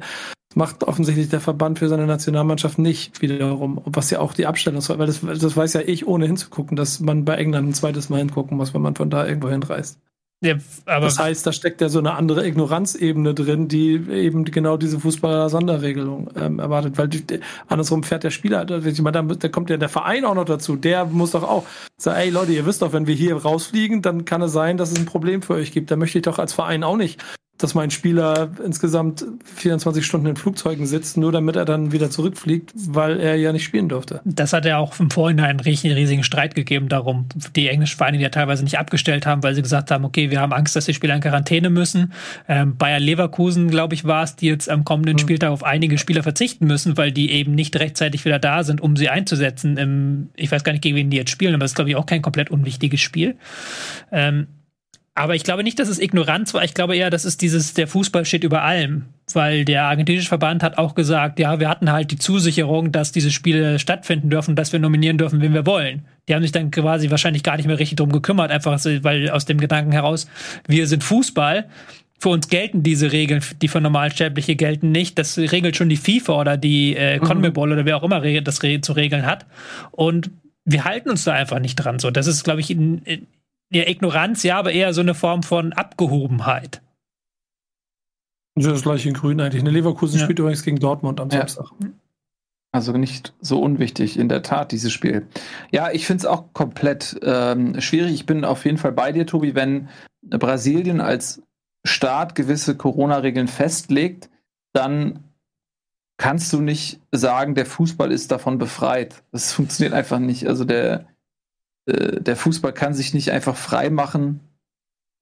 Macht 0.58 0.84
offensichtlich 0.84 1.30
der 1.30 1.40
Verband 1.40 1.78
für 1.78 1.88
seine 1.88 2.08
Nationalmannschaft 2.08 2.80
nicht 2.80 3.22
wiederum, 3.22 3.80
was 3.86 4.10
ja 4.10 4.20
auch 4.20 4.34
die 4.34 4.48
Abstellung 4.48 4.80
ist, 4.80 4.90
weil 4.90 5.06
das, 5.06 5.22
das 5.22 5.56
weiß 5.56 5.74
ja 5.74 5.82
ich, 5.82 6.08
ohne 6.08 6.26
hinzugucken, 6.26 6.76
dass 6.76 7.00
man 7.00 7.26
bei 7.26 7.36
England 7.36 7.70
ein 7.70 7.74
zweites 7.76 8.10
Mal 8.10 8.18
hingucken 8.18 8.58
muss, 8.58 8.74
wenn 8.74 8.82
man 8.82 8.96
von 8.96 9.12
da 9.12 9.28
irgendwo 9.28 9.50
hinreist. 9.50 10.00
Ja, 10.40 10.56
das 10.86 11.18
heißt, 11.18 11.46
da 11.46 11.52
steckt 11.52 11.82
ja 11.82 11.90
so 11.90 11.98
eine 11.98 12.14
andere 12.14 12.46
Ignoranzebene 12.46 13.34
drin, 13.34 13.68
die 13.68 13.96
eben 14.12 14.46
genau 14.46 14.78
diese 14.78 15.00
Fußballer-Sonderregelung 15.00 16.30
ähm, 16.36 16.60
erwartet. 16.60 16.98
Weil 16.98 17.08
die, 17.08 17.24
andersrum 17.68 18.04
fährt 18.04 18.24
der 18.24 18.30
Spieler, 18.30 18.66
da, 18.66 18.80
da 18.80 19.50
kommt 19.50 19.70
ja 19.72 19.78
der 19.78 19.90
Verein 19.90 20.26
auch 20.26 20.36
noch 20.36 20.46
dazu. 20.46 20.76
Der 20.76 21.06
muss 21.06 21.32
doch 21.32 21.44
auch 21.44 21.66
sagen, 21.98 22.20
ey 22.20 22.30
Leute, 22.30 22.52
ihr 22.54 22.68
wisst 22.68 22.84
doch, 22.84 22.94
wenn 22.94 23.08
wir 23.08 23.16
hier 23.16 23.36
rausfliegen, 23.36 24.04
dann 24.04 24.26
kann 24.26 24.44
es 24.44 24.52
sein, 24.52 24.78
dass 24.78 24.92
es 24.92 25.00
ein 25.00 25.06
Problem 25.06 25.42
für 25.42 25.54
euch 25.54 25.72
gibt. 25.72 25.90
Da 25.90 25.96
möchte 25.96 26.20
ich 26.20 26.24
doch 26.24 26.38
als 26.38 26.54
Verein 26.54 26.84
auch 26.84 26.98
nicht 26.98 27.24
dass 27.58 27.74
mein 27.74 27.90
Spieler 27.90 28.50
insgesamt 28.64 29.26
24 29.56 30.06
Stunden 30.06 30.28
in 30.28 30.36
Flugzeugen 30.36 30.86
sitzt, 30.86 31.18
nur 31.18 31.32
damit 31.32 31.56
er 31.56 31.66
dann 31.66 31.92
wieder 31.92 32.10
zurückfliegt, 32.12 32.72
weil 32.76 33.20
er 33.20 33.36
ja 33.36 33.52
nicht 33.52 33.64
spielen 33.64 33.90
durfte. 33.90 34.22
Das 34.26 34.54
hat 34.54 34.66
ja 34.66 34.78
auch 34.78 35.00
im 35.00 35.10
Vorhinein 35.10 35.52
einen 35.52 35.60
riesigen, 35.60 35.94
riesigen 35.96 36.24
Streit 36.24 36.54
gegeben 36.54 36.88
darum. 36.88 37.26
Die 37.56 37.68
englischen 37.68 37.98
Vereine, 37.98 38.18
die 38.18 38.24
ja 38.24 38.30
teilweise 38.30 38.64
nicht 38.64 38.78
abgestellt 38.78 39.26
haben, 39.26 39.42
weil 39.42 39.56
sie 39.56 39.64
gesagt 39.64 39.90
haben, 39.90 40.06
okay, 40.06 40.30
wir 40.30 40.40
haben 40.40 40.54
Angst, 40.54 40.76
dass 40.76 40.86
die 40.86 40.94
Spieler 40.94 41.16
in 41.16 41.22
Quarantäne 41.22 41.70
müssen. 41.70 42.14
Ähm, 42.48 42.78
Bayer 42.78 43.00
Leverkusen, 43.00 43.70
glaube 43.70 43.96
ich, 43.96 44.06
war 44.06 44.24
es, 44.24 44.36
die 44.36 44.48
jetzt 44.48 44.70
am 44.70 44.86
kommenden 44.86 45.16
mhm. 45.16 45.20
Spieltag 45.20 45.50
auf 45.50 45.64
einige 45.64 45.98
Spieler 45.98 46.22
verzichten 46.22 46.68
müssen, 46.68 46.96
weil 46.96 47.12
die 47.12 47.32
eben 47.32 47.56
nicht 47.56 47.76
rechtzeitig 47.76 48.24
wieder 48.26 48.40
da 48.40 48.64
sind, 48.64 48.82
um 48.82 48.96
sie 48.96 49.10
einzusetzen. 49.10 49.78
Im, 49.78 50.30
ich 50.36 50.52
weiß 50.52 50.64
gar 50.64 50.74
nicht, 50.74 50.84
gegen 50.84 50.96
wen 50.96 51.10
die 51.10 51.18
jetzt 51.18 51.32
spielen, 51.32 51.56
aber 51.56 51.64
das 51.64 51.72
ist, 51.72 51.76
glaube 51.76 51.90
ich, 51.90 51.96
auch 51.96 52.06
kein 52.06 52.22
komplett 52.22 52.52
unwichtiges 52.52 53.02
Spiel. 53.02 53.36
Ähm, 54.12 54.48
aber 55.18 55.34
ich 55.34 55.44
glaube 55.44 55.64
nicht, 55.64 55.80
dass 55.80 55.90
es 55.90 56.00
Ignoranz 56.00 56.54
war. 56.54 56.64
Ich 56.64 56.76
glaube 56.76 56.96
eher, 56.96 57.10
das 57.10 57.26
ist 57.26 57.42
dieses, 57.42 57.74
der 57.74 57.88
Fußball 57.88 58.24
steht 58.24 58.44
über 58.44 58.62
allem. 58.62 59.06
Weil 59.34 59.66
der 59.66 59.86
argentinische 59.86 60.28
Verband 60.28 60.62
hat 60.62 60.78
auch 60.78 60.94
gesagt, 60.94 61.40
ja, 61.40 61.60
wir 61.60 61.68
hatten 61.70 61.92
halt 61.92 62.12
die 62.12 62.20
Zusicherung, 62.20 62.92
dass 62.92 63.14
diese 63.14 63.32
Spiele 63.32 63.80
stattfinden 63.80 64.30
dürfen, 64.30 64.56
dass 64.56 64.74
wir 64.74 64.80
nominieren 64.80 65.18
dürfen, 65.18 65.42
wen 65.42 65.56
wir 65.56 65.66
wollen. 65.66 66.06
Die 66.28 66.36
haben 66.36 66.44
sich 66.44 66.52
dann 66.52 66.70
quasi 66.70 67.10
wahrscheinlich 67.10 67.42
gar 67.42 67.58
nicht 67.58 67.66
mehr 67.66 67.80
richtig 67.80 67.96
drum 67.96 68.12
gekümmert, 68.12 68.52
einfach 68.52 68.80
weil 69.02 69.32
aus 69.32 69.46
dem 69.46 69.60
Gedanken 69.60 69.92
heraus, 69.92 70.28
wir 70.68 70.86
sind 70.86 71.04
Fußball. 71.04 71.66
Für 72.20 72.30
uns 72.30 72.48
gelten 72.48 72.84
diese 72.84 73.12
Regeln, 73.12 73.44
die 73.62 73.70
für 73.70 73.82
Normalsterbliche 73.82 74.56
gelten 74.56 74.92
nicht. 74.92 75.18
Das 75.18 75.36
regelt 75.40 75.76
schon 75.78 75.90
die 75.90 75.98
FIFA 75.98 76.42
oder 76.42 76.58
die 76.58 76.96
äh, 76.96 77.18
mhm. 77.18 77.24
CONMEBOL 77.24 77.72
oder 77.72 77.86
wer 77.86 77.98
auch 77.98 78.04
immer 78.04 78.22
das 78.42 78.60
zu 78.60 78.94
regeln 78.94 79.26
hat. 79.26 79.48
Und 79.92 80.30
wir 80.64 80.86
halten 80.86 81.10
uns 81.10 81.24
da 81.24 81.34
einfach 81.34 81.60
nicht 81.60 81.76
dran. 81.76 81.98
So, 81.98 82.12
das 82.12 82.28
ist, 82.28 82.44
glaube 82.44 82.60
ich, 82.60 82.70
in, 82.70 83.02
ja, 83.72 83.88
Ignoranz, 83.88 84.44
ja, 84.44 84.58
aber 84.58 84.72
eher 84.72 84.94
so 84.94 85.02
eine 85.02 85.14
Form 85.14 85.44
von 85.44 85.74
Abgehobenheit. 85.74 86.82
Das 88.56 88.74
ist 88.74 88.84
gleich 88.84 89.06
in 89.06 89.14
Grün 89.14 89.40
eigentlich. 89.40 89.62
Eine 89.62 89.72
Leverkusen 89.72 90.18
ja. 90.18 90.24
spielt 90.24 90.40
übrigens 90.40 90.64
gegen 90.64 90.80
Dortmund 90.80 91.20
am 91.20 91.30
ja. 91.30 91.48
Samstag. 91.48 91.72
Also 92.72 92.92
nicht 92.92 93.34
so 93.40 93.62
unwichtig, 93.62 94.18
in 94.18 94.30
der 94.30 94.44
Tat, 94.44 94.72
dieses 94.72 94.92
Spiel. 94.92 95.28
Ja, 95.72 95.92
ich 95.92 96.06
finde 96.06 96.22
es 96.22 96.26
auch 96.26 96.54
komplett 96.54 97.18
ähm, 97.24 97.80
schwierig. 97.80 98.14
Ich 98.14 98.26
bin 98.26 98.44
auf 98.46 98.66
jeden 98.66 98.78
Fall 98.78 98.92
bei 98.92 99.12
dir, 99.12 99.26
Tobi, 99.26 99.56
wenn 99.56 99.90
Brasilien 100.22 101.02
als 101.02 101.42
Staat 101.86 102.36
gewisse 102.36 102.76
Corona-Regeln 102.76 103.48
festlegt, 103.48 104.30
dann 104.74 105.24
kannst 106.18 106.52
du 106.52 106.62
nicht 106.62 107.00
sagen, 107.12 107.56
der 107.56 107.66
Fußball 107.66 108.12
ist 108.12 108.32
davon 108.32 108.58
befreit. 108.58 109.24
Das 109.32 109.54
funktioniert 109.54 109.94
einfach 109.94 110.20
nicht. 110.20 110.48
Also 110.48 110.66
der, 110.66 111.08
äh, 111.88 112.22
der 112.22 112.36
Fußball 112.36 112.74
kann 112.74 112.94
sich 112.94 113.14
nicht 113.14 113.32
einfach 113.32 113.56
frei 113.56 113.90
machen 113.90 114.42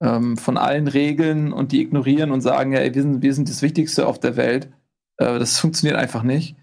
ähm, 0.02 0.36
von 0.36 0.58
allen 0.58 0.88
Regeln 0.88 1.52
und 1.52 1.72
die 1.72 1.80
ignorieren 1.80 2.30
und 2.30 2.42
sagen, 2.42 2.72
ja, 2.72 2.82
wir 2.82 3.02
sind, 3.02 3.22
wir 3.22 3.34
sind 3.34 3.48
das 3.48 3.62
Wichtigste 3.62 4.06
auf 4.06 4.20
der 4.20 4.36
Welt. 4.36 4.68
Äh, 5.16 5.38
das 5.38 5.58
funktioniert 5.58 5.98
einfach 5.98 6.22
nicht. 6.22 6.56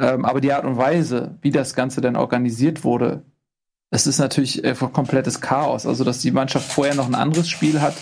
Ähm, 0.00 0.24
aber 0.24 0.40
die 0.40 0.52
Art 0.52 0.64
und 0.64 0.78
Weise, 0.78 1.36
wie 1.42 1.50
das 1.50 1.74
Ganze 1.74 2.00
dann 2.00 2.16
organisiert 2.16 2.84
wurde, 2.84 3.22
das 3.90 4.06
ist 4.06 4.18
natürlich 4.18 4.64
einfach 4.64 4.92
komplettes 4.92 5.40
Chaos. 5.42 5.86
Also, 5.86 6.02
dass 6.02 6.20
die 6.20 6.30
Mannschaft 6.30 6.72
vorher 6.72 6.94
noch 6.94 7.06
ein 7.06 7.14
anderes 7.14 7.48
Spiel 7.48 7.82
hat, 7.82 7.94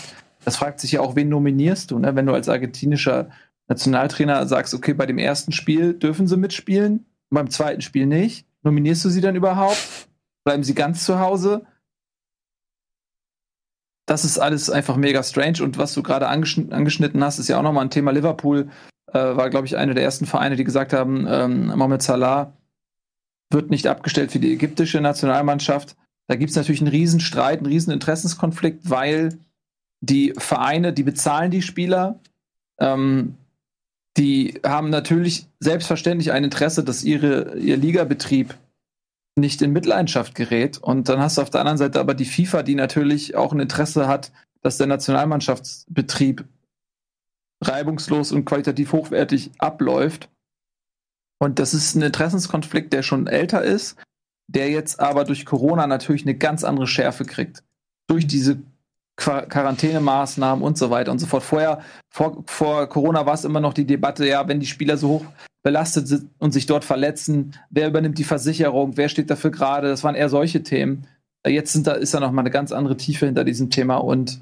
das 0.45 0.55
fragt 0.55 0.79
sich 0.79 0.93
ja 0.93 1.01
auch, 1.01 1.15
wen 1.15 1.29
nominierst 1.29 1.91
du, 1.91 1.99
ne? 1.99 2.15
Wenn 2.15 2.25
du 2.25 2.33
als 2.33 2.49
argentinischer 2.49 3.29
Nationaltrainer 3.67 4.47
sagst, 4.47 4.73
okay, 4.73 4.93
bei 4.93 5.05
dem 5.05 5.17
ersten 5.17 5.51
Spiel 5.51 5.93
dürfen 5.93 6.27
sie 6.27 6.37
mitspielen, 6.37 7.05
beim 7.29 7.49
zweiten 7.49 7.81
Spiel 7.81 8.05
nicht, 8.05 8.47
nominierst 8.63 9.03
du 9.05 9.09
sie 9.09 9.21
dann 9.21 9.35
überhaupt? 9.35 10.07
Bleiben 10.43 10.63
sie 10.63 10.73
ganz 10.73 11.05
zu 11.05 11.19
Hause? 11.19 11.65
Das 14.07 14.25
ist 14.25 14.39
alles 14.39 14.69
einfach 14.69 14.97
mega 14.97 15.23
strange. 15.23 15.63
Und 15.63 15.77
was 15.77 15.93
du 15.93 16.03
gerade 16.03 16.27
angeschn 16.27 16.73
angeschnitten 16.73 17.23
hast, 17.23 17.39
ist 17.39 17.47
ja 17.47 17.57
auch 17.57 17.63
nochmal 17.63 17.85
ein 17.85 17.91
Thema. 17.91 18.11
Liverpool 18.11 18.69
äh, 19.07 19.13
war, 19.13 19.49
glaube 19.49 19.67
ich, 19.67 19.77
einer 19.77 19.93
der 19.93 20.03
ersten 20.03 20.25
Vereine, 20.25 20.55
die 20.55 20.63
gesagt 20.63 20.93
haben, 20.93 21.27
ähm, 21.29 21.67
Mohamed 21.67 22.01
Salah 22.01 22.53
wird 23.51 23.69
nicht 23.69 23.87
abgestellt 23.87 24.31
für 24.31 24.39
die 24.39 24.53
ägyptische 24.53 25.01
Nationalmannschaft. 25.01 25.95
Da 26.27 26.35
gibt 26.35 26.49
es 26.49 26.55
natürlich 26.55 26.81
einen 26.81 26.89
Riesenstreit, 26.89 27.59
einen 27.59 27.67
riesen 27.67 27.91
Interessenskonflikt, 27.91 28.89
weil 28.89 29.37
die 30.01 30.33
Vereine, 30.37 30.93
die 30.93 31.03
bezahlen 31.03 31.51
die 31.51 31.61
Spieler, 31.61 32.19
ähm, 32.79 33.35
die 34.17 34.59
haben 34.65 34.89
natürlich 34.89 35.47
selbstverständlich 35.59 36.31
ein 36.31 36.43
Interesse, 36.43 36.83
dass 36.83 37.03
ihre, 37.03 37.57
ihr 37.57 37.77
Ligabetrieb 37.77 38.55
nicht 39.35 39.61
in 39.61 39.71
Mitleidenschaft 39.71 40.35
gerät. 40.35 40.77
Und 40.77 41.09
dann 41.09 41.19
hast 41.19 41.37
du 41.37 41.41
auf 41.41 41.49
der 41.49 41.61
anderen 41.61 41.77
Seite 41.77 41.99
aber 41.99 42.13
die 42.13 42.25
FIFA, 42.25 42.63
die 42.63 42.75
natürlich 42.75 43.35
auch 43.35 43.53
ein 43.53 43.59
Interesse 43.59 44.07
hat, 44.07 44.31
dass 44.61 44.77
der 44.77 44.87
Nationalmannschaftsbetrieb 44.87 46.45
reibungslos 47.63 48.31
und 48.31 48.45
qualitativ 48.45 48.91
hochwertig 48.91 49.51
abläuft. 49.57 50.29
Und 51.39 51.59
das 51.59 51.73
ist 51.73 51.95
ein 51.95 52.01
Interessenskonflikt, 52.01 52.93
der 52.93 53.03
schon 53.03 53.27
älter 53.27 53.63
ist, 53.63 53.97
der 54.47 54.69
jetzt 54.69 54.99
aber 54.99 55.23
durch 55.23 55.45
Corona 55.45 55.87
natürlich 55.87 56.23
eine 56.23 56.35
ganz 56.35 56.63
andere 56.63 56.87
Schärfe 56.87 57.25
kriegt. 57.25 57.63
Durch 58.07 58.27
diese 58.27 58.61
Quarantänemaßnahmen 59.21 60.63
und 60.63 60.77
so 60.77 60.89
weiter 60.89 61.11
und 61.11 61.19
so 61.19 61.27
fort. 61.27 61.43
Vorher, 61.43 61.81
vor, 62.09 62.43
vor 62.47 62.87
Corona 62.87 63.25
war 63.25 63.35
es 63.35 63.45
immer 63.45 63.59
noch 63.59 63.73
die 63.73 63.85
Debatte, 63.85 64.27
ja, 64.27 64.47
wenn 64.47 64.59
die 64.59 64.65
Spieler 64.65 64.97
so 64.97 65.09
hoch 65.09 65.25
belastet 65.63 66.07
sind 66.07 66.29
und 66.39 66.51
sich 66.51 66.65
dort 66.65 66.83
verletzen, 66.83 67.55
wer 67.69 67.87
übernimmt 67.87 68.17
die 68.17 68.23
Versicherung, 68.23 68.97
wer 68.97 69.09
steht 69.09 69.29
dafür 69.29 69.51
gerade, 69.51 69.89
das 69.89 70.03
waren 70.03 70.15
eher 70.15 70.29
solche 70.29 70.63
Themen. 70.63 71.07
Jetzt 71.45 71.73
sind 71.73 71.87
da, 71.87 71.93
ist 71.93 72.13
da 72.13 72.19
noch 72.19 72.31
mal 72.31 72.41
eine 72.41 72.51
ganz 72.51 72.71
andere 72.71 72.97
Tiefe 72.97 73.27
hinter 73.27 73.43
diesem 73.43 73.69
Thema 73.69 73.97
und 73.97 74.41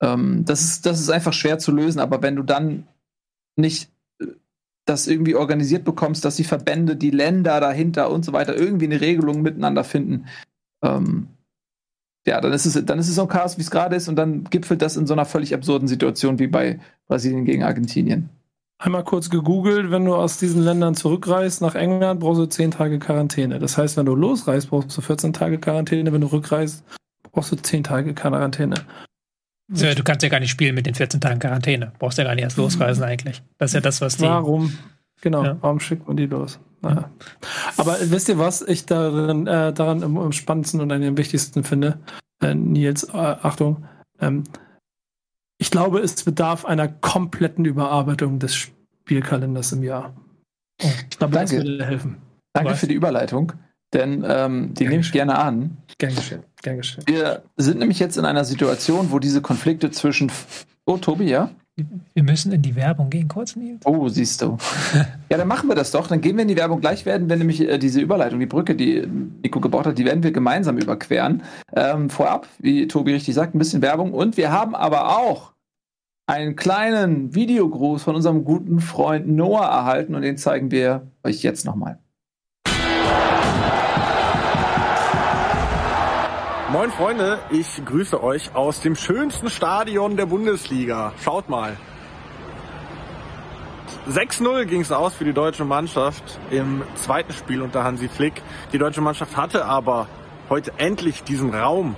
ähm, 0.00 0.44
das, 0.44 0.62
ist, 0.62 0.86
das 0.86 1.00
ist 1.00 1.10
einfach 1.10 1.32
schwer 1.32 1.58
zu 1.58 1.72
lösen, 1.72 2.00
aber 2.00 2.22
wenn 2.22 2.36
du 2.36 2.42
dann 2.42 2.86
nicht 3.56 3.90
äh, 4.20 4.26
das 4.86 5.06
irgendwie 5.06 5.34
organisiert 5.34 5.84
bekommst, 5.84 6.24
dass 6.24 6.36
die 6.36 6.44
Verbände, 6.44 6.96
die 6.96 7.10
Länder 7.10 7.60
dahinter 7.60 8.10
und 8.10 8.24
so 8.24 8.32
weiter 8.32 8.56
irgendwie 8.56 8.86
eine 8.86 9.00
Regelung 9.00 9.42
miteinander 9.42 9.84
finden, 9.84 10.26
ähm, 10.82 11.28
ja, 12.26 12.40
dann 12.40 12.52
ist 12.52 12.64
es, 12.66 12.84
dann 12.84 12.98
ist 12.98 13.08
es 13.08 13.16
so 13.16 13.22
ein 13.22 13.28
Chaos, 13.28 13.58
wie 13.58 13.62
es 13.62 13.70
gerade 13.70 13.96
ist, 13.96 14.08
und 14.08 14.16
dann 14.16 14.44
gipfelt 14.44 14.80
das 14.82 14.96
in 14.96 15.06
so 15.06 15.12
einer 15.14 15.26
völlig 15.26 15.54
absurden 15.54 15.88
Situation 15.88 16.38
wie 16.38 16.46
bei 16.46 16.80
Brasilien 17.06 17.44
gegen 17.44 17.62
Argentinien. 17.62 18.30
Einmal 18.78 19.04
kurz 19.04 19.30
gegoogelt, 19.30 19.90
wenn 19.90 20.04
du 20.04 20.14
aus 20.14 20.38
diesen 20.38 20.62
Ländern 20.62 20.94
zurückreist 20.94 21.62
nach 21.62 21.74
England, 21.74 22.20
brauchst 22.20 22.40
du 22.40 22.46
10 22.46 22.72
Tage 22.72 22.98
Quarantäne. 22.98 23.58
Das 23.58 23.78
heißt, 23.78 23.96
wenn 23.96 24.06
du 24.06 24.14
losreist, 24.14 24.70
brauchst 24.70 24.96
du 24.96 25.00
14 25.00 25.32
Tage 25.32 25.58
Quarantäne, 25.58 26.12
wenn 26.12 26.20
du 26.20 26.26
rückreist, 26.26 26.84
brauchst 27.32 27.52
du 27.52 27.56
10 27.56 27.84
Tage 27.84 28.14
Quarantäne. 28.14 28.76
du 29.94 30.02
kannst 30.02 30.22
ja 30.22 30.28
gar 30.28 30.40
nicht 30.40 30.50
spielen 30.50 30.74
mit 30.74 30.86
den 30.86 30.94
14 30.94 31.20
Tagen 31.20 31.38
Quarantäne. 31.38 31.92
Brauchst 31.98 32.18
ja 32.18 32.24
gar 32.24 32.34
nicht 32.34 32.44
erst 32.44 32.56
losreisen 32.56 33.04
eigentlich. 33.04 33.42
Das 33.58 33.70
ist 33.70 33.74
ja 33.74 33.80
das, 33.80 34.00
was 34.00 34.16
die. 34.16 34.24
Warum? 34.24 34.76
Genau, 35.20 35.44
ja. 35.44 35.56
warum 35.60 35.80
schickt 35.80 36.06
man 36.06 36.16
die 36.16 36.26
los? 36.26 36.58
Naja. 36.84 37.10
Aber 37.78 37.96
wisst 38.00 38.28
ihr, 38.28 38.38
was 38.38 38.60
ich 38.60 38.84
darin, 38.84 39.46
äh, 39.46 39.72
daran 39.72 40.02
am, 40.02 40.18
am 40.18 40.32
spannendsten 40.32 40.80
und 40.80 40.92
am 40.92 41.16
wichtigsten 41.16 41.64
finde? 41.64 41.98
Äh, 42.42 42.54
Nils, 42.54 43.04
äh, 43.04 43.16
Achtung. 43.16 43.86
Ähm, 44.20 44.44
ich 45.58 45.70
glaube, 45.70 46.00
es 46.00 46.22
bedarf 46.22 46.66
einer 46.66 46.88
kompletten 46.88 47.64
Überarbeitung 47.64 48.38
des 48.38 48.54
Spielkalenders 48.54 49.72
im 49.72 49.82
Jahr. 49.82 50.14
Oh, 50.82 50.90
ich 51.10 51.18
glaube, 51.18 51.34
das 51.34 51.52
würde 51.52 51.86
helfen. 51.86 52.18
Danke 52.52 52.72
Was? 52.72 52.80
für 52.80 52.86
die 52.86 52.94
Überleitung, 52.94 53.52
denn 53.94 54.24
ähm, 54.28 54.74
die 54.74 54.86
nehme 54.86 55.00
ich 55.00 55.10
gerne 55.10 55.38
an. 55.38 55.78
Gern 55.98 56.14
geschehen. 56.14 56.42
Gern 56.62 56.76
geschehen. 56.76 57.04
Wir 57.06 57.44
sind 57.56 57.78
nämlich 57.78 57.98
jetzt 57.98 58.18
in 58.18 58.24
einer 58.26 58.44
Situation, 58.44 59.10
wo 59.10 59.18
diese 59.18 59.40
Konflikte 59.40 59.90
zwischen. 59.90 60.30
Oh, 60.84 60.98
Tobi, 60.98 61.30
ja? 61.30 61.50
Wir 61.76 62.22
müssen 62.22 62.52
in 62.52 62.62
die 62.62 62.76
Werbung 62.76 63.10
gehen, 63.10 63.26
kurz, 63.26 63.56
Nils. 63.56 63.84
Oh, 63.84 64.08
siehst 64.08 64.40
du. 64.42 64.56
ja, 65.28 65.36
dann 65.36 65.48
machen 65.48 65.68
wir 65.68 65.74
das 65.74 65.90
doch. 65.90 66.06
Dann 66.06 66.20
gehen 66.20 66.36
wir 66.36 66.42
in 66.42 66.48
die 66.48 66.56
Werbung. 66.56 66.80
Gleich 66.80 67.04
werden 67.04 67.28
wir 67.28 67.36
nämlich 67.36 67.60
äh, 67.60 67.78
diese 67.78 68.00
Überleitung, 68.00 68.38
die 68.38 68.46
Brücke, 68.46 68.76
die 68.76 69.04
Nico 69.42 69.60
gebaut 69.60 69.86
hat, 69.86 69.98
die 69.98 70.04
werden 70.04 70.22
wir 70.22 70.30
gemeinsam 70.30 70.78
überqueren. 70.78 71.42
Ähm, 71.74 72.10
vorab, 72.10 72.46
wie 72.60 72.86
Tobi 72.86 73.14
richtig 73.14 73.34
sagt, 73.34 73.54
ein 73.54 73.58
bisschen 73.58 73.82
Werbung. 73.82 74.12
Und 74.12 74.36
wir 74.36 74.52
haben 74.52 74.76
aber 74.76 75.18
auch 75.18 75.52
einen 76.26 76.54
kleinen 76.54 77.34
Videogruß 77.34 78.04
von 78.04 78.14
unserem 78.14 78.44
guten 78.44 78.80
Freund 78.80 79.26
Noah 79.26 79.66
erhalten 79.66 80.14
und 80.14 80.22
den 80.22 80.38
zeigen 80.38 80.70
wir 80.70 81.10
euch 81.24 81.42
jetzt 81.42 81.66
nochmal. 81.66 81.98
Moin 86.74 86.90
Freunde, 86.90 87.38
ich 87.52 87.84
grüße 87.84 88.20
euch 88.20 88.52
aus 88.56 88.80
dem 88.80 88.96
schönsten 88.96 89.48
Stadion 89.48 90.16
der 90.16 90.26
Bundesliga. 90.26 91.12
Schaut 91.22 91.48
mal. 91.48 91.76
6-0 94.10 94.64
ging 94.64 94.80
es 94.80 94.90
aus 94.90 95.14
für 95.14 95.24
die 95.24 95.32
deutsche 95.32 95.64
Mannschaft 95.64 96.40
im 96.50 96.82
zweiten 96.96 97.32
Spiel 97.32 97.62
unter 97.62 97.84
Hansi 97.84 98.08
Flick. 98.08 98.42
Die 98.72 98.78
deutsche 98.78 99.02
Mannschaft 99.02 99.36
hatte 99.36 99.66
aber 99.66 100.08
heute 100.50 100.72
endlich 100.76 101.22
diesen 101.22 101.54
Raum, 101.54 101.94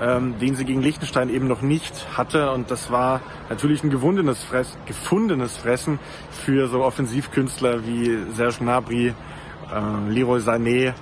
ähm, 0.00 0.38
den 0.38 0.56
sie 0.56 0.64
gegen 0.64 0.80
Liechtenstein 0.80 1.28
eben 1.28 1.46
noch 1.46 1.60
nicht 1.60 2.16
hatte. 2.16 2.52
Und 2.52 2.70
das 2.70 2.90
war 2.90 3.20
natürlich 3.50 3.84
ein 3.84 3.90
gewundenes 3.90 4.42
Fress, 4.42 4.78
gefundenes 4.86 5.58
Fressen 5.58 5.98
für 6.30 6.68
so 6.68 6.82
Offensivkünstler 6.82 7.86
wie 7.86 8.32
Serge 8.32 8.60
Gnabry, 8.60 9.08
äh, 9.08 10.10
Leroy 10.10 10.40
Sané. 10.40 10.94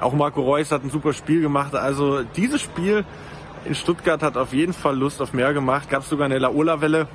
Auch 0.00 0.12
Marco 0.12 0.42
Reus 0.42 0.72
hat 0.72 0.84
ein 0.84 0.90
super 0.90 1.12
Spiel 1.12 1.40
gemacht. 1.40 1.74
Also 1.74 2.22
dieses 2.22 2.60
Spiel 2.60 3.04
in 3.64 3.74
Stuttgart 3.74 4.22
hat 4.22 4.36
auf 4.36 4.52
jeden 4.52 4.72
Fall 4.72 4.96
Lust 4.96 5.22
auf 5.22 5.32
mehr 5.32 5.52
gemacht. 5.52 5.88
Gab 5.88 6.02
es 6.02 6.08
sogar 6.08 6.26
eine 6.26 6.38
Laola-Welle 6.38 7.06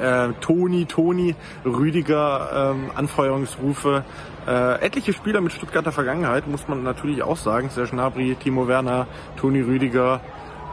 äh, 0.00 0.32
Toni, 0.40 0.86
Toni, 0.86 1.34
Rüdiger, 1.64 2.72
ähm, 2.74 2.90
Anfeuerungsrufe. 2.94 4.04
Äh, 4.46 4.80
etliche 4.80 5.12
Spieler 5.12 5.40
mit 5.40 5.52
Stuttgarter 5.52 5.92
Vergangenheit, 5.92 6.46
muss 6.46 6.66
man 6.68 6.82
natürlich 6.82 7.22
auch 7.22 7.36
sagen. 7.36 7.68
Serge 7.68 7.90
Gnabry, 7.90 8.36
Timo 8.42 8.66
Werner, 8.68 9.06
Toni 9.36 9.60
Rüdiger, 9.60 10.20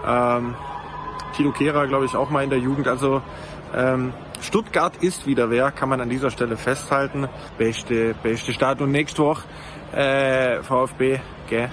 ähm, 0.05 0.55
Tilo 1.35 1.51
Kehrer, 1.51 1.87
glaube 1.87 2.05
ich, 2.05 2.15
auch 2.15 2.29
mal 2.29 2.43
in 2.43 2.49
der 2.49 2.59
Jugend. 2.59 2.87
Also 2.87 3.21
ähm, 3.75 4.13
Stuttgart 4.41 4.95
ist 4.97 5.27
wieder 5.27 5.49
wer, 5.49 5.71
kann 5.71 5.89
man 5.89 5.99
an 5.99 6.09
dieser 6.09 6.31
Stelle 6.31 6.55
festhalten. 6.55 7.27
Beste, 7.57 8.15
beste 8.23 8.53
Start 8.53 8.81
und 8.81 8.91
nächste 8.91 9.23
Woche 9.23 9.43
äh, 9.93 10.61
VfB, 10.63 11.19
gell? 11.49 11.69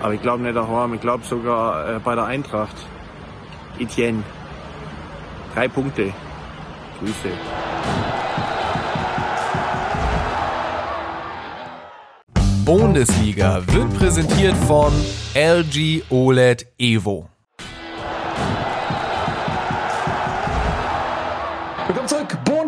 Aber 0.00 0.14
ich 0.14 0.22
glaube 0.22 0.42
nicht 0.42 0.56
daheim, 0.56 0.94
ich 0.94 1.00
glaube 1.00 1.24
sogar 1.24 1.96
äh, 1.96 1.98
bei 1.98 2.14
der 2.14 2.24
Eintracht. 2.24 2.76
Etienne. 3.78 4.22
Drei 5.54 5.68
Punkte. 5.68 6.12
Grüße. 6.98 7.30
Bundesliga 12.64 13.60
wird 13.66 13.92
präsentiert 13.94 14.56
von 14.68 14.92
LG 15.34 16.02
OLED 16.10 16.66
Evo. 16.78 17.31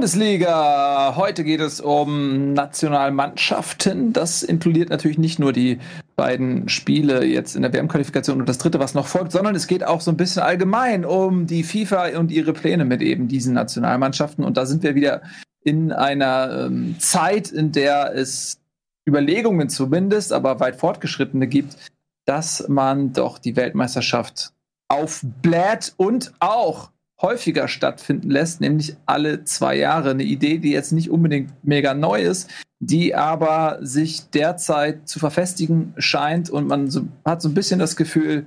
Bundesliga. 0.05 1.17
Heute 1.17 1.45
geht 1.45 1.63
es 1.63 1.81
um 1.81 2.53
Nationalmannschaften. 2.53 4.13
Das 4.13 4.43
inkludiert 4.43 4.91
natürlich 4.91 5.17
nicht 5.17 5.39
nur 5.39 5.55
die 5.55 5.79
beiden 6.15 6.69
Spiele 6.69 7.25
jetzt 7.25 7.57
in 7.57 7.63
der 7.63 7.73
WM-Qualifikation 7.73 8.39
und 8.39 8.47
das 8.47 8.59
dritte, 8.59 8.79
was 8.79 8.93
noch 8.93 9.07
folgt, 9.07 9.33
sondern 9.33 9.55
es 9.55 9.67
geht 9.67 9.83
auch 9.83 10.03
so 10.03 10.11
ein 10.11 10.19
bisschen 10.19 10.43
allgemein 10.43 11.07
um 11.07 11.47
die 11.47 11.63
FIFA 11.63 12.19
und 12.19 12.31
ihre 12.31 12.53
Pläne 12.53 12.85
mit 12.85 13.01
eben 13.01 13.29
diesen 13.29 13.55
Nationalmannschaften. 13.55 14.45
Und 14.45 14.59
da 14.59 14.67
sind 14.67 14.83
wir 14.83 14.95
wieder 14.95 15.23
in 15.63 15.91
einer 15.91 16.67
ähm, 16.67 16.97
Zeit, 16.99 17.51
in 17.51 17.73
der 17.73 18.15
es 18.15 18.61
Überlegungen 19.09 19.71
zumindest, 19.71 20.35
aber 20.35 20.61
weit 20.61 20.77
fortgeschrittene 20.77 21.47
gibt, 21.47 21.79
dass 22.27 22.69
man 22.69 23.15
doch 23.15 23.39
die 23.39 23.57
Weltmeisterschaft 23.57 24.53
aufbläht 24.89 25.95
und 25.97 26.35
auch 26.41 26.91
häufiger 27.21 27.69
stattfinden 27.69 28.31
lässt, 28.31 28.61
nämlich 28.61 28.97
alle 29.07 29.45
zwei 29.45 29.77
Jahre. 29.77 30.11
Eine 30.11 30.25
Idee, 30.25 30.59
die 30.59 30.73
jetzt 30.73 30.93
nicht 30.93 31.11
unbedingt 31.11 31.53
mega 31.63 31.95
neu 31.95 32.23
ist, 32.23 32.51
die 32.81 33.15
aber 33.15 33.79
sich 33.81 34.31
derzeit 34.31 35.09
zu 35.09 35.19
verfestigen 35.19 35.95
scheint 35.97 36.51
und 36.51 36.67
man 36.67 36.91
so, 36.91 37.07
hat 37.25 37.41
so 37.41 37.49
ein 37.49 37.55
bisschen 37.55 37.79
das 37.79 37.97
Gefühl, 37.97 38.47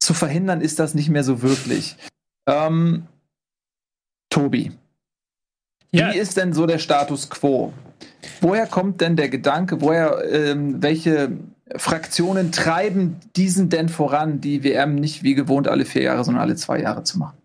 zu 0.00 0.14
verhindern 0.14 0.60
ist 0.60 0.78
das 0.78 0.94
nicht 0.94 1.08
mehr 1.08 1.24
so 1.24 1.42
wirklich. 1.42 1.96
Ähm, 2.48 3.06
Tobi, 4.30 4.72
ja. 5.92 6.12
wie 6.12 6.18
ist 6.18 6.36
denn 6.36 6.52
so 6.52 6.66
der 6.66 6.78
Status 6.78 7.30
quo? 7.30 7.72
Woher 8.40 8.66
kommt 8.66 9.00
denn 9.00 9.16
der 9.16 9.28
Gedanke, 9.28 9.80
woher, 9.80 10.24
ähm, 10.30 10.82
welche 10.82 11.38
Fraktionen 11.76 12.52
treiben 12.52 13.16
diesen 13.36 13.68
denn 13.68 13.88
voran, 13.88 14.40
die 14.40 14.64
WM 14.64 14.94
nicht 14.94 15.22
wie 15.22 15.34
gewohnt 15.34 15.68
alle 15.68 15.84
vier 15.84 16.02
Jahre, 16.02 16.24
sondern 16.24 16.42
alle 16.42 16.56
zwei 16.56 16.80
Jahre 16.80 17.04
zu 17.04 17.18
machen? 17.18 17.36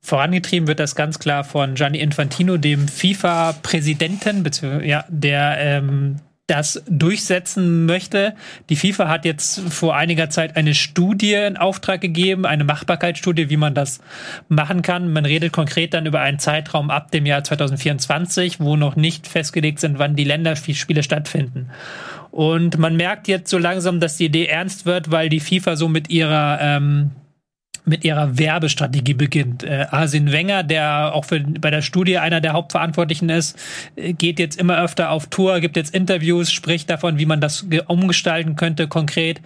Vorangetrieben 0.00 0.68
wird 0.68 0.78
das 0.78 0.94
ganz 0.94 1.18
klar 1.18 1.42
von 1.42 1.74
Gianni 1.74 1.98
Infantino, 1.98 2.58
dem 2.58 2.86
FIFA-Präsidenten, 2.86 4.44
ja, 4.84 5.04
der 5.08 5.56
ähm, 5.58 6.20
das 6.46 6.82
durchsetzen 6.88 7.86
möchte. 7.86 8.34
Die 8.68 8.76
FIFA 8.76 9.08
hat 9.08 9.24
jetzt 9.24 9.60
vor 9.68 9.96
einiger 9.96 10.30
Zeit 10.30 10.56
eine 10.56 10.74
Studie 10.74 11.34
in 11.34 11.56
Auftrag 11.56 12.00
gegeben, 12.00 12.46
eine 12.46 12.62
Machbarkeitsstudie, 12.62 13.50
wie 13.50 13.56
man 13.56 13.74
das 13.74 14.00
machen 14.48 14.82
kann. 14.82 15.12
Man 15.12 15.24
redet 15.24 15.52
konkret 15.52 15.92
dann 15.92 16.06
über 16.06 16.20
einen 16.20 16.38
Zeitraum 16.38 16.90
ab 16.90 17.10
dem 17.10 17.26
Jahr 17.26 17.42
2024, 17.42 18.60
wo 18.60 18.76
noch 18.76 18.94
nicht 18.94 19.26
festgelegt 19.26 19.80
sind, 19.80 19.98
wann 19.98 20.14
die 20.14 20.24
Länderspiele 20.24 21.02
stattfinden. 21.02 21.70
Und 22.36 22.76
man 22.76 22.96
merkt 22.96 23.28
jetzt 23.28 23.48
so 23.48 23.56
langsam, 23.56 23.98
dass 23.98 24.18
die 24.18 24.26
Idee 24.26 24.44
ernst 24.44 24.84
wird, 24.84 25.10
weil 25.10 25.30
die 25.30 25.40
FIFA 25.40 25.74
so 25.74 25.88
mit 25.88 26.10
ihrer 26.10 26.58
ähm, 26.60 27.12
mit 27.86 28.04
ihrer 28.04 28.36
Werbestrategie 28.36 29.14
beginnt. 29.14 29.62
Äh, 29.62 29.86
Arsene 29.90 30.32
Wenger, 30.32 30.64
der 30.64 31.14
auch 31.14 31.24
für, 31.24 31.40
bei 31.40 31.70
der 31.70 31.82
Studie 31.82 32.18
einer 32.18 32.40
der 32.40 32.52
Hauptverantwortlichen 32.52 33.28
ist, 33.28 33.56
äh, 33.94 34.12
geht 34.12 34.40
jetzt 34.40 34.60
immer 34.60 34.82
öfter 34.82 35.10
auf 35.10 35.28
Tour, 35.28 35.60
gibt 35.60 35.76
jetzt 35.76 35.94
Interviews, 35.94 36.50
spricht 36.50 36.90
davon, 36.90 37.18
wie 37.18 37.26
man 37.26 37.40
das 37.40 37.64
umgestalten 37.86 38.56
könnte 38.56 38.88
konkret, 38.88 39.40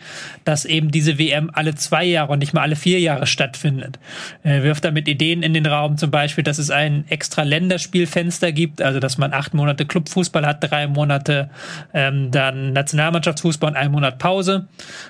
dass 0.45 0.65
eben 0.65 0.91
diese 0.91 1.19
WM 1.19 1.51
alle 1.53 1.75
zwei 1.75 2.05
Jahre 2.05 2.33
und 2.33 2.39
nicht 2.39 2.55
mal 2.55 2.63
alle 2.63 2.77
vier 2.77 2.99
Jahre 2.99 3.27
stattfindet. 3.27 3.99
Er 4.43 4.63
wirft 4.63 4.85
damit 4.85 5.07
Ideen 5.07 5.43
in 5.43 5.53
den 5.53 5.67
Raum, 5.67 5.99
zum 5.99 6.11
Beispiel, 6.11 6.43
dass 6.43 6.59
es 6.59 6.71
ein 6.71 7.05
extra 7.11 7.43
Länderspielfenster 7.43 8.53
gibt, 8.53 8.81
also 8.81 9.01
dass 9.01 9.19
man 9.19 9.35
acht 9.35 9.53
Monate 9.53 9.85
Clubfußball 9.85 10.47
hat, 10.47 10.63
drei 10.63 10.87
Monate 10.87 11.51
ähm, 11.93 12.31
dann 12.31 12.73
Nationalmannschaftsfußball 12.73 13.71
und 13.73 13.77
einen 13.77 13.93
Monat 13.93 14.19
Pause. 14.19 14.67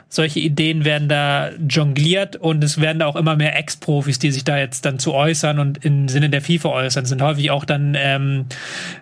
Solche 0.08 0.40
Ideen 0.40 0.84
werden 0.84 1.08
da 1.08 1.50
jongliert 1.68 2.34
und 2.34 2.64
es 2.64 2.80
werden 2.80 2.98
da 2.98 3.06
auch 3.06 3.19
immer 3.20 3.36
mehr 3.36 3.56
Ex-Profis, 3.56 4.18
die 4.18 4.32
sich 4.32 4.44
da 4.44 4.58
jetzt 4.58 4.84
dann 4.84 4.98
zu 4.98 5.14
äußern 5.14 5.58
und 5.58 5.84
im 5.84 6.08
Sinne 6.08 6.30
der 6.30 6.42
FIFA 6.42 6.70
äußern. 6.70 7.04
Sind 7.04 7.22
häufig 7.22 7.50
auch 7.50 7.64
dann 7.64 7.94
ähm, 7.96 8.46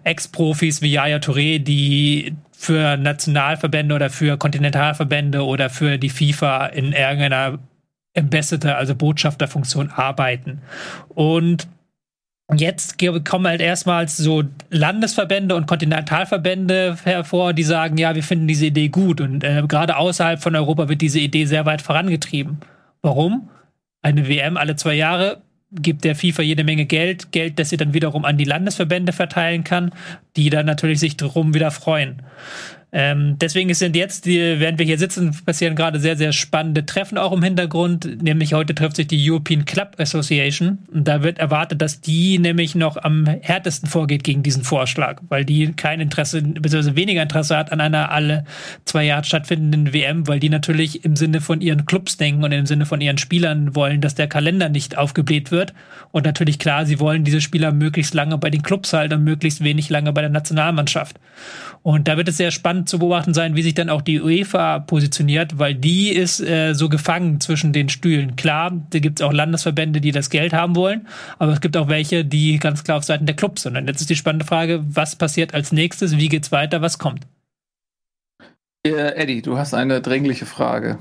Ex-Profis 0.05 0.83
wie 0.83 0.93
Yaya 0.93 1.19
Touré, 1.19 1.59
die 1.59 2.35
für 2.53 2.97
Nationalverbände 2.97 3.95
oder 3.95 4.11
für 4.11 4.37
Kontinentalverbände 4.37 5.45
oder 5.45 5.71
für 5.71 5.97
die 5.97 6.11
FIFA 6.11 6.67
in 6.67 6.93
irgendeiner 6.93 7.59
Ambassador, 8.17 8.75
also 8.77 8.95
Botschafterfunktion 8.95 9.91
arbeiten. 9.91 10.61
Und 11.09 11.69
Jetzt 12.57 12.97
kommen 13.27 13.47
halt 13.47 13.61
erstmals 13.61 14.17
so 14.17 14.43
Landesverbände 14.71 15.55
und 15.55 15.67
Kontinentalverbände 15.67 16.97
hervor, 17.05 17.53
die 17.53 17.63
sagen, 17.63 17.99
ja, 17.99 18.15
wir 18.15 18.23
finden 18.23 18.49
diese 18.49 18.67
Idee 18.67 18.89
gut. 18.89 19.21
Und 19.21 19.45
äh, 19.45 19.63
gerade 19.69 19.99
außerhalb 19.99 20.43
von 20.43 20.57
Europa 20.57 20.89
wird 20.89 21.03
diese 21.03 21.21
Idee 21.21 21.45
sehr 21.45 21.67
weit 21.67 21.83
vorangetrieben. 21.83 22.59
Warum? 23.03 23.51
Eine 24.03 24.29
WM 24.29 24.57
alle 24.57 24.77
zwei 24.77 24.95
Jahre 24.95 25.43
gibt 25.71 26.05
der 26.05 26.17
FIFA 26.17 26.43
jede 26.43 26.65
Menge 26.65 26.87
Geld, 26.87 27.31
Geld, 27.33 27.59
das 27.59 27.71
sie 27.71 27.77
dann 27.77 27.93
wiederum 27.93 28.25
an 28.25 28.39
die 28.39 28.45
Landesverbände 28.45 29.13
verteilen 29.13 29.65
kann, 29.65 29.93
die 30.37 30.51
dann 30.51 30.67
natürlich 30.67 30.99
sich 30.99 31.17
darum 31.17 31.55
wieder 31.55 31.71
freuen. 31.71 32.23
Ähm, 32.91 33.37
deswegen 33.39 33.73
sind 33.75 33.97
jetzt, 33.97 34.25
die, 34.25 34.39
während 34.39 34.79
wir 34.79 34.87
hier 34.87 34.99
sitzen, 34.99 35.37
passieren 35.45 35.77
gerade 35.77 36.01
sehr, 36.01 36.17
sehr 36.17 36.33
spannende 36.33 36.87
Treffen 36.87 37.19
auch 37.19 37.33
im 37.33 37.43
Hintergrund. 37.43 38.23
Nämlich 38.23 38.55
heute 38.55 38.75
trifft 38.75 38.97
sich 38.97 39.07
die 39.07 39.31
European 39.31 39.67
Club 39.67 39.97
Association. 39.99 40.79
Und 40.93 41.07
da 41.07 41.23
wird 41.23 41.39
erwartet, 41.39 41.83
dass 41.83 42.01
die 42.01 42.39
nämlich 42.39 42.75
noch 42.75 42.97
am 42.97 43.27
härtesten 43.27 43.91
vorgeht 43.91 44.25
gegen 44.25 44.43
diesen 44.43 44.65
Vorschlag, 44.65 45.21
weil 45.29 45.45
die 45.45 45.73
kein 45.73 46.01
Interesse, 46.01 46.41
beziehungsweise 46.41 46.97
weniger 46.97 47.23
Interesse 47.23 47.59
hat 47.59 47.73
an 47.73 47.83
einer 47.83 48.11
alle 48.11 48.45
zwei 48.87 49.05
Jahre 49.05 49.25
stattfindenden 49.25 49.93
WM, 49.93 50.27
weil 50.27 50.41
die 50.41 50.49
natürlich 50.49 51.05
im 51.05 51.15
Sinne 51.15 51.43
von 51.43 51.61
ihren 51.61 51.85
Clubs 51.85 52.17
denken 52.17 52.43
und 52.43 52.53
im 52.53 52.65
Sinne 52.65 52.87
von 52.87 53.03
ihren 53.03 53.19
Spielern 53.19 53.75
wollen, 53.75 54.01
dass 54.01 54.15
der 54.15 54.29
Kalender 54.29 54.71
nicht 54.71 54.97
aufgebläht 54.97 55.51
wird. 55.51 55.75
Und 56.11 56.25
natürlich 56.25 56.59
klar, 56.59 56.87
sie 56.87 57.01
wollen 57.01 57.25
diese 57.25 57.43
Spieler 57.43 57.71
möglichst 57.71 58.15
lange 58.15 58.39
bei 58.39 58.49
den 58.49 58.63
Clubs 58.63 58.95
halten 58.95 59.15
und 59.15 59.25
möglichst 59.25 59.63
wenig 59.63 59.91
lange 59.91 60.13
bei 60.15 60.23
der 60.23 60.31
Nationalmannschaft. 60.31 61.19
Und 61.89 62.07
da 62.07 62.19
wird 62.19 62.29
es 62.29 62.37
sehr 62.37 62.51
spannend 62.51 62.87
zu 62.87 62.99
beobachten 62.99 63.33
sein, 63.33 63.57
wie 63.57 63.63
sich 63.63 63.73
dann 63.73 63.89
auch 63.89 64.03
die 64.03 64.21
UEFA 64.21 64.79
positioniert, 64.81 65.59
weil 65.59 65.75
die 65.75 66.11
ist 66.11 66.39
äh, 66.39 66.75
so 66.75 66.91
gefangen 66.91 67.41
zwischen 67.41 67.73
den 67.73 67.89
Stühlen. 67.89 68.37
Klar, 68.37 68.73
da 68.91 68.99
gibt 68.99 69.21
es 69.21 69.27
auch 69.27 69.33
Landesverbände, 69.33 70.03
die 70.03 70.13
das 70.13 70.29
Geld 70.29 70.53
haben 70.53 70.77
wollen, 70.77 71.09
aber 71.39 71.51
es 71.55 71.63
gibt 71.63 71.79
auch 71.79 71.89
welche, 71.89 72.27
die 72.27 72.59
ganz 72.59 72.85
klar 72.85 72.99
auf 72.99 73.05
Seiten 73.05 73.25
der 73.25 73.37
Clubs 73.37 73.63
sind. 73.63 73.75
Und 73.75 73.87
jetzt 73.87 74.03
ist 74.03 74.11
die 74.11 74.17
spannende 74.17 74.45
Frage, 74.45 74.85
was 74.87 75.17
passiert 75.17 75.55
als 75.55 75.73
nächstes, 75.73 76.19
wie 76.19 76.29
geht's 76.29 76.53
weiter, 76.53 76.83
was 76.83 76.99
kommt? 76.99 77.27
Äh, 78.87 79.15
Eddie, 79.15 79.41
du 79.41 79.57
hast 79.57 79.73
eine 79.73 80.03
dringliche 80.03 80.45
Frage. 80.45 80.99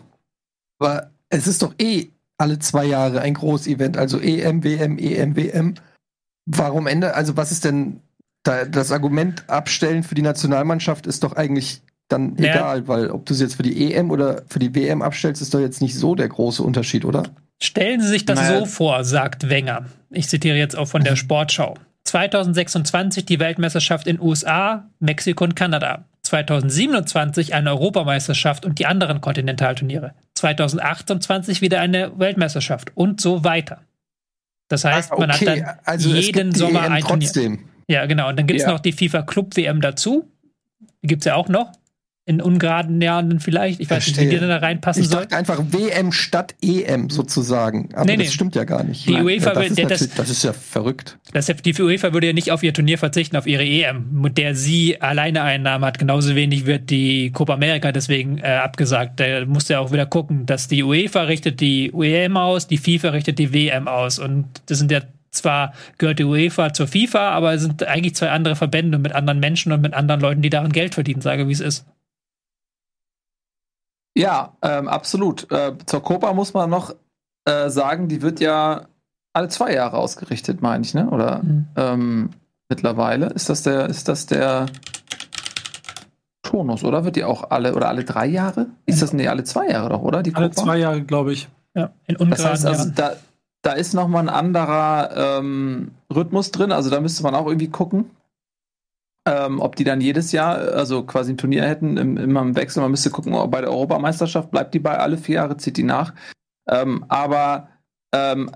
Aber 0.79 1.11
es 1.27 1.47
ist 1.47 1.63
doch 1.63 1.75
eh 1.81 2.11
alle 2.37 2.59
zwei 2.59 2.85
Jahre 2.85 3.19
ein 3.19 3.33
Großevent, 3.33 3.97
also 3.97 4.21
EM, 4.21 4.63
WM, 4.63 4.97
EM, 4.97 5.35
WM. 5.35 5.75
Warum 6.45 6.87
Ende? 6.87 7.13
Also 7.13 7.35
was 7.35 7.51
ist 7.51 7.65
denn 7.65 7.99
da, 8.47 8.65
das 8.65 8.91
Argument 8.91 9.43
abstellen 9.47 10.03
für 10.03 10.15
die 10.15 10.21
Nationalmannschaft 10.21 11.07
ist 11.07 11.23
doch 11.23 11.33
eigentlich 11.33 11.81
dann 12.07 12.37
ja. 12.37 12.51
egal, 12.51 12.87
weil 12.87 13.11
ob 13.11 13.25
du 13.25 13.33
es 13.33 13.41
jetzt 13.41 13.55
für 13.55 13.63
die 13.63 13.93
EM 13.93 14.11
oder 14.11 14.43
für 14.47 14.59
die 14.59 14.73
WM 14.73 15.01
abstellst, 15.01 15.41
ist 15.41 15.53
doch 15.53 15.59
jetzt 15.59 15.81
nicht 15.81 15.95
so 15.95 16.15
der 16.15 16.29
große 16.29 16.63
Unterschied, 16.63 17.03
oder? 17.03 17.23
Stellen 17.61 18.01
Sie 18.01 18.07
sich 18.07 18.25
das 18.25 18.39
naja. 18.39 18.59
so 18.59 18.65
vor, 18.65 19.03
sagt 19.03 19.49
Wenger. 19.49 19.85
Ich 20.09 20.29
zitiere 20.29 20.55
jetzt 20.55 20.77
auch 20.77 20.87
von 20.87 21.03
der 21.03 21.15
Sportschau. 21.15 21.75
2026 22.05 23.25
die 23.25 23.39
Weltmeisterschaft 23.39 24.07
in 24.07 24.21
USA, 24.21 24.89
Mexiko 24.99 25.43
und 25.43 25.55
Kanada. 25.55 26.05
2027 26.21 27.53
eine 27.53 27.71
Europameisterschaft 27.71 28.65
und 28.65 28.79
die 28.79 28.85
anderen 28.85 29.19
Kontinentalturniere. 29.19 30.13
2028 30.35 31.61
wieder 31.61 31.81
eine 31.81 32.17
Weltmeisterschaft 32.17 32.91
und 32.95 33.19
so 33.19 33.43
weiter. 33.43 33.81
Das 34.69 34.85
heißt, 34.85 35.11
ah, 35.11 35.15
okay. 35.15 35.21
man 35.21 35.31
hat 35.31 35.47
dann 35.47 35.79
also 35.83 36.09
jeden 36.09 36.53
Sommer 36.53 36.85
EM 36.85 36.91
ein 36.93 37.03
Turnier. 37.03 37.57
Ja, 37.87 38.05
genau. 38.05 38.29
Und 38.29 38.37
dann 38.37 38.47
gibt 38.47 38.59
es 38.59 38.65
ja. 38.65 38.71
noch 38.71 38.79
die 38.79 38.91
FIFA 38.91 39.23
Club 39.23 39.55
WM 39.55 39.81
dazu. 39.81 40.29
Die 41.01 41.07
gibt 41.07 41.21
es 41.21 41.25
ja 41.25 41.35
auch 41.35 41.47
noch 41.47 41.71
in 42.27 42.41
ungeraden 42.41 43.01
Jahren 43.01 43.39
vielleicht. 43.39 43.79
Ich 43.79 43.89
weiß 43.89 44.03
Verstehe. 44.03 44.25
nicht, 44.25 44.31
wie 44.31 44.35
die 44.35 44.39
denn 44.41 44.49
da 44.49 44.57
reinpassen 44.57 45.01
ich 45.01 45.07
soll. 45.07 45.21
Ich 45.23 45.29
dachte 45.29 45.37
einfach 45.37 45.63
WM 45.71 46.11
statt 46.11 46.55
EM 46.61 47.09
sozusagen. 47.09 47.87
Aber 47.93 48.03
nee, 48.03 48.17
nee. 48.17 48.25
das 48.25 48.33
stimmt 48.33 48.53
ja 48.53 48.65
gar 48.65 48.83
nicht. 48.83 49.07
Die 49.07 49.13
UEFA 49.13 49.53
ja, 49.53 49.69
das, 49.69 49.69
ist 49.69 49.91
das, 49.91 50.09
das, 50.09 50.29
ist 50.29 50.43
ja 50.43 50.51
verrückt. 50.51 51.17
Das, 51.31 51.45
die 51.45 51.81
UEFA 51.81 52.11
würde 52.11 52.27
ja 52.27 52.33
nicht 52.33 52.51
auf 52.51 52.63
ihr 52.63 52.73
Turnier 52.73 52.97
verzichten, 52.97 53.37
auf 53.37 53.47
ihre 53.47 53.63
EM, 53.63 54.07
mit 54.11 54.37
der 54.37 54.55
sie 54.55 55.01
alleine 55.01 55.41
Einnahmen 55.43 55.85
hat. 55.85 55.99
Genauso 55.99 56.35
wenig 56.35 56.65
wird 56.65 56.89
die 56.89 57.31
Copa 57.31 57.53
America 57.53 57.93
deswegen 57.93 58.39
äh, 58.39 58.59
abgesagt. 58.61 59.21
Da 59.21 59.45
musst 59.45 59.69
du 59.69 59.75
ja 59.75 59.79
auch 59.79 59.93
wieder 59.93 60.05
gucken, 60.05 60.45
dass 60.45 60.67
die 60.67 60.83
UEFA 60.83 61.21
richtet 61.21 61.61
die 61.61 61.93
EM 61.93 62.35
aus, 62.35 62.67
die 62.67 62.77
FIFA 62.77 63.11
richtet 63.11 63.39
die 63.39 63.53
WM 63.53 63.87
aus. 63.87 64.19
Und 64.19 64.47
das 64.65 64.79
sind 64.79 64.91
ja 64.91 64.99
zwar 65.37 65.73
gehört 65.97 66.19
die 66.19 66.23
UEFA 66.23 66.73
zur 66.73 66.87
FIFA, 66.87 67.31
aber 67.31 67.53
es 67.53 67.61
sind 67.61 67.83
eigentlich 67.83 68.15
zwei 68.15 68.31
andere 68.31 68.55
Verbände 68.55 68.97
mit 68.97 69.13
anderen 69.13 69.39
Menschen 69.39 69.71
und 69.71 69.81
mit 69.81 69.93
anderen 69.93 70.21
Leuten, 70.21 70.41
die 70.41 70.49
daran 70.49 70.71
Geld 70.71 70.93
verdienen, 70.93 71.21
sage 71.21 71.47
wie 71.47 71.53
es 71.53 71.59
ist. 71.59 71.85
Ja, 74.17 74.57
ähm, 74.63 74.87
absolut. 74.87 75.51
Äh, 75.51 75.73
zur 75.85 76.01
Copa 76.01 76.33
muss 76.33 76.53
man 76.53 76.69
noch 76.69 76.95
äh, 77.45 77.69
sagen, 77.69 78.07
die 78.07 78.21
wird 78.21 78.39
ja 78.39 78.87
alle 79.33 79.47
zwei 79.49 79.73
Jahre 79.73 79.97
ausgerichtet, 79.97 80.61
meine 80.61 80.83
ich, 80.83 80.95
ne? 80.95 81.09
Oder 81.09 81.43
mhm. 81.43 81.67
ähm, 81.75 82.29
mittlerweile 82.67 83.27
ist 83.27 83.49
das 83.49 83.61
der, 83.61 83.87
ist 83.87 84.07
das 84.07 84.25
der 84.25 84.65
Tonus, 86.41 86.83
oder 86.83 87.05
wird 87.05 87.15
die 87.15 87.23
auch 87.23 87.51
alle 87.51 87.75
oder 87.75 87.89
alle 87.89 88.03
drei 88.03 88.25
Jahre? 88.25 88.67
Ist 88.85 89.01
das 89.01 89.13
nee, 89.13 89.27
alle 89.27 89.43
zwei 89.43 89.67
Jahre 89.69 89.89
doch, 89.89 90.01
oder? 90.01 90.23
Die 90.23 90.33
alle 90.33 90.49
zwei 90.49 90.77
Jahre, 90.77 91.03
glaube 91.03 91.33
ich. 91.33 91.47
Ja, 91.75 91.91
in 92.07 92.15
das 92.31 92.43
heißt 92.43 92.65
also, 92.65 92.89
da, 92.89 93.13
da 93.67 93.73
ist 93.73 93.93
noch 93.93 94.07
mal 94.07 94.19
ein 94.19 94.29
anderer 94.29 95.39
ähm, 95.39 95.91
Rhythmus 96.13 96.51
drin. 96.51 96.71
Also 96.71 96.89
da 96.89 97.01
müsste 97.01 97.23
man 97.23 97.35
auch 97.35 97.47
irgendwie 97.47 97.69
gucken 97.69 98.11
ähm, 99.27 99.59
ob 99.59 99.75
die 99.75 99.83
dann 99.83 99.99
jedes 99.99 100.31
Jahr, 100.31 100.57
also 100.57 101.03
quasi 101.03 101.33
ein 101.33 101.37
Turnier 101.37 101.65
hätten, 101.67 101.97
im, 101.97 102.15
immer 102.15 102.41
im 102.41 102.55
Wechsel. 102.55 102.81
Man 102.81 102.91
müsste 102.91 103.09
gucken, 103.09 103.33
ob 103.33 103.51
bei 103.51 103.59
der 103.59 103.71
Europameisterschaft 103.71 104.51
bleibt 104.51 104.73
die 104.73 104.79
bei 104.79 104.97
alle 104.97 105.17
vier 105.17 105.35
Jahre, 105.35 105.57
zieht 105.57 105.75
die 105.75 105.83
nach. 105.83 106.13
Ähm, 106.69 107.03
aber 107.09 107.67
ähm, 108.13 108.49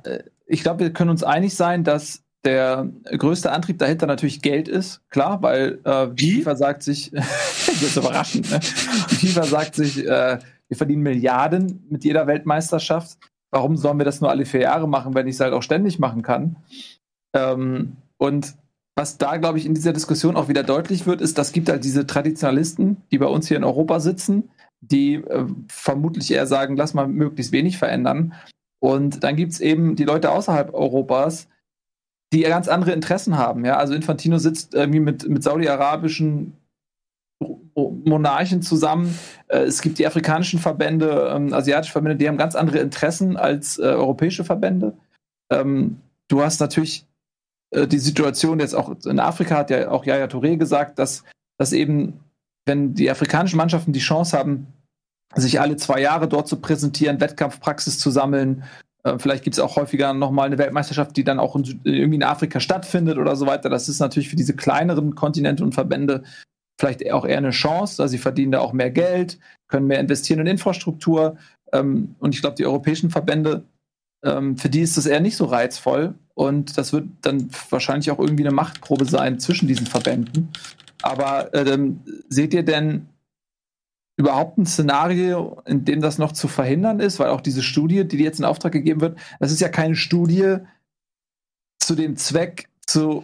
ich 0.46 0.64
glaube, 0.64 0.80
wir 0.80 0.94
können 0.94 1.10
uns 1.10 1.24
einig 1.24 1.56
sein, 1.56 1.84
dass 1.84 2.24
der 2.46 2.90
größte 3.06 3.52
Antrieb 3.52 3.80
dahinter 3.80 4.08
natürlich 4.08 4.42
Geld 4.42 4.70
ist, 4.70 5.02
klar, 5.10 5.42
weil 5.44 5.80
äh, 5.84 6.08
die 6.14 6.42
FIFA 6.42 6.56
sagt 6.56 6.84
sich, 6.84 7.12
das 7.14 7.82
ist 7.82 7.98
überraschend, 7.98 8.50
ne? 8.50 8.60
Die 9.12 9.28
FIFA 9.28 9.44
sagt 9.44 9.76
sich, 9.76 10.06
äh, 10.08 10.40
wir 10.70 10.78
verdienen 10.78 11.04
Milliarden 11.04 11.86
mit 11.90 12.06
jeder 12.06 12.28
Weltmeisterschaft. 12.28 13.18
Warum 13.52 13.76
sollen 13.78 13.98
wir 13.98 14.06
das 14.06 14.22
nur 14.22 14.30
alle 14.30 14.46
vier 14.46 14.62
Jahre 14.62 14.88
machen, 14.88 15.14
wenn 15.14 15.28
ich 15.28 15.36
es 15.36 15.42
halt 15.42 15.54
auch 15.54 15.64
ständig 15.64 16.00
machen 16.00 16.22
kann? 16.22 16.56
Ähm, 17.36 17.98
und 18.18 18.56
was 18.96 19.18
da, 19.18 19.38
glaube 19.38 19.58
ich, 19.58 19.66
in 19.66 19.74
dieser 19.74 19.94
Diskussion 19.94 20.36
auch 20.36 20.48
wieder 20.48 20.64
deutlich 20.64 21.06
wird, 21.06 21.22
ist, 21.22 21.38
dass 21.38 21.52
gibt 21.52 21.70
halt 21.70 21.84
diese 21.84 22.06
Traditionalisten, 22.06 22.98
die 23.12 23.18
bei 23.18 23.26
uns 23.26 23.48
hier 23.48 23.58
in 23.58 23.64
Europa 23.64 24.00
sitzen, 24.00 24.50
die 24.82 25.16
äh, 25.16 25.46
vermutlich 25.70 26.32
eher 26.32 26.48
sagen, 26.48 26.76
lass 26.76 26.94
mal 26.94 27.08
möglichst 27.08 27.52
wenig 27.52 27.78
verändern. 27.78 28.34
Und 28.80 29.24
dann 29.24 29.36
gibt 29.36 29.54
es 29.54 29.60
eben 29.60 29.96
die 29.96 30.04
Leute 30.04 30.32
außerhalb 30.32 30.74
Europas, 30.74 31.48
die 32.34 32.42
ganz 32.42 32.68
andere 32.68 32.92
Interessen 32.92 33.38
haben. 33.38 33.66
Ja? 33.66 33.78
Also 33.78 33.94
Infantino 33.94 34.38
sitzt 34.38 34.74
irgendwie 34.74 35.00
mit, 35.00 35.28
mit 35.28 35.44
saudi-arabischen 35.44 36.54
Monarchen 37.76 38.62
zusammen. 38.62 39.18
Äh, 39.48 39.60
es 39.60 39.82
gibt 39.82 40.00
die 40.00 40.08
afrikanischen 40.08 40.60
Verbände, 40.60 41.32
ähm, 41.34 41.54
asiatische 41.54 41.92
Verbände, 41.92 42.18
die 42.18 42.28
haben 42.28 42.38
ganz 42.38 42.56
andere 42.56 42.80
Interessen 42.80 43.38
als 43.38 43.78
äh, 43.78 43.84
europäische 43.84 44.44
Verbände. 44.44 44.98
Ähm, 45.52 45.98
du 46.28 46.42
hast 46.42 46.60
natürlich 46.60 47.06
äh, 47.72 47.88
die 47.88 48.00
Situation 48.00 48.60
jetzt 48.60 48.76
auch 48.76 48.96
in 49.06 49.20
Afrika 49.20 49.58
hat 49.58 49.70
ja 49.70 49.90
auch 49.90 50.06
Yaya 50.06 50.26
Touré 50.26 50.58
gesagt, 50.58 51.00
dass, 51.00 51.24
dass 51.58 51.74
eben, 51.74 52.20
wenn 52.66 52.94
die 52.94 53.10
afrikanischen 53.10 53.58
Mannschaften 53.58 53.94
die 53.94 54.00
Chance 54.00 54.38
haben, 54.38 54.68
sich 55.36 55.62
alle 55.62 55.78
zwei 55.78 56.02
Jahre 56.02 56.28
dort 56.28 56.48
zu 56.48 56.60
präsentieren, 56.60 57.22
Wettkampfpraxis 57.22 58.00
zu 58.00 58.12
sammeln, 58.12 58.64
äh, 59.04 59.18
vielleicht 59.18 59.44
gibt 59.44 59.56
es 59.56 59.60
auch 59.60 59.76
häufiger 59.76 60.14
nochmal 60.14 60.48
eine 60.48 60.58
Weltmeisterschaft, 60.58 61.16
die 61.18 61.24
dann 61.24 61.40
auch 61.40 61.56
in, 61.56 61.64
irgendwie 61.84 62.16
in 62.16 62.24
Afrika 62.24 62.60
stattfindet 62.60 63.18
oder 63.18 63.36
so 63.36 63.46
weiter. 63.46 63.70
Das 63.70 63.90
ist 63.90 64.00
natürlich 64.00 64.30
für 64.30 64.36
diese 64.36 64.56
kleineren 64.56 65.16
Kontinente 65.16 65.64
und 65.64 65.74
Verbände 65.74 66.24
vielleicht 66.82 67.10
auch 67.12 67.26
eher 67.26 67.38
eine 67.38 67.52
Chance. 67.52 68.02
Also 68.02 68.12
sie 68.12 68.18
verdienen 68.18 68.52
da 68.52 68.60
auch 68.60 68.74
mehr 68.74 68.90
Geld, 68.90 69.40
können 69.68 69.88
mehr 69.88 70.00
investieren 70.00 70.40
in 70.42 70.48
Infrastruktur. 70.48 71.38
Ähm, 71.72 72.16
und 72.20 72.34
ich 72.34 72.42
glaube, 72.42 72.56
die 72.56 72.66
europäischen 72.66 73.12
Verbände, 73.12 73.64
ähm, 74.26 74.58
für 74.58 74.70
die 74.70 74.82
ist 74.82 74.98
das 74.98 75.06
eher 75.06 75.20
nicht 75.20 75.38
so 75.38 75.46
reizvoll. 75.46 76.16
Und 76.34 76.78
das 76.78 76.92
wird 76.92 77.08
dann 77.22 77.50
wahrscheinlich 77.70 78.10
auch 78.10 78.20
irgendwie 78.20 78.44
eine 78.44 78.56
Machtprobe 78.56 79.06
sein 79.06 79.40
zwischen 79.40 79.68
diesen 79.68 79.86
Verbänden. 79.86 80.50
Aber 81.04 81.54
ähm, 81.54 82.02
seht 82.30 82.54
ihr 82.54 82.64
denn 82.64 83.08
überhaupt 84.18 84.58
ein 84.58 84.66
Szenario, 84.66 85.62
in 85.66 85.86
dem 85.86 86.02
das 86.02 86.18
noch 86.18 86.32
zu 86.32 86.48
verhindern 86.48 87.00
ist? 87.00 87.20
Weil 87.20 87.30
auch 87.30 87.42
diese 87.42 87.62
Studie, 87.62 88.08
die 88.08 88.18
jetzt 88.18 88.40
in 88.40 88.46
Auftrag 88.46 88.72
gegeben 88.72 89.02
wird, 89.02 89.20
das 89.40 89.52
ist 89.52 89.62
ja 89.62 89.70
keine 89.70 89.96
Studie 89.96 90.58
zu 91.80 91.96
dem 91.96 92.18
Zweck, 92.18 92.70
zu 92.88 93.24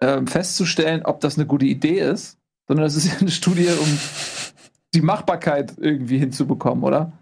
ähm, 0.00 0.28
festzustellen, 0.28 1.02
ob 1.04 1.20
das 1.20 1.36
eine 1.36 1.46
gute 1.46 1.66
Idee 1.66 1.98
ist, 1.98 2.38
sondern 2.66 2.84
das 2.84 2.96
ist 2.96 3.06
ja 3.06 3.18
eine 3.18 3.30
Studie, 3.30 3.68
um 3.68 3.98
die 4.94 5.00
Machbarkeit 5.02 5.74
irgendwie 5.78 6.18
hinzubekommen, 6.18 6.84
oder? 6.84 7.12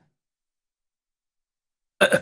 Äh, 1.99 2.21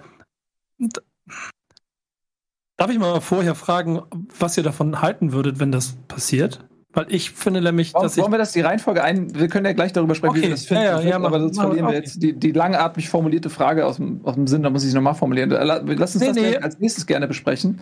Darf 2.77 2.91
ich 2.91 2.99
mal 2.99 3.21
vorher 3.21 3.55
fragen, 3.55 4.01
was 4.39 4.57
ihr 4.57 4.63
davon 4.63 5.03
halten 5.03 5.33
würdet, 5.33 5.61
wenn 5.61 5.71
das 5.71 5.97
passiert? 6.09 6.67
Weil 6.93 7.07
ich 7.09 7.31
finde 7.31 7.61
nämlich, 7.61 7.95
Warum, 7.95 8.07
dass 8.07 8.17
ich. 8.17 8.23
Wollen 8.23 8.33
wir 8.33 8.39
das 8.39 8.53
die 8.53 8.63
Reihenfolge 8.63 9.05
ein? 9.05 9.35
Wir 9.39 9.49
können 9.49 9.67
ja 9.67 9.75
gleich 9.75 9.93
darüber 9.93 10.15
sprechen, 10.15 10.31
okay. 10.31 10.41
wie 10.41 10.47
wir 10.47 10.51
das 10.51 10.65
finden. 10.65 10.85
Ja, 10.85 11.01
ja, 11.01 11.11
ja, 11.11 11.17
aber 11.17 11.39
sonst 11.41 11.61
verlieren 11.61 11.87
wir 11.87 11.95
jetzt 11.95 12.23
die, 12.23 12.33
die 12.33 12.53
langatmig 12.53 13.09
formulierte 13.09 13.51
Frage 13.51 13.87
aus 13.87 13.97
dem, 13.97 14.25
aus 14.25 14.35
dem 14.35 14.47
Sinn, 14.47 14.63
da 14.63 14.71
muss 14.71 14.83
ich 14.83 14.91
sie 14.91 14.97
nochmal 14.97 15.15
formulieren. 15.15 15.51
Lass 15.51 16.15
uns 16.15 16.21
nee, 16.21 16.27
das 16.29 16.37
nee. 16.37 16.57
als 16.57 16.79
nächstes 16.79 17.07
gerne 17.07 17.29
besprechen. 17.29 17.81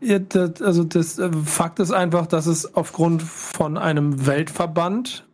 Ja, 0.00 0.18
das, 0.18 0.60
also 0.60 0.84
das 0.84 1.18
äh, 1.18 1.30
Fakt 1.32 1.78
ist 1.78 1.92
einfach, 1.92 2.26
dass 2.26 2.46
es 2.46 2.74
aufgrund 2.74 3.22
von 3.22 3.78
einem 3.78 4.26
Weltverband 4.26 5.26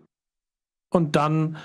und 0.91 1.17
dann 1.17 1.57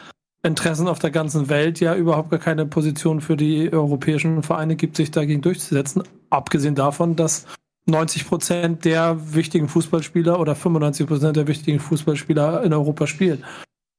Interessen 0.41 0.88
auf 0.88 0.99
der 0.99 1.11
ganzen 1.11 1.49
Welt 1.49 1.80
ja 1.80 1.95
überhaupt 1.95 2.32
gar 2.32 2.40
keine 2.40 2.66
Position 2.66 3.22
für 3.22 3.36
die 3.36 3.72
europäischen 3.72 4.41
Vereine 4.41 4.76
gibt, 4.76 4.95
sich 4.95 5.11
dagegen 5.11 5.41
durchzusetzen. 5.41 6.03
Abgesehen 6.30 6.76
davon, 6.76 7.16
dass 7.16 7.45
90 7.86 8.28
Prozent 8.28 8.86
der 8.86 9.34
wichtigen 9.34 9.68
Fußballspieler 9.68 10.40
oder 10.40 10.56
95 10.56 11.07
Prozent 11.07 11.36
der 11.36 11.48
wichtigen 11.48 11.80
Fußballspieler 11.80 12.64
in 12.64 12.74
Europa 12.74 13.06
spielen. 13.07 13.44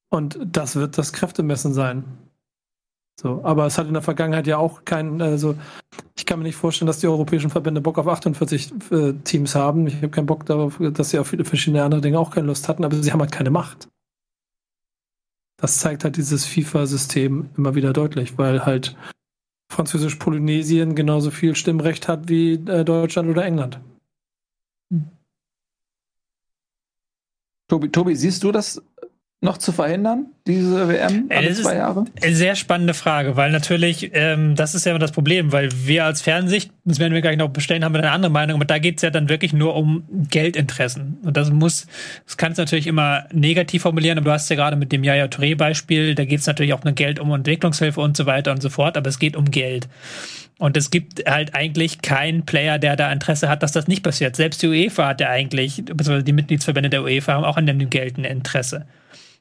Und 0.08 0.38
das 0.44 0.76
wird 0.76 0.96
das 0.96 1.12
Kräftemessen 1.12 1.74
sein. 1.74 2.04
So, 3.18 3.40
aber 3.44 3.66
es 3.66 3.76
hat 3.76 3.86
in 3.86 3.92
der 3.92 4.02
Vergangenheit 4.02 4.46
ja 4.46 4.56
auch 4.56 4.84
keinen, 4.84 5.20
also 5.20 5.54
ich 6.16 6.24
kann 6.24 6.38
mir 6.38 6.46
nicht 6.46 6.56
vorstellen, 6.56 6.86
dass 6.86 7.00
die 7.00 7.06
europäischen 7.06 7.50
Verbände 7.50 7.80
Bock 7.80 7.98
auf 7.98 8.08
48 8.08 8.72
äh, 8.90 9.12
Teams 9.24 9.54
haben. 9.54 9.86
Ich 9.86 9.96
habe 9.96 10.08
keinen 10.08 10.26
Bock 10.26 10.46
darauf, 10.46 10.80
dass 10.92 11.10
sie 11.10 11.18
auf 11.18 11.28
viele 11.28 11.44
verschiedene 11.44 11.84
andere 11.84 12.00
Dinge 12.00 12.18
auch 12.18 12.30
keine 12.30 12.46
Lust 12.46 12.68
hatten, 12.68 12.84
aber 12.84 12.96
sie 12.96 13.12
haben 13.12 13.20
halt 13.20 13.32
keine 13.32 13.50
Macht 13.50 13.88
das 15.60 15.78
zeigt 15.78 16.04
halt 16.04 16.16
dieses 16.16 16.46
FIFA-System 16.46 17.50
immer 17.56 17.74
wieder 17.74 17.92
deutlich, 17.92 18.38
weil 18.38 18.64
halt 18.64 18.96
Französisch-Polynesien 19.70 20.94
genauso 20.94 21.30
viel 21.30 21.54
Stimmrecht 21.54 22.08
hat 22.08 22.28
wie 22.28 22.54
äh, 22.54 22.84
Deutschland 22.84 23.28
oder 23.28 23.44
England. 23.44 23.78
Tobi, 27.68 27.90
Tobi, 27.90 28.16
siehst 28.16 28.42
du 28.42 28.50
das 28.50 28.82
noch 29.42 29.56
zu 29.56 29.72
verhindern, 29.72 30.26
diese 30.46 30.86
WM 30.86 31.30
alle 31.30 31.48
das 31.48 31.62
zwei 31.62 31.76
Jahre? 31.76 32.04
Eine 32.22 32.34
sehr 32.34 32.56
spannende 32.56 32.92
Frage, 32.92 33.36
weil 33.36 33.50
natürlich, 33.50 34.10
ähm, 34.12 34.54
das 34.54 34.74
ist 34.74 34.84
ja 34.84 34.92
immer 34.92 34.98
das 34.98 35.12
Problem, 35.12 35.50
weil 35.50 35.70
wir 35.72 36.04
als 36.04 36.20
Fernsicht, 36.20 36.70
das 36.84 36.98
werden 36.98 37.14
wir 37.14 37.22
gleich 37.22 37.38
noch 37.38 37.48
bestellen, 37.48 37.82
haben 37.82 37.94
wir 37.94 38.00
eine 38.00 38.10
andere 38.10 38.30
Meinung, 38.30 38.56
aber 38.56 38.66
da 38.66 38.78
geht 38.78 38.96
es 38.96 39.02
ja 39.02 39.08
dann 39.08 39.30
wirklich 39.30 39.54
nur 39.54 39.76
um 39.76 40.04
Geldinteressen. 40.30 41.18
Und 41.22 41.38
das 41.38 41.50
muss, 41.50 41.86
das 42.26 42.36
kannst 42.36 42.58
du 42.58 42.62
natürlich 42.62 42.86
immer 42.86 43.24
negativ 43.32 43.82
formulieren, 43.82 44.18
aber 44.18 44.26
du 44.26 44.32
hast 44.32 44.50
ja 44.50 44.56
gerade 44.56 44.76
mit 44.76 44.92
dem 44.92 45.04
Yaya 45.04 45.26
Touré-Beispiel, 45.28 46.14
da 46.14 46.26
geht 46.26 46.40
es 46.40 46.46
natürlich 46.46 46.74
auch 46.74 46.84
um 46.84 46.94
Geld 46.94 47.18
um 47.18 47.32
Entwicklungshilfe 47.32 48.00
und 48.00 48.18
so 48.18 48.26
weiter 48.26 48.52
und 48.52 48.60
so 48.60 48.68
fort, 48.68 48.98
aber 48.98 49.08
es 49.08 49.18
geht 49.18 49.36
um 49.36 49.50
Geld. 49.50 49.88
Und 50.58 50.76
es 50.76 50.90
gibt 50.90 51.24
halt 51.26 51.54
eigentlich 51.54 52.02
keinen 52.02 52.44
Player, 52.44 52.78
der 52.78 52.94
da 52.94 53.10
Interesse 53.10 53.48
hat, 53.48 53.62
dass 53.62 53.72
das 53.72 53.88
nicht 53.88 54.02
passiert. 54.02 54.36
Selbst 54.36 54.60
die 54.60 54.66
UEFA 54.66 55.08
hat 55.08 55.22
ja 55.22 55.30
eigentlich, 55.30 55.76
beziehungsweise 55.76 56.24
die 56.24 56.34
Mitgliedsverbände 56.34 56.90
der 56.90 57.02
UEFA 57.02 57.32
haben 57.32 57.44
auch 57.44 57.56
an 57.56 57.66
dem 57.66 57.88
Geld 57.88 58.18
ein 58.18 58.24
Interesse. 58.24 58.84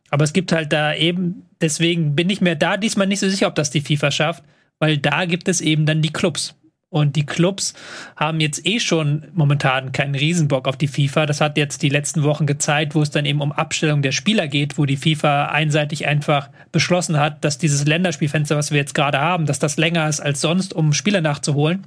Aber 0.10 0.24
es 0.24 0.34
gibt 0.34 0.52
halt 0.52 0.74
da 0.74 0.94
eben, 0.94 1.44
deswegen 1.62 2.16
bin 2.16 2.30
ich 2.30 2.42
mir 2.42 2.56
da 2.56 2.78
diesmal 2.78 3.08
nicht 3.08 3.20
so 3.20 3.30
sicher, 3.30 3.48
ob 3.48 3.56
das 3.56 3.70
die 3.70 3.82
FIFA 3.82 4.12
schafft, 4.12 4.44
weil 4.80 4.98
da 4.98 5.26
gibt 5.26 5.48
es 5.48 5.62
eben 5.62 5.86
dann 5.86 6.02
die 6.02 6.14
Clubs. 6.14 6.56
Und 6.92 7.16
die 7.16 7.26
Clubs 7.26 7.76
haben 8.16 8.40
jetzt 8.40 8.66
eh 8.66 8.80
schon 8.80 9.28
momentan 9.34 9.92
keinen 9.92 10.16
Riesenbock 10.16 10.68
auf 10.68 10.76
die 10.76 10.88
FIFA. 10.88 11.28
Das 11.28 11.40
hat 11.40 11.56
jetzt 11.56 11.84
die 11.84 11.90
letzten 11.90 12.24
Wochen 12.24 12.48
gezeigt, 12.48 12.96
wo 12.96 13.02
es 13.04 13.12
dann 13.12 13.26
eben 13.26 13.42
um 13.42 13.52
Abstellung 13.52 14.02
der 14.02 14.12
Spieler 14.12 14.48
geht, 14.48 14.80
wo 14.80 14.86
die 14.86 14.98
FIFA 14.98 15.50
einseitig 15.50 16.08
einfach 16.08 16.50
beschlossen 16.72 17.20
hat, 17.20 17.46
dass 17.46 17.60
dieses 17.60 17.86
Länderspielfenster, 17.86 18.58
was 18.58 18.72
wir 18.72 18.80
jetzt 18.80 18.96
gerade 18.96 19.20
haben, 19.20 19.46
dass 19.46 19.60
das 19.60 19.78
länger 19.78 20.10
ist 20.10 20.20
als 20.20 20.42
sonst, 20.42 20.74
um 20.74 20.94
Spieler 20.94 21.22
nachzuholen. 21.22 21.86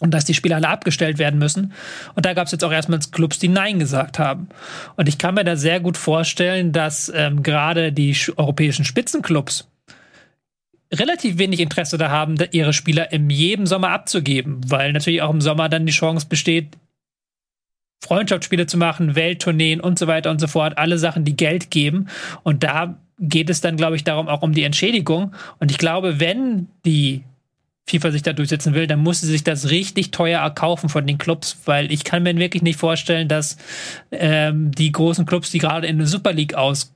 Und 0.00 0.12
dass 0.12 0.24
die 0.24 0.34
Spieler 0.34 0.56
alle 0.56 0.68
abgestellt 0.68 1.18
werden 1.18 1.40
müssen. 1.40 1.72
Und 2.14 2.24
da 2.24 2.32
gab 2.32 2.46
es 2.46 2.52
jetzt 2.52 2.62
auch 2.62 2.70
erstmal 2.70 3.00
Clubs, 3.10 3.40
die 3.40 3.48
Nein 3.48 3.80
gesagt 3.80 4.18
haben. 4.18 4.48
Und 4.96 5.08
ich 5.08 5.18
kann 5.18 5.34
mir 5.34 5.42
da 5.42 5.56
sehr 5.56 5.80
gut 5.80 5.96
vorstellen, 5.96 6.70
dass 6.72 7.10
ähm, 7.14 7.42
gerade 7.42 7.92
die 7.92 8.16
europäischen 8.36 8.84
Spitzenclubs 8.84 9.68
relativ 10.92 11.38
wenig 11.38 11.60
Interesse 11.60 11.98
da 11.98 12.10
haben, 12.10 12.36
ihre 12.52 12.72
Spieler 12.72 13.12
im 13.12 13.28
jedem 13.30 13.66
Sommer 13.66 13.90
abzugeben, 13.90 14.60
weil 14.68 14.92
natürlich 14.92 15.22
auch 15.22 15.30
im 15.30 15.40
Sommer 15.40 15.68
dann 15.68 15.86
die 15.86 15.92
Chance 15.92 16.26
besteht, 16.28 16.76
Freundschaftsspiele 18.00 18.66
zu 18.66 18.78
machen, 18.78 19.16
Welttourneen 19.16 19.80
und 19.80 19.98
so 19.98 20.06
weiter 20.06 20.30
und 20.30 20.40
so 20.40 20.46
fort, 20.46 20.78
alle 20.78 20.98
Sachen, 20.98 21.24
die 21.24 21.36
Geld 21.36 21.70
geben. 21.70 22.08
Und 22.42 22.62
da 22.62 22.96
geht 23.18 23.50
es 23.50 23.60
dann, 23.60 23.76
glaube 23.76 23.96
ich, 23.96 24.04
darum 24.04 24.28
auch 24.28 24.42
um 24.42 24.52
die 24.52 24.62
Entschädigung. 24.62 25.34
Und 25.58 25.70
ich 25.70 25.78
glaube, 25.78 26.20
wenn 26.20 26.68
die 26.86 27.24
FIFA 27.88 28.10
sich 28.10 28.22
da 28.22 28.32
durchsetzen 28.32 28.74
will, 28.74 28.86
dann 28.86 29.00
muss 29.00 29.20
sie 29.20 29.26
sich 29.26 29.44
das 29.44 29.70
richtig 29.70 30.10
teuer 30.10 30.40
erkaufen 30.40 30.88
von 30.88 31.06
den 31.06 31.18
Clubs, 31.18 31.58
weil 31.64 31.90
ich 31.90 32.04
kann 32.04 32.22
mir 32.22 32.36
wirklich 32.36 32.62
nicht 32.62 32.78
vorstellen, 32.78 33.28
dass 33.28 33.56
ähm, 34.10 34.70
die 34.72 34.92
großen 34.92 35.26
Clubs, 35.26 35.50
die 35.50 35.58
gerade 35.58 35.86
in 35.86 35.98
der 35.98 36.06
Super 36.06 36.32
League 36.32 36.54
aus 36.54 36.94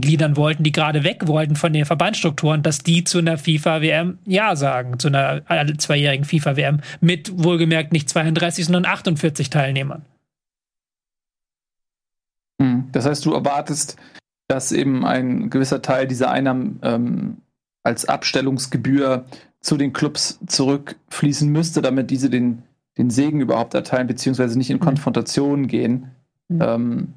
gliedern 0.00 0.36
wollten, 0.36 0.62
die 0.62 0.72
gerade 0.72 1.04
weg 1.04 1.26
wollten 1.26 1.56
von 1.56 1.72
den 1.72 1.84
Verbandsstrukturen, 1.84 2.62
dass 2.62 2.80
die 2.80 3.04
zu 3.04 3.18
einer 3.18 3.38
FIFA-WM 3.38 4.18
Ja 4.26 4.56
sagen, 4.56 4.98
zu 4.98 5.08
einer 5.08 5.42
zweijährigen 5.78 6.24
FIFA-WM 6.24 6.80
mit 7.00 7.32
wohlgemerkt 7.42 7.92
nicht 7.92 8.08
32, 8.08 8.66
sondern 8.66 8.84
48 8.84 9.48
Teilnehmern. 9.48 10.04
Hm, 12.60 12.88
das 12.92 13.06
heißt, 13.06 13.24
du 13.24 13.32
erwartest, 13.32 13.96
dass 14.48 14.72
eben 14.72 15.04
ein 15.04 15.50
gewisser 15.50 15.82
Teil 15.82 16.06
dieser 16.06 16.30
Einnahmen 16.30 16.78
ähm, 16.82 17.36
als 17.82 18.04
Abstellungsgebühr 18.04 19.24
zu 19.60 19.76
den 19.76 19.92
Clubs 19.92 20.38
zurückfließen 20.46 21.50
müsste, 21.50 21.82
damit 21.82 22.10
diese 22.10 22.30
den, 22.30 22.62
den 22.98 23.10
Segen 23.10 23.40
überhaupt 23.40 23.74
erteilen, 23.74 24.06
beziehungsweise 24.06 24.56
nicht 24.58 24.70
in 24.70 24.78
hm. 24.78 24.84
Konfrontation 24.84 25.66
gehen. 25.66 26.10
Mhm. 26.48 26.62
Ähm, 26.62 27.14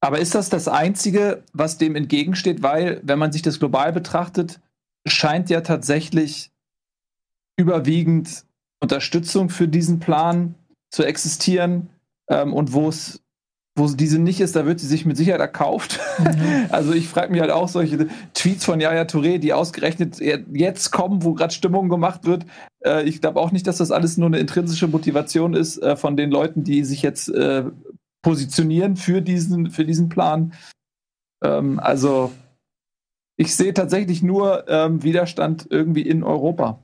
aber 0.00 0.18
ist 0.18 0.34
das 0.34 0.50
das 0.50 0.68
Einzige, 0.68 1.42
was 1.54 1.78
dem 1.78 1.96
entgegensteht? 1.96 2.62
Weil, 2.62 3.00
wenn 3.04 3.18
man 3.18 3.32
sich 3.32 3.40
das 3.40 3.58
global 3.58 3.90
betrachtet, 3.92 4.60
scheint 5.06 5.48
ja 5.48 5.62
tatsächlich 5.62 6.50
überwiegend 7.56 8.44
Unterstützung 8.80 9.48
für 9.48 9.66
diesen 9.66 10.00
Plan 10.00 10.56
zu 10.90 11.04
existieren. 11.04 11.88
Ähm, 12.28 12.52
und 12.52 12.72
wo 12.74 12.88
es 12.88 13.23
wo 13.76 13.88
diese 13.88 14.18
nicht 14.18 14.40
ist, 14.40 14.54
da 14.54 14.66
wird 14.66 14.78
sie 14.78 14.86
sich 14.86 15.04
mit 15.04 15.16
Sicherheit 15.16 15.40
erkauft. 15.40 16.00
Mhm. 16.18 16.66
Also 16.70 16.92
ich 16.92 17.08
frage 17.08 17.30
mich 17.30 17.40
halt 17.40 17.50
auch 17.50 17.68
solche 17.68 18.08
Tweets 18.34 18.64
von 18.64 18.80
Yaya 18.80 19.02
Touré, 19.02 19.38
die 19.38 19.52
ausgerechnet 19.52 20.18
jetzt 20.20 20.90
kommen, 20.90 21.22
wo 21.22 21.34
gerade 21.34 21.52
Stimmung 21.52 21.88
gemacht 21.88 22.24
wird. 22.24 22.46
Äh, 22.84 23.04
ich 23.04 23.20
glaube 23.20 23.40
auch 23.40 23.52
nicht, 23.52 23.66
dass 23.66 23.78
das 23.78 23.90
alles 23.90 24.16
nur 24.16 24.26
eine 24.26 24.38
intrinsische 24.38 24.88
Motivation 24.88 25.54
ist 25.54 25.78
äh, 25.82 25.96
von 25.96 26.16
den 26.16 26.30
Leuten, 26.30 26.64
die 26.64 26.84
sich 26.84 27.02
jetzt 27.02 27.28
äh, 27.28 27.64
positionieren 28.22 28.96
für 28.96 29.20
diesen, 29.20 29.70
für 29.70 29.84
diesen 29.84 30.08
Plan. 30.08 30.54
Ähm, 31.44 31.78
also 31.78 32.32
ich 33.36 33.54
sehe 33.54 33.74
tatsächlich 33.74 34.22
nur 34.22 34.68
ähm, 34.68 35.02
Widerstand 35.02 35.66
irgendwie 35.70 36.02
in 36.02 36.22
Europa. 36.22 36.78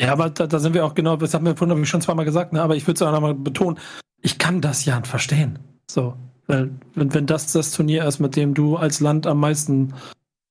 Ja, 0.00 0.12
aber 0.12 0.30
da, 0.30 0.46
da, 0.46 0.58
sind 0.58 0.74
wir 0.74 0.84
auch 0.84 0.94
genau, 0.94 1.16
das 1.16 1.34
haben 1.34 1.46
wir 1.46 1.56
vorhin 1.56 1.86
schon 1.86 2.00
zweimal 2.00 2.24
gesagt, 2.24 2.52
ne? 2.52 2.62
aber 2.62 2.74
ich 2.74 2.86
würde 2.86 2.96
es 2.96 3.02
auch 3.02 3.12
nochmal 3.12 3.34
betonen, 3.34 3.78
ich 4.24 4.38
kann 4.38 4.60
das 4.60 4.86
ja 4.86 5.00
verstehen. 5.02 5.58
So, 5.86 6.14
weil 6.46 6.70
wenn, 6.94 7.12
wenn 7.14 7.26
das 7.26 7.52
das 7.52 7.70
Turnier 7.70 8.06
ist, 8.06 8.18
mit 8.18 8.36
dem 8.36 8.54
du 8.54 8.76
als 8.76 9.00
Land 9.00 9.26
am 9.26 9.38
meisten 9.38 9.92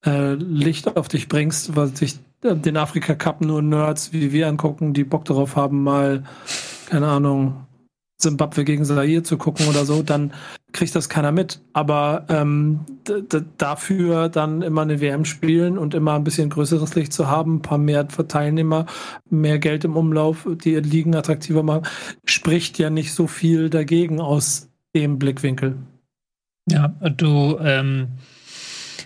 äh, 0.05 0.35
Licht 0.35 0.95
auf 0.95 1.07
dich 1.07 1.27
bringst, 1.27 1.75
weil 1.75 1.95
sich 1.95 2.19
äh, 2.43 2.55
den 2.55 2.77
Afrika 2.77 3.15
Cup 3.15 3.41
nur 3.41 3.63
Nerds 3.63 4.13
wie 4.13 4.31
wir 4.31 4.47
angucken, 4.47 4.93
die 4.93 5.03
Bock 5.03 5.25
darauf 5.25 5.55
haben, 5.55 5.83
mal, 5.83 6.23
keine 6.87 7.07
Ahnung, 7.07 7.65
Zimbabwe 8.17 8.63
gegen 8.63 8.85
Zaire 8.85 9.23
zu 9.23 9.37
gucken 9.37 9.67
oder 9.67 9.85
so, 9.85 10.01
dann 10.01 10.33
kriegt 10.71 10.95
das 10.95 11.09
keiner 11.09 11.31
mit. 11.31 11.61
Aber 11.73 12.25
ähm, 12.29 12.81
dafür 13.57 14.29
dann 14.29 14.61
immer 14.61 14.81
eine 14.81 15.01
WM 15.01 15.25
spielen 15.25 15.77
und 15.77 15.93
immer 15.93 16.13
ein 16.13 16.23
bisschen 16.23 16.49
größeres 16.49 16.95
Licht 16.95 17.13
zu 17.13 17.27
haben, 17.27 17.55
ein 17.55 17.61
paar 17.61 17.77
mehr 17.77 18.07
Teilnehmer, 18.07 18.85
mehr 19.29 19.59
Geld 19.59 19.83
im 19.83 19.95
Umlauf, 19.95 20.47
die 20.63 20.75
Ligen 20.75 21.15
attraktiver 21.15 21.63
machen, 21.63 21.87
spricht 22.25 22.79
ja 22.79 22.89
nicht 22.89 23.13
so 23.13 23.27
viel 23.27 23.69
dagegen 23.69 24.19
aus 24.19 24.69
dem 24.95 25.19
Blickwinkel. 25.19 25.77
Ja, 26.69 26.87
du, 27.17 27.57
ähm, 27.59 28.07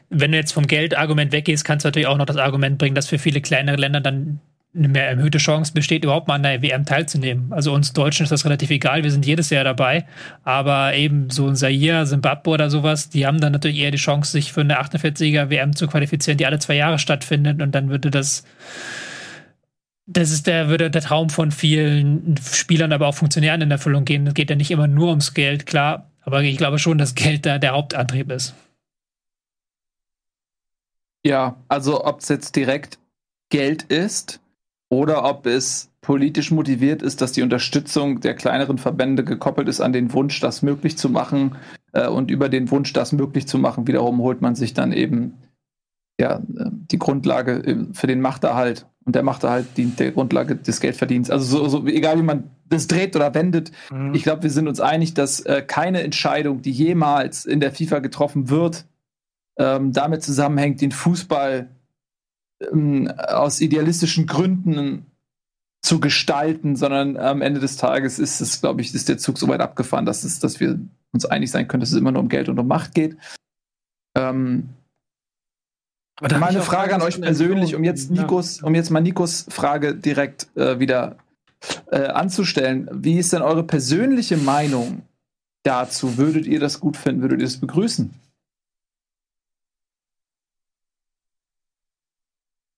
wenn 0.10 0.32
du 0.32 0.38
jetzt 0.38 0.54
vom 0.54 0.68
Geldargument 0.68 1.32
weggehst, 1.32 1.66
kannst 1.66 1.84
du 1.84 1.88
natürlich 1.88 2.08
auch 2.08 2.18
noch 2.18 2.26
das 2.26 2.38
Argument 2.38 2.78
bringen, 2.78 2.96
dass 2.96 3.08
für 3.08 3.20
viele 3.20 3.42
kleinere 3.42 3.78
Länder 3.78 4.00
dann 4.00 4.40
eine 4.76 4.88
mehr 4.90 5.08
erhöhte 5.08 5.38
Chance 5.38 5.74
besteht, 5.74 6.04
überhaupt 6.04 6.28
mal 6.28 6.36
an 6.36 6.44
der 6.44 6.62
WM 6.62 6.86
teilzunehmen. 6.86 7.52
Also 7.52 7.74
uns 7.74 7.94
Deutschen 7.94 8.24
ist 8.24 8.32
das 8.32 8.46
relativ 8.46 8.70
egal, 8.70 9.04
wir 9.04 9.12
sind 9.12 9.26
jedes 9.26 9.50
Jahr 9.50 9.64
dabei. 9.64 10.06
Aber 10.44 10.94
eben 10.94 11.30
so 11.30 11.48
ein 11.48 11.56
Zaire, 11.56 12.06
Zimbabwe 12.06 12.52
oder 12.52 12.70
sowas, 12.70 13.10
die 13.10 13.26
haben 13.26 13.40
dann 13.40 13.54
natürlich 13.54 13.80
eher 13.80 13.92
die 13.92 13.98
Chance, 13.98 14.32
sich 14.32 14.54
für 14.54 14.62
eine 14.62 14.80
48er 14.80 15.50
WM 15.50 15.76
zu 15.76 15.88
qualifizieren, 15.88 16.38
die 16.38 16.46
alle 16.46 16.60
zwei 16.60 16.76
Jahre 16.76 17.00
stattfindet. 17.00 17.62
Und 17.62 17.74
dann 17.74 17.90
würde 17.90 18.12
das, 18.12 18.44
das 20.06 20.32
ist 20.32 20.48
der, 20.48 20.70
würde 20.70 20.92
der 20.92 21.02
Traum 21.02 21.30
von 21.30 21.52
vielen 21.52 22.36
Spielern, 22.38 22.94
aber 22.94 23.08
auch 23.08 23.16
Funktionären 23.16 23.62
in 23.62 23.72
Erfüllung 23.72 24.06
gehen. 24.06 24.28
Es 24.28 24.34
geht 24.34 24.50
ja 24.50 24.56
nicht 24.56 24.72
immer 24.72 24.88
nur 24.88 25.10
ums 25.10 25.34
Geld, 25.34 25.66
klar. 25.66 26.12
Aber 26.22 26.44
ich 26.44 26.58
glaube 26.58 26.78
schon, 26.78 26.98
dass 26.98 27.16
Geld 27.16 27.46
da 27.46 27.58
der 27.58 27.72
Hauptantrieb 27.72 28.30
ist. 28.32 28.54
Ja, 31.26 31.58
also 31.68 32.06
ob 32.06 32.20
es 32.20 32.30
jetzt 32.30 32.56
direkt 32.56 33.00
Geld 33.50 33.84
ist, 33.84 34.40
oder 34.90 35.26
ob 35.26 35.46
es 35.46 35.92
politisch 36.02 36.52
motiviert 36.52 37.02
ist, 37.02 37.22
dass 37.22 37.34
die 37.34 37.42
Unterstützung 37.42 38.22
der 38.22 38.34
kleineren 38.36 38.78
Verbände 38.78 39.24
gekoppelt 39.24 39.68
ist 39.68 39.82
an 39.82 39.92
den 39.92 40.14
Wunsch, 40.14 40.40
das 40.40 40.62
möglich 40.62 40.98
zu 40.98 41.10
machen. 41.10 41.56
Äh, 41.92 42.08
und 42.08 42.32
über 42.32 42.50
den 42.50 42.72
Wunsch, 42.72 42.94
das 42.94 43.12
möglich 43.12 43.48
zu 43.48 43.58
machen, 43.58 43.88
wiederum 43.88 44.20
holt 44.20 44.42
man 44.42 44.56
sich 44.56 44.74
dann 44.74 44.94
eben 44.94 45.34
ja, 46.20 46.38
äh, 46.38 46.70
die 46.72 47.00
Grundlage 47.00 47.52
äh, 47.66 47.86
für 47.92 48.08
den 48.08 48.22
Machterhalt. 48.22 48.86
Und 49.06 49.16
der 49.16 49.24
Machterhalt 49.24 49.78
dient 49.78 50.00
der 50.00 50.12
Grundlage 50.12 50.56
des 50.56 50.80
Geldverdienens. 50.80 51.30
Also 51.30 51.46
so, 51.46 51.68
so 51.70 51.88
egal 51.88 52.18
wie 52.18 52.24
man 52.24 52.52
das 52.70 52.88
dreht 52.88 53.16
oder 53.16 53.34
wendet, 53.34 53.72
mhm. 53.92 54.14
ich 54.14 54.24
glaube, 54.24 54.44
wir 54.44 54.50
sind 54.50 54.68
uns 54.68 54.82
einig, 54.82 55.14
dass 55.14 55.40
äh, 55.42 55.64
keine 55.66 56.04
Entscheidung, 56.04 56.62
die 56.62 56.72
jemals 56.72 57.46
in 57.46 57.60
der 57.60 57.72
FIFA 57.72 58.00
getroffen 58.00 58.50
wird, 58.50 58.86
ähm, 59.58 59.94
damit 59.94 60.24
zusammenhängt, 60.24 60.82
den 60.82 60.92
Fußball 60.92 61.70
ähm, 62.62 63.08
aus 63.18 63.62
idealistischen 63.62 64.26
Gründen 64.26 65.06
zu 65.82 66.00
gestalten, 66.00 66.76
sondern 66.76 67.18
am 67.18 67.42
Ende 67.42 67.60
des 67.60 67.78
Tages 67.78 68.20
ist 68.20 68.42
es, 68.42 68.62
glaube 68.62 68.82
ich, 68.82 68.94
ist 68.94 69.10
der 69.10 69.18
Zug 69.18 69.38
so 69.38 69.48
weit 69.48 69.62
abgefahren, 69.62 70.06
dass, 70.06 70.24
es, 70.24 70.40
dass 70.40 70.60
wir 70.60 70.80
uns 71.14 71.26
einig 71.26 71.52
sein 71.52 71.68
können, 71.68 71.82
dass 71.82 71.92
es 71.92 71.98
immer 71.98 72.12
nur 72.12 72.22
um 72.22 72.30
Geld 72.30 72.50
und 72.50 72.60
um 72.60 72.68
Macht 72.68 72.94
geht. 72.94 73.16
Ähm, 74.18 74.70
meine 76.20 76.62
Frage 76.62 76.96
an 76.96 77.02
euch 77.02 77.22
persönlich, 77.22 77.76
um 77.76 77.84
jetzt 77.84 78.10
Nikos, 78.10 78.64
um 78.64 78.74
jetzt 78.74 78.90
mal 78.90 79.02
Nikos 79.02 79.46
Frage 79.50 79.96
direkt 79.96 80.48
äh, 80.56 80.80
wieder 80.80 81.18
äh, 81.92 82.08
anzustellen. 82.08 82.90
Wie 82.92 83.20
ist 83.20 83.34
denn 83.34 83.42
eure 83.42 83.64
persönliche 83.64 84.38
Meinung 84.38 85.04
dazu? 85.64 86.18
Würdet 86.18 86.48
ihr 86.48 86.60
das 86.60 86.80
gut 86.80 86.98
finden? 86.98 87.22
Würdet 87.22 87.42
ihr 87.42 87.48
es 87.48 87.60
begrüßen? 87.60 88.14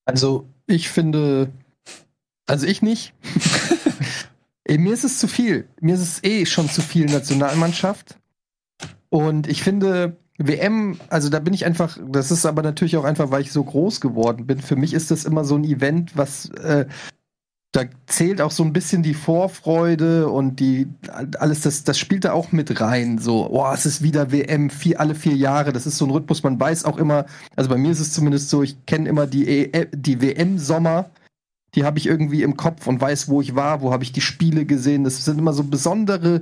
Also, 0.09 0.47
ich 0.65 0.89
finde, 0.89 1.51
also 2.47 2.65
ich 2.65 2.81
nicht. 2.81 3.13
Mir 4.67 4.91
ist 4.91 5.03
es 5.03 5.19
zu 5.19 5.27
viel. 5.27 5.67
Mir 5.81 5.93
ist 5.93 6.01
es 6.01 6.23
eh 6.23 6.47
schon 6.47 6.67
zu 6.67 6.81
viel 6.81 7.05
Nationalmannschaft. 7.05 8.17
Und 9.09 9.47
ich 9.47 9.61
finde, 9.61 10.17
WM, 10.39 10.99
also 11.09 11.29
da 11.29 11.37
bin 11.39 11.53
ich 11.53 11.65
einfach, 11.65 11.99
das 12.03 12.31
ist 12.31 12.47
aber 12.47 12.63
natürlich 12.63 12.97
auch 12.97 13.03
einfach, 13.03 13.29
weil 13.29 13.41
ich 13.43 13.51
so 13.51 13.63
groß 13.63 14.01
geworden 14.01 14.47
bin. 14.47 14.59
Für 14.59 14.75
mich 14.75 14.95
ist 14.95 15.11
das 15.11 15.25
immer 15.25 15.45
so 15.45 15.55
ein 15.55 15.63
Event, 15.63 16.17
was 16.17 16.49
äh, 16.49 16.87
da 17.71 17.83
zählt 18.07 18.41
auch 18.41 18.49
so 18.49 18.63
ein 18.63 18.73
bisschen 18.73 19.03
die 19.03 19.13
Vorfreude 19.13 20.29
und 20.29 20.59
die 20.59 20.87
alles, 21.37 21.61
das, 21.61 21.83
das 21.83 21.99
spielt 21.99 22.25
da 22.25 22.33
auch 22.33 22.51
mit 22.51 22.81
rein. 22.81 23.19
So, 23.19 23.47
oh, 23.51 23.71
es 23.71 23.85
ist 23.85 24.01
wieder 24.01 24.31
WM, 24.31 24.71
vier, 24.71 24.99
alle 24.99 25.13
vier 25.13 25.35
Jahre. 25.35 25.71
Das 25.71 25.85
ist 25.85 25.97
so 25.97 26.05
ein 26.05 26.11
Rhythmus. 26.11 26.41
Man 26.41 26.59
weiß 26.59 26.85
auch 26.85 26.97
immer, 26.97 27.25
also 27.55 27.69
bei 27.69 27.77
mir 27.77 27.91
ist 27.91 27.99
es 27.99 28.11
zumindest 28.11 28.49
so, 28.49 28.63
ich 28.63 28.85
kenne 28.87 29.07
immer 29.07 29.27
die, 29.27 29.47
e 29.47 29.87
die 29.91 30.21
WM-Sommer. 30.21 31.11
Die 31.75 31.83
habe 31.83 31.99
ich 31.99 32.07
irgendwie 32.07 32.41
im 32.41 32.57
Kopf 32.57 32.87
und 32.87 32.99
weiß, 32.99 33.27
wo 33.27 33.39
ich 33.41 33.53
war, 33.53 33.81
wo 33.81 33.93
habe 33.93 34.03
ich 34.03 34.11
die 34.11 34.21
Spiele 34.21 34.65
gesehen. 34.65 35.03
Das 35.03 35.23
sind 35.23 35.37
immer 35.37 35.53
so 35.53 35.63
besondere 35.63 36.41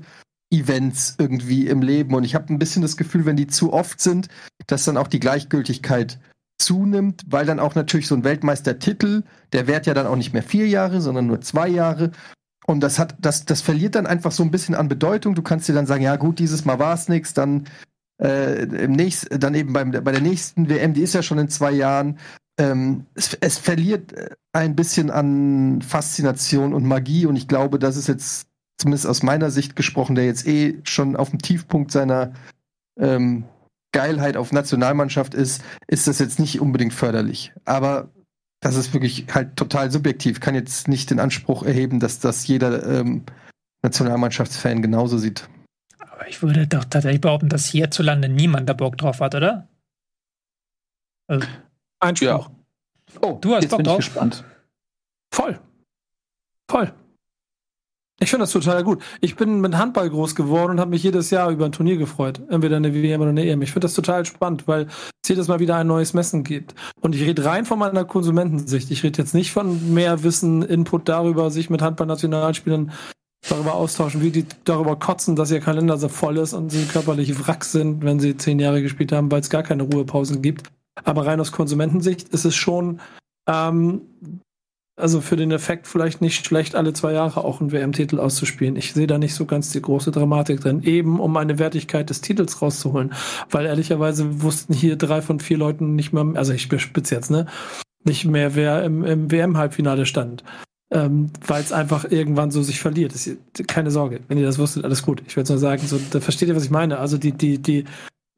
Events 0.49 1.15
irgendwie 1.17 1.67
im 1.67 1.81
Leben. 1.81 2.15
Und 2.15 2.23
ich 2.23 2.35
habe 2.35 2.53
ein 2.53 2.59
bisschen 2.59 2.81
das 2.81 2.95
Gefühl, 2.95 3.25
wenn 3.25 3.35
die 3.35 3.47
zu 3.47 3.73
oft 3.73 3.99
sind, 3.99 4.29
dass 4.67 4.85
dann 4.85 4.95
auch 4.95 5.09
die 5.09 5.19
Gleichgültigkeit 5.19 6.19
zunimmt, 6.57 7.23
weil 7.27 7.45
dann 7.45 7.59
auch 7.59 7.75
natürlich 7.75 8.07
so 8.07 8.15
ein 8.15 8.23
Weltmeistertitel, 8.23 9.23
der 9.53 9.67
währt 9.67 9.85
ja 9.85 9.93
dann 9.93 10.07
auch 10.07 10.15
nicht 10.15 10.33
mehr 10.33 10.43
vier 10.43 10.67
Jahre, 10.67 11.01
sondern 11.01 11.27
nur 11.27 11.41
zwei 11.41 11.67
Jahre. 11.67 12.11
Und 12.65 12.81
das 12.81 12.99
hat, 12.99 13.15
das, 13.19 13.45
das 13.45 13.61
verliert 13.61 13.95
dann 13.95 14.07
einfach 14.07 14.31
so 14.31 14.43
ein 14.43 14.51
bisschen 14.51 14.75
an 14.75 14.89
Bedeutung. 14.89 15.35
Du 15.35 15.41
kannst 15.41 15.69
dir 15.69 15.73
dann 15.73 15.85
sagen, 15.85 16.03
ja 16.03 16.15
gut, 16.17 16.39
dieses 16.39 16.65
Mal 16.65 16.79
war 16.79 16.93
es 16.93 17.07
nichts, 17.07 17.33
dann 17.33 17.65
äh, 18.21 18.63
im 18.63 18.91
nächsten, 18.91 19.39
dann 19.39 19.55
eben 19.55 19.73
beim, 19.73 19.91
bei 19.91 20.11
der 20.11 20.21
nächsten 20.21 20.69
WM, 20.69 20.93
die 20.93 21.01
ist 21.01 21.13
ja 21.13 21.23
schon 21.23 21.37
in 21.37 21.49
zwei 21.49 21.71
Jahren. 21.71 22.19
Ähm, 22.59 23.05
es, 23.13 23.35
es 23.39 23.57
verliert 23.57 24.13
äh, 24.13 24.29
ein 24.51 24.75
bisschen 24.75 25.11
an 25.11 25.81
Faszination 25.81 26.73
und 26.73 26.85
Magie 26.85 27.25
und 27.25 27.35
ich 27.35 27.47
glaube, 27.47 27.79
das 27.79 27.95
ist 27.95 28.07
jetzt 28.07 28.47
zumindest 28.77 29.07
aus 29.07 29.23
meiner 29.23 29.51
Sicht 29.51 29.75
gesprochen, 29.75 30.15
der 30.15 30.25
jetzt 30.25 30.47
eh 30.47 30.79
schon 30.83 31.15
auf 31.15 31.29
dem 31.29 31.39
Tiefpunkt 31.39 31.91
seiner 31.91 32.33
ähm, 32.99 33.45
Geilheit 33.91 34.37
auf 34.37 34.51
Nationalmannschaft 34.51 35.33
ist, 35.33 35.63
ist 35.87 36.07
das 36.07 36.19
jetzt 36.19 36.39
nicht 36.39 36.59
unbedingt 36.59 36.93
förderlich. 36.93 37.53
Aber 37.65 38.11
das 38.59 38.75
ist 38.75 38.93
wirklich 38.93 39.27
halt 39.33 39.55
total 39.55 39.91
subjektiv. 39.91 40.39
Kann 40.39 40.55
jetzt 40.55 40.87
nicht 40.87 41.09
den 41.09 41.19
Anspruch 41.19 41.63
erheben, 41.63 41.99
dass 41.99 42.19
das 42.19 42.47
jeder 42.47 42.85
ähm, 42.85 43.23
Nationalmannschaftsfan 43.83 44.81
genauso 44.81 45.17
sieht. 45.17 45.47
Aber 45.99 46.27
ich 46.27 46.41
würde 46.41 46.67
doch 46.67 46.85
tatsächlich 46.85 47.21
behaupten, 47.21 47.49
dass 47.49 47.65
hierzulande 47.67 48.29
niemand 48.29 48.67
da 48.67 48.73
Bock 48.73 48.97
drauf 48.97 49.19
hat, 49.19 49.35
oder? 49.35 49.67
Also, 51.27 51.45
Einspruch. 51.99 52.49
Ja. 52.49 53.19
Oh, 53.21 53.37
du 53.39 53.55
hast 53.55 53.63
jetzt 53.63 53.71
Bock 53.71 53.77
bin 53.79 53.85
drauf? 53.85 53.99
Ich 53.99 54.05
gespannt. 54.05 54.43
Voll. 55.33 55.59
Voll. 56.69 56.93
Ich 58.19 58.31
finde 58.31 58.43
das 58.43 58.51
total 58.51 58.83
gut. 58.83 59.03
Ich 59.21 59.35
bin 59.35 59.61
mit 59.61 59.77
Handball 59.77 60.09
groß 60.09 60.33
geworden 60.33 60.71
und 60.71 60.79
habe 60.79 60.89
mich 60.89 61.03
jedes 61.03 61.29
Jahr 61.29 61.51
über 61.51 61.65
ein 61.65 61.71
Turnier 61.71 61.97
gefreut. 61.97 62.41
Entweder 62.49 62.77
eine 62.77 62.93
WM 62.93 63.21
oder 63.21 63.29
eine 63.29 63.45
EM. 63.45 63.61
Ich 63.61 63.71
finde 63.71 63.85
das 63.85 63.93
total 63.93 64.25
spannend, 64.25 64.67
weil 64.67 64.87
es 65.23 65.29
jedes 65.29 65.47
Mal 65.47 65.59
wieder 65.59 65.75
ein 65.75 65.85
neues 65.85 66.15
Messen 66.15 66.43
gibt. 66.43 66.73
Und 66.99 67.13
ich 67.13 67.21
rede 67.21 67.45
rein 67.45 67.65
von 67.65 67.77
meiner 67.77 68.05
Konsumentensicht. 68.05 68.89
Ich 68.89 69.03
rede 69.03 69.21
jetzt 69.21 69.35
nicht 69.35 69.51
von 69.51 69.93
mehr 69.93 70.23
Wissen, 70.23 70.63
Input 70.63 71.07
darüber, 71.07 71.51
sich 71.51 71.69
mit 71.69 71.83
Handball-Nationalspielern 71.83 72.91
darüber 73.47 73.75
austauschen, 73.75 74.21
wie 74.21 74.31
die 74.31 74.45
darüber 74.63 74.95
kotzen, 74.95 75.35
dass 75.35 75.51
ihr 75.51 75.59
Kalender 75.59 75.97
so 75.97 76.09
voll 76.09 76.37
ist 76.37 76.53
und 76.53 76.71
sie 76.71 76.85
körperlich 76.85 77.47
Wrack 77.47 77.63
sind, 77.63 78.03
wenn 78.03 78.19
sie 78.19 78.35
zehn 78.35 78.59
Jahre 78.59 78.81
gespielt 78.81 79.11
haben, 79.11 79.31
weil 79.31 79.41
es 79.41 79.51
gar 79.51 79.61
keine 79.61 79.83
Ruhepausen 79.83 80.41
gibt. 80.41 80.71
Aber 81.03 81.27
rein 81.27 81.39
aus 81.39 81.51
Konsumentensicht 81.51 82.29
ist 82.29 82.45
es 82.45 82.55
schon 82.55 82.99
ähm, 83.47 84.01
also 84.97 85.21
für 85.21 85.35
den 85.35 85.51
Effekt 85.51 85.85
vielleicht 85.85 86.21
nicht 86.21 86.45
schlecht, 86.45 86.75
alle 86.75 86.91
zwei 86.91 87.13
Jahre 87.13 87.43
auch 87.45 87.61
einen 87.61 87.71
WM-Titel 87.71 88.19
auszuspielen. 88.19 88.75
Ich 88.75 88.93
sehe 88.93 89.05
da 89.05 89.19
nicht 89.19 89.35
so 89.35 89.45
ganz 89.45 89.71
die 89.71 89.81
große 89.81 90.09
Dramatik 90.09 90.59
drin, 90.59 90.81
eben 90.81 91.19
um 91.19 91.37
eine 91.37 91.59
Wertigkeit 91.59 92.09
des 92.09 92.21
Titels 92.21 92.61
rauszuholen. 92.63 93.13
Weil 93.51 93.67
ehrlicherweise 93.67 94.41
wussten 94.41 94.73
hier 94.73 94.95
drei 94.95 95.21
von 95.21 95.39
vier 95.39 95.59
Leuten 95.59 95.93
nicht 95.93 96.13
mehr, 96.13 96.25
also 96.33 96.51
ich 96.51 96.63
spitze 96.63 97.15
jetzt, 97.15 97.29
ne? 97.29 97.45
Nicht 98.03 98.25
mehr, 98.25 98.55
wer 98.55 98.83
im, 98.83 99.03
im 99.03 99.31
WM-Halbfinale 99.31 100.07
stand. 100.07 100.43
Ähm, 100.89 101.29
weil 101.45 101.61
es 101.61 101.73
einfach 101.73 102.09
irgendwann 102.09 102.49
so 102.49 102.63
sich 102.63 102.79
verliert. 102.79 103.13
Ist, 103.13 103.37
keine 103.67 103.91
Sorge, 103.91 104.21
wenn 104.29 104.37
ihr 104.39 104.45
das 104.45 104.57
wusstet, 104.57 104.83
alles 104.83 105.03
gut. 105.03 105.21
Ich 105.27 105.35
würde 105.35 105.51
nur 105.51 105.59
sagen, 105.59 105.85
so, 105.85 105.99
da 106.09 106.21
versteht 106.21 106.47
ihr, 106.47 106.55
was 106.55 106.63
ich 106.63 106.71
meine. 106.71 106.97
Also 106.97 107.17
die, 107.17 107.33
die, 107.33 107.59
die, 107.59 107.83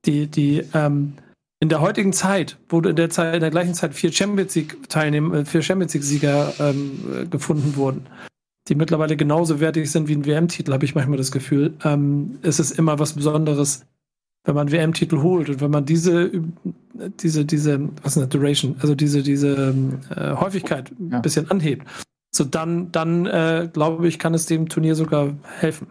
die, 0.06 0.28
die, 0.28 0.64
ähm, 0.74 1.14
in 1.60 1.70
der 1.70 1.82
heutigen 1.82 2.14
Zeit, 2.14 2.58
wo 2.70 2.80
in 2.80 2.96
der 2.96 3.10
Zeit, 3.10 3.36
in 3.36 3.42
der 3.42 3.52
gleichen 3.52 3.74
Zeit 3.74 3.94
vier 3.94 4.12
Champions 4.12 4.56
League 4.56 4.90
Teilnehmer, 4.90 5.40
äh, 5.40 5.46
vier 5.46 5.62
Champions 5.62 5.94
League 5.94 6.04
Sieger 6.04 6.54
ähm, 6.60 7.28
gefunden 7.30 7.76
wurden, 7.76 8.08
die 8.68 8.76
mittlerweile 8.76 9.18
genauso 9.18 9.60
wertig 9.60 9.92
sind 9.92 10.08
wie 10.08 10.16
ein 10.16 10.26
WM-Titel, 10.26 10.72
habe 10.72 10.86
ich 10.86 10.96
manchmal 10.96 11.18
das 11.18 11.32
Gefühl. 11.32 11.74
Ähm, 11.84 12.40
es 12.44 12.60
ist 12.60 12.72
immer 12.72 12.98
was 13.00 13.14
Besonderes, 13.14 13.86
wenn 14.46 14.56
man 14.56 14.72
WM-Titel 14.72 15.22
holt 15.22 15.50
und 15.50 15.60
wenn 15.60 15.72
man 15.72 15.86
diese, 15.86 16.32
diese, 17.22 17.44
diese, 17.46 17.90
was 18.04 18.16
ist 18.16 18.24
das, 18.24 18.30
Duration, 18.30 18.78
also 18.80 18.96
diese, 18.96 19.22
diese 19.22 19.76
äh, 20.16 20.36
Häufigkeit 20.36 20.92
ja. 20.98 21.18
ein 21.18 21.22
bisschen 21.22 21.52
anhebt, 21.52 21.86
so 22.34 22.46
dann, 22.46 22.92
dann 22.94 23.26
äh, 23.26 23.70
glaube 23.72 24.08
ich, 24.08 24.18
kann 24.18 24.34
es 24.34 24.46
dem 24.46 24.70
Turnier 24.70 24.96
sogar 24.96 25.36
helfen. 25.60 25.88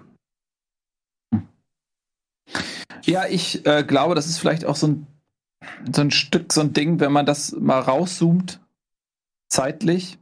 Ja, 3.04 3.26
ich 3.28 3.66
äh, 3.66 3.84
glaube, 3.84 4.14
das 4.14 4.26
ist 4.26 4.38
vielleicht 4.38 4.64
auch 4.64 4.76
so 4.76 4.86
ein 4.86 5.06
so 5.92 6.02
ein 6.02 6.10
Stück, 6.10 6.52
so 6.52 6.60
ein 6.60 6.72
Ding, 6.72 7.00
wenn 7.00 7.12
man 7.12 7.26
das 7.26 7.52
mal 7.52 7.80
rauszoomt, 7.80 8.60
zeitlich, 9.48 10.18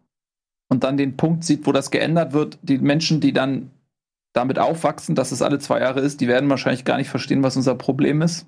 und 0.68 0.84
dann 0.84 0.96
den 0.96 1.16
Punkt 1.16 1.44
sieht, 1.44 1.66
wo 1.66 1.72
das 1.72 1.90
geändert 1.90 2.32
wird, 2.32 2.58
die 2.62 2.78
Menschen, 2.78 3.20
die 3.20 3.32
dann 3.32 3.70
damit 4.32 4.58
aufwachsen, 4.58 5.14
dass 5.14 5.32
es 5.32 5.42
alle 5.42 5.58
zwei 5.58 5.80
Jahre 5.80 6.00
ist, 6.00 6.20
die 6.20 6.28
werden 6.28 6.50
wahrscheinlich 6.50 6.84
gar 6.84 6.98
nicht 6.98 7.08
verstehen, 7.08 7.42
was 7.42 7.56
unser 7.56 7.74
Problem 7.74 8.20
ist. 8.20 8.46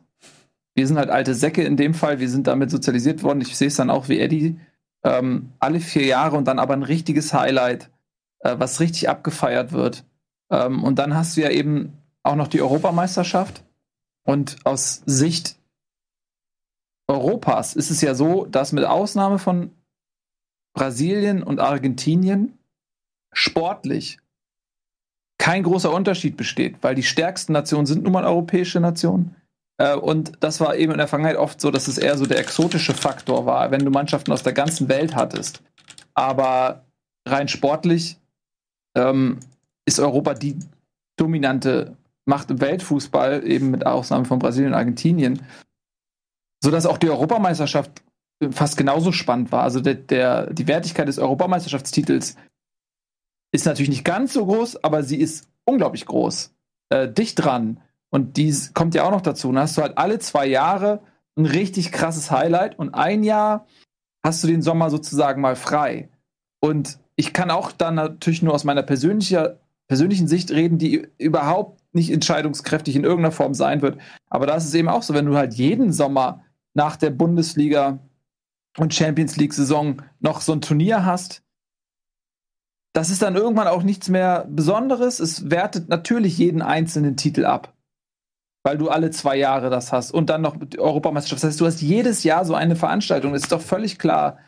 Wir 0.74 0.86
sind 0.86 0.98
halt 0.98 1.10
alte 1.10 1.34
Säcke 1.34 1.62
in 1.62 1.76
dem 1.76 1.94
Fall, 1.94 2.20
wir 2.20 2.28
sind 2.28 2.46
damit 2.46 2.70
sozialisiert 2.70 3.22
worden. 3.22 3.40
Ich 3.40 3.56
sehe 3.56 3.68
es 3.68 3.76
dann 3.76 3.90
auch 3.90 4.08
wie 4.08 4.20
Eddie. 4.20 4.58
Ähm, 5.04 5.52
alle 5.58 5.80
vier 5.80 6.04
Jahre 6.04 6.36
und 6.36 6.46
dann 6.46 6.58
aber 6.58 6.74
ein 6.74 6.82
richtiges 6.82 7.32
Highlight, 7.32 7.90
äh, 8.40 8.56
was 8.58 8.80
richtig 8.80 9.08
abgefeiert 9.08 9.72
wird. 9.72 10.04
Ähm, 10.50 10.84
und 10.84 10.98
dann 10.98 11.14
hast 11.14 11.36
du 11.36 11.40
ja 11.40 11.50
eben 11.50 11.94
auch 12.22 12.36
noch 12.36 12.48
die 12.48 12.60
Europameisterschaft. 12.60 13.64
Und 14.24 14.56
aus 14.64 15.02
Sicht 15.06 15.57
Europas 17.08 17.74
ist 17.74 17.90
es 17.90 18.00
ja 18.02 18.14
so, 18.14 18.44
dass 18.44 18.72
mit 18.72 18.84
Ausnahme 18.84 19.38
von 19.38 19.70
Brasilien 20.74 21.42
und 21.42 21.58
Argentinien 21.58 22.58
sportlich 23.32 24.18
kein 25.38 25.62
großer 25.62 25.92
Unterschied 25.92 26.36
besteht, 26.36 26.76
weil 26.82 26.94
die 26.94 27.02
stärksten 27.02 27.52
Nationen 27.52 27.86
sind 27.86 28.02
nun 28.02 28.12
mal 28.12 28.24
europäische 28.24 28.80
Nationen. 28.80 29.36
Äh, 29.78 29.96
und 29.96 30.32
das 30.40 30.60
war 30.60 30.76
eben 30.76 30.92
in 30.92 30.98
der 30.98 31.08
Vergangenheit 31.08 31.38
oft 31.38 31.60
so, 31.60 31.70
dass 31.70 31.88
es 31.88 31.96
eher 31.96 32.18
so 32.18 32.26
der 32.26 32.38
exotische 32.38 32.94
Faktor 32.94 33.46
war, 33.46 33.70
wenn 33.70 33.84
du 33.84 33.90
Mannschaften 33.90 34.32
aus 34.32 34.42
der 34.42 34.52
ganzen 34.52 34.88
Welt 34.88 35.14
hattest. 35.14 35.62
Aber 36.14 36.84
rein 37.26 37.48
sportlich 37.48 38.18
ähm, 38.96 39.38
ist 39.86 40.00
Europa 40.00 40.34
die 40.34 40.58
dominante 41.16 41.96
Macht 42.26 42.50
im 42.50 42.60
Weltfußball, 42.60 43.46
eben 43.46 43.70
mit 43.70 43.86
Ausnahme 43.86 44.26
von 44.26 44.38
Brasilien 44.38 44.72
und 44.72 44.78
Argentinien 44.78 45.40
sodass 46.62 46.86
auch 46.86 46.98
die 46.98 47.10
Europameisterschaft 47.10 48.02
fast 48.50 48.76
genauso 48.76 49.12
spannend 49.12 49.52
war. 49.52 49.62
Also 49.62 49.80
der, 49.80 49.94
der, 49.94 50.52
die 50.52 50.68
Wertigkeit 50.68 51.08
des 51.08 51.18
Europameisterschaftstitels 51.18 52.36
ist 53.52 53.66
natürlich 53.66 53.90
nicht 53.90 54.04
ganz 54.04 54.32
so 54.32 54.46
groß, 54.46 54.84
aber 54.84 55.02
sie 55.02 55.16
ist 55.18 55.48
unglaublich 55.64 56.06
groß. 56.06 56.54
Äh, 56.90 57.08
dicht 57.08 57.42
dran. 57.42 57.80
Und 58.10 58.36
dies 58.36 58.72
kommt 58.74 58.94
ja 58.94 59.04
auch 59.04 59.10
noch 59.10 59.20
dazu. 59.20 59.48
Dann 59.48 59.62
hast 59.62 59.76
du 59.76 59.82
halt 59.82 59.98
alle 59.98 60.18
zwei 60.18 60.46
Jahre 60.46 61.02
ein 61.36 61.46
richtig 61.46 61.92
krasses 61.92 62.30
Highlight 62.30 62.78
und 62.78 62.94
ein 62.94 63.22
Jahr 63.22 63.66
hast 64.24 64.42
du 64.42 64.48
den 64.48 64.62
Sommer 64.62 64.90
sozusagen 64.90 65.40
mal 65.40 65.56
frei. 65.56 66.08
Und 66.60 66.98
ich 67.16 67.32
kann 67.32 67.50
auch 67.50 67.72
dann 67.72 67.94
natürlich 67.94 68.42
nur 68.42 68.54
aus 68.54 68.64
meiner 68.64 68.82
persönlicher, 68.82 69.60
persönlichen 69.88 70.28
Sicht 70.28 70.50
reden, 70.50 70.78
die 70.78 71.06
überhaupt 71.18 71.80
nicht 71.92 72.10
entscheidungskräftig 72.10 72.96
in 72.96 73.04
irgendeiner 73.04 73.32
Form 73.32 73.54
sein 73.54 73.82
wird. 73.82 73.98
Aber 74.28 74.46
da 74.46 74.56
ist 74.56 74.64
es 74.64 74.74
eben 74.74 74.88
auch 74.88 75.02
so, 75.02 75.14
wenn 75.14 75.26
du 75.26 75.36
halt 75.36 75.54
jeden 75.54 75.92
Sommer 75.92 76.44
nach 76.78 76.96
der 76.96 77.10
Bundesliga 77.10 77.98
und 78.78 78.94
Champions 78.94 79.36
League 79.36 79.52
Saison 79.52 80.00
noch 80.20 80.40
so 80.40 80.52
ein 80.52 80.60
Turnier 80.60 81.04
hast, 81.04 81.42
das 82.94 83.10
ist 83.10 83.20
dann 83.20 83.34
irgendwann 83.34 83.66
auch 83.66 83.82
nichts 83.82 84.08
mehr 84.08 84.46
Besonderes. 84.48 85.18
Es 85.18 85.50
wertet 85.50 85.88
natürlich 85.88 86.38
jeden 86.38 86.62
einzelnen 86.62 87.16
Titel 87.16 87.44
ab, 87.44 87.74
weil 88.62 88.78
du 88.78 88.90
alle 88.90 89.10
zwei 89.10 89.36
Jahre 89.36 89.70
das 89.70 89.92
hast 89.92 90.12
und 90.12 90.30
dann 90.30 90.40
noch 90.40 90.56
die 90.56 90.78
Europameisterschaft. 90.78 91.42
Das 91.42 91.50
heißt, 91.50 91.60
du 91.60 91.66
hast 91.66 91.82
jedes 91.82 92.22
Jahr 92.22 92.44
so 92.44 92.54
eine 92.54 92.76
Veranstaltung. 92.76 93.34
Es 93.34 93.42
ist 93.42 93.52
doch 93.52 93.60
völlig 93.60 93.98
klar, 93.98 94.38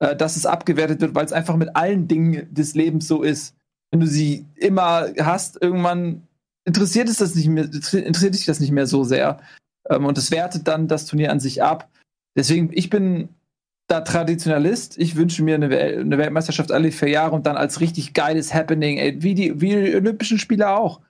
äh, 0.00 0.16
dass 0.16 0.36
es 0.36 0.46
abgewertet 0.46 1.02
wird, 1.02 1.14
weil 1.14 1.26
es 1.26 1.32
einfach 1.32 1.56
mit 1.56 1.76
allen 1.76 2.08
Dingen 2.08 2.52
des 2.52 2.74
Lebens 2.74 3.06
so 3.06 3.22
ist. 3.22 3.54
Wenn 3.90 4.00
du 4.00 4.06
sie 4.06 4.46
immer 4.56 5.08
hast, 5.20 5.60
irgendwann 5.60 6.26
interessiert 6.64 7.10
es 7.10 7.18
das 7.18 7.34
nicht 7.34 7.48
mehr, 7.48 7.64
interessiert 7.64 8.34
dich 8.34 8.46
das 8.46 8.60
nicht 8.60 8.72
mehr 8.72 8.86
so 8.86 9.04
sehr. 9.04 9.38
Ähm, 9.90 10.06
und 10.06 10.18
es 10.18 10.30
wertet 10.30 10.68
dann 10.68 10.88
das 10.88 11.06
Turnier 11.06 11.30
an 11.30 11.40
sich 11.40 11.62
ab. 11.62 11.88
Deswegen, 12.36 12.70
ich 12.72 12.90
bin 12.90 13.28
da 13.86 14.00
Traditionalist. 14.00 14.98
Ich 14.98 15.16
wünsche 15.16 15.42
mir 15.42 15.54
eine, 15.54 15.70
Wel 15.70 16.00
eine, 16.00 16.18
Weltmeisterschaft 16.18 16.72
alle 16.72 16.90
vier 16.90 17.10
Jahre 17.10 17.34
und 17.34 17.46
dann 17.46 17.56
als 17.56 17.80
richtig 17.80 18.14
geiles 18.14 18.54
Happening, 18.54 18.98
ey, 18.98 19.22
wie, 19.22 19.34
die, 19.34 19.60
wie 19.60 19.70
die 19.70 19.94
Olympischen 19.96 20.38
Spiele 20.38 20.70
auch. 20.70 21.00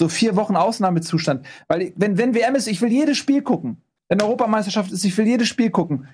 So 0.00 0.08
vier 0.08 0.34
Wochen 0.34 0.56
Ausnahmezustand. 0.56 1.46
Weil, 1.68 1.92
wenn, 1.96 2.18
wenn 2.18 2.34
WM 2.34 2.56
ist, 2.56 2.66
ich 2.66 2.80
will 2.80 2.90
jedes 2.90 3.16
Spiel 3.16 3.42
gucken. 3.42 3.80
Wenn 4.08 4.20
Europameisterschaft 4.20 4.92
ist, 4.92 5.04
ich 5.04 5.16
will 5.16 5.26
jedes 5.26 5.48
Spiel 5.48 5.70
gucken. 5.70 6.08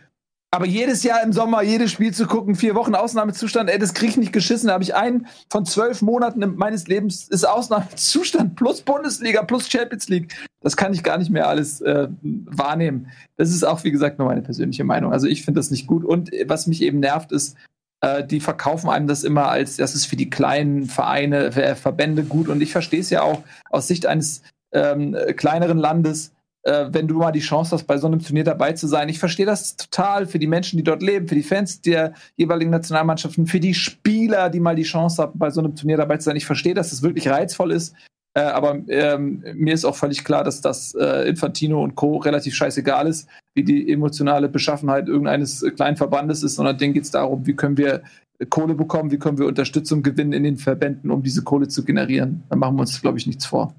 Aber 0.53 0.67
jedes 0.67 1.05
Jahr 1.05 1.23
im 1.23 1.33
Sommer 1.33 1.63
jedes 1.63 1.93
Spiel 1.93 2.13
zu 2.13 2.27
gucken, 2.27 2.57
vier 2.57 2.75
Wochen 2.75 2.97
Ausnahmezustand, 2.97 3.71
ey, 3.71 3.79
das 3.79 3.95
krieg 3.95 4.11
ich 4.11 4.17
nicht 4.17 4.33
geschissen. 4.33 4.67
Da 4.67 4.75
habe 4.75 4.83
ich 4.83 4.97
einen 4.97 5.29
von 5.49 5.65
zwölf 5.65 6.03
Monaten 6.03 6.57
meines 6.57 6.89
Lebens 6.89 7.29
ist 7.29 7.45
Ausnahmezustand 7.45 8.57
plus 8.57 8.81
Bundesliga 8.81 9.45
plus 9.45 9.71
Champions 9.71 10.09
League. 10.09 10.35
Das 10.61 10.77
kann 10.77 10.93
ich 10.93 11.05
gar 11.05 11.19
nicht 11.19 11.31
mehr 11.31 11.47
alles 11.47 11.81
äh, 11.83 12.09
wahrnehmen. 12.23 13.13
Das 13.37 13.51
ist 13.51 13.63
auch, 13.63 13.85
wie 13.85 13.93
gesagt, 13.93 14.19
nur 14.19 14.27
meine 14.27 14.43
persönliche 14.43 14.83
Meinung. 14.83 15.13
Also 15.13 15.29
ich 15.29 15.45
finde 15.45 15.61
das 15.61 15.71
nicht 15.71 15.87
gut. 15.87 16.05
Und 16.05 16.31
was 16.47 16.67
mich 16.67 16.83
eben 16.83 16.99
nervt, 16.99 17.31
ist, 17.31 17.57
äh, 18.01 18.25
die 18.25 18.41
verkaufen 18.41 18.91
einem 18.91 19.07
das 19.07 19.23
immer 19.23 19.49
als, 19.49 19.77
das 19.77 19.95
ist 19.95 20.07
für 20.07 20.17
die 20.17 20.31
kleinen 20.31 20.87
Vereine, 20.87 21.53
Verbände 21.77 22.25
gut. 22.25 22.49
Und 22.49 22.61
ich 22.61 22.73
verstehe 22.73 23.01
es 23.01 23.11
ja 23.11 23.23
auch 23.23 23.45
aus 23.71 23.87
Sicht 23.87 24.05
eines 24.05 24.43
ähm, 24.73 25.17
kleineren 25.37 25.79
Landes, 25.79 26.33
äh, 26.63 26.87
wenn 26.91 27.09
du 27.09 27.19
mal 27.19 27.33
die 27.33 27.41
Chance 27.41 27.73
hast, 27.73 27.85
bei 27.85 27.99
so 27.99 28.07
einem 28.07 28.21
Turnier 28.21 28.45
dabei 28.45 28.73
zu 28.73 28.87
sein. 28.87 29.09
Ich 29.09 29.19
verstehe 29.19 29.47
das 29.47 29.77
total 29.77 30.27
für 30.27 30.39
die 30.39 30.47
Menschen, 30.47 30.77
die 30.77 30.83
dort 30.83 31.03
leben, 31.03 31.29
für 31.29 31.35
die 31.35 31.43
Fans 31.43 31.81
der 31.81 32.15
jeweiligen 32.37 32.71
Nationalmannschaften, 32.71 33.47
für 33.47 33.61
die 33.61 33.75
Spieler, 33.75 34.51
die 34.51 34.61
mal 34.61 34.77
die 34.77 34.83
Chance 34.83 35.23
haben, 35.23 35.39
bei 35.39 35.51
so 35.51 35.61
einem 35.61 35.75
Turnier 35.75 35.97
dabei 35.97 36.19
zu 36.19 36.25
sein. 36.25 36.37
Ich 36.37 36.47
verstehe, 36.47 36.75
dass 36.75 36.91
das 36.91 37.03
wirklich 37.03 37.29
reizvoll 37.29 37.73
ist. 37.73 37.95
Äh, 38.35 38.43
aber 38.43 38.79
ähm, 38.89 39.45
mir 39.55 39.75
ist 39.75 39.85
auch 39.85 39.97
völlig 39.97 40.25
klar, 40.25 40.45
dass 40.45 40.61
das 40.61 40.95
äh, 40.95 41.29
Infantino 41.29 41.83
und 41.83 41.97
Co. 41.97 42.19
relativ 42.19 42.55
scheißegal 42.55 43.09
ist, 43.09 43.29
wie 43.55 43.65
die 43.65 43.91
emotionale 43.91 44.49
Beschaffenheit 44.49 45.09
irgendeines 45.09 45.65
kleinen 45.75 45.97
Verbandes 45.97 46.43
ist, 46.43 46.55
sondern 46.55 46.79
denen 46.79 46.95
geht 46.95 47.05
es 47.05 47.11
darum, 47.11 47.47
wie 47.47 47.57
können 47.57 47.77
wir 47.77 48.03
Kohle 48.49 48.75
bekommen, 48.75 49.11
wie 49.11 49.19
können 49.19 49.39
wir 49.39 49.47
Unterstützung 49.47 50.03
gewinnen 50.03 50.33
in 50.33 50.45
den 50.45 50.57
Verbänden, 50.57 51.11
um 51.11 51.23
diese 51.23 51.43
Kohle 51.43 51.69
zu 51.69 51.85
generieren. 51.85 52.45
Da 52.49 52.57
machen 52.57 52.77
wir 52.77 52.83
uns, 52.83 53.01
glaube 53.01 53.19
ich, 53.19 53.27
nichts 53.27 53.47
vor. 53.47 53.75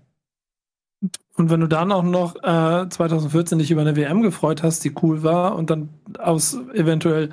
Und 1.36 1.50
wenn 1.50 1.62
du 1.62 1.68
dann 1.68 1.92
auch 1.92 2.04
noch 2.04 2.36
äh, 2.44 2.90
2014 2.90 3.60
dich 3.60 3.72
über 3.72 3.82
eine 3.82 3.96
WM 3.96 4.22
gefreut 4.22 4.64
hast, 4.64 4.84
die 4.84 4.94
cool 5.02 5.24
war 5.24 5.56
und 5.56 5.70
dann 5.70 5.90
aus 6.20 6.58
eventuell 6.74 7.30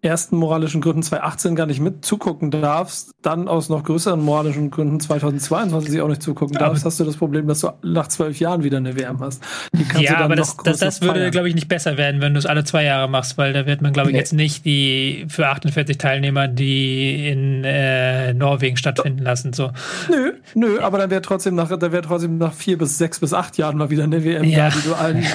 ersten 0.00 0.36
moralischen 0.36 0.80
Gründen 0.80 1.02
2018 1.02 1.56
gar 1.56 1.66
nicht 1.66 1.80
mit 1.80 2.04
zugucken 2.04 2.52
darfst, 2.52 3.10
dann 3.20 3.48
aus 3.48 3.68
noch 3.68 3.82
größeren 3.82 4.20
moralischen 4.20 4.70
Gründen 4.70 5.00
2022 5.00 6.00
auch 6.00 6.08
nicht 6.08 6.22
zugucken 6.22 6.56
aber 6.56 6.66
darfst, 6.66 6.84
hast 6.84 7.00
du 7.00 7.04
das 7.04 7.16
Problem, 7.16 7.48
dass 7.48 7.60
du 7.60 7.70
nach 7.82 8.06
zwölf 8.06 8.38
Jahren 8.38 8.62
wieder 8.62 8.76
eine 8.76 8.96
WM 8.96 9.18
hast. 9.18 9.42
ja, 9.98 10.18
aber 10.18 10.36
das, 10.36 10.56
das, 10.58 10.78
das 10.78 11.02
würde, 11.02 11.32
glaube 11.32 11.48
ich, 11.48 11.56
nicht 11.56 11.68
besser 11.68 11.96
werden, 11.96 12.20
wenn 12.20 12.32
du 12.32 12.38
es 12.38 12.46
alle 12.46 12.62
zwei 12.62 12.84
Jahre 12.84 13.08
machst, 13.08 13.38
weil 13.38 13.52
da 13.52 13.66
wird 13.66 13.82
man, 13.82 13.92
glaube 13.92 14.10
ich, 14.10 14.12
nee. 14.12 14.20
jetzt 14.20 14.32
nicht 14.32 14.64
die 14.64 15.26
für 15.28 15.48
48 15.48 15.98
Teilnehmer, 15.98 16.46
die 16.46 17.28
in 17.28 17.64
äh, 17.64 18.34
Norwegen 18.34 18.76
stattfinden 18.76 19.24
lassen. 19.24 19.52
So. 19.52 19.72
Nö, 20.08 20.34
nö, 20.54 20.78
aber 20.80 20.98
dann 20.98 21.10
wäre 21.10 21.22
trotzdem 21.22 21.56
nach, 21.56 21.76
da 21.76 21.90
wäre 21.90 22.02
trotzdem 22.02 22.38
nach 22.38 22.52
vier 22.52 22.78
bis 22.78 22.98
sechs 22.98 23.18
bis 23.18 23.34
acht 23.34 23.58
Jahren 23.58 23.76
mal 23.76 23.90
wieder 23.90 24.04
eine 24.04 24.22
WM 24.22 24.44
ja. 24.44 24.68
da, 24.68 24.76
die 24.76 24.88
du 24.88 24.94
allen 24.94 25.26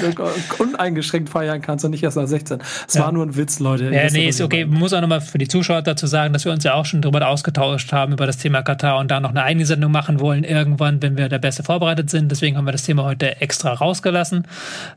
uneingeschränkt 0.57 1.27
feiern 1.27 1.61
kannst 1.61 1.83
und 1.83 1.91
nicht 1.91 2.03
erst 2.03 2.15
nach 2.15 2.27
16. 2.27 2.59
Es 2.87 2.93
ja. 2.93 3.01
war 3.01 3.11
nur 3.11 3.25
ein 3.25 3.35
Witz, 3.35 3.59
Leute. 3.59 3.93
Ja, 3.93 4.09
nee, 4.09 4.29
ist 4.29 4.39
okay 4.39 4.52
okay, 4.53 4.65
man 4.65 4.79
muss 4.79 4.93
auch 4.93 5.01
nochmal 5.01 5.21
für 5.21 5.37
die 5.37 5.47
Zuschauer 5.47 5.81
dazu 5.81 6.05
sagen, 6.05 6.31
dass 6.31 6.45
wir 6.45 6.51
uns 6.51 6.63
ja 6.63 6.75
auch 6.75 6.85
schon 6.85 7.01
darüber 7.01 7.27
ausgetauscht 7.27 7.91
haben, 7.91 8.13
über 8.13 8.27
das 8.27 8.37
Thema 8.37 8.61
Katar 8.61 8.99
und 8.99 9.09
da 9.09 9.19
noch 9.19 9.31
eine 9.31 9.43
eigene 9.43 9.65
Sendung 9.65 9.91
machen 9.91 10.19
wollen, 10.19 10.43
irgendwann, 10.43 11.01
wenn 11.01 11.17
wir 11.17 11.27
da 11.27 11.39
besser 11.39 11.63
vorbereitet 11.63 12.09
sind. 12.09 12.29
Deswegen 12.29 12.55
haben 12.57 12.65
wir 12.65 12.71
das 12.71 12.83
Thema 12.83 13.03
heute 13.03 13.41
extra 13.41 13.73
rausgelassen. 13.73 14.47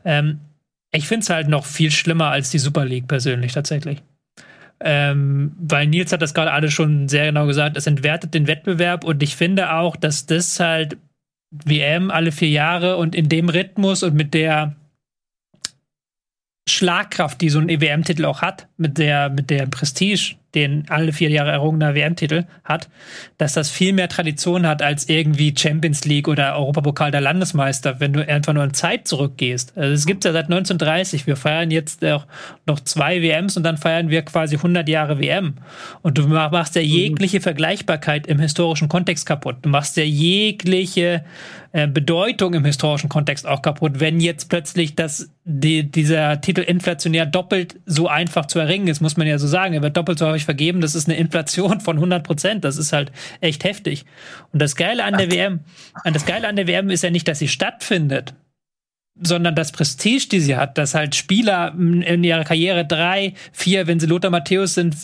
Ähm, 0.05 0.39
ich 0.91 1.07
finde 1.07 1.23
es 1.23 1.29
halt 1.29 1.47
noch 1.47 1.65
viel 1.65 1.91
schlimmer 1.91 2.27
als 2.27 2.51
die 2.51 2.59
Super 2.59 2.85
League 2.85 3.07
persönlich 3.07 3.51
tatsächlich. 3.51 4.03
Ähm, 4.79 5.53
weil 5.59 5.87
Nils 5.87 6.11
hat 6.13 6.21
das 6.21 6.35
gerade 6.35 6.51
alles 6.51 6.71
schon 6.71 7.09
sehr 7.09 7.25
genau 7.25 7.47
gesagt, 7.47 7.77
es 7.77 7.87
entwertet 7.87 8.35
den 8.35 8.45
Wettbewerb 8.45 9.03
und 9.03 9.23
ich 9.23 9.35
finde 9.35 9.73
auch, 9.73 9.95
dass 9.95 10.27
das 10.27 10.59
halt 10.59 10.97
WM 11.49 12.11
alle 12.11 12.31
vier 12.31 12.49
Jahre 12.49 12.97
und 12.97 13.15
in 13.15 13.27
dem 13.27 13.49
Rhythmus 13.49 14.03
und 14.03 14.13
mit 14.13 14.35
der 14.35 14.75
Schlagkraft, 16.67 17.41
die 17.41 17.49
so 17.49 17.59
ein 17.59 17.69
EWM-Titel 17.69 18.25
auch 18.25 18.41
hat, 18.41 18.67
mit 18.77 18.97
der, 18.97 19.29
mit 19.29 19.49
der 19.49 19.65
Prestige, 19.67 20.35
den 20.55 20.85
alle 20.89 21.13
vier 21.13 21.29
Jahre 21.29 21.51
errungener 21.51 21.93
WM-Titel 21.93 22.45
hat, 22.63 22.89
dass 23.37 23.53
das 23.53 23.69
viel 23.69 23.93
mehr 23.93 24.07
Tradition 24.07 24.65
hat 24.65 24.81
als 24.81 25.09
irgendwie 25.09 25.53
Champions 25.55 26.05
League 26.05 26.27
oder 26.27 26.55
Europapokal 26.55 27.11
der 27.11 27.21
Landesmeister, 27.21 27.99
wenn 27.99 28.13
du 28.13 28.27
einfach 28.27 28.53
nur 28.53 28.63
in 28.63 28.73
Zeit 28.73 29.07
zurückgehst. 29.07 29.77
Also 29.77 29.93
es 29.93 30.05
gibt 30.05 30.25
ja 30.25 30.31
seit 30.31 30.45
1930. 30.45 31.27
Wir 31.27 31.35
feiern 31.35 31.69
jetzt 31.69 32.03
auch 32.05 32.25
noch 32.65 32.79
zwei 32.79 33.21
WMs 33.21 33.57
und 33.57 33.63
dann 33.63 33.77
feiern 33.77 34.09
wir 34.09 34.21
quasi 34.23 34.55
100 34.55 34.87
Jahre 34.87 35.19
WM. 35.19 35.55
Und 36.01 36.17
du 36.17 36.27
machst 36.27 36.75
ja 36.75 36.81
jegliche 36.81 37.41
Vergleichbarkeit 37.41 38.25
im 38.27 38.39
historischen 38.39 38.87
Kontext 38.87 39.25
kaputt. 39.25 39.57
Du 39.61 39.69
machst 39.69 39.97
ja 39.97 40.03
jegliche 40.03 41.23
äh, 41.73 41.87
Bedeutung 41.87 42.53
im 42.53 42.65
historischen 42.65 43.09
Kontext 43.09 43.45
auch 43.45 43.61
kaputt, 43.61 43.99
wenn 43.99 44.19
jetzt 44.19 44.49
plötzlich 44.49 44.95
das, 44.95 45.29
die, 45.43 45.83
dieser 45.83 46.39
Titel 46.39 46.61
inflationär 46.61 47.25
doppelt 47.25 47.75
so 47.85 48.07
einfach 48.07 48.45
zu 48.45 48.57
erringen 48.57 48.87
ist, 48.87 49.01
muss 49.01 49.17
man 49.17 49.27
ja 49.27 49.37
so 49.37 49.47
sagen. 49.47 49.73
Er 49.73 49.81
wird 49.81 49.97
doppelt 49.97 50.17
so 50.17 50.25
häufig 50.37 50.45
vergeben. 50.45 50.81
Das 50.81 50.95
ist 50.95 51.07
eine 51.07 51.17
Inflation 51.17 51.81
von 51.81 51.97
100 51.97 52.23
Prozent. 52.23 52.63
Das 52.63 52.77
ist 52.77 52.93
halt 52.93 53.11
echt 53.41 53.63
heftig. 53.63 54.05
Und 54.53 54.61
das 54.61 54.75
Geile 54.75 55.03
an 55.03 55.17
der 55.17 55.31
WM, 55.31 55.61
das 56.03 56.25
Geile 56.25 56.47
an 56.47 56.55
der 56.55 56.67
WM 56.67 56.89
ist 56.89 57.03
ja 57.03 57.09
nicht, 57.09 57.27
dass 57.27 57.39
sie 57.39 57.47
stattfindet, 57.47 58.35
sondern 59.19 59.55
das 59.55 59.71
Prestige, 59.71 60.27
die 60.29 60.39
sie 60.39 60.55
hat, 60.55 60.77
dass 60.77 60.93
halt 60.93 61.15
Spieler 61.15 61.73
in 61.75 62.23
ihrer 62.23 62.43
Karriere 62.43 62.85
drei, 62.85 63.33
vier, 63.51 63.87
wenn 63.87 63.99
sie 63.99 64.05
Lothar 64.05 64.29
Matthäus 64.29 64.75
sind, 64.75 64.95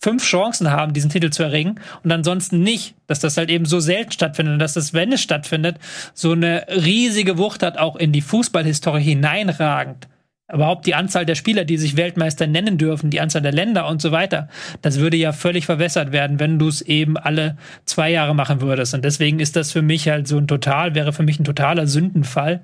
fünf 0.00 0.24
Chancen 0.24 0.70
haben, 0.70 0.92
diesen 0.92 1.10
Titel 1.10 1.30
zu 1.30 1.42
erringen 1.42 1.80
und 2.04 2.12
ansonsten 2.12 2.60
nicht, 2.60 2.94
dass 3.08 3.18
das 3.18 3.36
halt 3.36 3.50
eben 3.50 3.64
so 3.64 3.80
selten 3.80 4.12
stattfindet 4.12 4.52
und 4.52 4.58
dass 4.60 4.74
das, 4.74 4.94
wenn 4.94 5.12
es 5.12 5.20
stattfindet, 5.20 5.76
so 6.14 6.32
eine 6.32 6.66
riesige 6.68 7.36
Wucht 7.36 7.64
hat, 7.64 7.78
auch 7.78 7.96
in 7.96 8.12
die 8.12 8.20
Fußballhistorie 8.20 9.02
hineinragend. 9.02 10.08
Überhaupt 10.52 10.86
die 10.86 10.94
Anzahl 10.94 11.26
der 11.26 11.34
Spieler, 11.34 11.66
die 11.66 11.76
sich 11.76 11.96
Weltmeister 11.96 12.46
nennen 12.46 12.78
dürfen, 12.78 13.10
die 13.10 13.20
Anzahl 13.20 13.42
der 13.42 13.52
Länder 13.52 13.86
und 13.86 14.00
so 14.00 14.12
weiter, 14.12 14.48
das 14.80 14.98
würde 14.98 15.18
ja 15.18 15.32
völlig 15.32 15.66
verwässert 15.66 16.10
werden, 16.10 16.40
wenn 16.40 16.58
du 16.58 16.68
es 16.68 16.80
eben 16.80 17.18
alle 17.18 17.58
zwei 17.84 18.10
Jahre 18.10 18.34
machen 18.34 18.62
würdest. 18.62 18.94
Und 18.94 19.04
deswegen 19.04 19.40
ist 19.40 19.56
das 19.56 19.72
für 19.72 19.82
mich 19.82 20.08
halt 20.08 20.26
so 20.26 20.38
ein 20.38 20.48
total, 20.48 20.94
wäre 20.94 21.12
für 21.12 21.22
mich 21.22 21.38
ein 21.38 21.44
totaler 21.44 21.86
Sündenfall. 21.86 22.62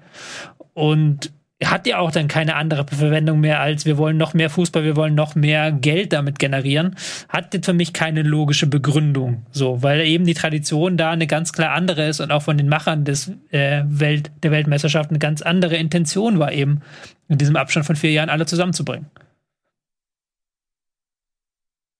Und 0.72 1.30
hat 1.70 1.86
ja 1.86 1.98
auch 1.98 2.10
dann 2.10 2.28
keine 2.28 2.56
andere 2.56 2.86
Verwendung 2.86 3.40
mehr 3.40 3.60
als 3.60 3.84
wir 3.86 3.98
wollen 3.98 4.16
noch 4.16 4.34
mehr 4.34 4.50
Fußball, 4.50 4.84
wir 4.84 4.96
wollen 4.96 5.14
noch 5.14 5.34
mehr 5.34 5.72
Geld 5.72 6.12
damit 6.12 6.38
generieren, 6.38 6.96
hat 7.28 7.54
jetzt 7.54 7.66
für 7.66 7.72
mich 7.72 7.92
keine 7.92 8.22
logische 8.22 8.66
Begründung. 8.66 9.46
So, 9.50 9.82
weil 9.82 10.00
eben 10.00 10.24
die 10.24 10.34
Tradition 10.34 10.96
da 10.96 11.10
eine 11.10 11.26
ganz 11.26 11.52
klar 11.52 11.72
andere 11.72 12.06
ist 12.06 12.20
und 12.20 12.30
auch 12.30 12.42
von 12.42 12.58
den 12.58 12.68
Machern 12.68 13.04
des 13.04 13.32
äh, 13.50 13.82
Welt, 13.86 14.30
der 14.42 14.50
Weltmeisterschaft 14.50 15.10
eine 15.10 15.18
ganz 15.18 15.42
andere 15.42 15.76
Intention 15.76 16.38
war, 16.38 16.52
eben 16.52 16.82
in 17.28 17.38
diesem 17.38 17.56
Abstand 17.56 17.86
von 17.86 17.96
vier 17.96 18.12
Jahren 18.12 18.30
alle 18.30 18.46
zusammenzubringen. 18.46 19.06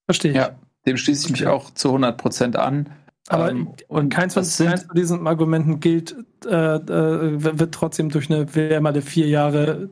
Verstehe 0.06 0.32
ich. 0.32 0.36
Ja, 0.36 0.50
dem 0.86 0.96
schließe 0.96 1.26
ich 1.26 1.32
mich 1.32 1.46
auch 1.46 1.70
zu 1.70 1.88
100 1.88 2.16
Prozent 2.16 2.56
an. 2.56 2.90
Aber 3.28 3.50
ähm, 3.50 3.74
und 3.88 4.10
keins 4.10 4.34
von, 4.34 4.44
keins 4.66 4.84
von 4.84 4.96
diesen 4.96 5.26
Argumenten 5.26 5.80
gilt, 5.80 6.14
äh, 6.46 6.76
äh, 6.76 7.58
wird 7.58 7.74
trotzdem 7.74 8.10
durch 8.10 8.30
eine 8.30 8.54
WM 8.54 8.84
alle 8.84 9.02
vier 9.02 9.28
Jahre 9.28 9.88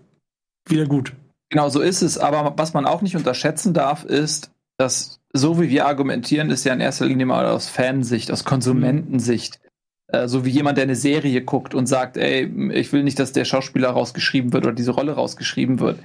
wieder 0.68 0.86
gut. 0.86 1.14
Genau, 1.48 1.68
so 1.68 1.80
ist 1.80 2.02
es. 2.02 2.18
Aber 2.18 2.54
was 2.56 2.74
man 2.74 2.86
auch 2.86 3.02
nicht 3.02 3.16
unterschätzen 3.16 3.74
darf, 3.74 4.04
ist, 4.04 4.50
dass 4.76 5.20
so 5.32 5.60
wie 5.60 5.70
wir 5.70 5.86
argumentieren, 5.86 6.50
ist 6.50 6.64
ja 6.64 6.74
in 6.74 6.80
erster 6.80 7.06
Linie 7.06 7.26
mal 7.26 7.46
aus 7.46 7.68
Fansicht, 7.68 8.30
aus 8.30 8.44
Konsumentensicht. 8.44 9.60
Äh, 10.08 10.28
so 10.28 10.44
wie 10.44 10.50
jemand, 10.50 10.76
der 10.76 10.84
eine 10.84 10.96
Serie 10.96 11.42
guckt 11.42 11.74
und 11.74 11.86
sagt, 11.86 12.16
ey, 12.16 12.44
ich 12.72 12.92
will 12.92 13.02
nicht, 13.02 13.18
dass 13.18 13.32
der 13.32 13.46
Schauspieler 13.46 13.90
rausgeschrieben 13.90 14.52
wird 14.52 14.66
oder 14.66 14.74
diese 14.74 14.90
Rolle 14.90 15.12
rausgeschrieben 15.12 15.80
wird. 15.80 15.98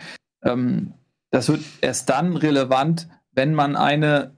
Ähm, 0.43 0.93
das 1.29 1.49
wird 1.49 1.61
erst 1.81 2.09
dann 2.09 2.37
relevant, 2.37 3.09
wenn 3.33 3.53
man 3.53 3.75
eine 3.75 4.31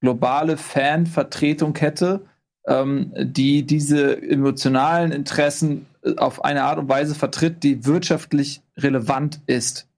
globale 0.00 0.56
Fanvertretung 0.56 1.76
hätte, 1.76 2.26
ähm, 2.66 3.12
die 3.16 3.64
diese 3.64 4.20
emotionalen 4.22 5.12
Interessen 5.12 5.86
äh, 6.02 6.16
auf 6.16 6.44
eine 6.44 6.64
Art 6.64 6.78
und 6.78 6.88
Weise 6.88 7.14
vertritt, 7.14 7.62
die 7.62 7.84
wirtschaftlich 7.84 8.62
relevant 8.76 9.40
ist. 9.46 9.88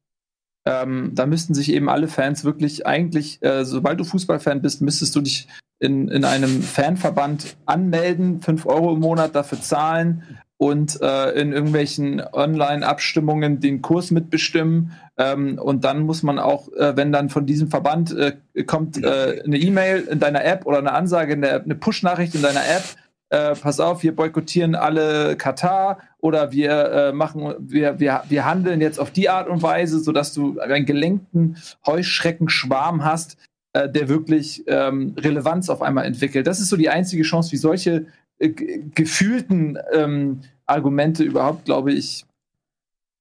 Ähm, 0.64 1.10
da 1.14 1.26
müssten 1.26 1.54
sich 1.54 1.72
eben 1.72 1.88
alle 1.88 2.08
Fans 2.08 2.44
wirklich 2.44 2.86
eigentlich, 2.86 3.42
äh, 3.42 3.64
sobald 3.64 3.98
du 3.98 4.04
Fußballfan 4.04 4.62
bist, 4.62 4.80
müsstest 4.80 5.14
du 5.16 5.20
dich 5.20 5.48
in, 5.80 6.08
in 6.08 6.24
einem 6.24 6.62
Fanverband 6.62 7.56
anmelden, 7.66 8.40
5 8.40 8.66
Euro 8.66 8.94
im 8.94 9.00
Monat 9.00 9.34
dafür 9.34 9.60
zahlen 9.60 10.38
und 10.56 11.00
äh, 11.02 11.30
in 11.32 11.52
irgendwelchen 11.52 12.20
Online-Abstimmungen 12.20 13.58
den 13.58 13.82
Kurs 13.82 14.12
mitbestimmen. 14.12 14.92
Ähm, 15.18 15.58
und 15.58 15.84
dann 15.84 16.00
muss 16.00 16.22
man 16.22 16.38
auch, 16.38 16.72
äh, 16.72 16.96
wenn 16.96 17.12
dann 17.12 17.28
von 17.28 17.46
diesem 17.46 17.68
Verband 17.68 18.16
äh, 18.16 18.64
kommt 18.64 19.02
äh, 19.02 19.42
eine 19.44 19.58
E-Mail 19.58 20.08
in 20.10 20.20
deiner 20.20 20.44
App 20.44 20.64
oder 20.66 20.78
eine 20.78 20.92
Ansage, 20.92 21.34
in 21.34 21.42
der, 21.42 21.62
eine 21.62 21.74
Push-Nachricht 21.74 22.34
in 22.34 22.42
deiner 22.42 22.60
App, 22.60 22.84
äh, 23.28 23.54
pass 23.54 23.80
auf, 23.80 24.02
wir 24.02 24.14
boykottieren 24.14 24.74
alle 24.74 25.36
Katar 25.36 25.98
oder 26.18 26.52
wir 26.52 26.92
äh, 26.92 27.12
machen, 27.12 27.54
wir, 27.58 27.98
wir, 28.00 28.22
wir 28.28 28.44
handeln 28.44 28.80
jetzt 28.80 28.98
auf 28.98 29.10
die 29.10 29.28
Art 29.28 29.48
und 29.48 29.62
Weise, 29.62 30.00
sodass 30.00 30.34
du 30.34 30.60
einen 30.60 30.86
gelenkten 30.86 31.56
Heuschreckenschwarm 31.86 33.04
hast, 33.04 33.36
äh, 33.74 33.88
der 33.88 34.08
wirklich 34.08 34.64
ähm, 34.66 35.14
Relevanz 35.18 35.70
auf 35.70 35.82
einmal 35.82 36.04
entwickelt. 36.04 36.46
Das 36.46 36.60
ist 36.60 36.68
so 36.68 36.76
die 36.76 36.90
einzige 36.90 37.22
Chance, 37.22 37.52
wie 37.52 37.56
solche 37.56 38.06
gefühlten 38.38 39.78
ähm, 39.92 40.40
Argumente 40.66 41.22
überhaupt, 41.22 41.64
glaube 41.64 41.92
ich, 41.92 42.26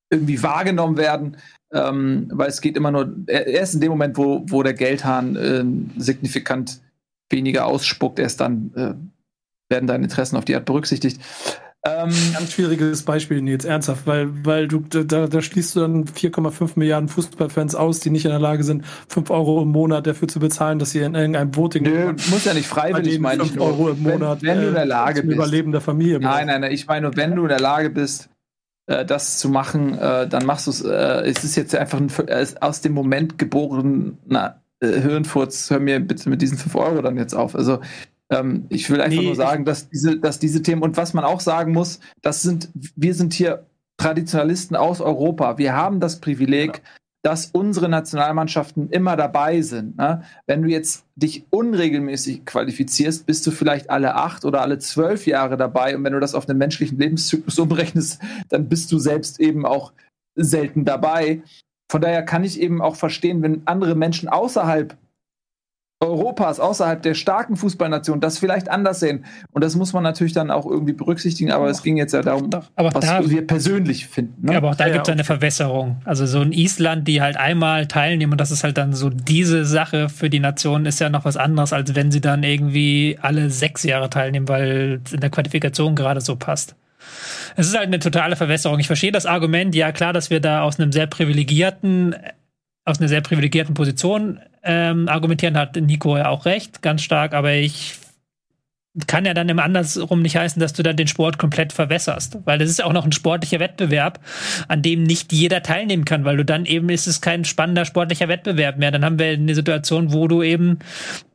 irgendwie 0.10 0.42
wahrgenommen 0.42 0.98
werden, 0.98 1.38
ähm, 1.74 2.30
weil 2.32 2.50
es 2.50 2.62
geht 2.62 2.78
immer 2.78 2.92
nur, 2.92 3.14
erst 3.28 3.76
in 3.76 3.82
dem 3.82 3.92
Moment, 3.92 4.18
wo, 4.18 4.44
wo 4.48 4.64
der 4.64 4.74
Geldhahn 4.74 5.36
äh, 5.36 5.64
signifikant 6.02 6.82
weniger 7.30 7.66
ausspuckt, 7.66 8.20
erst 8.20 8.42
dann 8.42 8.72
äh, 8.76 8.94
werden 9.72 9.88
deine 9.88 10.04
Interessen 10.04 10.36
auf 10.36 10.46
die 10.46 10.56
Art 10.56 10.66
berücksichtigt. 10.66 11.22
Ähm, 11.84 12.12
Ganz 12.34 12.52
schwieriges 12.52 13.02
Beispiel, 13.02 13.42
Nils, 13.42 13.66
ernsthaft, 13.66 14.06
weil, 14.06 14.46
weil 14.46 14.68
du, 14.68 14.82
da, 14.82 15.26
da 15.26 15.42
schließt 15.42 15.76
du 15.76 15.80
dann 15.80 16.06
4,5 16.06 16.74
Milliarden 16.76 17.10
Fußballfans 17.10 17.74
aus, 17.74 18.00
die 18.02 18.12
nicht 18.12 18.26
in 18.26 18.30
der 18.30 18.40
Lage 18.40 18.64
sind, 18.64 18.86
5 19.08 19.32
Euro 19.32 19.64
im 19.64 19.70
Monat 19.70 20.06
dafür 20.06 20.28
zu 20.28 20.40
bezahlen, 20.40 20.78
dass 20.78 20.92
sie 20.92 21.00
in 21.00 21.16
irgendeinem 21.16 21.56
Voting. 21.56 21.82
Nö, 21.82 22.14
muss 22.30 22.46
ja 22.46 22.54
nicht 22.54 22.68
freiwillig, 22.68 23.20
meine 23.20 23.46
5 23.46 23.60
Euro 23.60 23.90
im 23.90 24.04
Monat. 24.04 24.44
Wenn, 24.44 24.50
wenn 24.50 24.62
du 24.62 24.68
in 24.68 24.74
der 24.76 24.84
äh, 24.84 24.88
Lage 24.88 25.24
bist. 25.24 25.34
Überleben 25.34 25.72
der 25.72 25.82
Familie. 25.82 26.20
Nein, 26.20 26.46
nein, 26.46 26.62
nein, 26.62 26.72
ich 26.72 26.86
meine, 26.86 27.16
wenn 27.18 27.36
du 27.36 27.44
in 27.44 27.50
der 27.50 27.60
Lage 27.60 27.90
bist, 27.90 28.30
äh, 28.88 29.06
das 29.06 29.40
zu 29.40 29.50
machen, 29.50 29.98
äh, 29.98 30.28
dann 30.28 30.46
machst 30.46 30.68
du 30.68 30.72
es. 30.72 30.82
Äh, 30.82 31.30
es 31.30 31.44
ist 31.44 31.56
jetzt 31.56 31.76
einfach 31.76 32.00
ein 32.00 32.12
aus 32.62 32.82
dem 32.82 32.94
Moment 32.94 33.38
geborener 33.38 34.62
äh, 34.80 35.00
Hirnfurz. 35.00 35.70
Hör 35.70 35.80
mir 35.80 36.00
bitte 36.00 36.30
mit 36.30 36.42
diesen 36.42 36.58
5 36.58 36.76
Euro 36.76 37.02
dann 37.02 37.18
jetzt 37.18 37.34
auf. 37.34 37.56
Also 37.56 37.80
ähm, 38.32 38.66
ich 38.70 38.90
will 38.90 39.02
einfach 39.02 39.20
nee, 39.20 39.26
nur 39.26 39.36
sagen, 39.36 39.66
dass 39.66 39.90
diese, 39.90 40.18
dass 40.18 40.40
diese 40.40 40.62
Themen 40.62 40.82
und 40.82 40.98
was 40.98 41.14
man 41.14 41.26
auch 41.26 41.42
sagen 41.42 41.74
muss, 41.74 42.00
das 42.22 42.42
sind, 42.42 42.70
wir 42.74 43.14
sind 43.14 43.34
hier 43.34 43.66
Traditionalisten 43.98 44.76
aus 44.76 45.00
Europa. 45.00 45.58
Wir 45.58 45.76
haben 45.76 46.00
das 46.00 46.20
Privileg, 46.20 46.78
ja. 46.78 46.84
Dass 47.24 47.48
unsere 47.48 47.88
Nationalmannschaften 47.88 48.90
immer 48.90 49.16
dabei 49.16 49.62
sind. 49.62 49.98
Ne? 49.98 50.24
Wenn 50.48 50.64
du 50.64 50.70
jetzt 50.70 51.06
dich 51.16 51.46
unregelmäßig 51.52 52.46
qualifizierst, 52.46 53.26
bist 53.26 53.46
du 53.46 53.52
vielleicht 53.52 53.90
alle 53.90 54.16
acht 54.16 54.44
oder 54.44 54.62
alle 54.62 54.80
zwölf 54.80 55.28
Jahre 55.28 55.56
dabei. 55.56 55.96
Und 55.96 56.04
wenn 56.04 56.14
du 56.14 56.20
das 56.20 56.34
auf 56.34 56.50
einen 56.50 56.58
menschlichen 56.58 56.98
Lebenszyklus 56.98 57.60
umrechnest, 57.60 58.20
dann 58.50 58.70
bist 58.70 58.92
du 58.92 58.98
selbst 58.98 59.40
eben 59.40 59.66
auch 59.66 59.94
selten 60.36 60.84
dabei. 60.84 61.44
Von 61.92 62.02
daher 62.02 62.24
kann 62.24 62.44
ich 62.44 62.60
eben 62.60 62.82
auch 62.82 62.96
verstehen, 62.96 63.42
wenn 63.44 63.68
andere 63.68 63.96
Menschen 63.96 64.30
außerhalb 64.30 64.98
Europas, 66.02 66.60
außerhalb 66.60 67.02
der 67.04 67.14
starken 67.14 67.56
Fußballnation, 67.56 68.20
das 68.20 68.40
vielleicht 68.40 68.70
anders 68.70 69.00
sehen. 69.00 69.24
Und 69.52 69.64
das 69.64 69.76
muss 69.76 69.94
man 69.94 70.02
natürlich 70.02 70.34
dann 70.34 70.50
auch 70.50 70.66
irgendwie 70.66 70.94
berücksichtigen, 70.94 71.52
aber 71.52 71.70
es 71.70 71.84
ging 71.84 71.96
jetzt 71.96 72.14
ja 72.14 72.24
darum, 72.24 72.50
aber 72.76 72.94
was 72.94 73.06
da, 73.06 73.30
wir 73.30 73.46
persönlich 73.46 74.08
finden. 74.08 74.48
Ne? 74.48 74.54
Ja, 74.54 74.58
aber 74.58 74.72
auch 74.72 74.76
da 74.76 74.88
ja, 74.88 74.94
gibt 74.94 75.08
es 75.08 75.12
eine 75.12 75.24
Verwässerung. 75.24 76.02
Also 76.04 76.26
so 76.26 76.42
ein 76.42 76.54
Island, 76.54 77.08
die 77.08 77.22
halt 77.22 77.38
einmal 77.38 77.86
teilnehmen 77.86 78.32
und 78.32 78.42
das 78.42 78.50
ist 78.50 78.64
halt 78.64 78.78
dann 78.78 78.94
so 78.94 79.12
diese 79.12 79.64
Sache 79.64 80.10
für 80.10 80.32
die 80.32 80.40
Nation, 80.40 80.88
ist 80.88 81.00
ja 81.00 81.10
noch 81.10 81.24
was 81.24 81.38
anderes, 81.38 81.72
als 81.72 81.94
wenn 81.94 82.12
sie 82.12 82.22
dann 82.22 82.42
irgendwie 82.42 83.20
alle 83.22 83.52
sechs 83.52 83.84
Jahre 83.84 84.10
teilnehmen, 84.10 84.48
weil 84.48 85.02
es 85.06 85.14
in 85.14 85.20
der 85.20 85.30
Qualifikation 85.30 85.96
gerade 85.96 86.20
so 86.20 86.36
passt. 86.36 86.76
Es 87.56 87.68
ist 87.68 87.78
halt 87.78 87.88
eine 87.88 88.00
totale 88.00 88.36
Verwässerung. 88.36 88.80
Ich 88.80 88.88
verstehe 88.88 89.12
das 89.12 89.28
Argument, 89.28 89.76
ja 89.76 89.92
klar, 89.92 90.14
dass 90.14 90.32
wir 90.32 90.40
da 90.40 90.64
aus 90.64 90.80
einem 90.80 90.92
sehr 90.92 91.06
privilegierten 91.06 92.16
aus 92.84 93.00
einer 93.00 93.10
sehr 93.10 93.22
privilegierten 93.22 93.76
Position 93.76 94.40
ähm, 94.64 95.08
argumentieren, 95.08 95.58
hat 95.58 95.76
Nico 95.76 96.18
ja 96.18 96.30
auch 96.30 96.46
recht, 96.46 96.82
ganz 96.82 97.02
stark, 97.02 97.34
aber 97.34 97.54
ich 97.54 97.96
kann 99.08 99.24
ja 99.24 99.34
dann 99.34 99.48
im 99.48 99.60
andersrum 99.60 100.22
nicht 100.22 100.36
heißen, 100.36 100.60
dass 100.60 100.74
du 100.74 100.84
dann 100.84 100.98
den 100.98 101.08
Sport 101.08 101.38
komplett 101.38 101.72
verwässerst, 101.72 102.40
weil 102.44 102.58
das 102.58 102.70
ist 102.70 102.84
auch 102.84 102.92
noch 102.92 103.06
ein 103.06 103.14
sportlicher 103.14 103.62
Wettbewerb, 103.62 104.20
an 104.68 104.82
dem 104.82 105.04
nicht 105.04 105.32
jeder 105.32 105.64
teilnehmen 105.64 106.04
kann, 106.04 106.26
weil 106.26 106.36
du 106.36 106.44
dann 106.44 106.66
eben 106.66 106.90
ist 106.90 107.08
es 107.08 107.22
kein 107.22 107.46
spannender 107.46 107.86
sportlicher 107.86 108.28
Wettbewerb 108.28 108.78
mehr. 108.78 108.92
Dann 108.92 109.06
haben 109.06 109.18
wir 109.18 109.28
eine 109.28 109.56
Situation, 109.56 110.12
wo 110.12 110.28
du 110.28 110.44
eben 110.44 110.80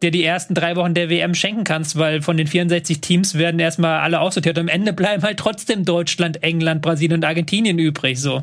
dir 0.02 0.10
die 0.10 0.22
ersten 0.22 0.52
drei 0.52 0.76
Wochen 0.76 0.92
der 0.92 1.08
WM 1.08 1.34
schenken 1.34 1.64
kannst, 1.64 1.96
weil 1.96 2.20
von 2.20 2.36
den 2.36 2.46
64 2.46 3.00
Teams 3.00 3.38
werden 3.38 3.58
erstmal 3.58 4.00
alle 4.00 4.20
aussortiert. 4.20 4.58
Und 4.58 4.64
am 4.64 4.68
Ende 4.68 4.92
bleiben 4.92 5.22
halt 5.22 5.38
trotzdem 5.38 5.86
Deutschland, 5.86 6.42
England, 6.42 6.82
Brasilien 6.82 7.14
und 7.14 7.24
Argentinien 7.24 7.78
übrig. 7.78 8.20
So, 8.20 8.42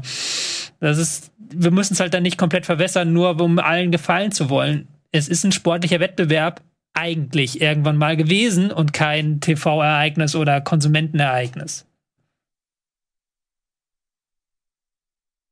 das 0.79 0.97
ist 0.97 1.31
wir 1.55 1.69
müssen 1.69 1.93
es 1.93 1.99
halt 1.99 2.15
dann 2.15 2.23
nicht 2.23 2.39
komplett 2.39 2.65
verwässern, 2.65 3.13
nur 3.13 3.39
um 3.39 3.59
allen 3.59 3.91
gefallen 3.91 4.31
zu 4.31 4.49
wollen. 4.49 4.87
Es 5.11 5.27
ist 5.27 5.43
ein 5.43 5.51
sportlicher 5.51 5.99
Wettbewerb 5.99 6.61
eigentlich 6.93 7.61
irgendwann 7.61 7.97
mal 7.97 8.17
gewesen 8.17 8.71
und 8.71 8.93
kein 8.93 9.39
TV-Ereignis 9.41 10.35
oder 10.35 10.61
Konsumentenereignis. 10.61 11.85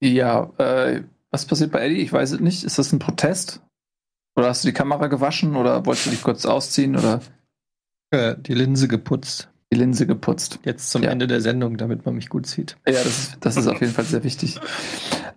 Ja, 0.01 0.51
äh, 0.57 1.03
was 1.29 1.45
passiert 1.45 1.71
bei 1.71 1.85
Eddie? 1.85 2.01
Ich 2.01 2.11
weiß 2.11 2.31
es 2.31 2.39
nicht. 2.39 2.63
Ist 2.63 2.79
das 2.79 2.91
ein 2.91 2.99
Protest? 2.99 3.61
Oder 4.35 4.49
hast 4.49 4.63
du 4.63 4.69
die 4.69 4.73
Kamera 4.73 5.07
gewaschen 5.07 5.55
oder 5.55 5.85
wolltest 5.85 6.07
du 6.07 6.09
dich 6.11 6.23
kurz 6.23 6.45
ausziehen 6.45 6.95
oder? 6.95 7.21
Äh, 8.11 8.35
die 8.39 8.53
Linse 8.53 8.87
geputzt 8.87 9.50
die 9.71 9.77
Linse 9.77 10.05
geputzt. 10.05 10.59
Jetzt 10.63 10.91
zum 10.91 11.03
ja. 11.03 11.11
Ende 11.11 11.27
der 11.27 11.41
Sendung, 11.41 11.77
damit 11.77 12.05
man 12.05 12.15
mich 12.15 12.29
gut 12.29 12.45
sieht. 12.45 12.77
Ja, 12.85 12.93
das 12.93 13.05
ist, 13.05 13.37
das 13.39 13.57
ist 13.57 13.67
auf 13.67 13.79
jeden 13.79 13.93
Fall 13.93 14.05
sehr 14.05 14.23
wichtig. 14.23 14.59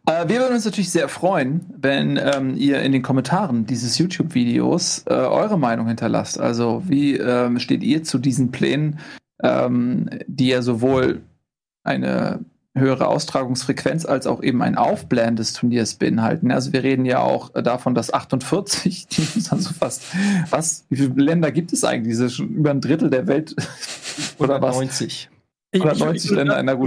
Äh, 0.07 0.29
wir 0.29 0.41
würden 0.41 0.55
uns 0.55 0.65
natürlich 0.65 0.91
sehr 0.91 1.09
freuen, 1.09 1.67
wenn 1.77 2.17
ähm, 2.17 2.57
ihr 2.57 2.83
in 2.83 2.93
den 2.93 3.03
Kommentaren 3.03 3.67
dieses 3.67 3.97
YouTube-Videos 3.99 5.05
äh, 5.07 5.15
eure 5.15 5.59
Meinung 5.59 5.87
hinterlasst. 5.87 6.39
Also 6.39 6.83
wie 6.87 7.17
ähm, 7.17 7.59
steht 7.59 7.83
ihr 7.83 8.03
zu 8.03 8.19
diesen 8.19 8.51
Plänen, 8.51 8.99
ähm, 9.43 10.11
die 10.27 10.49
ja 10.49 10.63
sowohl 10.63 11.23
eine 11.85 12.41
höhere 12.77 13.07
Austragungsfrequenz 13.07 14.05
als 14.05 14.27
auch 14.27 14.43
eben 14.43 14.63
ein 14.63 14.77
Aufblähen 14.77 15.37
des 15.37 15.53
Turniers 15.53 15.95
beinhalten. 15.95 16.51
Also 16.51 16.73
wir 16.73 16.83
reden 16.83 17.05
ja 17.05 17.21
auch 17.21 17.51
davon, 17.51 17.95
dass 17.95 18.13
48 18.13 19.07
Teams, 19.09 19.53
also 19.53 19.73
fast, 19.73 20.03
was, 20.51 20.85
wie 20.91 20.97
viele 20.97 21.23
Länder 21.23 21.53
gibt 21.53 21.73
es 21.73 21.85
eigentlich? 21.85 22.17
Das 22.17 22.27
ist 22.27 22.37
schon 22.37 22.49
über 22.49 22.71
ein 22.71 22.81
Drittel 22.81 23.11
der 23.11 23.27
Welt 23.27 23.55
oder 24.39 24.61
was? 24.61 24.77
90. 24.77 25.31
190 25.73 26.31
Länder 26.31 26.59
in 26.59 26.67
der 26.67 26.79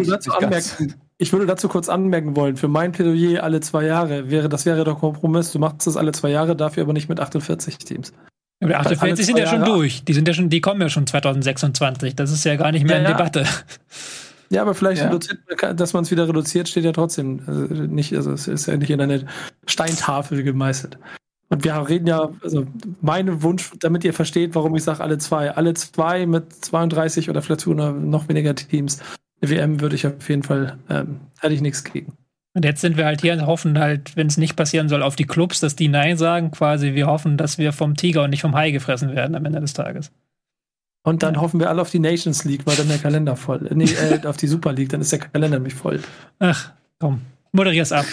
ich 1.20 1.34
würde 1.34 1.48
dazu 1.48 1.68
kurz 1.68 1.90
anmerken 1.90 2.36
wollen, 2.36 2.58
für 2.58 2.68
mein 2.68 2.92
Plädoyer 2.92 3.44
alle 3.44 3.60
zwei 3.60 3.86
Jahre 3.86 4.30
wäre, 4.30 4.50
das 4.50 4.68
wäre 4.68 4.84
doch 4.84 5.00
Kompromiss. 5.00 5.52
Du 5.52 5.58
machst 5.58 5.88
das 5.88 5.98
alle 5.98 6.12
zwei 6.12 6.30
Jahre, 6.30 6.56
dafür 6.56 6.84
aber 6.84 6.94
nicht 6.94 7.10
mit 7.10 7.20
48 7.20 7.80
Teams. 7.80 8.14
Aber 8.64 8.80
48 8.80 9.26
sind 9.26 9.40
ja 9.40 9.48
schon 9.48 9.66
durch. 9.66 10.04
Die 10.04 10.14
sind 10.14 10.28
ja 10.28 10.34
schon, 10.36 10.50
die 10.50 10.62
kommen 10.62 10.80
ja 10.80 10.90
schon 10.90 11.08
2026. 11.08 12.16
Das 12.16 12.32
ist 12.32 12.44
ja 12.44 12.56
gar 12.56 12.72
nicht 12.72 12.86
mehr 12.86 12.98
ja, 12.98 13.02
in 13.02 13.10
ja. 13.10 13.18
Debatte. 13.18 13.46
Ja, 14.50 14.62
aber 14.62 14.74
vielleicht 14.74 15.02
ja. 15.02 15.08
reduziert, 15.08 15.40
dass 15.76 15.94
man 15.94 16.04
es 16.04 16.12
wieder 16.12 16.28
reduziert, 16.28 16.70
steht 16.70 16.86
ja 16.86 16.92
trotzdem 16.92 17.42
also 17.46 17.62
nicht, 17.62 18.16
also 18.16 18.32
es 18.32 18.48
ist 18.48 18.68
ja 18.68 18.78
nicht 18.78 18.90
in 18.90 19.02
eine 19.02 19.26
Steintafel 19.66 20.44
gemeißelt. 20.44 20.98
Und 21.50 21.64
wir 21.64 21.76
reden 21.88 22.08
ja, 22.08 22.30
also 22.44 22.66
mein 23.02 23.42
Wunsch, 23.42 23.72
damit 23.80 24.04
ihr 24.04 24.14
versteht, 24.14 24.54
warum 24.56 24.76
ich 24.76 24.84
sage 24.84 25.02
alle 25.02 25.18
zwei. 25.18 25.52
Alle 25.52 25.74
zwei 25.74 26.26
mit 26.26 26.54
32 26.54 27.30
oder 27.30 27.42
vielleicht 27.42 27.62
sogar 27.62 27.94
noch 27.94 28.28
weniger 28.28 28.54
Teams. 28.54 29.00
Eine 29.42 29.52
WM 29.52 29.82
würde 29.82 29.96
ich 29.96 30.06
auf 30.06 30.28
jeden 30.28 30.44
Fall, 30.44 30.78
ähm, 30.90 31.22
hätte 31.40 31.54
ich 31.54 31.62
nichts 31.62 31.84
gegen. 31.84 32.14
Und 32.54 32.66
jetzt 32.66 32.82
sind 32.82 32.98
wir 32.98 33.06
halt 33.06 33.22
hier 33.22 33.34
und 33.34 33.46
hoffen 33.46 33.78
halt, 33.78 34.16
wenn 34.16 34.28
es 34.28 34.38
nicht 34.38 34.56
passieren 34.56 34.90
soll, 34.90 35.04
auf 35.04 35.16
die 35.16 35.26
Clubs, 35.26 35.60
dass 35.60 35.76
die 35.76 35.90
Nein 35.90 36.18
sagen, 36.18 36.52
quasi. 36.52 36.96
Wir 36.96 37.08
hoffen, 37.08 37.38
dass 37.38 37.58
wir 37.58 37.72
vom 37.72 37.96
Tiger 37.96 38.24
und 38.24 38.32
nicht 38.32 38.42
vom 38.42 38.56
Hai 38.56 38.72
gefressen 38.72 39.16
werden 39.16 39.36
am 39.36 39.46
Ende 39.46 39.62
des 39.62 39.74
Tages. 39.74 40.12
Und 41.08 41.24
dann 41.24 41.36
ja. 41.36 41.40
hoffen 41.40 41.62
wir 41.62 41.70
alle 41.70 41.82
auf 41.82 41.90
die 41.90 42.00
Nations 42.00 42.44
League, 42.44 42.64
weil 42.66 42.76
dann 42.76 42.90
der 42.90 42.98
Kalender 42.98 43.38
voll. 43.38 43.70
Nee, 43.74 43.86
äh, 43.86 44.20
auf 44.28 44.36
die 44.36 44.48
Super 44.48 44.74
League, 44.74 44.90
dann 44.90 45.00
ist 45.00 45.10
der 45.14 45.20
Kalender 45.20 45.56
nämlich 45.56 45.74
voll. 45.74 46.02
Ach, 46.40 46.74
komm. 47.00 47.22
Moderier's 47.54 47.94
ab. 47.94 48.06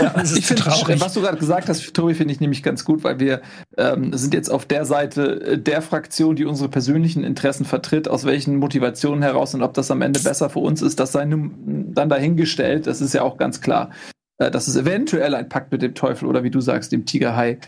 Ja, 0.00 0.14
ich 0.22 0.46
finde, 0.46 0.64
was 0.64 1.12
du 1.12 1.20
gerade 1.20 1.36
gesagt 1.36 1.68
hast, 1.68 1.92
Tobi, 1.92 2.14
finde 2.14 2.32
ich 2.32 2.40
nämlich 2.40 2.62
ganz 2.62 2.86
gut, 2.86 3.04
weil 3.04 3.20
wir 3.20 3.42
ähm, 3.76 4.16
sind 4.16 4.32
jetzt 4.32 4.48
auf 4.48 4.64
der 4.64 4.86
Seite 4.86 5.42
äh, 5.42 5.58
der 5.58 5.82
Fraktion, 5.82 6.34
die 6.34 6.46
unsere 6.46 6.70
persönlichen 6.70 7.24
Interessen 7.24 7.66
vertritt, 7.66 8.08
aus 8.08 8.24
welchen 8.24 8.56
Motivationen 8.56 9.22
heraus 9.22 9.54
und 9.54 9.62
ob 9.62 9.74
das 9.74 9.90
am 9.90 10.00
Ende 10.00 10.18
besser 10.18 10.48
für 10.48 10.60
uns 10.60 10.80
ist, 10.80 10.98
das 11.00 11.12
sei 11.12 11.26
dann 11.26 12.08
dahingestellt. 12.08 12.86
Das 12.86 13.02
ist 13.02 13.12
ja 13.12 13.20
auch 13.20 13.36
ganz 13.36 13.60
klar, 13.60 13.90
äh, 14.38 14.50
dass 14.50 14.66
es 14.66 14.76
eventuell 14.76 15.34
ein 15.34 15.50
Pakt 15.50 15.72
mit 15.72 15.82
dem 15.82 15.94
Teufel 15.94 16.26
oder 16.26 16.42
wie 16.42 16.50
du 16.50 16.62
sagst, 16.62 16.90
dem 16.90 17.04
Tigerhai 17.04 17.58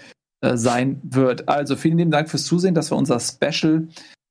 äh, 0.41 0.57
sein 0.57 0.99
wird. 1.05 1.47
Also 1.47 1.77
vielen 1.77 1.99
lieben 1.99 2.11
Dank 2.11 2.31
fürs 2.31 2.45
Zusehen. 2.45 2.74
Das 2.74 2.91
war 2.91 2.97
unser 2.97 3.20
Special 3.20 3.87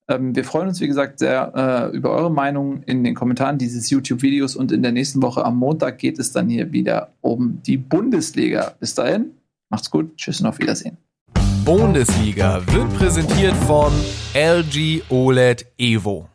ähm, 0.08 0.36
wir 0.36 0.44
freuen 0.44 0.68
uns, 0.68 0.80
wie 0.82 0.88
gesagt, 0.88 1.20
sehr 1.20 1.90
äh, 1.92 1.96
über 1.96 2.12
eure 2.12 2.32
Meinung 2.32 2.84
in 2.84 3.04
den 3.04 3.16
Kommentaren 3.16 3.58
dieses 3.58 3.90
YouTube-Videos 3.90 4.56
und 4.56 4.72
in 4.72 4.84
der 4.84 4.92
nächsten 4.92 5.22
Woche 5.22 5.44
am 5.44 5.58
Montag 5.58 5.98
geht 5.98 6.20
es 6.20 6.32
dann 6.32 6.50
hier 6.50 6.72
wieder 6.72 7.14
um 7.22 7.62
die 7.64 7.78
Bundesliga. 7.78 8.76
Bis 8.80 8.94
dahin, 8.94 9.32
macht's 9.70 9.90
gut, 9.90 10.16
tschüss 10.18 10.42
und 10.42 10.48
auf 10.48 10.60
Wiedersehen. 10.60 10.98
Bundesliga 11.66 12.62
wird 12.68 12.94
präsentiert 12.96 13.56
von 13.56 13.92
LG 14.36 15.02
OLED 15.10 15.66
Evo. 15.80 16.30